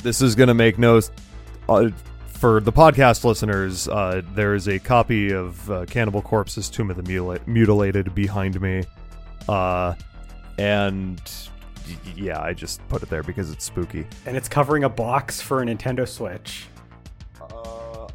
this 0.03 0.21
is 0.21 0.35
going 0.35 0.47
to 0.47 0.53
make 0.53 0.77
no 0.77 1.01
uh, 1.67 1.89
for 2.27 2.59
the 2.59 2.71
podcast 2.71 3.23
listeners, 3.23 3.87
uh, 3.87 4.21
there 4.35 4.53
is 4.53 4.67
a 4.67 4.77
copy 4.77 5.31
of 5.33 5.71
uh, 5.71 5.85
Cannibal 5.85 6.21
Corpse's 6.21 6.69
Tomb 6.69 6.91
of 6.91 6.97
the 6.97 7.01
Mutila- 7.01 7.45
Mutilated 7.47 8.13
behind 8.13 8.61
me. 8.61 8.83
Uh, 9.49 9.95
and 10.59 11.19
yeah, 12.15 12.39
I 12.39 12.53
just 12.53 12.87
put 12.89 13.01
it 13.01 13.09
there 13.09 13.23
because 13.23 13.49
it's 13.51 13.65
spooky. 13.65 14.05
and 14.27 14.37
it's 14.37 14.47
covering 14.47 14.83
a 14.83 14.89
box 14.89 15.41
for 15.41 15.63
a 15.63 15.65
Nintendo 15.65 16.07
Switch. 16.07 16.67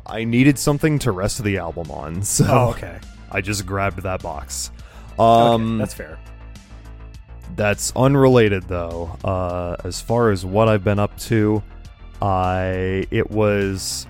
I 0.07 0.25
needed 0.25 0.59
something 0.59 0.99
to 1.01 1.13
rest 1.13 1.43
the 1.43 1.59
album 1.59 1.91
on, 1.91 2.23
so 2.25 2.47
Oh, 2.49 2.71
okay. 2.71 2.99
I 3.31 3.41
just 3.41 3.65
grabbed 3.67 4.03
that 4.03 4.23
box. 4.23 4.71
Okay, 5.19 5.23
Um, 5.23 5.79
that's 5.79 5.95
fair. 5.95 6.19
That's 7.57 7.93
unrelated 7.97 8.65
though. 8.65 9.17
Uh, 9.25 9.77
as 9.85 10.01
far 10.01 10.31
as 10.31 10.45
what 10.45 10.69
I've 10.69 10.85
been 10.85 10.99
up 10.99 11.17
to, 11.21 11.63
I 12.21 13.07
it 13.11 13.31
was. 13.31 14.07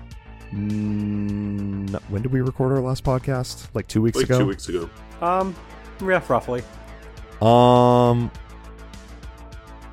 Mm, 0.53 1.93
when 2.09 2.21
did 2.21 2.31
we 2.31 2.41
record 2.41 2.71
our 2.71 2.79
last 2.79 3.03
podcast? 3.03 3.67
Like 3.73 3.87
two 3.87 4.01
weeks 4.01 4.15
like 4.17 4.25
ago. 4.27 4.39
two 4.39 4.45
weeks 4.45 4.69
ago. 4.69 4.89
Um, 5.21 5.55
yeah, 6.01 6.21
roughly. 6.29 6.63
Um. 7.41 8.31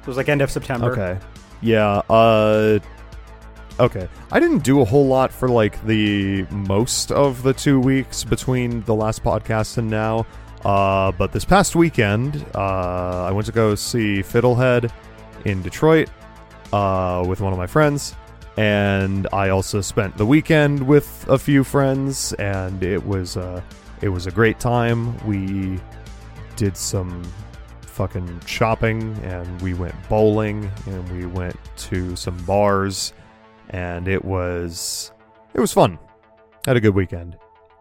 It 0.01 0.07
was 0.07 0.17
like 0.17 0.29
end 0.29 0.43
of 0.43 0.51
September. 0.51 0.93
Okay. 0.93 1.19
Yeah. 1.61 2.03
Uh. 2.09 2.79
Okay. 3.81 4.07
I 4.31 4.39
didn't 4.39 4.63
do 4.63 4.83
a 4.83 4.85
whole 4.85 5.07
lot 5.07 5.33
for 5.33 5.49
like 5.49 5.83
the 5.87 6.45
most 6.51 7.11
of 7.11 7.43
the 7.43 7.55
two 7.55 7.81
weeks 7.81 8.25
between 8.25 8.83
the 8.83 8.95
last 8.95 9.25
podcast 9.25 9.79
and 9.79 9.89
now. 9.89 10.27
Uh, 10.67 11.11
but 11.13 11.33
this 11.33 11.47
past 11.47 11.75
weekend, 11.75 12.45
uh, 12.55 13.25
I 13.25 13.31
went 13.31 13.47
to 13.47 13.53
go 13.53 13.75
see 13.75 14.21
Fiddlehead 14.21 14.93
in 15.47 15.63
Detroit 15.63 16.11
uh, 16.75 17.25
with 17.27 17.41
one 17.41 17.55
of 17.55 17.59
my 17.59 17.67
friends, 17.67 18.15
and 18.59 19.27
I 19.33 19.49
also 19.49 19.81
spent 19.81 20.15
the 20.19 20.27
weekend 20.27 20.87
with 20.87 21.27
a 21.31 21.39
few 21.39 21.65
friends, 21.65 22.35
and 22.35 22.83
it 22.83 23.03
was 23.03 23.39
uh, 23.39 23.63
it 24.03 24.11
was 24.11 24.27
a 24.27 24.31
great 24.31 24.61
time. 24.61 25.17
We 25.27 25.81
did 26.57 26.77
some 26.77 27.23
fucking 27.81 28.41
shopping, 28.45 29.19
and 29.25 29.63
we 29.63 29.73
went 29.73 29.95
bowling, 30.11 30.71
and 30.85 31.19
we 31.19 31.25
went 31.25 31.57
to 31.89 32.15
some 32.17 32.37
bars, 32.45 33.15
and 33.71 34.07
it 34.09 34.25
was 34.25 35.13
it 35.55 35.61
was 35.61 35.73
fun. 35.73 35.99
Had 36.67 36.77
a 36.77 36.81
good 36.81 36.95
weekend. 36.95 37.37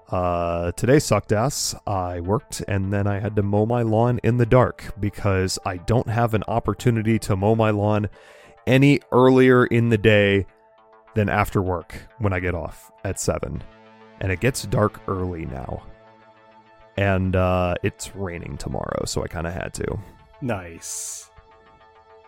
Uh, 0.09 0.71
today 0.71 0.97
sucked 0.97 1.31
ass. 1.31 1.75
I 1.85 2.19
worked 2.21 2.63
and 2.67 2.91
then 2.91 3.05
I 3.05 3.19
had 3.19 3.35
to 3.35 3.43
mow 3.43 3.65
my 3.65 3.83
lawn 3.83 4.19
in 4.23 4.37
the 4.37 4.45
dark 4.45 4.93
because 4.99 5.59
I 5.65 5.77
don't 5.77 6.09
have 6.09 6.33
an 6.33 6.43
opportunity 6.47 7.19
to 7.19 7.35
mow 7.35 7.53
my 7.53 7.69
lawn 7.69 8.09
any 8.65 9.01
earlier 9.11 9.65
in 9.65 9.89
the 9.89 9.97
day 9.97 10.45
than 11.13 11.29
after 11.29 11.61
work 11.61 11.95
when 12.17 12.33
I 12.33 12.39
get 12.39 12.55
off 12.55 12.91
at 13.03 13.19
7. 13.19 13.63
And 14.21 14.31
it 14.31 14.39
gets 14.39 14.63
dark 14.63 14.99
early 15.07 15.45
now. 15.45 15.83
And 16.97 17.35
uh, 17.35 17.75
it's 17.83 18.15
raining 18.15 18.57
tomorrow, 18.57 19.05
so 19.05 19.23
I 19.23 19.27
kind 19.27 19.47
of 19.47 19.53
had 19.53 19.73
to. 19.75 19.99
Nice. 20.41 21.29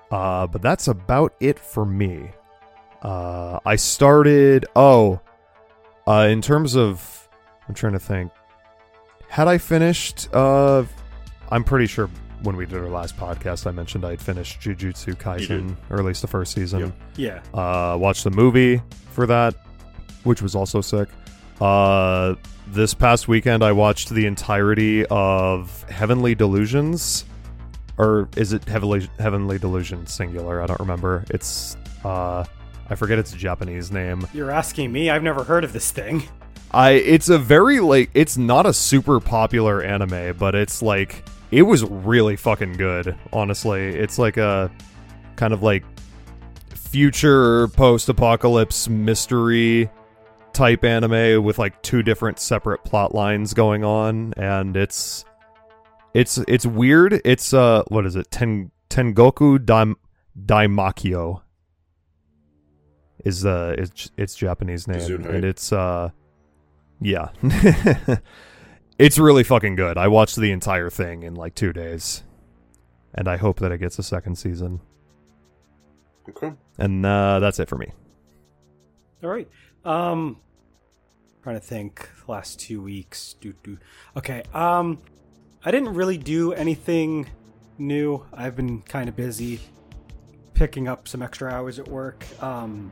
Uh, 0.09 0.47
but 0.47 0.61
that's 0.61 0.87
about 0.87 1.33
it 1.39 1.59
for 1.59 1.85
me. 1.85 2.31
Uh, 3.01 3.59
I 3.65 3.75
started. 3.75 4.65
Oh, 4.75 5.21
uh, 6.07 6.27
in 6.29 6.41
terms 6.41 6.75
of 6.75 7.29
I'm 7.67 7.75
trying 7.75 7.93
to 7.93 7.99
think. 7.99 8.31
Had 9.29 9.47
I 9.47 9.57
finished? 9.57 10.27
Uh, 10.33 10.83
I'm 11.49 11.63
pretty 11.63 11.87
sure 11.87 12.09
when 12.43 12.55
we 12.57 12.65
did 12.65 12.79
our 12.79 12.89
last 12.89 13.17
podcast, 13.17 13.67
I 13.67 13.71
mentioned 13.71 14.03
I'd 14.03 14.21
finished 14.21 14.59
Jujutsu 14.61 15.15
Kaisen, 15.15 15.75
or 15.89 15.99
at 15.99 16.05
least 16.05 16.21
the 16.21 16.27
first 16.27 16.53
season. 16.53 16.93
Yep. 17.17 17.43
Yeah. 17.53 17.57
Uh, 17.57 17.97
watched 17.97 18.23
the 18.23 18.31
movie 18.31 18.81
for 19.11 19.25
that, 19.27 19.55
which 20.23 20.41
was 20.41 20.55
also 20.55 20.81
sick. 20.81 21.07
Uh, 21.59 22.35
this 22.67 22.93
past 22.93 23.27
weekend, 23.27 23.63
I 23.63 23.71
watched 23.71 24.09
the 24.09 24.25
entirety 24.25 25.05
of 25.07 25.83
Heavenly 25.89 26.35
Delusions, 26.35 27.25
or 27.97 28.27
is 28.35 28.53
it 28.53 28.65
Heavenly 28.65 29.09
Heavenly 29.19 29.59
Delusion 29.59 30.07
singular? 30.07 30.61
I 30.61 30.65
don't 30.65 30.79
remember. 30.79 31.23
It's 31.29 31.77
uh, 32.03 32.43
I 32.91 32.95
forget 32.95 33.17
its 33.17 33.31
Japanese 33.31 33.89
name. 33.89 34.27
You're 34.33 34.51
asking 34.51 34.91
me? 34.91 35.09
I've 35.09 35.23
never 35.23 35.45
heard 35.45 35.63
of 35.63 35.71
this 35.71 35.91
thing. 35.91 36.23
I 36.71 36.91
it's 36.91 37.29
a 37.29 37.37
very 37.37 37.79
like 37.79 38.09
it's 38.13 38.37
not 38.37 38.65
a 38.65 38.73
super 38.73 39.21
popular 39.21 39.81
anime, 39.81 40.35
but 40.37 40.55
it's 40.55 40.81
like 40.81 41.23
it 41.51 41.61
was 41.61 41.85
really 41.85 42.35
fucking 42.35 42.73
good, 42.73 43.15
honestly. 43.31 43.87
It's 43.87 44.19
like 44.19 44.35
a 44.35 44.69
kind 45.37 45.53
of 45.53 45.63
like 45.63 45.85
future 46.75 47.69
post-apocalypse 47.69 48.89
mystery 48.89 49.89
type 50.51 50.83
anime 50.83 51.41
with 51.45 51.57
like 51.57 51.81
two 51.83 52.03
different 52.03 52.39
separate 52.39 52.83
plot 52.83 53.15
lines 53.15 53.53
going 53.53 53.85
on 53.85 54.33
and 54.35 54.75
it's 54.75 55.23
it's 56.13 56.37
it's 56.39 56.65
weird. 56.65 57.21
It's 57.23 57.53
uh 57.53 57.83
what 57.87 58.05
is 58.05 58.17
it? 58.17 58.29
Ten 58.31 58.69
Tengoku 58.89 59.65
Daim, 59.65 59.95
Daimakyo 60.37 61.41
is 63.25 63.45
uh 63.45 63.75
it's 63.77 64.11
its 64.17 64.35
Japanese 64.35 64.87
name 64.87 64.99
Gesundheit. 64.99 65.35
and 65.35 65.45
it's 65.45 65.71
uh 65.71 66.09
yeah. 66.99 67.29
it's 68.99 69.17
really 69.17 69.43
fucking 69.43 69.75
good. 69.75 69.97
I 69.97 70.07
watched 70.07 70.35
the 70.35 70.51
entire 70.51 70.89
thing 70.89 71.23
in 71.23 71.33
like 71.35 71.55
2 71.55 71.73
days. 71.73 72.23
And 73.13 73.27
I 73.27 73.37
hope 73.37 73.59
that 73.59 73.71
it 73.71 73.79
gets 73.79 73.97
a 73.99 74.03
second 74.03 74.35
season. 74.37 74.79
Okay. 76.29 76.53
And 76.77 77.05
uh 77.05 77.39
that's 77.39 77.59
it 77.59 77.67
for 77.67 77.77
me. 77.77 77.91
All 79.23 79.29
right. 79.29 79.47
Um, 79.85 80.37
trying 81.43 81.55
to 81.55 81.65
think. 81.65 82.09
Last 82.27 82.59
two 82.59 82.81
weeks. 82.81 83.35
Do 83.41 83.53
do. 83.63 83.77
Okay. 84.15 84.43
Um, 84.53 84.99
I 85.63 85.71
didn't 85.71 85.93
really 85.93 86.17
do 86.17 86.53
anything 86.53 87.27
new. 87.77 88.25
I've 88.33 88.55
been 88.55 88.81
kind 88.81 89.09
of 89.09 89.15
busy 89.15 89.59
picking 90.53 90.87
up 90.87 91.07
some 91.07 91.21
extra 91.21 91.51
hours 91.51 91.77
at 91.79 91.87
work. 91.87 92.25
Um, 92.41 92.89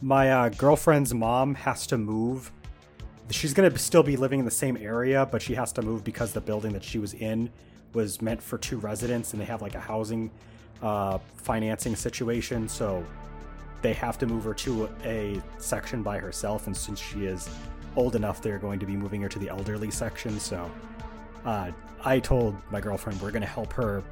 my 0.00 0.30
uh, 0.30 0.48
girlfriend's 0.50 1.12
mom 1.12 1.54
has 1.54 1.86
to 1.88 1.98
move. 1.98 2.50
She's 3.30 3.54
gonna 3.54 3.76
still 3.78 4.02
be 4.02 4.16
living 4.16 4.38
in 4.38 4.44
the 4.44 4.50
same 4.50 4.76
area, 4.76 5.26
but 5.30 5.42
she 5.42 5.54
has 5.54 5.72
to 5.72 5.82
move 5.82 6.04
because 6.04 6.32
the 6.32 6.40
building 6.40 6.72
that 6.72 6.82
she 6.82 6.98
was 6.98 7.14
in 7.14 7.50
was 7.92 8.22
meant 8.22 8.42
for 8.42 8.58
two 8.58 8.78
residents, 8.78 9.32
and 9.32 9.40
they 9.40 9.46
have 9.46 9.62
like 9.62 9.74
a 9.74 9.80
housing 9.80 10.30
uh, 10.82 11.18
financing 11.36 11.94
situation. 11.94 12.68
So 12.68 13.04
they 13.82 13.92
have 13.94 14.18
to 14.18 14.26
move 14.26 14.44
her 14.44 14.54
to 14.54 14.88
a 15.04 15.40
section 15.58 16.02
by 16.02 16.18
herself, 16.18 16.66
and 16.66 16.76
since 16.76 17.00
she 17.00 17.26
is 17.26 17.48
old 17.96 18.16
enough, 18.16 18.40
they're 18.40 18.58
going 18.58 18.78
to 18.80 18.86
be 18.86 18.96
moving 18.96 19.20
her 19.22 19.28
to 19.28 19.38
the 19.38 19.48
elderly 19.48 19.90
section. 19.90 20.38
So 20.40 20.70
uh, 21.44 21.70
I 22.04 22.20
told 22.20 22.56
my 22.70 22.80
girlfriend 22.80 23.20
we're 23.20 23.30
going 23.30 23.42
to 23.42 23.48
help 23.48 23.72
her 23.74 24.02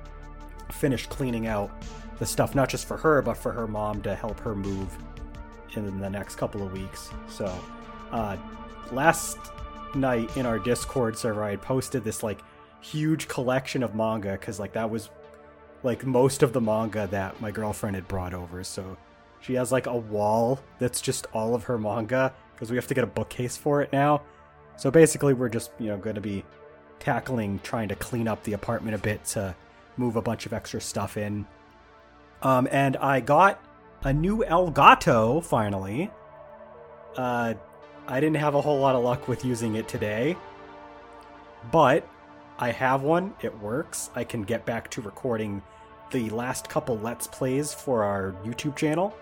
finish 0.70 1.06
cleaning 1.06 1.47
out 1.47 1.70
the 2.19 2.27
stuff, 2.27 2.55
not 2.55 2.69
just 2.69 2.86
for 2.86 2.97
her, 2.97 3.23
but 3.23 3.36
for 3.36 3.52
her 3.52 3.66
mom 3.66 4.02
to 4.02 4.15
help 4.15 4.40
her 4.40 4.55
move 4.55 4.97
in 5.77 6.01
the 6.01 6.11
next 6.11 6.36
couple 6.36 6.62
of 6.62 6.73
weeks. 6.73 7.11
So 7.28 7.53
uh, 8.12 8.36
last 8.93 9.39
night 9.95 10.36
in 10.36 10.47
our 10.47 10.59
Discord 10.59 11.16
server, 11.16 11.43
I 11.43 11.51
had 11.51 11.62
posted 11.62 12.05
this 12.05 12.23
like 12.23 12.40
huge 12.81 13.28
collection 13.28 13.82
of 13.82 13.95
manga 13.95 14.32
because 14.32 14.61
like 14.61 14.73
that 14.73 14.89
was 14.89 15.11
like 15.82 16.05
most 16.05 16.43
of 16.43 16.53
the 16.53 16.61
manga 16.61 17.07
that 17.09 17.40
my 17.40 17.51
girlfriend 17.51 17.97
had 17.97 18.09
brought 18.09 18.35
over. 18.35 18.65
So 18.65 18.97
she 19.40 19.55
has 19.55 19.70
like 19.70 19.86
a 19.86 19.97
wall 19.97 20.61
that's 20.78 21.01
just 21.01 21.27
all 21.32 21.55
of 21.55 21.65
her 21.65 21.78
manga 21.78 22.35
because 22.55 22.70
we 22.70 22.77
have 22.77 22.86
to 22.89 22.95
get 22.95 23.05
a 23.05 23.09
bookcase 23.09 23.57
for 23.57 23.82
it 23.82 23.93
now. 23.93 24.23
So 24.77 24.90
basically, 24.90 25.35
we're 25.35 25.49
just 25.49 25.70
you 25.78 25.89
know 25.89 25.97
going 25.97 26.15
to 26.15 26.20
be 26.20 26.45
tackling 26.99 27.61
trying 27.62 27.89
to 27.89 27.95
clean 27.95 28.27
up 28.27 28.43
the 28.45 28.53
apartment 28.53 28.95
a 28.95 28.99
bit 28.99 29.24
to 29.24 29.55
move 29.97 30.16
a 30.16 30.23
bunch 30.23 30.47
of 30.47 30.53
extra 30.53 30.81
stuff 30.81 31.16
in. 31.16 31.47
Um, 32.43 32.69
and 32.70 32.97
I 32.97 33.20
got 33.20 33.61
a 34.05 34.12
new 34.12 34.39
Elgato 34.45 35.43
finally. 35.45 36.11
Uh, 37.16 37.55
I 38.07 38.20
didn't 38.20 38.37
have 38.37 38.55
a 38.55 38.61
whole 38.61 38.79
lot 38.79 38.95
of 38.95 39.03
luck 39.05 39.29
with 39.29 39.45
using 39.45 39.75
it 39.75 39.89
today, 39.89 40.37
but 41.70 42.09
I 42.59 42.70
have 42.73 43.03
one. 43.03 43.35
It 43.43 43.57
works. 43.61 44.11
I 44.15 44.25
can 44.25 44.43
get 44.43 44.65
back 44.65 44.91
to 44.93 45.01
recording 45.03 45.62
the 46.11 46.31
last 46.31 46.69
couple 46.69 46.99
Let's 46.99 47.27
Plays 47.27 47.75
for 47.75 48.03
our 48.05 48.33
YouTube 48.45 48.77
channel, 48.77 49.15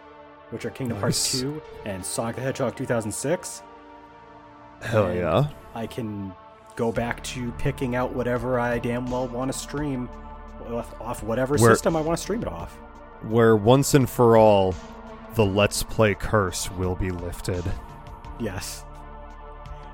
which 0.50 0.64
are 0.64 0.70
Kingdom 0.70 0.98
Hearts 1.00 1.40
2 1.40 1.60
and 1.84 2.04
Sonic 2.04 2.36
the 2.36 2.42
Hedgehog 2.42 2.76
2006. 2.76 3.62
Hell 4.82 5.06
And 5.06 5.18
yeah. 5.18 5.48
I 5.74 5.86
can 5.86 6.32
go 6.76 6.92
back 6.92 7.24
to 7.24 7.50
picking 7.52 7.96
out 7.96 8.12
whatever 8.14 8.60
I 8.60 8.78
damn 8.78 9.10
well 9.10 9.26
want 9.26 9.50
to 9.50 9.58
stream 9.58 10.08
off, 10.68 10.94
off 11.00 11.22
whatever 11.22 11.56
Where- 11.56 11.74
system 11.74 11.96
I 11.96 12.02
want 12.02 12.18
to 12.18 12.22
stream 12.22 12.42
it 12.42 12.48
off. 12.48 12.78
Where 13.22 13.56
once 13.56 13.94
and 13.94 14.08
for 14.08 14.36
all 14.36 14.74
the 15.34 15.44
Let's 15.44 15.82
Play 15.82 16.14
curse 16.14 16.70
will 16.72 16.94
be 16.94 17.10
lifted. 17.10 17.64
Yes. 18.38 18.84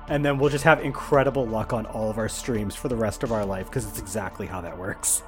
And 0.07 0.23
then 0.23 0.37
we'll 0.37 0.49
just 0.49 0.63
have 0.65 0.81
incredible 0.81 1.45
luck 1.45 1.73
on 1.73 1.85
all 1.85 2.09
of 2.09 2.17
our 2.17 2.29
streams 2.29 2.75
for 2.75 2.89
the 2.89 2.95
rest 2.95 3.23
of 3.23 3.31
our 3.31 3.45
life 3.45 3.67
because 3.67 3.87
it's 3.87 3.99
exactly 3.99 4.47
how 4.47 4.61
that 4.61 4.77
works. 4.77 5.23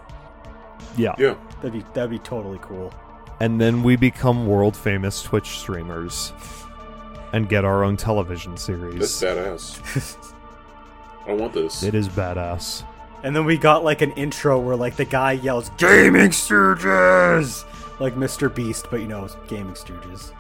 Yeah. 0.97 1.15
Yeah. 1.17 1.35
That'd 1.57 1.73
be 1.73 1.85
that'd 1.93 2.09
be 2.09 2.19
totally 2.19 2.59
cool. 2.61 2.93
And 3.39 3.59
then 3.59 3.83
we 3.83 3.95
become 3.95 4.47
world 4.47 4.75
famous 4.75 5.21
Twitch 5.21 5.59
streamers 5.59 6.31
and 7.33 7.49
get 7.49 7.65
our 7.65 7.83
own 7.83 7.97
television 7.97 8.55
series. 8.57 9.19
That's 9.19 9.21
badass. 9.21 10.33
I 11.27 11.33
want 11.33 11.53
this. 11.53 11.83
It 11.83 11.95
is 11.95 12.07
badass. 12.07 12.83
And 13.23 13.35
then 13.35 13.45
we 13.45 13.57
got 13.57 13.83
like 13.83 14.01
an 14.01 14.11
intro 14.11 14.59
where 14.59 14.75
like 14.75 14.95
the 14.95 15.05
guy 15.05 15.33
yells 15.33 15.69
"Gaming 15.77 16.29
Stooges" 16.29 17.65
like 17.99 18.15
Mr. 18.15 18.53
Beast, 18.53 18.87
but 18.91 18.99
you 19.01 19.07
know, 19.07 19.27
Gaming 19.47 19.73
Stooges. 19.73 20.31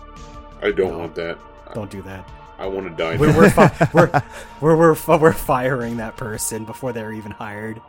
I 0.61 0.71
don't 0.71 0.91
No. 0.91 0.99
want 0.99 1.15
that. 1.15 1.37
Don't 1.73 1.89
do 1.91 2.01
that. 2.03 2.29
I 2.57 2.67
want 2.67 2.87
to 2.87 2.95
die. 2.95 3.17
We're 3.17 3.35
we're, 3.35 3.49
fi- 3.49 3.89
we're, 3.93 4.23
we're, 4.61 4.75
we're, 4.77 4.95
fi- 4.95 5.17
we're 5.17 5.33
firing 5.33 5.97
that 5.97 6.15
person 6.17 6.63
before 6.65 6.93
they're 6.93 7.11
even 7.13 7.31
hired. 7.31 7.81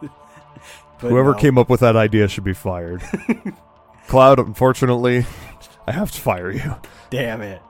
But 1.00 1.08
Whoever 1.10 1.32
no. 1.32 1.38
came 1.38 1.58
up 1.58 1.68
with 1.68 1.80
that 1.80 1.96
idea 1.96 2.28
should 2.28 2.44
be 2.44 2.52
fired. 2.52 3.02
Cloud, 4.06 4.38
unfortunately, 4.38 5.26
I 5.84 5.90
have 5.92 6.12
to 6.12 6.20
fire 6.20 6.52
you. 6.52 6.76
Damn 7.10 7.40
it. 7.42 7.60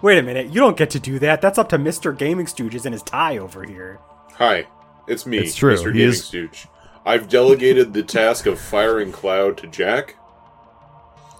Wait 0.00 0.16
a 0.18 0.22
minute, 0.22 0.46
you 0.46 0.54
don't 0.54 0.76
get 0.76 0.88
to 0.90 0.98
do 1.00 1.18
that. 1.18 1.42
That's 1.42 1.58
up 1.58 1.68
to 1.70 1.78
Mr. 1.78 2.16
Gaming 2.16 2.46
Stooges 2.46 2.86
and 2.86 2.94
his 2.94 3.02
tie 3.02 3.36
over 3.36 3.64
here. 3.64 3.98
Hi, 4.36 4.66
it's 5.06 5.26
me, 5.26 5.38
It's 5.38 5.54
true, 5.54 5.74
Mr. 5.74 5.88
he 5.92 5.98
Gaming 5.98 6.08
is- 6.08 6.24
Stooge. 6.24 6.66
I've 7.04 7.28
delegated 7.28 7.92
the 7.92 8.02
task 8.04 8.46
of 8.46 8.58
firing 8.58 9.12
Cloud 9.12 9.58
to 9.58 9.66
Jack. 9.66 10.14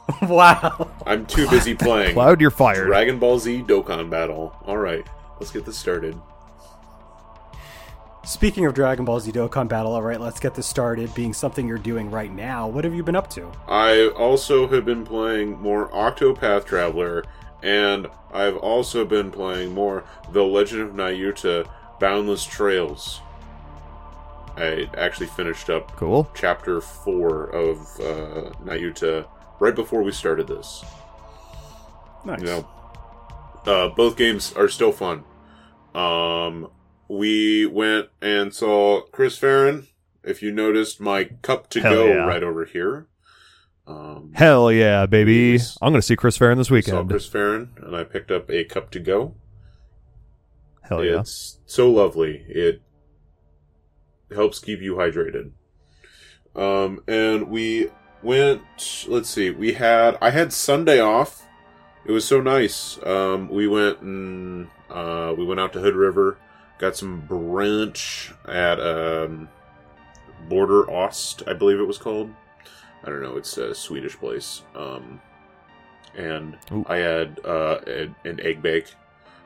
wow. 0.23 0.91
I'm 1.07 1.27
too 1.27 1.49
busy 1.49 1.75
playing 1.75 2.15
Cloud, 2.15 2.41
you're 2.41 2.51
fired. 2.51 2.87
Dragon 2.87 3.19
Ball 3.19 3.39
Z 3.39 3.63
Dokkan 3.63 4.11
Battle. 4.11 4.55
All 4.67 4.77
right, 4.79 5.07
let's 5.39 5.53
get 5.53 5.65
this 5.65 5.77
started. 5.79 6.21
Speaking 8.25 8.67
of 8.67 8.75
Dragon 8.75 9.05
Ball 9.05 9.19
Z 9.21 9.33
Dokkan 9.33 9.69
Battle, 9.69 9.93
all 9.95 10.03
right, 10.03 10.21
let's 10.21 10.39
get 10.39 10.55
this 10.55 10.67
started. 10.67 11.13
Being 11.15 11.33
something 11.33 11.67
you're 11.67 11.79
doing 11.79 12.11
right 12.11 12.33
now, 12.33 12.69
what 12.69 12.85
have 12.85 12.95
you 12.95 13.03
been 13.03 13.17
up 13.17 13.29
to? 13.31 13.51
I 13.67 14.09
also 14.09 14.69
have 14.69 14.85
been 14.85 15.05
playing 15.05 15.61
more 15.61 15.89
Octopath 15.91 16.65
Traveler, 16.65 17.25
and 17.63 18.07
I've 18.33 18.57
also 18.57 19.05
been 19.05 19.33
playing 19.33 19.75
more 19.75 20.05
The 20.33 20.45
Legend 20.45 20.83
of 20.83 20.91
Nayuta 20.95 21.69
Boundless 21.99 22.45
Trails. 22.45 23.21
I 24.57 24.89
actually 24.97 25.27
finished 25.29 25.69
up 25.71 25.97
Cool. 25.97 26.31
chapter 26.35 26.81
4 26.81 27.45
of 27.47 27.79
uh, 28.01 28.51
Nayuta 28.65 29.27
right 29.63 29.77
before 29.77 30.03
we 30.03 30.11
started 30.11 30.49
this. 30.49 30.85
Nice. 32.25 32.41
You 32.41 32.47
know, 32.47 32.69
uh, 33.65 33.89
both 33.91 34.17
games 34.17 34.53
are 34.55 34.67
still 34.67 34.91
fun. 34.91 35.23
Um, 35.95 36.69
we 37.09 37.67
went 37.67 38.09
and 38.21 38.53
saw 38.53 39.03
Chris 39.13 39.39
Farren. 39.39 39.87
If 40.25 40.43
you 40.43 40.51
noticed 40.51 41.01
my 41.01 41.25
cup 41.43 41.71
to 41.71 41.81
Hell 41.81 41.95
go 41.95 42.07
yeah. 42.07 42.15
right 42.25 42.43
over 42.43 42.65
here. 42.65 43.07
Um, 43.87 44.33
Hell 44.35 44.73
yeah, 44.73 45.07
baby! 45.07 45.61
I'm 45.81 45.93
gonna 45.93 46.03
see 46.03 46.17
Chris 46.17 46.37
Farren 46.37 46.59
this 46.59 46.69
saw 46.69 46.75
weekend. 46.75 47.11
Chris 47.11 47.27
Farren, 47.27 47.71
and 47.79 47.97
I 47.97 48.05
picked 48.05 48.31
up 48.31 48.51
a 48.51 48.65
cup 48.65 48.91
to 48.93 49.01
go. 49.01 49.35
Hell 50.83 51.05
yeah! 51.05 51.21
It's 51.21 51.59
so 51.67 51.91
lovely. 51.91 52.45
It 52.49 52.83
helps 54.33 54.59
keep 54.59 54.81
you 54.81 54.95
hydrated. 54.95 55.53
Um, 56.55 57.03
and 57.09 57.49
we 57.49 57.91
went. 58.23 58.63
Let's 59.09 59.29
see. 59.29 59.51
We 59.51 59.75
had. 59.75 60.19
I 60.21 60.31
had 60.31 60.53
Sunday 60.53 61.01
off. 61.01 61.47
It 62.05 62.13
was 62.13 62.25
so 62.25 62.41
nice. 62.41 62.99
Um, 63.05 63.49
we 63.49 63.69
went 63.69 64.01
and 64.01 64.69
uh, 64.91 65.35
we 65.37 65.45
went 65.45 65.61
out 65.61 65.73
to 65.75 65.81
Hood 65.81 65.95
River. 65.95 66.39
Got 66.79 66.97
some 66.97 67.23
brunch 67.29 68.35
at 68.49 68.81
um, 68.81 69.49
Broder 70.49 70.85
Øst, 70.91 71.49
I 71.49 71.53
believe 71.53 71.79
it 71.79 71.87
was 71.87 71.99
called. 71.99 72.35
I 73.05 73.09
don't 73.09 73.23
know. 73.23 73.37
It's 73.37 73.57
a 73.57 73.75
Swedish 73.75 74.17
place. 74.17 74.63
Um, 74.75 75.21
and 76.17 76.57
Ooh. 76.73 76.85
I 76.89 76.97
had 76.97 77.41
uh, 77.45 77.79
an, 77.87 78.15
an 78.25 78.41
egg 78.41 78.63
bake 78.63 78.95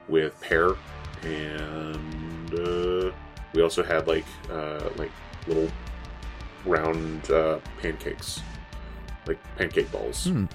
with 0.08 0.38
pear, 0.40 0.74
and 1.22 2.54
uh, 2.54 3.12
we 3.52 3.62
also 3.62 3.82
had 3.82 4.06
like 4.06 4.26
uh, 4.50 4.88
like 4.96 5.10
little 5.46 5.68
round 6.64 7.30
uh, 7.30 7.58
pancakes, 7.80 8.42
like 9.26 9.38
pancake 9.56 9.90
balls. 9.92 10.24
Hmm, 10.24 10.36
Um, 10.38 10.48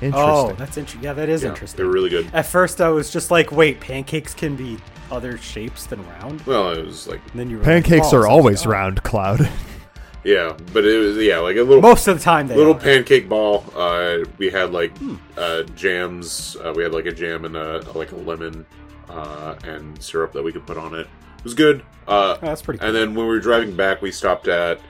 interesting. 0.00 0.12
Oh, 0.14 0.52
that's 0.58 0.76
interesting. 0.76 1.02
Yeah, 1.04 1.12
that 1.14 1.28
is 1.28 1.42
yeah, 1.42 1.50
interesting. 1.50 1.76
They're 1.76 1.92
really 1.92 2.10
good. 2.10 2.28
At 2.32 2.46
first, 2.46 2.80
I 2.80 2.88
was 2.88 3.10
just 3.10 3.30
like, 3.30 3.50
"Wait, 3.52 3.80
pancakes 3.80 4.34
can 4.34 4.56
be 4.56 4.78
other 5.10 5.36
shapes 5.38 5.86
than 5.86 6.06
round." 6.08 6.40
Well, 6.42 6.70
it 6.72 6.84
was 6.84 7.06
like 7.08 7.20
And 7.32 7.40
then 7.40 7.50
you 7.50 7.58
were 7.58 7.64
Pancakes 7.64 8.06
like, 8.06 8.14
"Oh," 8.14 8.16
are 8.18 8.22
so 8.22 8.30
I 8.30 8.34
was 8.34 8.38
always 8.38 8.58
like, 8.60 8.68
"Oh." 8.68 8.70
round, 8.72 9.02
Cloud. 9.02 9.48
yeah, 10.24 10.56
but 10.72 10.84
it 10.84 10.98
was 10.98 11.16
yeah 11.18 11.38
like 11.38 11.56
a 11.56 11.62
little 11.62 11.80
Most 11.82 12.06
of 12.08 12.16
the 12.18 12.22
time, 12.24 12.46
they 12.48 12.56
little 12.56 12.74
are. 12.74 12.80
pancake 12.80 13.28
ball. 13.28 13.64
Uh, 13.76 14.18
we 14.38 14.50
had 14.50 14.72
like 14.72 14.96
Hmm. 14.98 15.16
uh, 15.36 15.62
jams. 15.74 16.56
Uh, 16.64 16.72
we 16.76 16.82
had 16.82 16.92
like 16.92 17.06
a 17.06 17.12
jam 17.12 17.44
and 17.44 17.56
a 17.56 17.80
like 17.94 18.12
a 18.12 18.16
lemon 18.16 18.64
uh, 19.10 19.54
and 19.64 20.00
syrup 20.02 20.32
that 20.34 20.42
we 20.42 20.52
could 20.52 20.66
put 20.66 20.76
on 20.76 20.94
it. 20.94 21.06
It 21.38 21.44
was 21.44 21.54
good. 21.54 21.80
Uh, 22.06 22.36
Oh, 22.36 22.46
that's 22.46 22.62
pretty. 22.62 22.78
Cool. 22.78 22.88
and 22.88 22.96
then 22.96 23.14
when 23.14 23.26
we 23.26 23.32
were 23.32 23.40
driving 23.40 23.74
back, 23.76 24.02
we 24.02 24.10
stopped 24.10 24.48
at, 24.48 24.80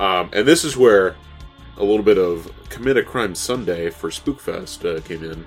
um, 0.00 0.30
and 0.32 0.46
this 0.46 0.64
is 0.64 0.76
where 0.76 1.14
a 1.78 1.84
little 1.84 2.02
bit 2.02 2.18
of 2.18 2.52
commit 2.68 2.96
a 2.96 3.02
crime 3.02 3.34
Sunday 3.34 3.88
for 3.90 4.10
Spookfest 4.10 4.84
uh, 4.84 5.00
came 5.00 5.24
in. 5.24 5.46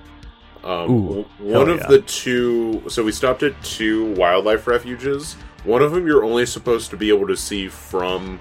Um, 0.64 0.90
Ooh, 0.90 1.22
one 1.38 1.68
of 1.68 1.78
yeah. 1.78 1.86
the 1.88 2.02
two. 2.02 2.82
So 2.88 3.04
we 3.04 3.12
stopped 3.12 3.42
at 3.42 3.60
two 3.62 4.12
wildlife 4.14 4.66
refuges. 4.66 5.34
One 5.64 5.82
of 5.82 5.92
them 5.92 6.06
you're 6.06 6.24
only 6.24 6.46
supposed 6.46 6.90
to 6.90 6.96
be 6.96 7.08
able 7.10 7.26
to 7.28 7.36
see 7.36 7.68
from 7.68 8.40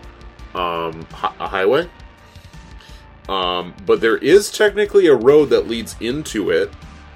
um, 0.56 1.06
a 1.40 1.48
highway. 1.48 1.90
Um, 3.30 3.76
but 3.86 4.02
there 4.02 4.18
is 4.18 4.52
technically 4.52 5.08
a 5.08 5.16
road 5.16 5.50
that 5.52 5.68
leads 5.68 5.96
into 6.00 6.50
it, 6.50 6.72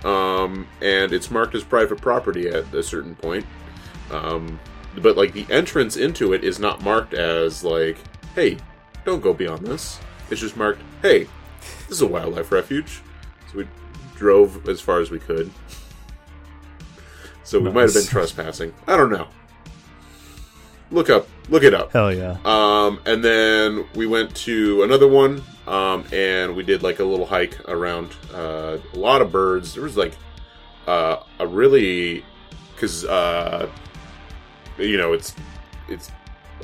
um, 0.06 0.68
and 0.82 1.12
it's 1.12 1.32
marked 1.32 1.56
as 1.56 1.64
private 1.64 2.00
property 2.02 2.48
at 2.48 2.74
a 2.74 2.84
certain 2.84 3.16
point. 3.16 3.46
Um, 4.12 4.60
but 4.98 5.18
like 5.18 5.34
the 5.34 5.46
entrance 5.50 5.98
into 5.98 6.34
it 6.34 6.44
is 6.44 6.60
not 6.60 6.84
marked 6.84 7.14
as 7.14 7.64
like, 7.64 7.98
"Hey, 8.34 8.58
don't 9.04 9.22
go 9.22 9.34
beyond 9.34 9.66
this." 9.66 10.00
It's 10.30 10.42
just 10.42 10.58
marked, 10.58 10.82
"Hey, 11.02 11.28
this 11.88 11.98
is 11.98 12.02
a 12.02 12.08
wildlife 12.08 12.52
refuge." 12.52 13.02
So 13.52 13.60
we 13.60 13.68
drove 14.16 14.68
as 14.68 14.82
far 14.82 15.00
as 15.00 15.12
we 15.12 15.20
could. 15.20 15.52
So 17.44 17.60
we 17.60 17.72
might 17.72 17.82
have 17.84 17.94
been 17.94 18.06
trespassing. 18.06 18.74
I 18.88 18.98
don't 18.98 19.12
know. 19.12 19.28
Look 20.92 21.10
up, 21.10 21.28
look 21.50 21.64
it 21.64 21.74
up. 21.74 21.92
Hell 21.92 22.14
yeah! 22.14 22.38
Um, 22.46 23.00
and 23.06 23.24
then 23.24 23.86
we 23.96 24.08
went 24.08 24.36
to 24.38 24.84
another 24.84 25.08
one, 25.08 25.44
um, 25.68 26.06
and 26.12 26.56
we 26.56 26.64
did 26.64 26.84
like 26.84 27.00
a 27.00 27.04
little 27.04 27.26
hike 27.26 27.60
around 27.68 28.16
uh, 28.34 28.78
a 28.94 28.98
lot 28.98 29.22
of 29.22 29.32
birds. 29.32 29.74
There 29.74 29.84
was 29.84 29.98
like 29.98 30.14
uh, 30.88 31.18
a 31.40 31.48
really 31.48 32.24
because 32.74 33.06
uh, 33.06 33.70
you 34.78 34.98
know 34.98 35.14
it's 35.14 35.36
it's 35.88 36.12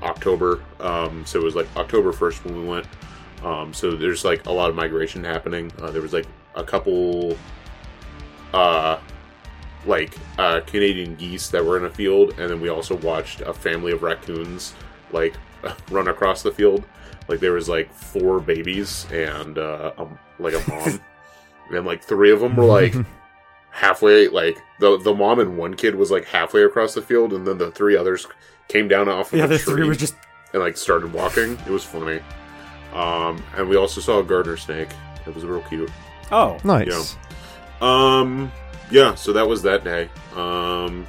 October, 0.04 0.64
um, 0.80 1.26
so 1.26 1.40
it 1.40 1.44
was 1.44 1.56
like 1.56 1.68
October 1.76 2.12
first 2.12 2.44
when 2.46 2.60
we 2.60 2.68
went. 2.68 2.88
Um, 3.44 3.74
so 3.74 3.92
there's 3.92 4.24
like 4.24 4.46
a 4.46 4.52
lot 4.52 4.70
of 4.70 4.76
migration 4.76 5.24
happening. 5.24 5.72
Uh, 5.82 5.92
there 5.92 6.02
was 6.02 6.14
like 6.14 6.28
a 6.56 6.64
couple 6.64 7.38
uh, 8.54 9.00
like 9.86 10.16
uh, 10.38 10.62
Canadian 10.62 11.16
geese 11.16 11.50
that 11.50 11.64
were 11.66 11.78
in 11.78 11.86
a 11.86 11.90
field, 11.90 12.40
and 12.40 12.50
then 12.50 12.62
we 12.62 12.70
also 12.70 12.96
watched 12.98 13.42
a 13.42 13.54
family 13.54 13.92
of 13.92 14.04
raccoons 14.04 14.74
like 15.12 15.36
run 15.92 16.08
across 16.08 16.44
the 16.44 16.52
field. 16.52 16.84
Like 17.28 17.40
there 17.40 17.54
was 17.54 17.70
like 17.70 17.92
four 17.94 18.40
babies 18.40 19.08
and 19.12 19.58
uh, 19.58 19.94
um, 19.98 20.20
like 20.40 20.54
a 20.54 20.70
mom, 20.70 21.02
and 21.72 21.86
like 21.86 22.04
three 22.04 22.32
of 22.32 22.42
them 22.42 22.56
were 22.56 22.66
like 22.66 22.94
halfway. 23.72 24.28
Like 24.28 24.58
the 24.80 24.98
the 24.98 25.14
mom 25.14 25.40
and 25.40 25.58
one 25.58 25.76
kid 25.76 25.96
was 25.96 26.12
like 26.12 26.26
halfway 26.26 26.64
across 26.64 26.94
the 26.94 27.02
field, 27.02 27.34
and 27.34 27.48
then 27.48 27.58
the 27.58 27.72
three 27.72 27.96
others 27.96 28.28
came 28.68 28.88
down 28.88 29.10
off 29.10 29.34
of 29.34 29.40
yeah, 29.40 29.46
a 29.46 29.48
the 29.48 29.58
tree 29.58 29.74
three 29.74 29.88
were 29.88 29.96
just. 29.96 30.16
and 30.54 30.62
like 30.62 30.78
started 30.78 31.14
walking. 31.14 31.54
It 31.66 31.70
was 31.70 31.84
funny. 31.84 32.22
Um, 32.94 33.44
and 33.56 33.70
we 33.70 33.78
also 33.78 34.02
saw 34.02 34.20
a 34.20 34.24
gardener 34.24 34.58
snake. 34.58 34.90
It 35.26 35.34
was 35.34 35.46
real 35.46 35.62
cute. 35.62 35.92
Oh, 36.32 36.58
nice. 36.64 37.16
Um, 37.82 38.52
yeah, 38.90 39.16
so 39.16 39.34
that 39.34 39.48
was 39.48 39.62
that 39.64 39.84
day. 39.84 40.10
Um, 40.36 41.08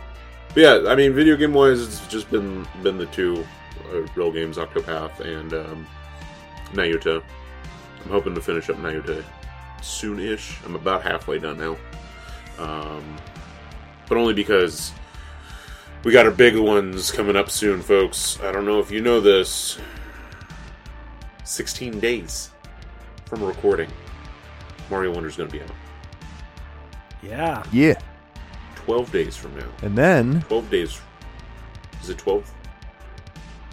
but 0.49 0.57
yeah, 0.57 0.85
I 0.89 0.95
mean, 0.95 1.13
video 1.13 1.37
game 1.37 1.53
wise, 1.53 1.81
it's 1.81 2.07
just 2.09 2.31
been 2.31 2.67
been 2.83 2.99
the 2.99 3.07
two 3.07 3.47
uh, 3.91 4.03
real 4.15 4.31
games, 4.33 4.59
Octopath 4.59 5.21
and 5.21 5.53
um, 5.55 5.87
Nayuta. 6.73 7.23
I'm 8.05 8.11
hoping 8.11 8.35
to 8.35 8.41
finish 8.41 8.69
up 8.69 8.77
Nayuta 8.77 9.25
soon-ish. 9.81 10.59
I'm 10.65 10.75
about 10.75 11.03
halfway 11.03 11.39
done 11.39 11.59
now. 11.59 11.77
Um, 12.59 13.17
but 14.09 14.19
only 14.19 14.35
because 14.35 14.93
we 16.05 16.13
got 16.13 16.27
our 16.27 16.33
big 16.33 16.57
ones 16.57 17.11
coming 17.11 17.37
up 17.37 17.51
soon, 17.51 17.81
folks. 17.81 18.41
I 18.41 18.53
don't 18.53 18.67
know 18.67 18.81
if 18.81 18.91
you 18.91 19.01
know 19.01 19.21
this. 19.21 19.79
16 21.45 22.01
days 22.01 22.51
from 23.27 23.43
recording, 23.43 23.91
Mario 24.91 25.13
Wonder's 25.13 25.37
going 25.37 25.49
to 25.49 25.57
be 25.57 25.63
out. 25.63 25.71
yeah. 27.23 27.63
Yeah, 27.73 27.95
12 28.77 29.13
days 29.13 29.37
from 29.37 29.57
now. 29.57 29.69
and 29.83 29.97
then 29.97 30.43
12 30.49 30.71
days. 30.71 31.01
Is 32.03 32.11
it 32.11 32.19
12? 32.19 32.51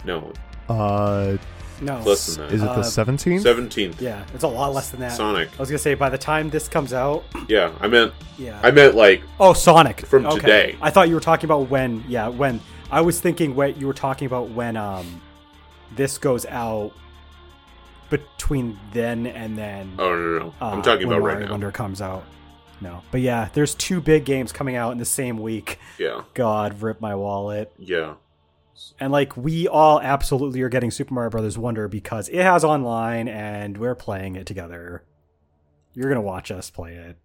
No, 0.04 0.32
uh, 0.68 1.36
No. 1.82 1.98
less 2.00 2.26
than 2.36 2.46
that. 2.48 2.54
is 2.54 2.62
it 2.62 2.68
Uh, 2.68 2.74
the 2.76 2.82
seventeenth? 2.82 3.44
17th. 3.44 4.00
Yeah, 4.00 4.22
it's 4.34 4.44
a 4.44 4.48
lot 4.48 4.72
less 4.72 4.90
than 4.90 5.00
that. 5.00 5.12
Sonic. 5.12 5.48
I 5.56 5.58
was 5.58 5.68
gonna 5.68 5.78
say 5.78 5.94
by 5.94 6.08
the 6.08 6.16
time 6.18 6.48
this 6.48 6.68
comes 6.68 6.92
out, 6.92 7.24
Yeah, 7.48 7.72
I 7.80 7.86
meant 7.88 8.12
yeah. 8.38 8.58
I 8.62 8.70
meant 8.70 8.94
like 8.94 9.22
oh, 9.40 9.52
Sonic 9.52 10.06
From 10.06 10.24
Okay. 10.26 10.38
today. 10.40 10.76
I 10.80 10.90
thought 10.90 11.08
you 11.08 11.14
were 11.14 11.20
talking 11.20 11.46
about 11.46 11.68
when. 11.68 12.04
Yeah, 12.08 12.28
when. 12.28 12.60
I 12.90 13.00
was 13.02 13.20
thinking 13.20 13.54
what 13.54 13.76
you 13.76 13.86
were 13.86 13.92
talking 13.94 14.26
about 14.26 14.50
when 14.50 14.76
um, 14.76 15.20
this 15.96 16.18
goes 16.18 16.46
out 16.46 16.92
between 18.10 18.78
then 18.92 19.26
and 19.26 19.56
then. 19.56 19.94
oh 19.98 20.10
no 20.10 20.16
no 20.16 20.38
no. 20.38 20.54
uh, 20.60 20.70
I'm 20.70 20.82
talking 20.82 21.08
when 21.08 21.16
about 21.18 21.26
right 21.26 21.32
Mario 21.34 21.46
now. 21.46 21.52
Wonder 21.52 21.72
comes 21.72 22.02
out. 22.02 22.24
No, 22.82 23.02
but 23.10 23.20
yeah, 23.20 23.48
there's 23.52 23.74
two 23.74 24.00
big 24.00 24.24
games 24.24 24.52
coming 24.52 24.74
out 24.76 24.92
in 24.92 24.98
the 24.98 25.04
same 25.04 25.38
week. 25.38 25.78
Yeah. 25.98 26.22
God, 26.34 26.80
rip 26.82 27.00
my 27.00 27.14
wallet. 27.14 27.72
Yeah. 27.78 28.14
And 28.98 29.12
like 29.12 29.36
we 29.36 29.68
all 29.68 30.00
absolutely 30.00 30.62
are 30.62 30.70
getting 30.70 30.90
Super 30.90 31.12
Mario 31.12 31.30
Brothers 31.30 31.58
Wonder 31.58 31.88
because 31.88 32.28
it 32.30 32.42
has 32.42 32.64
online 32.64 33.28
and 33.28 33.76
we're 33.76 33.94
playing 33.94 34.36
it 34.36 34.46
together. 34.46 35.04
You're 35.92 36.08
gonna 36.08 36.22
watch 36.22 36.50
us 36.50 36.70
play 36.70 36.94
it 36.94 37.18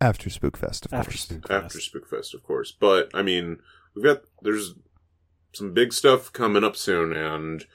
After 0.00 0.30
Spookfest, 0.30 0.86
of 0.86 0.94
after 0.94 1.10
course. 1.10 1.26
Spookfest. 1.26 1.50
After 1.64 1.78
Spookfest, 1.78 2.32
of 2.34 2.42
course. 2.42 2.72
But 2.72 3.10
I 3.12 3.20
mean, 3.22 3.58
we've 3.94 4.04
got 4.04 4.22
there's 4.40 4.74
some 5.52 5.74
big 5.74 5.92
stuff 5.92 6.32
coming 6.32 6.64
up 6.64 6.76
soon 6.76 7.12
and 7.12 7.66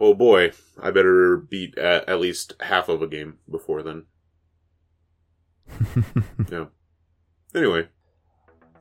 oh 0.00 0.14
boy, 0.14 0.52
I 0.82 0.90
better 0.90 1.36
beat 1.36 1.76
at, 1.78 2.08
at 2.08 2.18
least 2.20 2.54
half 2.60 2.88
of 2.88 3.02
a 3.02 3.06
game 3.06 3.38
before 3.50 3.82
then. 3.82 4.04
Yeah. 6.50 6.64
Anyway, 7.54 7.88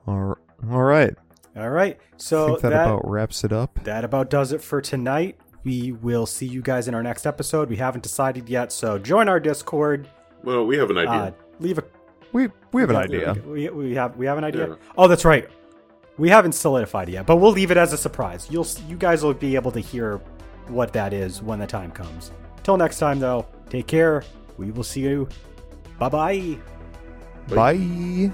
all, 0.08 0.38
all 0.72 0.84
right. 0.84 1.14
All 1.56 1.70
right. 1.70 1.98
I 2.00 2.14
So 2.18 2.48
think 2.48 2.62
that, 2.62 2.70
that 2.70 2.86
about 2.88 3.08
wraps 3.10 3.44
it 3.44 3.52
up. 3.52 3.84
that 3.84 4.04
about 4.04 4.30
does 4.30 4.52
it 4.52 4.62
for 4.62 4.82
tonight. 4.82 5.40
We 5.64 5.92
will 5.92 6.26
see 6.26 6.46
you 6.46 6.62
guys 6.62 6.88
in 6.88 6.94
our 6.96 7.04
next 7.04 7.26
episode. 7.26 7.70
We 7.70 7.76
haven't 7.76 8.02
decided 8.02 8.48
yet, 8.48 8.72
so 8.72 8.98
join 8.98 9.28
our 9.28 9.40
Discord. 9.40 10.08
Well, 10.44 10.66
we 10.66 10.78
have 10.78 10.90
an 10.90 10.98
idea. 10.98 11.12
Uh, 11.12 11.32
leave 11.60 11.78
a 11.80 11.84
We 12.32 12.50
we 12.72 12.82
have 12.82 12.90
an 12.92 12.96
idea. 12.96 13.34
We, 13.46 13.70
we 13.70 13.96
have 13.96 14.16
we 14.16 14.26
have 14.26 14.38
an 14.38 14.44
idea. 14.44 14.70
Yeah. 14.70 14.76
Oh, 14.98 15.08
that's 15.08 15.26
right. 15.26 15.50
We 16.18 16.30
haven't 16.30 16.54
solidified 16.54 17.10
yet, 17.10 17.26
but 17.26 17.38
we'll 17.38 17.52
leave 17.52 17.72
it 17.72 17.78
as 17.78 17.92
a 17.94 17.98
surprise. 17.98 18.48
You'll 18.50 18.68
you 18.88 18.98
guys 18.98 19.24
will 19.24 19.34
be 19.34 19.56
able 19.56 19.72
to 19.72 19.80
hear 19.80 20.22
what 20.70 20.94
that 20.94 21.14
is 21.14 21.42
when 21.42 21.60
the 21.60 21.68
time 21.68 21.92
comes. 21.92 22.32
Till 22.64 22.78
next 22.78 23.00
time, 23.00 23.20
though. 23.20 23.46
Take 23.70 23.88
care. 23.88 24.24
We 24.58 24.72
will 24.72 24.84
see 24.84 25.02
you. 25.02 25.28
Bye 25.98 26.10
bye. 26.10 26.58
Bye. 27.50 28.32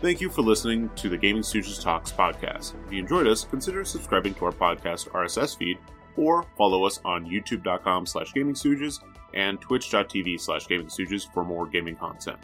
Thank 0.00 0.20
you 0.20 0.30
for 0.30 0.42
listening 0.42 0.90
to 0.96 1.08
the 1.08 1.18
Gaming 1.18 1.42
Stooges 1.42 1.82
Talks 1.82 2.10
podcast. 2.10 2.74
If 2.86 2.92
you 2.92 3.00
enjoyed 3.00 3.26
us, 3.26 3.44
consider 3.44 3.84
subscribing 3.84 4.34
to 4.34 4.46
our 4.46 4.52
podcast 4.52 5.10
RSS 5.10 5.56
feed 5.56 5.78
or 6.16 6.44
follow 6.56 6.84
us 6.84 7.00
on 7.04 7.26
youtube.com 7.26 8.06
slash 8.06 8.32
gaming 8.32 8.54
stooges 8.54 9.00
and 9.34 9.60
twitch.tv 9.60 10.40
slash 10.40 10.66
gaming 10.66 10.86
stooges 10.86 11.30
for 11.32 11.44
more 11.44 11.66
gaming 11.66 11.96
content. 11.96 12.38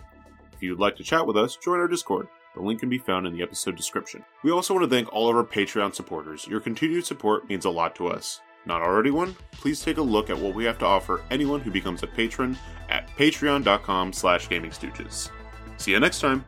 If 0.52 0.62
you'd 0.62 0.78
like 0.78 0.97
to 0.97 1.05
chat 1.05 1.27
with 1.27 1.36
us, 1.36 1.56
join 1.56 1.81
our 1.81 1.89
Discord. 1.89 2.28
The 2.56 2.62
link 2.62 2.80
can 2.80 2.88
be 2.88 2.98
found 2.98 3.26
in 3.26 3.34
the 3.34 3.42
episode 3.42 3.76
description. 3.76 4.24
We 4.42 4.50
also 4.50 4.74
want 4.74 4.84
to 4.84 4.90
thank 4.90 5.12
all 5.12 5.28
of 5.28 5.36
our 5.36 5.44
Patreon 5.44 5.94
supporters. 5.94 6.46
Your 6.48 6.58
continued 6.58 7.04
support 7.04 7.48
means 7.48 7.66
a 7.66 7.70
lot 7.70 7.94
to 7.96 8.08
us. 8.08 8.40
Not 8.64 8.82
already 8.82 9.10
one? 9.10 9.36
Please 9.52 9.80
take 9.80 9.98
a 9.98 10.02
look 10.02 10.30
at 10.30 10.38
what 10.38 10.54
we 10.54 10.64
have 10.64 10.78
to 10.78 10.86
offer 10.86 11.22
anyone 11.30 11.60
who 11.60 11.70
becomes 11.70 12.02
a 12.02 12.06
patron 12.06 12.58
at 12.88 13.08
patreon.com 13.10 14.12
slash 14.12 14.48
gaming 14.48 14.72
stooges. 14.72 15.30
See 15.76 15.92
you 15.92 16.00
next 16.00 16.20
time! 16.20 16.44